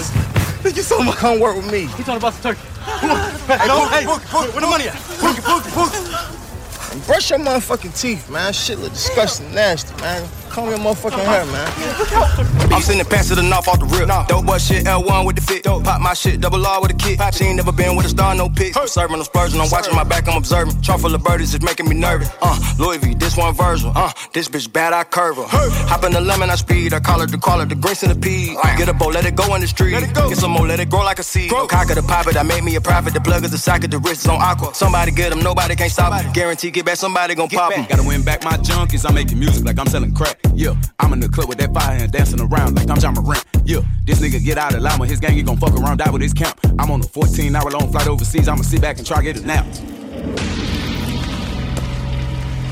[0.64, 1.18] Thank you so much.
[1.18, 1.88] Come work with me.
[1.98, 2.62] We talking about some turkey.
[2.86, 3.18] Come on.
[3.52, 4.96] Hey, no, hey, where the money at?
[4.96, 6.94] Pookie, pookie, pookie.
[6.94, 8.54] And brush your motherfucking teeth, man.
[8.54, 10.24] Shit look disgusting, nasty, man.
[10.58, 12.74] Comb your motherfucking hair, man.
[12.74, 14.10] I'm sending pants to the north off the rip.
[14.28, 15.64] Dope boy shit, L1 with the fit.
[15.64, 17.22] Pop my shit, double R with a kid.
[17.36, 18.76] She ain't never been with a star, no pics.
[18.76, 20.82] I'm serving, I'm splurging, I'm watching my back, I'm observing.
[20.82, 22.32] Trunk full of birdies is making me nervous.
[22.42, 23.92] Uh, Louis V, this one version.
[23.94, 25.46] Uh, this bitch bad, I curve her.
[25.46, 26.92] Hop in the lemon, I speed.
[26.92, 28.58] I call it the call it the grace in the pea.
[28.78, 29.92] Get a bowl, let it go in the street.
[29.92, 31.52] Get some more, let it grow like a seed.
[31.52, 33.14] Cock of the pop it, I made me a profit.
[33.14, 34.74] The plug is the socket, the wrist is on aqua.
[34.74, 36.34] Somebody get him, nobody can't stop him.
[36.34, 37.86] Guarantee get back, somebody gon' pop him.
[37.88, 40.47] Gotta win back my junkies, I'm making music like I'm selling crack.
[40.54, 43.46] Yeah, I'm in the club with that fire and dancing around like I'm John Morant.
[43.64, 46.10] Yeah, this nigga get out of line with his gang, he gon' fuck around, die
[46.10, 46.60] with his camp.
[46.80, 49.38] I'm on a 14 hour long flight overseas, I'ma sit back and try to get
[49.38, 49.66] a nap.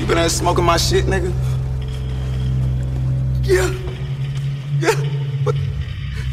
[0.00, 1.32] You been out smoking my shit, nigga?
[3.42, 3.70] Yeah.
[4.80, 4.94] Yeah.
[5.44, 5.54] What?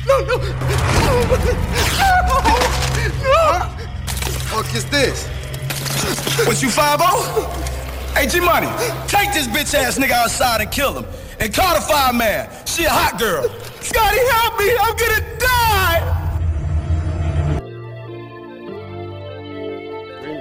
[0.07, 0.37] No, no.
[0.37, 0.43] No.
[1.05, 1.25] No.
[1.29, 1.53] What the
[4.49, 5.27] Fuck is this?
[6.45, 6.99] What you 5
[8.15, 8.67] Hey, G Money,
[9.07, 11.22] take this bitch ass nigga outside and kill him.
[11.43, 12.47] And call the fireman.
[12.65, 13.43] She a hot girl.
[13.81, 14.71] Scotty, help me.
[14.79, 16.13] I'm gonna die.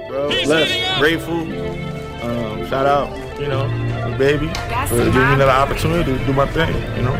[0.07, 0.29] bro.
[0.29, 1.41] Blessed, grateful.
[2.23, 3.67] Um, shout out, you know,
[4.09, 4.47] the baby
[4.87, 6.73] for giving me another opportunity to do my thing.
[6.95, 7.15] You know,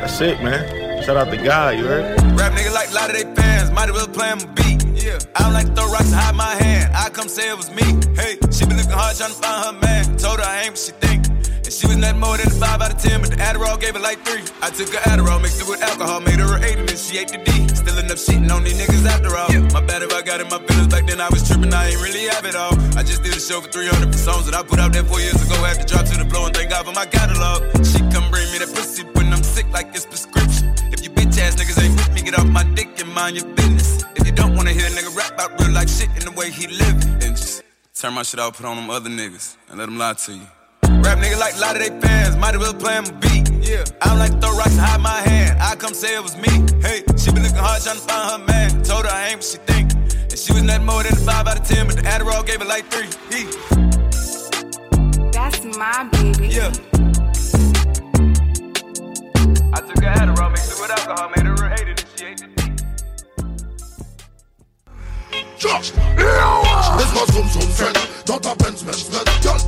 [0.00, 1.02] that's it, man.
[1.02, 2.18] Shout out the guy, you heard?
[2.40, 5.04] Rap nigga like a lot of they fans, might as well play him a beat.
[5.04, 5.18] Yeah.
[5.36, 6.96] I don't like to throw rocks and hide my hand.
[6.96, 7.84] I come say it was me.
[8.14, 10.16] Hey, she been looking hard trying to find her man.
[10.16, 11.27] Told her I ain't what she think.
[11.68, 13.92] And she was nothing more than a 5 out of 10, but the Adderall gave
[13.92, 14.40] her like 3.
[14.64, 17.20] I took her Adderall, mixed it with alcohol, made her an 8, and then she
[17.20, 17.68] ate the D.
[17.76, 19.52] Still end up shitting on these niggas after all.
[19.76, 22.00] My bad if I got in my feelings back then, I was tripping, I ain't
[22.00, 22.72] really have it all.
[22.96, 25.20] I just did a show for 300 for songs that I put out there four
[25.20, 25.60] years ago.
[25.60, 27.60] Had to drop to the floor and thank God for my catalog.
[27.84, 30.72] She come bring me that pussy when I'm sick like it's prescription.
[30.88, 33.48] If you bitch ass niggas ain't with me, get off my dick and mind your
[33.52, 34.08] business.
[34.16, 36.48] If you don't wanna hear a nigga rap about real life shit in the way
[36.48, 37.60] he live, then just
[37.92, 40.48] turn my shit out, put on them other niggas, and let them lie to you.
[41.04, 43.48] Rap nigga like a lot of they fans, might as well play him a beat.
[43.64, 45.58] Yeah, I don't like to throw rocks and hide my hand.
[45.60, 46.48] I come say it was me.
[46.80, 48.82] Hey, she been looking hard trying to find her man.
[48.82, 49.92] Told her I ain't what she think.
[49.92, 52.60] And she was nothing more than a 5 out of 10, but the Adderall gave
[52.60, 53.06] her like 3.
[53.32, 53.44] He.
[55.32, 56.48] That's my baby.
[56.48, 56.72] Yeah.
[59.72, 62.38] I took her Adderall, mixed it with alcohol, made her a hater, then she ate
[62.38, 62.58] the D.
[65.58, 67.92] Just Laisse-moi zoom zoom zen
[68.26, 69.58] Dans ta Benz Benz Benz Girl,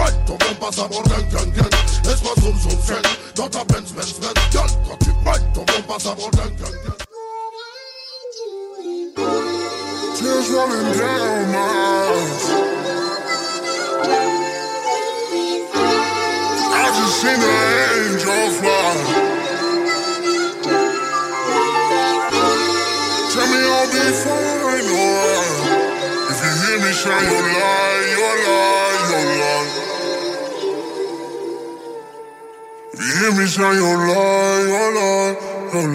[0.00, 1.70] quand tu whine Ton bon passe à bord gang gang gang
[2.04, 2.80] Laisse-moi zoom zoom.
[2.86, 3.02] Zen
[3.34, 4.34] Dans ta Benz Benz Benz.
[4.52, 6.96] Girl, quand tu whine Ton bon passe à bord gang gang gang
[10.16, 11.64] Tears running down my
[12.10, 12.44] eyes.
[16.72, 17.56] I just seen an
[17.96, 18.92] angel fly.
[23.32, 24.60] Tell me I'll be fine,
[24.92, 25.56] alright.
[26.30, 28.89] If you hear me shine your light, your light,
[33.00, 33.96] hear me light, your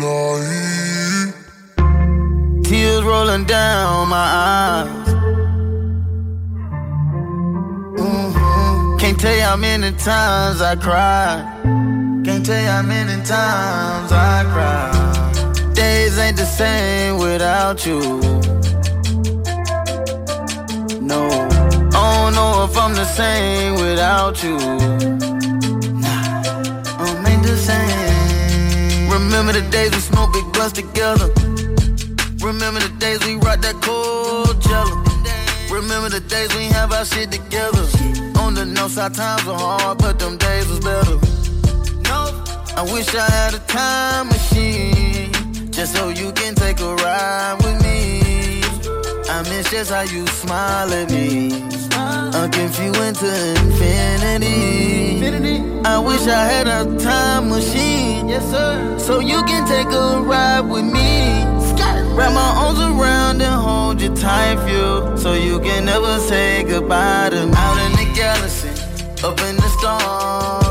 [0.02, 0.66] light.
[2.64, 5.10] Tears rolling down my eyes.
[8.00, 9.00] Mhm.
[9.00, 11.46] Can't tell you how many times I cried.
[12.26, 15.76] Can't tell you how many times I cried.
[15.76, 18.00] Days ain't the same without you.
[21.02, 21.22] No,
[21.94, 24.58] I don't know if I'm the same without you.
[27.58, 29.10] Same.
[29.10, 31.30] Remember the days we smoked big blunts together.
[32.46, 35.04] Remember the days we rocked that cold jello.
[35.72, 37.86] Remember the days we have our shit together.
[38.40, 41.18] On the north side times were hard, but them days was better.
[42.78, 45.32] I wish I had a time machine,
[45.72, 48.25] just so you can take a ride with me.
[49.28, 51.52] I miss just how you smile at me.
[51.94, 55.16] I'm confused to infinity.
[55.84, 60.62] I wish I had a time machine, yes sir, so you can take a ride
[60.62, 61.44] with me.
[62.16, 67.30] Wrap my arms around and hold you tight, feel so you can never say goodbye
[67.30, 67.54] to me.
[67.56, 68.70] Out in the galaxy,
[69.24, 70.65] up in the stars,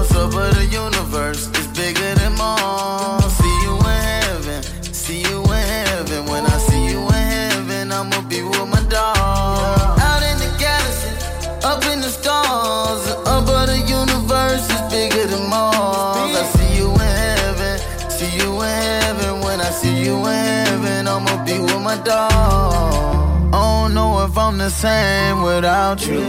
[24.55, 26.23] I'm the same without you.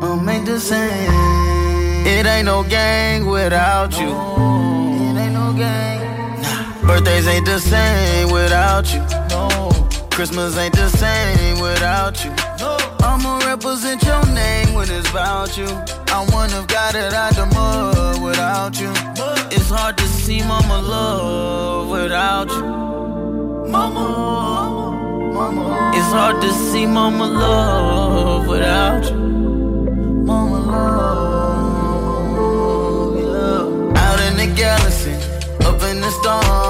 [0.00, 2.06] I'm ain't the same.
[2.06, 4.08] It ain't no gang without you.
[4.08, 6.40] It ain't no gang.
[6.40, 6.86] Nah.
[6.86, 9.00] Birthdays ain't the same without you.
[9.28, 9.70] No.
[10.10, 12.30] Christmas ain't the same without you.
[12.58, 12.78] No.
[13.00, 15.68] I'ma represent your name when it's about you.
[16.08, 18.88] I'm one of God that out the mud without you.
[19.54, 22.62] It's hard to see mama love without you.
[23.70, 23.72] mama.
[23.72, 24.81] Mama,
[25.50, 25.90] mama.
[25.94, 29.16] It's hard to see mama love without you.
[30.28, 32.42] Mama love,
[33.26, 34.02] yeah.
[34.04, 35.14] Out in the galaxy,
[35.68, 36.61] up in the stars,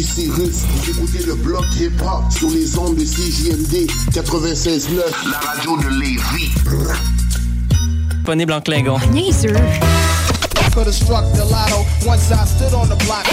[0.00, 0.64] Cyrus.
[0.70, 5.02] Vous écoutez le bloc hip-hop sur les ondes de CJMD 96.9.
[5.30, 6.50] La radio de Lévis.
[8.08, 8.98] Disponible en Klingon.
[9.12, 9.52] Niaiseux.
[10.72, 13.26] Could have struck the lotto once I stood on the block.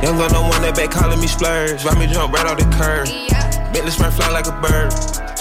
[0.00, 1.84] Young gun no one that back calling me splurge.
[1.84, 3.08] Ride me jump right off the curb.
[4.12, 5.31] Fly like a bird.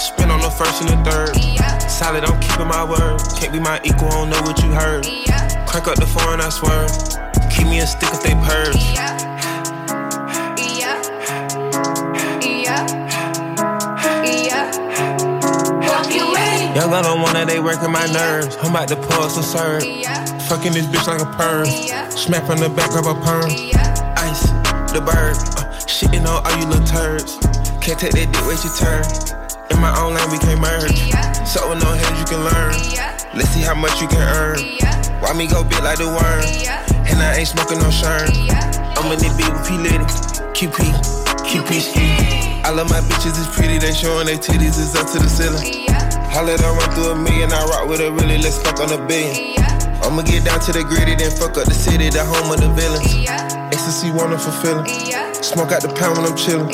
[0.51, 1.89] On first and the third.
[1.89, 3.21] Solid, I'm keeping my word.
[3.39, 5.03] Can't be my equal, I don't know what you heard.
[5.67, 6.88] Crank up the phone, I swear.
[7.49, 8.75] Keep me a stick if they purge.
[8.95, 9.17] Yeah.
[16.75, 18.57] Young on one that they working my nerves.
[18.61, 19.83] I'm about to pull some serve.
[20.47, 21.65] Fucking this bitch like a perm.
[22.11, 23.51] Smack from the back of a perm.
[24.17, 24.47] Ice,
[24.91, 25.35] the bird.
[25.57, 27.38] Uh, shitting on all you little turds.
[27.81, 29.40] Can't take that dick, wait your turn.
[29.72, 31.00] In my own lane, we can't merge.
[31.48, 32.75] So with no heads, you can learn.
[33.33, 34.59] Let's see how much you can earn.
[35.24, 36.43] Why me go big like the worm?
[37.08, 38.27] And I ain't smoking no shern.
[39.00, 40.03] I'm in the beat with P Litty.
[40.51, 40.91] QP,
[41.48, 42.66] QP.
[42.67, 43.80] I love my bitches, it's pretty.
[43.80, 45.88] They showing their titties, it's up to the ceiling.
[46.41, 48.98] Let her run through a million, I rock with her really, let's fuck on a
[49.08, 49.56] billion.
[50.03, 52.69] I'ma get down to the gritty, then fuck up the city, the home of the
[52.74, 53.14] villains.
[53.72, 54.85] Ecstasy, wonderful feeling.
[55.41, 56.69] Smoke out the pound when I'm chillin'.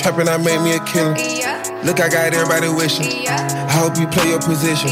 [0.00, 1.61] Trapping, I made me a killer.
[1.84, 3.26] Look, I got everybody wishing.
[3.26, 4.90] I hope you play your position.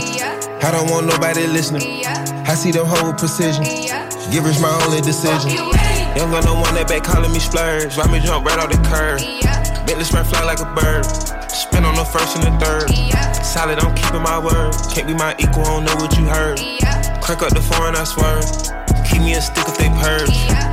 [0.61, 2.05] I don't want nobody listening.
[2.05, 3.63] I see them hold precision.
[4.33, 5.55] Givers my only decision.
[6.19, 7.97] Young gun, no one that back calling me splurge.
[7.97, 9.23] Ride me jump right off the curb.
[9.87, 11.07] Bentley spread fly like a bird.
[11.47, 12.91] Spin on the first and the third.
[13.47, 14.75] Solid, I'm keeping my word.
[14.91, 16.59] Can't be my equal, I don't know what you heard.
[17.23, 18.43] Crack up the foreign, I swear.
[19.07, 20.70] Keep me a stick if they purge.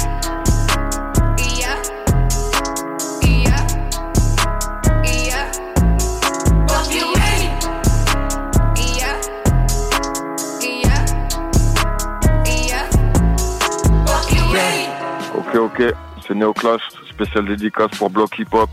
[15.58, 15.82] Ok,
[16.26, 18.70] c'est Néoclash, spécial dédicace pour Block Hip Hop,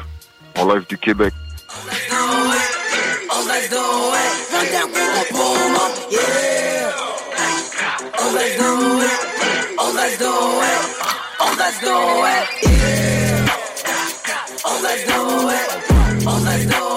[0.58, 1.32] en live du Québec.
[16.76, 16.93] Oh.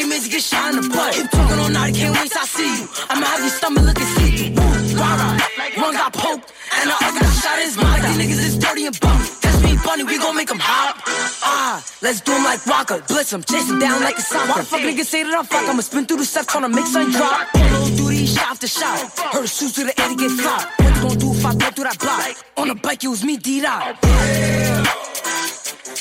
[0.00, 1.12] Like music get shot in the butt.
[1.12, 2.88] Keep talking all night, can't wait till I see you.
[3.10, 4.96] I'ma have your stomach looking see through.
[4.96, 5.36] Rah rah.
[5.76, 8.00] One got poked, and the other got shot in his mouth.
[8.00, 9.28] These niggas is dirty and bummy.
[9.42, 10.96] That's me bunny, we gon' make them hot.
[11.44, 13.04] Ah, let's do 'em like Rocker.
[13.08, 14.48] Blitz 'em, chase 'em down like a soccer.
[14.48, 15.68] Why the fuck niggas say that I'm fuck?
[15.68, 17.52] I'ma spin through the steps, tryna make some drop.
[17.52, 18.96] Polo duty, shot after shot.
[19.34, 20.64] Heard shoes to the Eddie get flop.
[20.78, 22.24] What you gon' do if I go through that block?
[22.56, 23.98] On the bike, it was me, D-Dot.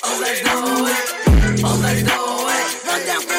[0.08, 1.04] Oh, let's do it.
[1.68, 2.16] Oh, let's do
[2.56, 2.66] it.
[2.88, 3.39] Run down,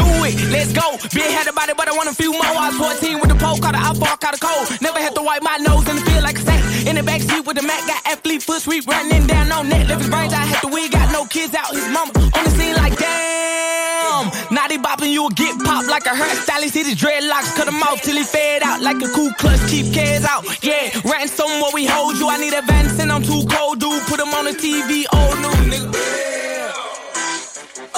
[1.13, 2.47] Been had about body, but I want a few more.
[2.47, 4.79] I was 14 with the pole, caught an outfall, caught a cold.
[4.79, 6.87] Never had to wipe my nose and feel like a saint.
[6.87, 9.87] In the backseat with the Mac, got athlete foot sweep running down on net.
[9.87, 11.75] Left his brains, I had the wig, got no kids out.
[11.75, 14.31] His mama on the scene like damn.
[14.55, 16.79] Naughty bopping, you will get popped like a hairstylist.
[16.79, 19.59] Hit his dreadlocks, cut him off till he fade out like a cool clutch.
[19.67, 20.95] Keep cares out, yeah.
[21.03, 22.29] Ransom where we hold you.
[22.29, 24.01] I need advance and I'm too cold, dude.
[24.07, 26.60] Put him on the TV, old news, nigga.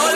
[0.06, 0.11] Oh,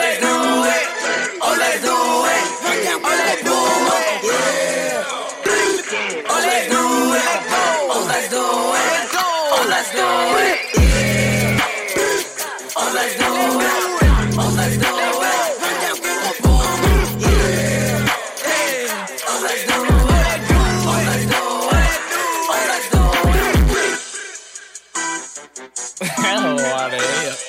[26.89, 27.46] let's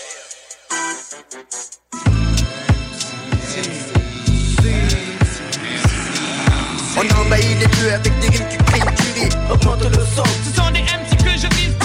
[6.98, 10.24] On envahit les bleus avec des rimes qui crient, tu ris, augmente le son.
[10.44, 11.76] Ce sont des MC que je vise.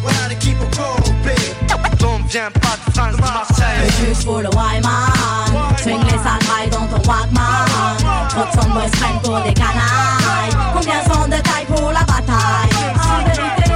[0.00, 1.34] Voilà l'équipe au complet.
[2.02, 3.90] On vient pas de France, de Marseille.
[4.00, 5.12] Le juste pour le Wyman.
[5.82, 7.66] Swing les sangrais dans ton Walkman.
[8.34, 10.56] Votre son me prennent pour des canailles.
[10.72, 12.72] Combien sont de taille pour la bataille?
[13.04, 13.70] En vérité.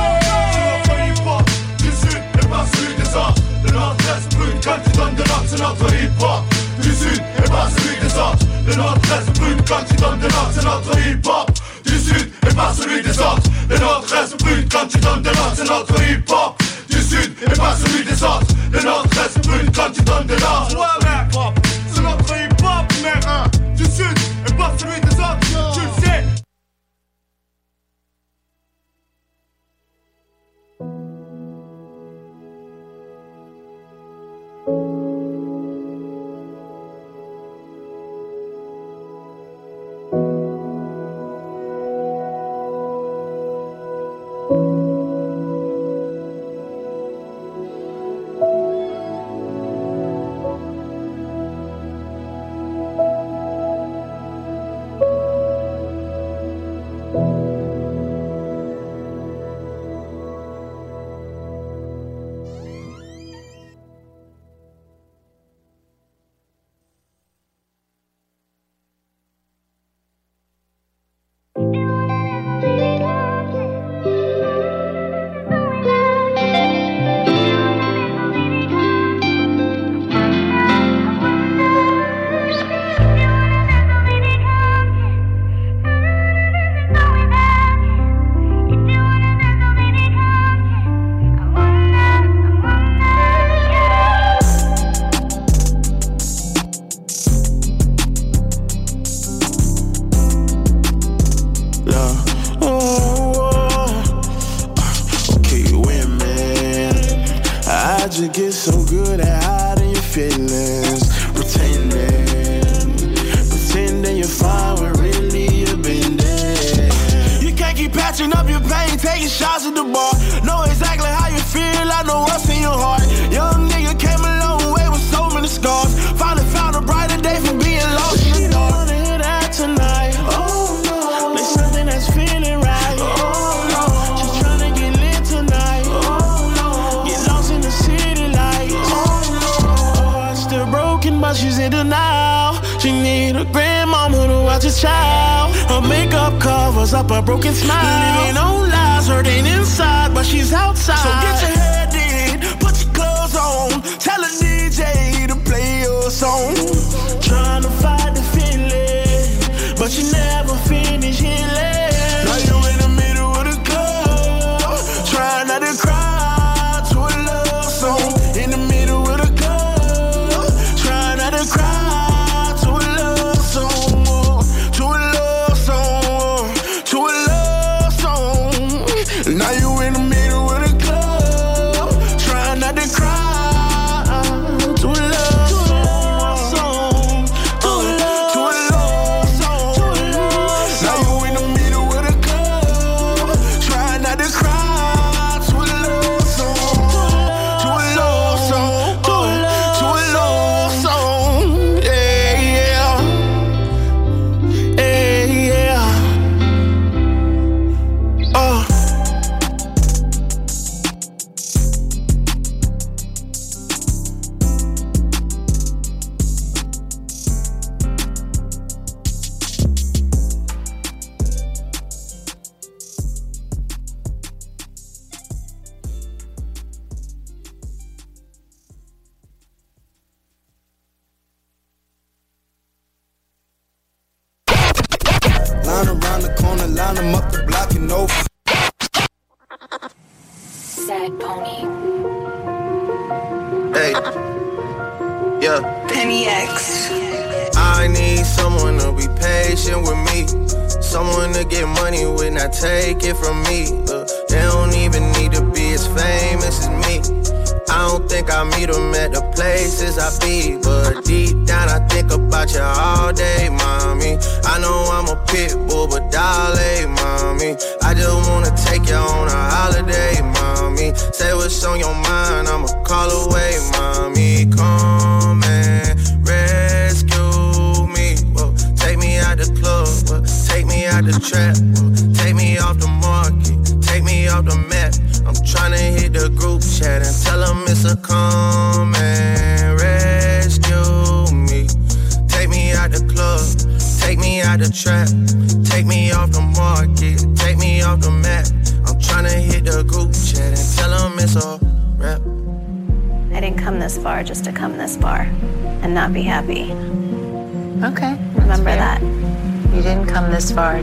[1.79, 5.45] Du sud et pas celui des autres Le nord-est brûle quand tu donnes de l'ordre
[5.49, 6.45] C'est notre hip-hop.
[6.81, 10.51] Du sud et pas celui des autres Le nord-est brûle quand tu donnes de l'ordre
[10.53, 11.51] C'est notre hip-hop
[11.85, 13.49] Du sud et pas celui des autres.
[13.71, 17.77] Le nord-est brûle quand tu donnes de l'ordre C'est notre hip-hop Du sud et pas
[17.77, 18.47] celui des autres.
[18.73, 21.59] Le nord-est brûle quand tu donnes de hip-hop
[21.93, 25.16] C'est notre hip-hop mais Du sud et pas celui des autres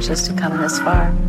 [0.04, 1.23] just to come this far.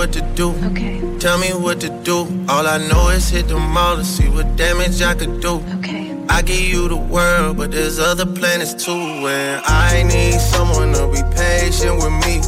[0.00, 0.48] what to do.
[0.70, 0.98] Okay.
[1.18, 2.20] Tell me what to do.
[2.48, 5.62] All I know is hit the mall to see what damage I could do.
[5.76, 6.16] Okay.
[6.26, 8.92] I give you the world, but there's other planets too.
[8.92, 12.40] And I need someone to be patient with me.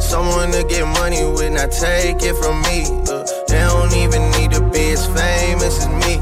[0.00, 2.78] Someone to get money when I take it from me.
[3.12, 6.14] Uh, they don't even need to be as famous as me.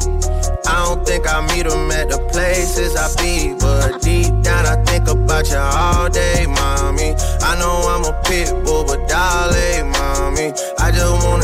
[0.66, 3.54] I don't think I meet them at the places I be.
[3.54, 7.14] But deep down, I think about you all day, mommy.
[7.48, 10.01] I know I'm a pit bull, but dolly, mommy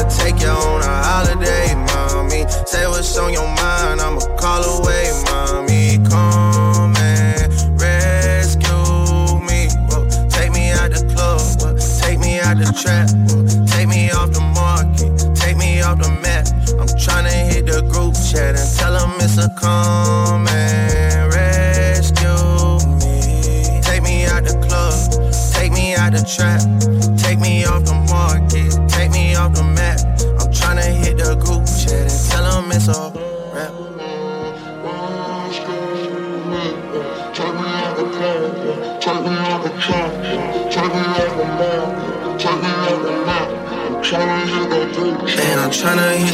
[0.09, 2.45] take you on a holiday, mommy.
[2.67, 5.99] Say what's on your mind, I'ma call away, mommy.
[6.09, 9.69] Come and rescue me.
[9.89, 10.09] Whoa.
[10.29, 11.77] Take me out the club, whoa.
[12.01, 13.67] take me out the trap, whoa.
[13.67, 16.47] take me off the market, take me off the map.
[16.81, 20.98] I'm tryna hit the group chat and tell them it's a come and.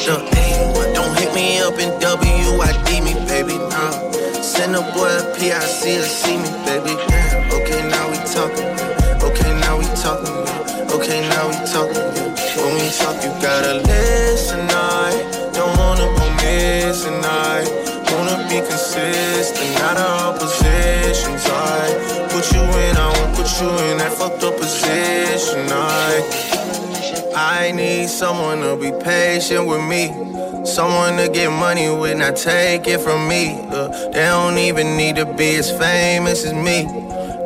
[0.06, 0.16] A,
[0.74, 3.90] but don't hit me up in WID me, baby, nah.
[4.42, 7.48] Send a boy a PIC to see me, baby, damn.
[7.56, 8.68] Okay, now we talking.
[9.24, 10.44] Okay, now we talking.
[10.92, 12.04] Okay, now we talking.
[12.60, 17.64] When we talk, you gotta listen, I don't wanna go missing, I
[18.12, 23.98] wanna be consistent, not all positions, I put you in, I won't put you in
[23.98, 26.53] that fucked up position, I
[27.36, 30.08] I need someone to be patient with me.
[30.64, 33.58] Someone to get money with, not take it from me.
[33.70, 36.86] Uh, they don't even need to be as famous as me.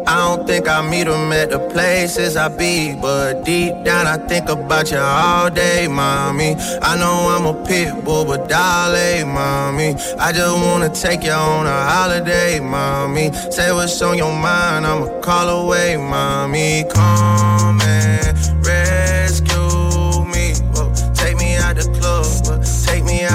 [0.06, 4.16] I don't think I meet them at the places I be, but deep down I
[4.16, 6.54] think about you all day, mommy.
[6.80, 9.94] I know I'm a pit bull, but darling, mommy.
[10.18, 13.32] I just wanna take you on a holiday, mommy.
[13.50, 16.84] Say what's on your mind, I'ma call away, mommy.
[16.90, 19.47] Come and rescue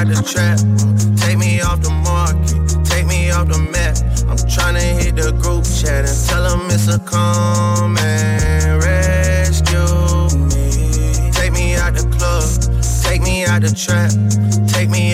[0.04, 0.60] out the trap.
[1.18, 3.98] Take me off the market, take me off the map.
[4.30, 9.80] I'm tryna hit the group chat and tell them it's a come and rescue
[10.50, 11.32] me.
[11.32, 12.48] Take me out the club,
[13.04, 14.12] take me out the trap.
[14.68, 15.13] Take me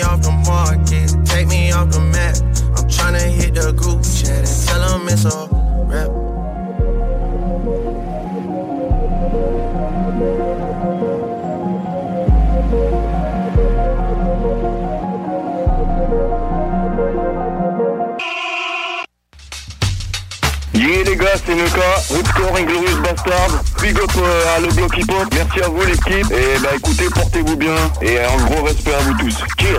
[22.12, 26.30] Ripcore, Inglorious Bastard, big up euh, à le bloc hip hop, merci à vous l'équipe,
[26.32, 29.36] et bah écoutez, portez-vous bien, et un gros respect à vous tous.
[29.56, 29.78] Kill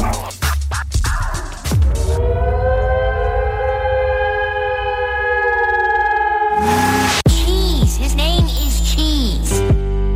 [7.29, 7.97] Cheese.
[7.97, 9.61] His name is Cheese.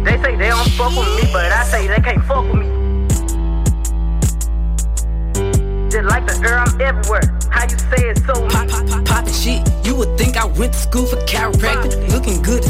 [0.06, 2.76] They say they don't fuck with me, but I say they can't fuck with me.
[5.90, 7.22] Just like the air, I'm everywhere.
[7.50, 9.62] How you say it so Pop, pop, pop, poppin' shit.
[9.86, 11.15] You would think I went to school for.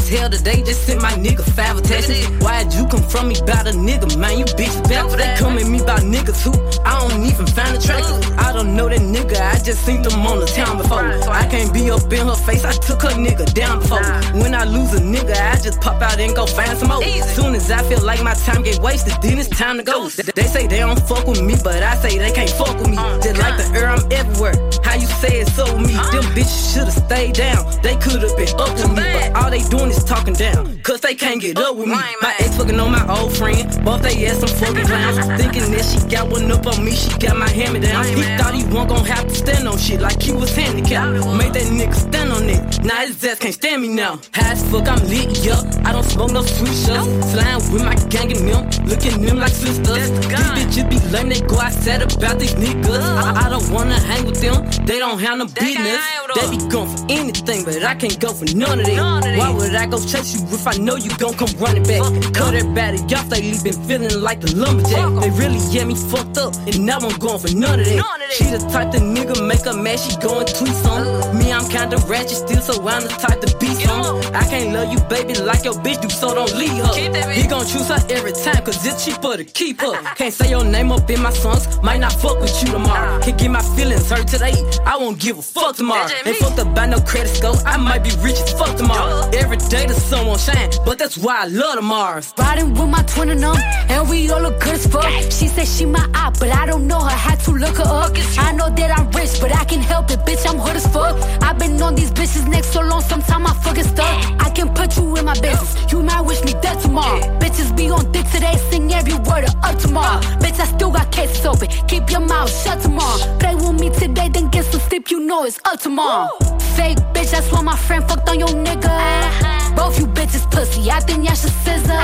[0.06, 0.62] As hell today.
[0.62, 2.28] Just sent my nigga five attachments.
[2.44, 4.38] Why'd you come from me about a nigga, man?
[4.38, 5.10] You bitch back.
[5.10, 6.52] They come at me about niggas who
[6.84, 8.38] I don't even find a attractive.
[8.38, 9.40] I don't know that nigga.
[9.40, 11.02] I just seen them on the town before.
[11.02, 12.64] I can't be up in her face.
[12.64, 14.04] I took her nigga down before.
[14.40, 17.02] When I lose a nigga, I just pop out and go find some more.
[17.02, 20.08] As soon as I feel like my time get wasted, then it's time to go.
[20.08, 22.96] They say they don't fuck with me, but I say they can't fuck with me.
[22.96, 24.54] Just like the air, I'm everywhere.
[25.00, 25.92] You say it so me?
[25.92, 27.64] Them bitches should've stayed down.
[27.82, 30.75] They could've been up with me, but all they doing is talking down.
[30.86, 31.96] Cause they can't get up with me.
[32.22, 33.66] My ex fucking on my old friend.
[33.84, 35.18] Both they ass some fucking clowns.
[35.42, 38.06] Thinking that she got one up on me, she got my hammer me down.
[38.06, 41.26] He thought he wasn't gonna have to stand on shit like he was handicapped.
[41.36, 42.84] Made that nigga stand on it.
[42.84, 44.20] Now his ass can't stand me now.
[44.32, 45.66] High as fuck, I'm lit, yup.
[45.84, 47.32] I don't smoke no sweet shots.
[47.32, 48.86] Slime with my gang and them.
[48.86, 50.08] Looking them like sisters.
[50.10, 53.02] These bitches be lame, they go outside about these niggas.
[53.02, 54.64] I, I don't wanna hang with them.
[54.86, 55.98] They don't have no business.
[56.36, 59.36] They be going for anything, but I can't go for none of that.
[59.36, 62.00] Why would I go chase you if I know you gon' come running back?
[62.00, 62.30] Uh, uh.
[62.32, 64.98] Cut everybody off, they been feeling like the lumberjack.
[64.98, 68.32] Uh, they really get me fucked up, and now I'm going for none of that.
[68.32, 71.35] She the type the nigga make her mad, she going tweets on.
[71.46, 74.16] Me, I'm kinda ratchet still, so I'm the type to be some.
[74.34, 76.92] I can't love you, baby, like your bitch do, so don't leave her.
[77.30, 79.94] He gon' choose her every time, cause it's cheaper to keep her.
[80.16, 83.20] Can't say your name up in my songs, might not fuck with you tomorrow.
[83.20, 86.08] Can't get my feelings hurt today, I won't give a fuck tomorrow.
[86.24, 89.30] Ain't fucked up by no credit score, I might be rich as fuck tomorrow.
[89.32, 92.34] Every day the sun won't shine, but that's why I love the Mars.
[92.36, 93.56] Riding with my twin and them,
[93.88, 95.08] and we all look good as fuck.
[95.30, 97.16] She said she my op, but I don't know her.
[97.26, 98.12] Had to look her up.
[98.38, 100.44] I know that I'm rich, but I can help it, bitch.
[100.48, 101.14] I'm hood as fuck.
[101.42, 104.40] I've been on these bitches next so long, sometime I fucking stuck.
[104.40, 105.92] I can put you in my business.
[105.92, 107.20] You might wish me dead tomorrow.
[107.38, 110.20] Bitches be on dick today, sing every word of up tomorrow.
[110.40, 111.68] Bitch, I still got cases open.
[111.88, 113.18] Keep your mouth shut tomorrow.
[113.38, 115.10] Play with me today, then get some sleep.
[115.10, 116.28] You know it's up tomorrow.
[116.76, 119.76] Fake bitch, that's why my friend fucked on your nigga.
[119.76, 122.00] Both you bitches pussy, I think y'all should scissor.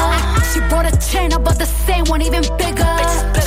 [0.52, 2.97] She brought a chain, I bought the same one, even bigger.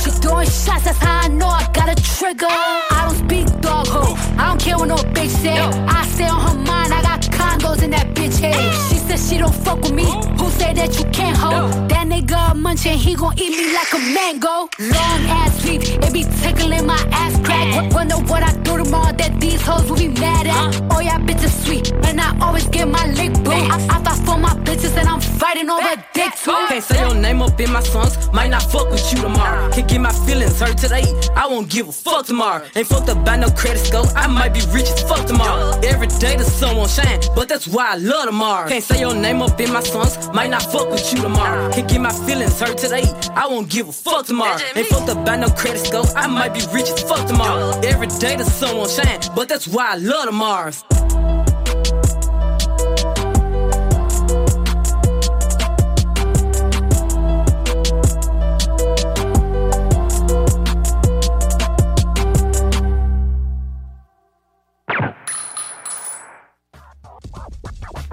[0.02, 2.46] She throwing shots, that's how I know I got a trigger.
[2.48, 5.56] I don't speak dog ho, I don't care what no bitch say.
[5.88, 8.95] I stay on her mind, I got condos in that bitch head.
[9.06, 11.88] Said she don't fuck with me, who say that you can't hold?
[11.90, 14.68] That nigga a munchin', he gon' eat me like a mango.
[14.80, 17.72] Long ass sleep, it be tickling my ass crack.
[17.74, 20.82] W- Wonder what I do tomorrow that these hoes will be mad at.
[20.92, 23.52] Oh yeah, bitches sweet, and I always get my lick boo.
[23.52, 26.50] I, I fight for my bitches and I'm fighting over dick too.
[26.68, 29.70] Can't say your name up in my songs, might not fuck with you tomorrow.
[29.70, 31.04] Can't get my feelings hurt today,
[31.36, 32.64] I won't give a fuck tomorrow.
[32.74, 35.78] Ain't fucked up by no credit score, I might be rich as fuck tomorrow.
[35.84, 38.68] Every day the sun won't shine, but that's why I love tomorrow.
[38.68, 41.70] Can't say your name up in my songs, might not fuck with you tomorrow.
[41.72, 44.58] Can get my feelings hurt today, I won't give a fuck tomorrow.
[44.74, 47.78] Ain't fucked up by no credit score, I might be rich as fuck tomorrow.
[47.80, 50.84] Every day the sun won't shine, but that's why I love the Mars.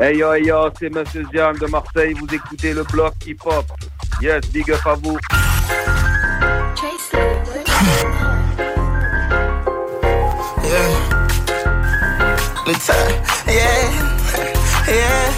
[0.03, 3.65] Hey yo, hey yo, c'est Monsieur Zian de Marseille, vous écoutez le bloc hip-hop.
[4.21, 5.17] Yes, big up à vous.
[10.61, 10.89] Yeah.
[12.67, 12.89] Let's
[13.47, 13.53] yeah,
[14.89, 15.31] yeah.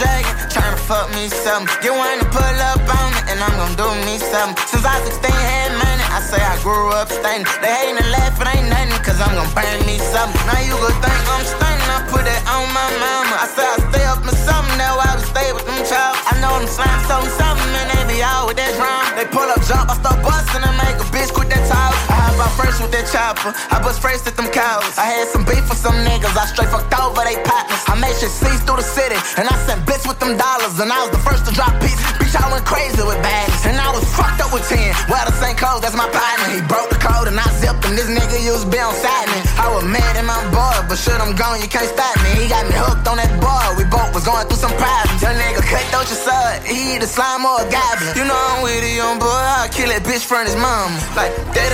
[0.00, 1.92] Jagging, tryna fuck me something.
[1.92, 4.56] One to pull up on it, and I'm gon' do me something.
[4.68, 7.42] Since I was 16, had money, I say I grew up stunning.
[7.58, 10.38] They hating and laughing, ain't nothing, cause I'm gon' burn me something.
[10.46, 13.34] Now you gon' think I'm stunning, I put that on my mama.
[13.34, 16.14] I say I stay up in something, now I would stay with them child.
[16.30, 19.02] I know them slimes something, something, and they be out with that drum.
[19.18, 22.13] They pull up, jump, I start busting and make a bitch quit that talk.
[22.34, 24.98] I out first with that chopper, I bust first at them cows.
[24.98, 27.78] I had some beef with some niggas, I straight fucked over they partners.
[27.86, 30.90] I made shit cease through the city, and I sent bits with them dollars, and
[30.90, 31.94] I was the first to drop peace.
[32.18, 34.82] Bitch, I went crazy with bags, and I was fucked up with 10.
[35.06, 36.50] Well, the same clothes, that's my partner.
[36.50, 37.94] He broke the code, and I zipped him.
[37.94, 39.38] This nigga used to be on side me.
[39.54, 42.34] I was mad at my boy, but shit, I'm gone, you can't stop me.
[42.34, 45.22] He got me hooked on that boy, we both was going through some problems.
[45.22, 48.10] Young nigga cut out your son, he either slime or a goblin.
[48.18, 50.90] You know I'm with a young boy, I'll kill that bitch from his mom.
[51.14, 51.70] Like, that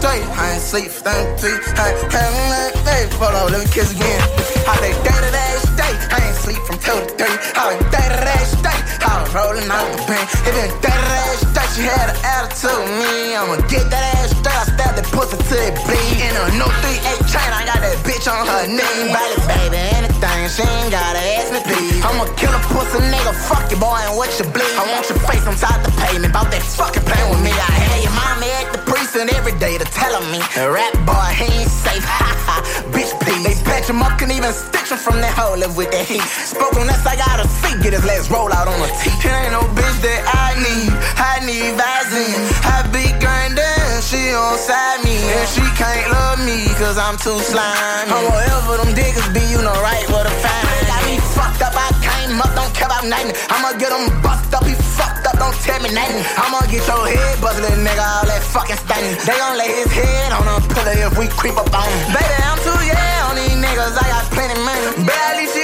[0.00, 1.60] straight, I ain't sleep for 33.
[1.76, 2.80] I ain't having that.
[3.20, 4.20] Hold on, let me kiss again.
[4.64, 7.28] I say, dead of that straight, I ain't sleep from 2 to 3.
[7.60, 10.24] I was dead of that straight, I was rolling out the pen.
[10.48, 13.36] It been dead of that straight, she had an attitude me.
[13.36, 16.24] I'ma get that ass straight, I stabbed that pussy till it bleed.
[16.24, 19.12] In a new 3-8 chain, I got that bitch on her knee.
[19.12, 22.00] Body, baby, anything, she ain't gotta ask me, please.
[22.00, 24.72] I'ma kill a pussy nigga, fuck you, boy, and what you bleed.
[24.80, 27.52] I want your face inside the pavement, about that fucking playing with me.
[27.52, 31.60] I had your mommy at the precinct every day to tell me, rap boy, he
[31.60, 32.56] ain't safe, ha ha,
[32.88, 33.44] bitch, please.
[33.44, 36.24] They patch him up, can even stitch him from that hole live with that heat.
[36.24, 39.28] Spoke on that, I got a seat, get his legs roll out on the teeth.
[39.28, 40.88] It ain't no bitch that I need,
[41.20, 42.40] I need Vaseline.
[42.64, 43.69] I be grindin',
[44.10, 48.10] she on side me, and she can't love me, cause I'm too slimy.
[48.10, 50.78] I'm whatever them diggers be, you know right where to find me.
[50.90, 53.38] Got me fucked up, I came up, don't care about nothing.
[53.54, 56.26] I'ma get him bust up, he fucked up, don't tell me nothing.
[56.42, 59.14] I'ma get your head bust, nigga, all that fucking stunning.
[59.22, 61.98] They gon' lay his head on a pillow if we creep up on him.
[62.10, 65.06] Baby, I'm too yeah on these niggas, I got plenty money.
[65.06, 65.59] Barely see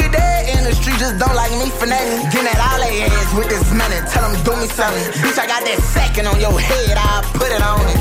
[0.98, 2.24] just don't like me for nothing.
[2.32, 5.04] Getting at all they heads with this money, tell them do me something.
[5.20, 8.00] Bitch, I got that second on your head, I'll put it on it.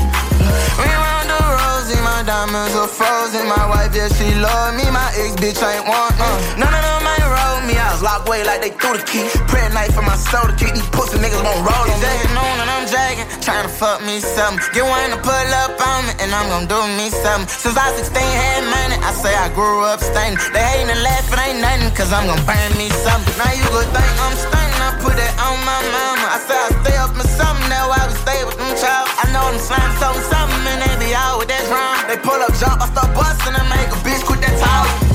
[0.80, 3.48] We round the rosy, my diamonds are frozen.
[3.48, 4.84] My wife, yeah, she love me.
[4.90, 6.60] My ex bitch ain't want none.
[6.60, 7.74] None of them ain't roll me.
[7.74, 9.26] I was locked away like they threw the key.
[9.50, 12.38] Praying night for my soul to keep these pussy niggas won't roll on me.
[12.38, 14.62] on and I'm dragging, trying to fuck me something.
[14.72, 17.48] Get one to pull up on me, and I'm gonna do me something.
[17.50, 20.38] Since I was 16, had money, I say I grew up stunning.
[20.54, 23.34] They hating and laughing, ain't nothing, cause I'm gonna burn me something.
[23.38, 26.26] Now you gon' think I'm stunning, I put that on my mama.
[26.30, 29.10] I say I stay up in something, now I would stay with them child.
[29.18, 31.96] I know them slime something, something, and they be out with that drum.
[32.06, 35.05] They pull up, jump, I start busting and make a bitch quit that talking.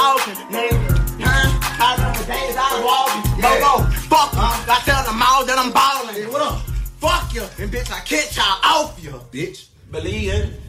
[0.00, 0.80] Talking, nigga.
[1.20, 1.84] Huh?
[1.84, 3.22] I remember days I was walking.
[3.44, 3.72] Go, go,
[4.08, 4.72] fuck you.
[4.72, 6.14] I tell them all that I'm balling.
[6.14, 6.60] Hey, what up?
[7.00, 7.42] Fuck you.
[7.58, 9.68] And bitch, I catch y'all off you, bitch.
[9.90, 10.60] Believe it.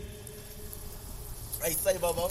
[1.64, 2.30] Hey, say, Bobo.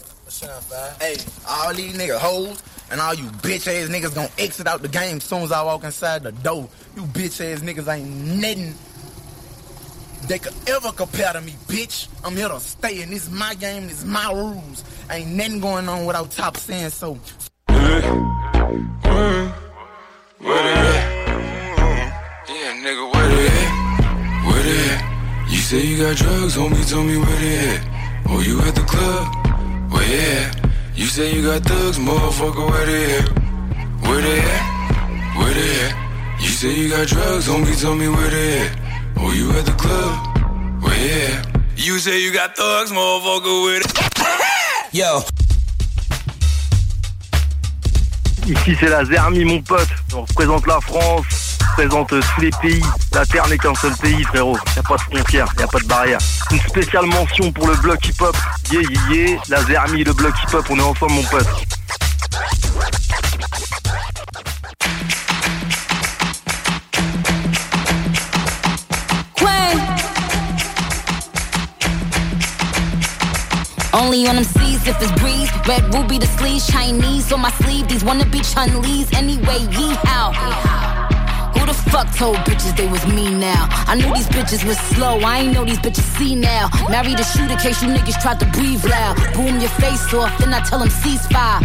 [1.00, 1.16] Hey,
[1.48, 5.18] all these niggas hoes and all you bitch ass niggas gonna exit out the game
[5.18, 6.68] soon as I walk inside the door.
[6.94, 8.08] You bitch ass niggas ain't
[8.40, 8.74] nothing
[10.30, 12.06] they could ever compare to me, bitch.
[12.22, 14.84] I'm here to stay, and this is my game, this is my rules.
[15.10, 17.18] Ain't nothing going on without top saying so.
[17.68, 18.00] Yeah,
[22.84, 23.72] nigga, where they at?
[24.46, 25.02] Where they at?
[25.50, 27.80] You say you got drugs, homie, tell me where they at.
[28.28, 29.26] Oh, you at the club?
[29.90, 30.70] Where at?
[30.94, 33.28] You say you got thugs, motherfucker, where they at?
[34.06, 35.36] Where they at?
[35.36, 36.40] Where they at?
[36.40, 38.89] You say you got drugs, homie, tell me where they at.
[39.22, 40.30] Oh, you at the club?
[41.76, 43.90] You say you got thugs, where they
[44.92, 45.22] Yo.
[48.46, 52.82] Ici c'est la Zermi mon pote, on représente la France, on représente tous les pays,
[53.12, 55.78] la terre n'est qu'un seul pays frérot, y a pas de frontières, y a pas
[55.78, 56.18] de barrière.
[56.50, 58.36] Une spéciale mention pour le bloc hip hop,
[58.72, 61.48] yeah yeah yeah, la Zermi, le bloc hip hop, on est ensemble mon pote.
[73.92, 75.50] Only on them seas if it's breeze.
[75.66, 77.88] Red ruby the sleeves, Chinese on my sleeve.
[77.88, 79.58] These wanna be Chun Lee's anyway.
[79.72, 80.32] Yee how.
[81.54, 83.68] Who the fuck told bitches they was me now?
[83.88, 85.18] I knew these bitches was slow.
[85.20, 86.70] I ain't know these bitches see now.
[86.88, 89.16] Married a shooter case you niggas tried to breathe loud.
[89.34, 91.60] Boom your face off, then I tell them ceasefire.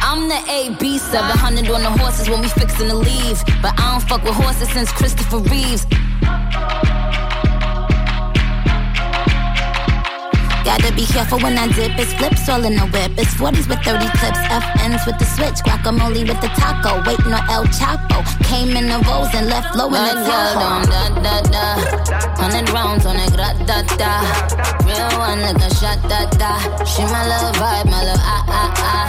[0.00, 3.44] I'm the AB 700 on the horses when we fixin' to leave.
[3.60, 5.86] But I don't fuck with horses since Christopher Reeves.
[10.64, 11.98] Gotta be careful when I dip.
[11.98, 13.12] It's flips all in the whip.
[13.16, 14.38] It's 40s with 30 clips.
[14.52, 15.58] FNs with the switch.
[15.64, 17.02] Guacamole with the taco.
[17.08, 18.20] Waiting on El Chapo.
[18.44, 20.84] Came in the rolls and left low in the Tahoe.
[20.86, 22.10] Da, da, da.
[22.36, 24.12] Hundred rounds on a grat da da.
[24.84, 26.58] Real one like a shot da da.
[26.84, 29.08] She my love vibe, my love ah ah ah.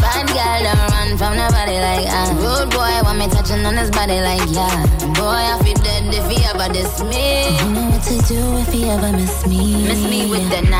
[0.00, 2.30] Bad girl don't run from nobody like ah.
[2.40, 4.86] Rude boy want me touching on his body like yeah.
[5.18, 7.58] Boy I feel dead if he ever diss me.
[7.58, 9.84] You know what to do if he ever miss me.
[9.84, 10.79] Miss me with the na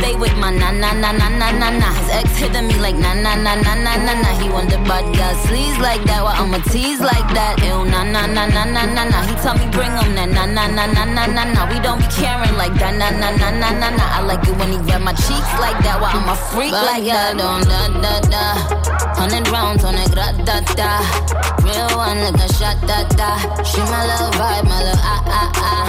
[0.00, 1.92] Stay with my na na na na na na na.
[1.92, 4.30] His ex hitting me like na na na na na na na.
[4.40, 7.60] He the bad girl sleaze like that, while I'ma tease like that.
[7.60, 9.18] Ew na na na na na na na.
[9.28, 11.60] He tell me bring him that na na na na na na na.
[11.68, 14.04] We don't be caring like that na na na na na na.
[14.16, 17.04] I like it when he grab my cheeks like that, while I'm a freak like
[17.04, 17.36] that.
[17.36, 18.44] Don't da da da.
[19.20, 21.04] Hundred rounds on a grat da da.
[21.60, 23.36] Real one like a shot da da.
[23.68, 25.86] She my love vibe, my love ah ah ah.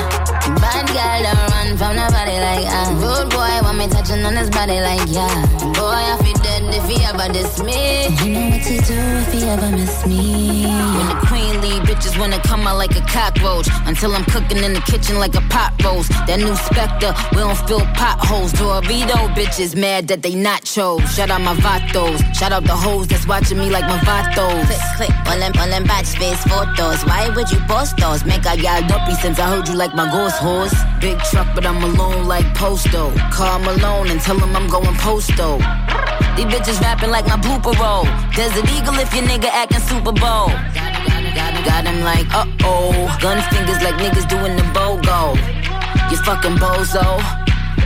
[0.60, 2.92] Bad girl don't run from nobody like ah.
[3.00, 5.46] Rude boy want me touching on his body like yeah.
[5.78, 8.08] Boy I feel dead if he ever diss me.
[8.24, 10.66] You know what to do if he ever miss me.
[10.98, 13.68] When the queen leave, bitches wanna come out like a cockroach.
[13.86, 16.10] Until I'm cooking in the kitchen like a pot roast.
[16.28, 18.54] That new Spectre, we don't fill potholes.
[18.54, 21.04] Dorito bitches mad that they not chose.
[21.14, 22.20] Shout out my vatos.
[22.36, 24.66] Shout out the hoes that's watching me like my vatos.
[24.66, 27.04] Click, click, all them, all them batch face photos.
[27.06, 28.26] Why would you post those?
[28.26, 30.74] Make I got dopey since I heard you like my ghost horse.
[31.00, 33.12] Big truck, but I'm alone like Posto.
[33.32, 35.58] Call Malone and tell him I'm going posto.
[36.36, 38.06] These bitches rapping like my blooper roll.
[38.36, 40.48] Desert Eagle if your nigga acting Super Bowl.
[41.68, 43.18] Got him like, uh oh.
[43.22, 45.36] Gun fingers like niggas doing the BOGO.
[46.10, 47.20] You fucking bozo.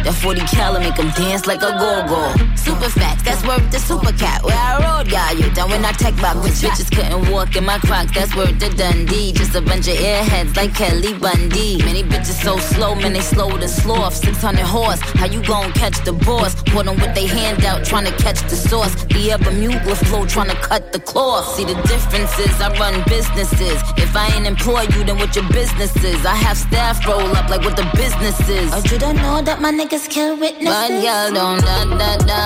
[0.05, 2.29] That 40 cal make dance like a go-go.
[2.55, 4.43] Super facts, that's worth the super cat.
[4.43, 5.49] Where I rode, got you.
[5.55, 6.61] Done when I tech back, bitch.
[6.61, 9.33] Bitches couldn't walk in my crocs, that's worth the Dundee.
[9.33, 11.81] Just a bunch of airheads like Kelly Bundy.
[11.83, 14.13] Many bitches so slow, man, they slow to sloth.
[14.13, 16.53] 600 horse, how you gon' catch the boss?
[16.69, 18.93] Put them with they hand out, trying to catch the sauce.
[19.05, 21.55] The ever mutla flow, trying to cut the cloth.
[21.55, 23.81] See the differences, I run businesses.
[23.97, 26.23] If I ain't employ you, then what your business is?
[26.27, 28.71] I have staff roll up like what the business is.
[28.71, 29.71] Or you don't know that my
[30.03, 30.67] kill witnesses?
[30.67, 32.41] Bad girl don't da da da.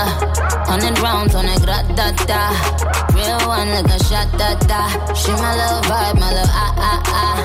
[0.69, 2.53] Hundred rounds on a grat da da.
[3.16, 4.86] Real one like a shot da da.
[5.14, 7.38] She my love vibe, my love ah ah ah.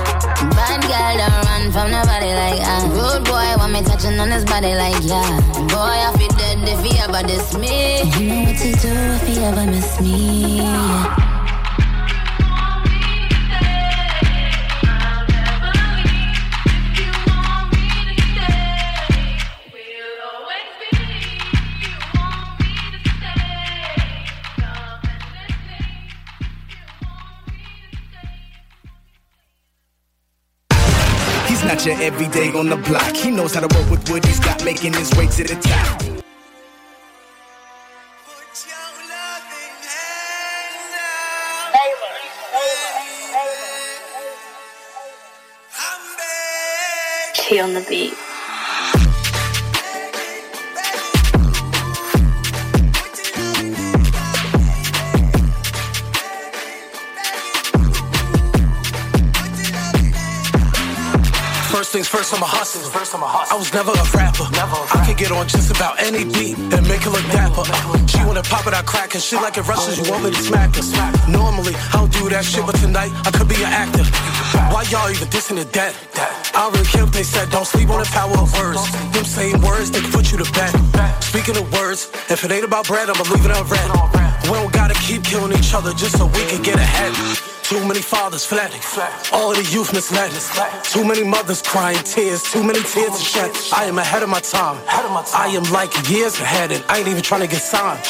[0.53, 2.85] Bad girl don't run from nobody like ah.
[2.93, 5.41] Rude boy want me touching on his body like yeah.
[5.73, 8.03] Boy I feel dead if he ever diss me.
[8.21, 10.59] You know what to do if he ever miss me.
[10.61, 11.44] Yeah.
[31.85, 33.15] He's not everyday on the block.
[33.15, 36.01] He knows how to work with what he's got, making his way to the top.
[47.35, 48.15] Key on the beat.
[61.95, 62.91] First things first, I'm a hustler.
[62.91, 64.51] I was never a rapper.
[64.51, 67.63] never I can get on just about any beat and make it look dapper.
[68.11, 70.03] She wanna pop it, I crack, and she like it rushes.
[70.03, 70.83] You want me to smack her?
[71.31, 74.03] Normally, I don't do that shit, but tonight I could be an actor.
[74.75, 75.95] Why y'all even dissing the dead?
[76.51, 77.55] I don't really care what they said.
[77.55, 78.83] Don't sleep on the power of words.
[79.15, 80.75] Them same words, they can put you to bed.
[81.23, 83.87] Speaking of words, if it ain't about bread, I'ma leave it unread.
[84.51, 87.54] We don't gotta keep killing each other just so we can get ahead.
[87.65, 88.73] Too many fathers fled.
[89.33, 90.31] All the youth misled.
[90.85, 92.43] Too many mothers crying tears.
[92.43, 93.51] Too many tears to shed.
[93.75, 94.83] I am ahead of my time.
[94.87, 98.01] I am like years ahead, and I ain't even trying to get signed.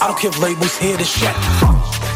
[0.00, 2.11] I don't if labels hear this shit.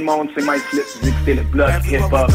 [0.00, 2.30] tout le monde, c'est Mike Flip, vous écoutez le bloc hip-hop.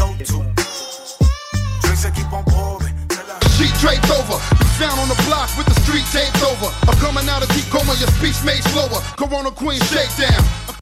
[3.56, 6.70] Sheet draped over, you found on the block with the street taped over.
[6.88, 9.00] I'm coming out of deep coma, your speech made slower.
[9.16, 10.75] Corona Queen shakedown.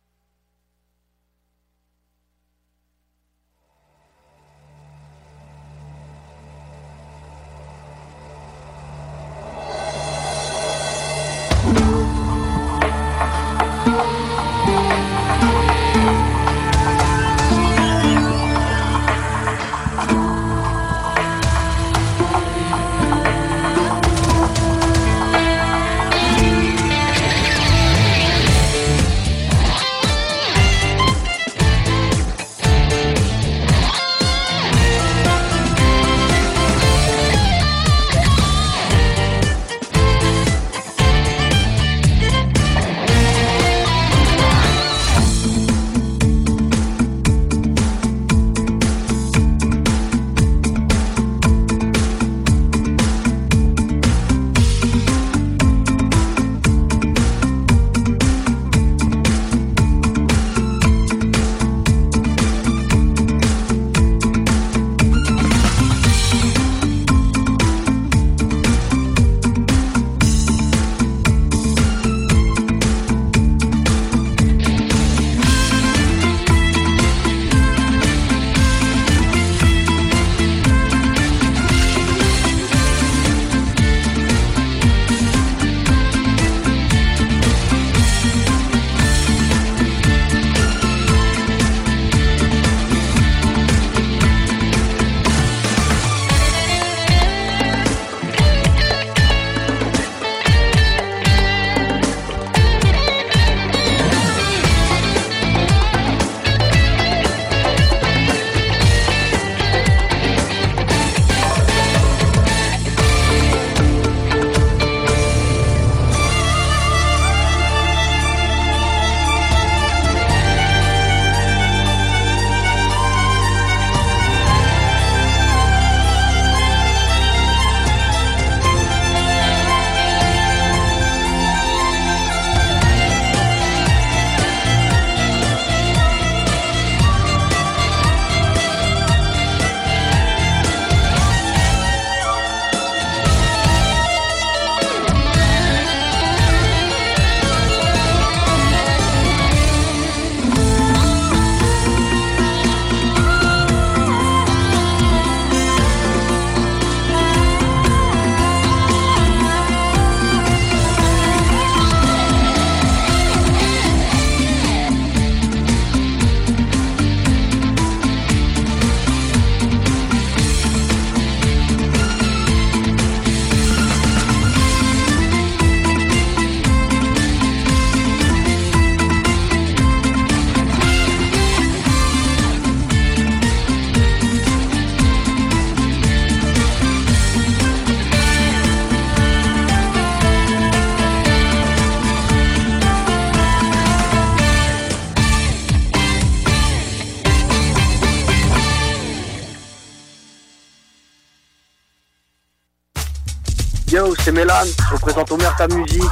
[204.55, 206.03] Mélan, je représente Omerta Musique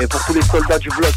[0.00, 1.14] et pour tous les soldats du bloc.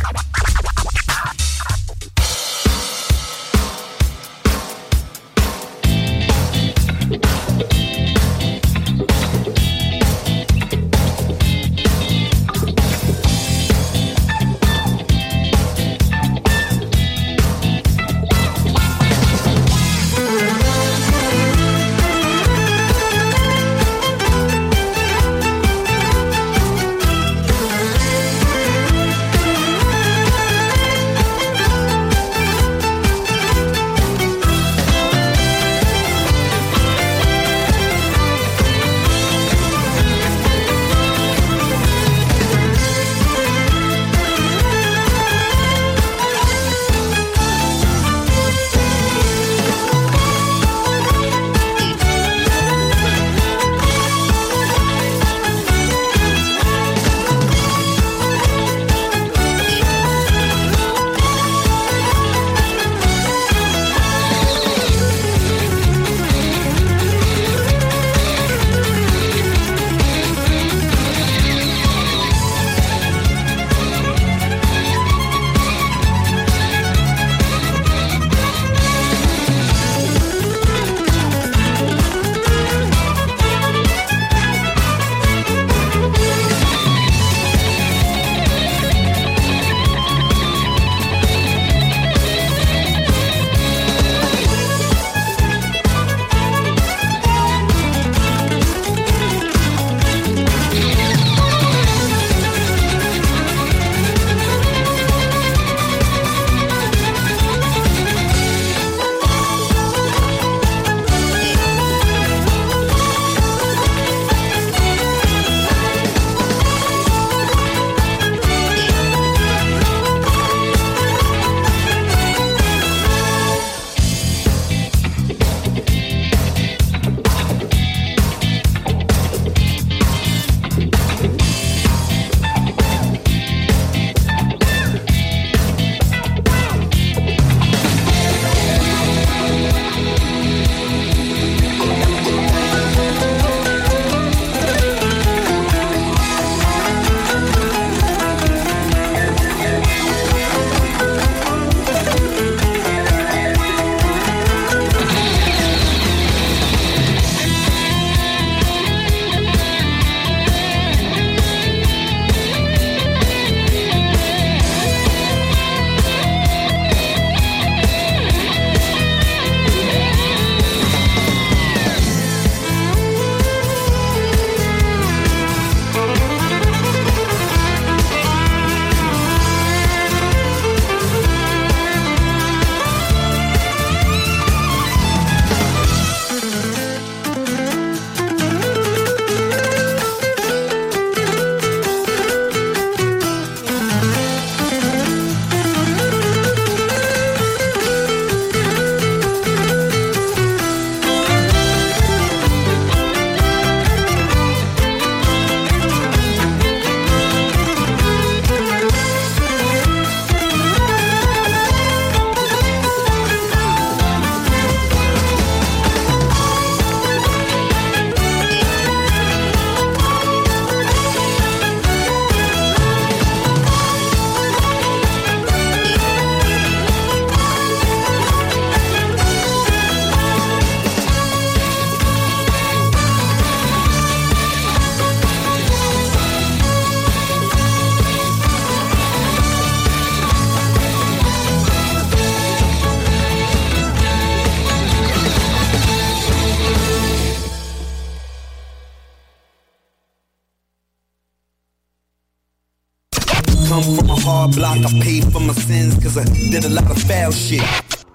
[256.62, 257.62] Did a lot of foul shit.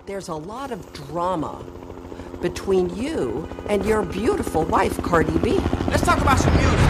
[0.06, 1.62] There's a lot of drama
[2.40, 5.58] between you and your beautiful wife, Cardi B.
[5.88, 6.89] Let's talk about some music.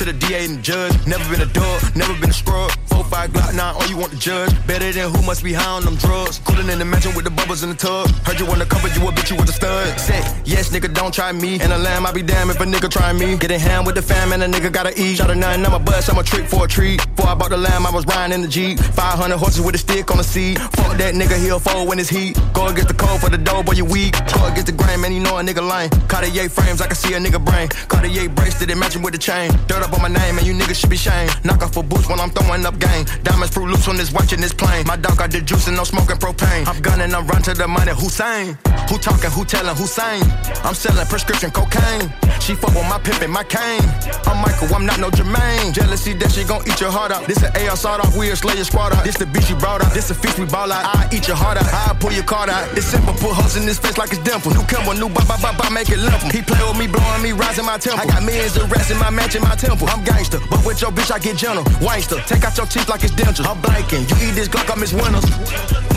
[0.00, 0.94] To the DA and the judge.
[1.06, 2.70] Never been a dog, never been a scrub.
[2.88, 4.50] Four, five Glock, nine, all you want to judge.
[4.66, 6.38] Better than who must be high on them drugs.
[6.38, 8.08] Cooling in the mansion with the bubbles in the tub.
[8.24, 10.00] Heard you wanna cover you a bitch, you with a stud.
[10.00, 11.60] Say, yes, nigga, don't try me.
[11.60, 13.36] And a lamb, I be damn if a nigga try me.
[13.36, 15.16] Get in hand with the fam, and a nigga gotta eat.
[15.16, 17.04] Shot a nine, I'm a bust, I'm a trick for a treat.
[17.16, 18.78] Before I bought the lamb, I was riding in the Jeep.
[18.78, 20.58] 500 horses with a stick on the seat.
[20.58, 22.39] Fuck that nigga, he'll fold when it's heat.
[22.60, 24.12] Go against the cold for the dough, boy, you weak.
[24.36, 25.88] Go against the grain, man, you know a nigga lame.
[26.08, 27.68] Cartier frames, I can see a nigga brain.
[27.88, 29.48] Cartier bracelet, it matching with the chain.
[29.66, 31.32] Dirt up on my name, and you niggas should be shamed.
[31.42, 33.06] Knock off for boots while I'm throwing up game.
[33.22, 34.86] Diamonds fruit loops on this watch in this plane.
[34.86, 36.66] My dog got the juice and no smoking propane.
[36.66, 37.92] I'm gunning, I'm run to the money.
[37.92, 38.58] Hussein.
[38.90, 40.20] Who talking, who telling, Hussein?
[40.62, 42.12] I'm selling prescription cocaine.
[42.40, 43.84] She fuck with my pimp and my cane.
[44.24, 45.72] I'm Michael, I'm not no Jermaine.
[45.72, 47.26] Jealousy that she gon' eat your heart out.
[47.28, 49.04] This an AR sawed off, we'll slay your squad out.
[49.04, 49.92] This the beat she brought out.
[49.92, 50.84] This a feast we ball out.
[50.96, 51.68] I eat your heart out.
[51.68, 52.66] I pull your card out.
[52.76, 54.52] It's simple, put holes in his face like it's dimple.
[54.52, 56.20] New Kimble, new ba ba ba, make it limp.
[56.32, 58.00] He play with me, blowing me, rising my temple.
[58.00, 59.86] I got millions of rats in my mansion, my temple.
[59.88, 61.64] I'm gangster, but with your bitch I get gentle.
[61.84, 63.46] Wangster, take out your teeth like it's dentures.
[63.46, 64.08] I'm blanking.
[64.08, 65.89] You eat this Glock, I miss winners.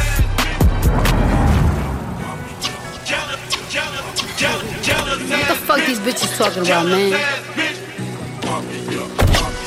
[5.93, 7.13] These bitches talking about, man?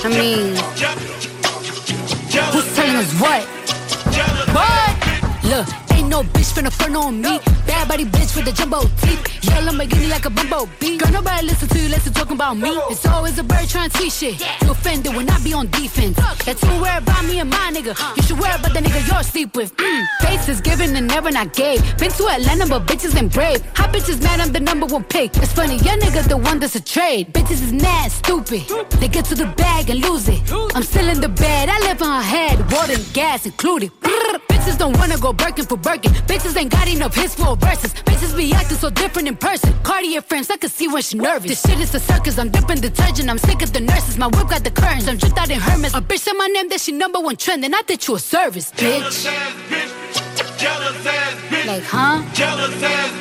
[0.04, 0.56] I mean,
[2.52, 3.42] who's telling us what?
[4.54, 5.44] What?
[5.44, 7.55] Look, ain't no bitch finna front on me.
[7.76, 9.44] Bad body bitch with the jumbo teeth.
[9.44, 10.96] Yeah, Lamborghini like a bumblebee.
[10.96, 12.70] Girl, nobody listen to you, listen talking about me.
[12.88, 14.40] It's always a bird trying to tweet shit.
[14.62, 16.16] You offended when I be on defense.
[16.46, 17.92] That's too worried about me and my nigga.
[18.16, 19.76] You should worry about the nigga you're sleep with.
[19.76, 20.48] Mm.
[20.48, 21.80] is given and never not gave.
[21.98, 23.60] Been to Atlanta, but bitches ain't brave.
[23.76, 25.36] Hot bitches mad, I'm the number one pick.
[25.36, 27.34] It's funny, your nigga the one that's a trade.
[27.34, 28.62] Bitches is mad, stupid.
[29.00, 30.40] They get to the bag and lose it.
[30.74, 32.72] I'm still in the bed, I live on her head.
[32.72, 33.90] Water and gas included.
[34.66, 36.10] Bitches don't wanna go Birkin for Birkin.
[36.26, 37.94] Bitches ain't got enough hits for verses.
[37.94, 39.72] Bitches be acting so different in person.
[39.84, 41.48] Cartier friends, I can see when she nervous.
[41.48, 43.30] This shit is a circus, I'm dipping detergent.
[43.30, 44.18] I'm sick of the nurses.
[44.18, 45.94] My whip got the curtains, I'm dripped out in Hermes.
[45.94, 48.18] A bitch said my name, that she number one trend, and I did you a
[48.18, 50.45] service, bitch.
[51.66, 52.22] Like, huh?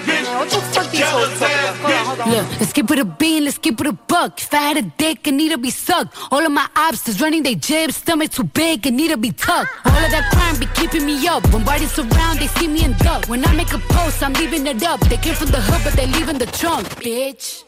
[0.07, 1.75] Man, what the fuck these hoes talking about?
[1.77, 2.29] Hold on, hold on.
[2.31, 4.39] Look, let's keep it a bean, let's keep it a buck.
[4.39, 6.15] If I had a dick, it need to be sucked.
[6.31, 9.71] All of my obstacles running they jibs, stomach too big, it need to be tucked.
[9.85, 11.43] All of that crime be keeping me up.
[11.51, 13.27] When bodies surround, they see me and duck.
[13.27, 15.01] When I make a post, I'm leaving it up.
[15.01, 17.64] They came from the hood, but they leaving the trunk, bitch.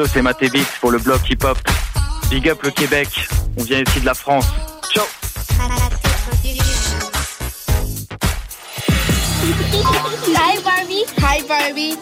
[0.00, 1.58] Yo, c'est Matt Beats pour le blog hip hop.
[2.30, 3.08] Big up le Québec,
[3.58, 4.46] on vient ici de la France.
[4.90, 5.04] Ciao
[10.34, 11.04] Hi, Barbie.
[11.18, 11.98] Hi, Barbie.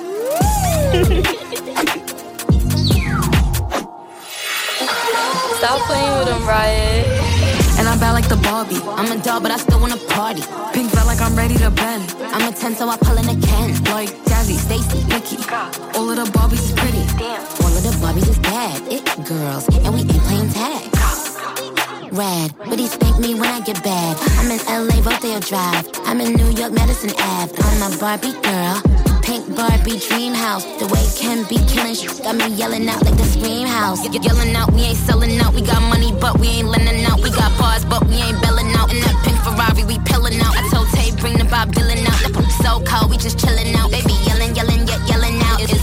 [5.58, 7.04] Stop playing with him, Riot.
[7.80, 8.80] And I'm bad like Barbie.
[8.96, 10.42] I'm a doll, but I still wanna party.
[10.72, 12.02] Pink felt like I'm ready to bend.
[12.32, 13.68] I'm a 10, so I pull in a can.
[13.92, 15.36] Like Jazzy, Stacy, Nikki.
[15.96, 17.04] All of the Barbies is pretty.
[17.20, 17.44] Damn.
[17.62, 18.80] All of the Barbies is bad.
[18.90, 20.82] It girls, and we ain't playing tag.
[22.10, 24.16] Rad, but he spank me when I get bad.
[24.40, 25.84] I'm in LA, Rodeo Drive.
[26.06, 27.52] I'm in New York, Madison Ave.
[27.68, 28.97] I'm a Barbie girl.
[29.28, 30.64] Pink Barbie dream house.
[30.80, 34.00] The way Ken be killing shit got me yelling out like the scream house.
[34.00, 35.52] Y- yelling out, we ain't selling out.
[35.52, 37.20] We got money, but we ain't lending out.
[37.20, 38.88] We got bars, but we ain't belling out.
[38.88, 40.56] In that pink Ferrari, we pillin' out.
[40.56, 42.24] I told Tay, bring the Bob Dylan out.
[42.64, 43.90] So cold, we just chillin' out.
[43.90, 45.18] Baby yelling, yelling, yelling out.
[45.20, 45.27] It's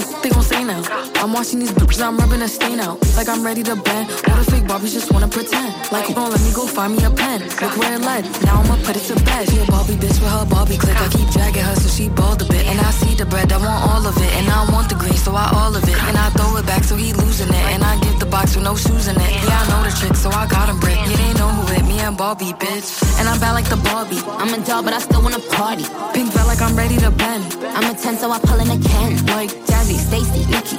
[0.00, 0.80] The f- they gon' say now.
[1.20, 2.96] I'm watching these bitches, I'm rubbing a stain out.
[3.18, 4.08] Like I'm ready to bend.
[4.28, 5.76] All the fake Barbies just wanna pretend.
[5.92, 7.42] Like, gon' let me go find me a pen.
[7.60, 8.24] Look where it led.
[8.48, 9.50] Now I'ma put it to bed.
[9.50, 10.96] She a Barbie bitch with her Barbie click.
[10.96, 12.64] I keep dragging her so she bald a bit.
[12.64, 14.32] And I see the bread, I want all of it.
[14.40, 15.98] And I want the green, so I all of it.
[16.08, 17.64] And I throw it back so he losing it.
[17.74, 19.30] And I give the box with no shoes in it.
[19.44, 20.96] Yeah, I know the trick, so I got him brick.
[20.96, 22.88] Yeah, they know who it, me and Barbie, bitch.
[23.20, 24.22] And I'm bad like the Barbie.
[24.40, 25.84] I'm a doll, but I still wanna party.
[26.14, 27.44] Pink felt like I'm ready to bend.
[27.76, 29.26] I'm a 10, so I pull in a can.
[29.36, 29.50] Like
[29.90, 30.76] Jazzy, Stacy, Nikki.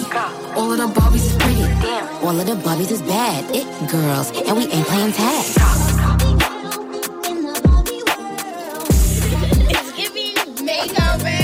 [0.56, 1.61] All of the Barbies is pretty.
[1.81, 2.25] Damn.
[2.25, 3.43] All of the Barbies is bad.
[3.53, 5.45] It girls, and we ain't playing tag.
[9.69, 11.41] It's giving makeover.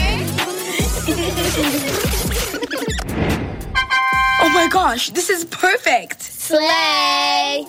[4.39, 6.21] Oh my gosh, this is perfect.
[6.21, 7.65] Slay.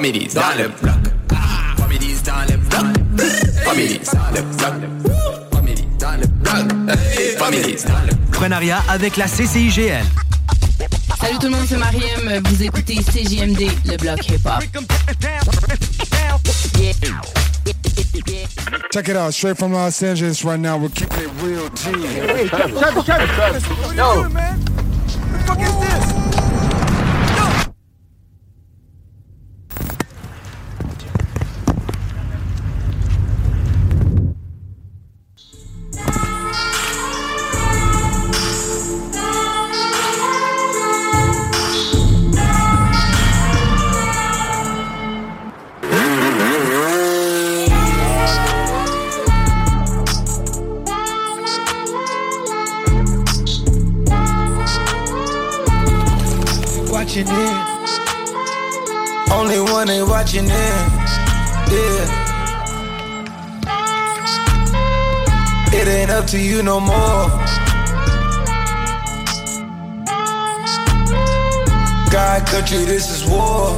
[0.00, 0.94] Families dans le bloc.
[1.76, 2.84] Families dans le bloc.
[3.62, 4.00] Families
[5.98, 8.30] dans le bloc.
[8.32, 10.02] Prenariat avec la CCIGL.
[11.20, 12.42] Salut tout le monde, c'est Mariem.
[12.46, 14.64] Vous écoutez CJMD, le bloc hip-hop.
[18.90, 20.78] Check it out, straight from Los Angeles right now.
[20.78, 21.90] We're keeping it real G.
[22.06, 23.62] Hey, check, check, check,
[23.94, 24.22] Yo.
[24.22, 26.29] What the fuck is this?
[60.30, 60.52] Watching it.
[61.72, 62.06] Yeah.
[65.72, 67.28] It ain't up to you no more.
[72.10, 73.70] God, country, this is war.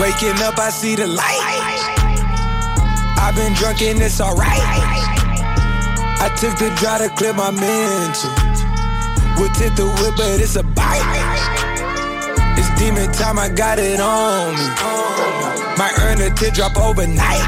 [0.00, 1.39] Waking up, I see the light.
[3.30, 4.58] I've been drunk and it's alright.
[4.58, 8.30] I took the drive to clear my mental.
[9.38, 10.98] Would tip the whip, but it's a bite.
[12.58, 14.66] It's demon time, I got it on me.
[15.78, 17.38] Might earn a teardrop overnight.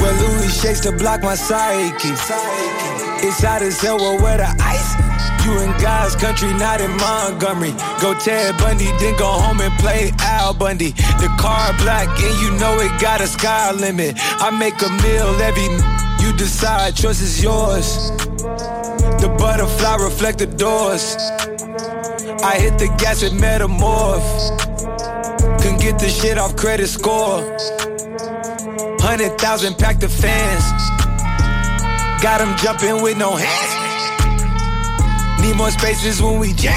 [0.00, 2.08] Well, Louis shakes to block my psyche.
[2.08, 5.11] It's hot as hell, well, where the ice?
[5.44, 7.72] You in God's country, not in Montgomery.
[8.00, 10.92] Go Ted Bundy, then go home and play Al Bundy.
[11.22, 14.14] The car black, and you know it got a sky limit.
[14.18, 15.68] I make a meal every
[16.22, 18.10] you decide, choice is yours.
[19.20, 21.16] The butterfly reflect the doors.
[22.44, 24.22] I hit the gas and metamorph.
[25.60, 27.42] Couldn't get the shit off credit score.
[29.00, 30.62] Hundred thousand pack the fans.
[32.22, 33.71] Got them jumping with no hands.
[35.42, 36.72] Need more spaces when we jam.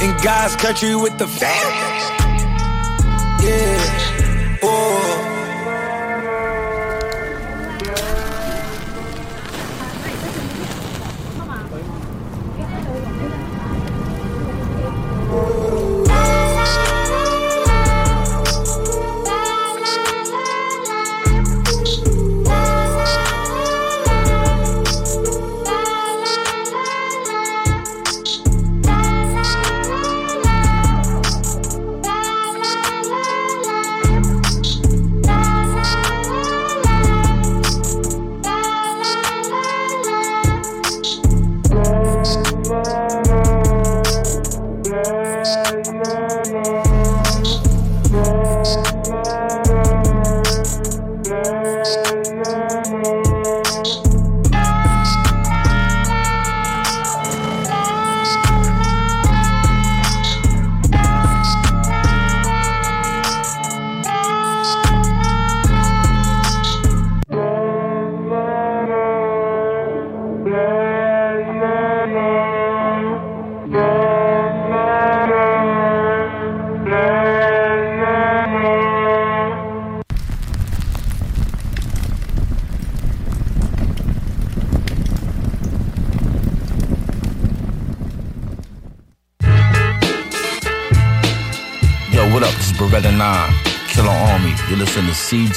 [0.00, 1.72] In God's country with the fam.
[3.42, 3.81] Yeah.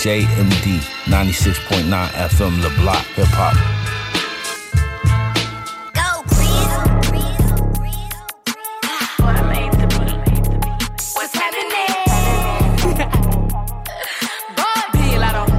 [0.06, 3.56] To CJMD 96.9 FM Le Block Hip Hop.
[11.16, 11.96] What's happening?
[14.94, 15.54] Bill, I don't-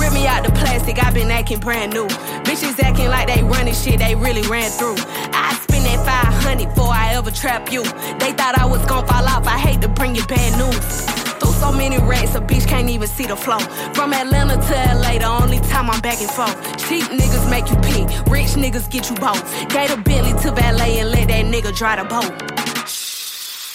[0.00, 2.08] Rip me out the plastic, i been acting brand new.
[2.42, 4.96] Bitches acting like they running shit they really ran through.
[5.32, 7.84] I spend that 500 before I ever trap you.
[8.18, 11.17] They thought I was gonna fall off, I hate to bring you bad news.
[11.60, 13.58] So many racks, a bitch can't even see the flow.
[13.92, 16.54] From Atlanta to LA, the only time I'm back and forth.
[16.88, 19.42] Cheap niggas make you pee, rich niggas get you both.
[19.68, 22.30] Gave a Bentley to valet and let that nigga dry the boat.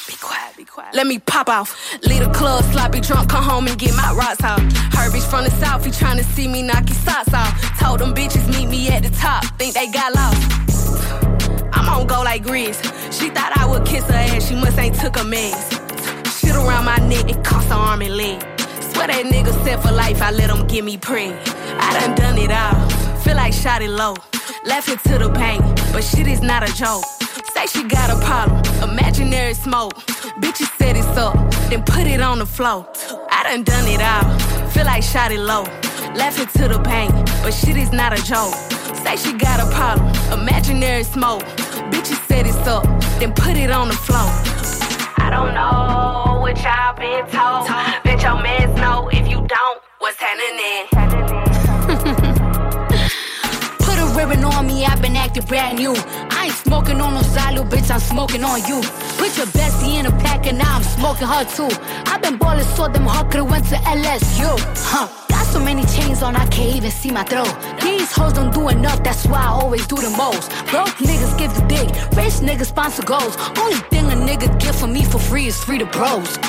[0.07, 0.95] Be quiet, be quiet.
[0.95, 1.75] Let me pop off.
[2.03, 4.61] Leave the club, sloppy drunk, come home and get my rocks off.
[4.95, 7.51] Her bitch from the south, he tryna see me knock his socks off.
[7.79, 10.41] Told them bitches meet me at the top, think they got lost.
[11.73, 12.79] I'm on go like Grizz.
[13.11, 15.82] She thought I would kiss her ass, she must ain't took a mess.
[16.53, 18.39] Shit around my neck, it cost her arm and leg.
[18.79, 21.33] Swear that nigga set for life, I let him get me preg.
[21.79, 22.77] I done done it all.
[23.21, 24.15] Feel like shot it low.
[24.63, 27.03] Laughing to the pain, but shit is not a joke.
[27.55, 29.93] Say she got a problem, imaginary smoke.
[30.41, 31.33] Bitches set it up,
[31.69, 32.87] then put it on the floor.
[33.31, 34.69] I done done it all.
[34.69, 35.63] Feel like shot it low.
[36.13, 37.09] Laughing to the pain,
[37.41, 38.53] but shit is not a joke.
[39.03, 40.07] Say she got a problem,
[40.39, 41.41] imaginary smoke.
[41.89, 42.83] Bitches set it up,
[43.19, 44.29] then put it on the floor.
[45.17, 47.67] I don't know what y'all been told.
[48.03, 50.87] Bet your mans know if you don't, what's happening?
[53.79, 55.93] Put a ribbon on me, I've been acting brand new.
[55.95, 58.81] I ain't smoking on no silo, bitch, I'm smoking on you.
[59.17, 61.69] Put your bestie in a pack and now I'm smoking her too.
[62.11, 64.59] I've been ballin' so them could've went to LSU.
[64.91, 65.07] Huh.
[65.53, 67.53] So many chains on, I can't even see my throat.
[67.79, 70.49] These hoes don't do enough, that's why I always do the most.
[70.71, 73.37] Broke niggas give the dick, rich niggas sponsor goals.
[73.59, 76.39] Only thing a nigga get from me for free is free to bros.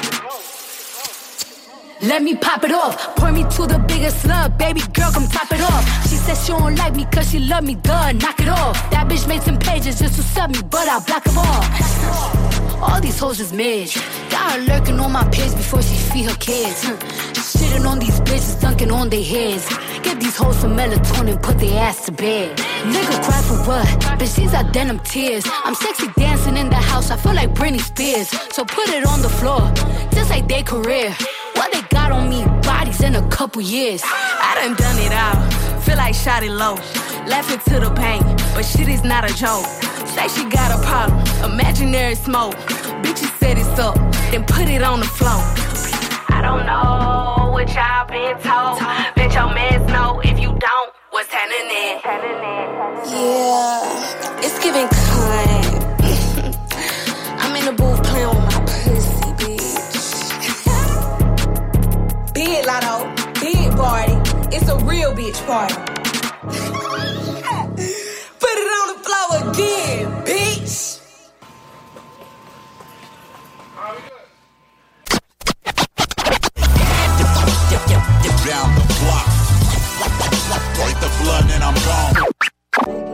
[2.06, 3.16] Let me pop it off.
[3.16, 4.58] Point me to the biggest slug.
[4.58, 5.84] Baby girl, come top it off.
[6.08, 7.76] She said she don't like me cause she love me.
[7.76, 8.74] Duh, knock it off.
[8.90, 12.84] That bitch made some pages just to sub me, but I block them all.
[12.84, 13.88] All these hoes is mid.
[14.28, 16.84] Got her lurking on my page before she feed her kids.
[16.84, 19.66] Shitting on these bitches, dunking on their heads.
[20.02, 22.58] Get these hoes some melatonin, put their ass to bed.
[22.84, 23.86] Nigga cry for what?
[24.18, 25.44] Bitch, these are denim tears.
[25.64, 28.28] I'm sexy dancing in the house, I feel like Britney Spears.
[28.52, 29.72] So put it on the floor,
[30.12, 31.16] just like their career.
[31.54, 34.02] What they got on me, bodies in a couple years.
[34.04, 35.80] I done done it all.
[35.80, 36.74] Feel like shot it low.
[37.26, 38.22] Laughing to the pain,
[38.54, 39.66] but shit is not a joke.
[40.14, 41.18] Say she got a problem,
[41.52, 42.54] imaginary smoke.
[43.02, 43.94] Bitches set it up,
[44.30, 45.42] then put it on the floor.
[46.28, 48.78] I don't know what y'all been told.
[49.14, 52.00] Bet your mans know if you don't, what's happening?
[53.10, 55.84] Yeah, it's giving cunt.
[57.42, 57.93] I'm in the booth
[62.66, 63.04] Lotto,
[63.40, 64.14] big party.
[64.54, 65.74] It's a real bitch party.
[68.40, 71.00] Put it on the floor again, bitch.
[78.44, 79.26] Down the block.
[81.00, 83.13] The blood and I'm gone.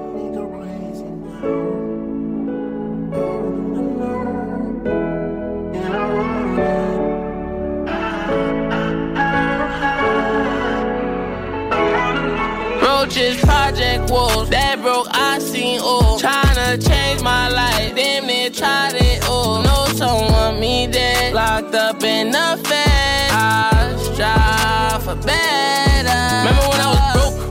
[13.11, 16.21] Roaches, Project Wolves, that broke, I seen all.
[16.21, 19.65] Tryna change my life, damn near tried it all.
[19.65, 23.31] Know someone me dead, locked up in the fed.
[23.33, 26.47] I strive for better.
[26.47, 27.00] Remember when I was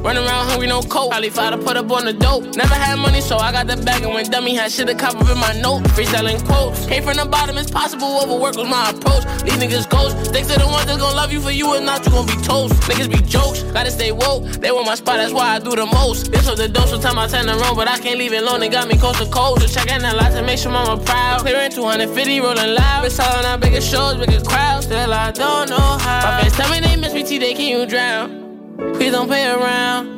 [0.02, 1.10] running around hungry, no coat.
[1.10, 2.56] Probably fired to put up on the dope.
[2.56, 5.16] Never had money, so I got the bag and when dummy had shit to cop
[5.16, 5.84] up in my note.
[5.96, 8.22] Freestyling quotes, came from the bottom, it's possible.
[8.22, 9.24] Overwork was my approach.
[9.44, 12.06] These niggas ghost, sticks to the ones that's gonna love you for you and not
[12.06, 12.74] you gonna be toast.
[12.84, 14.44] Niggas be jokes, gotta stay woke.
[14.62, 16.32] They want my spot, that's why I do the most.
[16.32, 18.60] This was the dose, sometimes I tend to run, but I can't leave it alone.
[18.60, 19.62] They got me close to cold.
[19.62, 21.42] Just checking a lot to make sure mama proud.
[21.42, 23.06] Clearing 250, rolling loud.
[23.06, 24.86] It's all on out bigger shows, bigger crowds.
[24.86, 26.24] Still, I don't know how.
[26.24, 28.49] My fans tell me they miss me, T, they can you drown.
[28.96, 30.18] Please don't play around.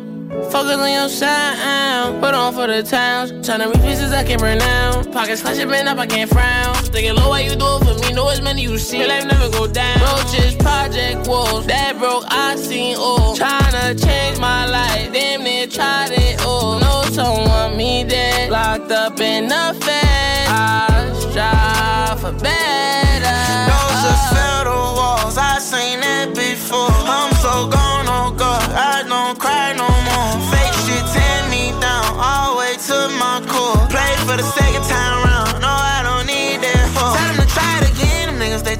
[0.51, 2.21] Focus on your sound.
[2.21, 3.31] Put on for the towns.
[3.45, 5.11] Tryna reach pieces I can burn down.
[5.11, 6.75] Pockets clutching, been up, I can't frown.
[6.93, 8.13] Thinking low, why you do it for me?
[8.13, 8.99] Know as many you see.
[8.99, 9.99] Your life never go down.
[9.99, 11.65] Roaches, Project walls.
[11.67, 13.35] That broke, I seen all.
[13.35, 15.11] Tryna change my life.
[15.11, 16.79] Damn near tried it all.
[16.79, 18.51] Know someone me dead.
[18.51, 20.47] Locked up in the fed.
[20.47, 23.39] I strive for better.
[23.71, 26.89] Those are federal walls, I seen that before.
[26.89, 27.90] I'm so gone,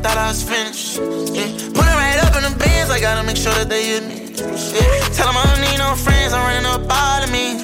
[0.01, 0.97] thought I was finished.
[0.97, 1.45] Yeah.
[1.77, 4.33] Put it right up in the bins, I gotta make sure that they use me.
[4.33, 5.13] Yeah.
[5.13, 7.61] Tell them I don't need no friends, I'm running up all the me.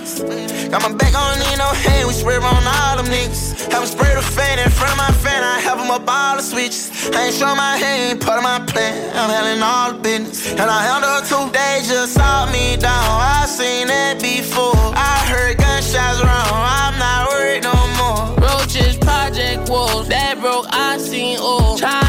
[0.69, 3.71] Got my back, I don't need no hand, we spread on all them niggas.
[3.73, 6.37] Have a spray the fan in front of my fan, I have them up all
[6.37, 7.09] the switches.
[7.09, 8.93] I ain't show my hand, part of my plan.
[9.17, 10.51] I'm handling all the business.
[10.53, 13.17] And I handle two, they just saw me down.
[13.17, 14.77] I seen that before.
[14.93, 18.21] I heard gunshots round, I'm not worried no more.
[18.37, 21.77] Roaches, Project Wolves, that broke, I seen all.
[21.77, 22.06] Tryna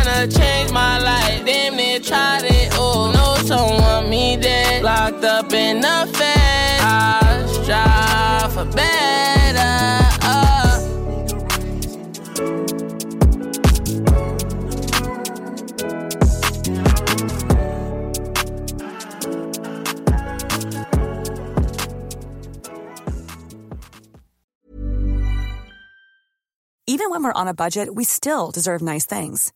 [5.69, 6.81] in the fed.
[6.81, 9.75] I strive for better.
[10.23, 10.49] Uh.
[26.87, 29.53] Even when we're on a budget, we still deserve nice things.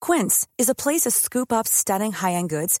[0.00, 2.80] Quince is a place to scoop up stunning high end goods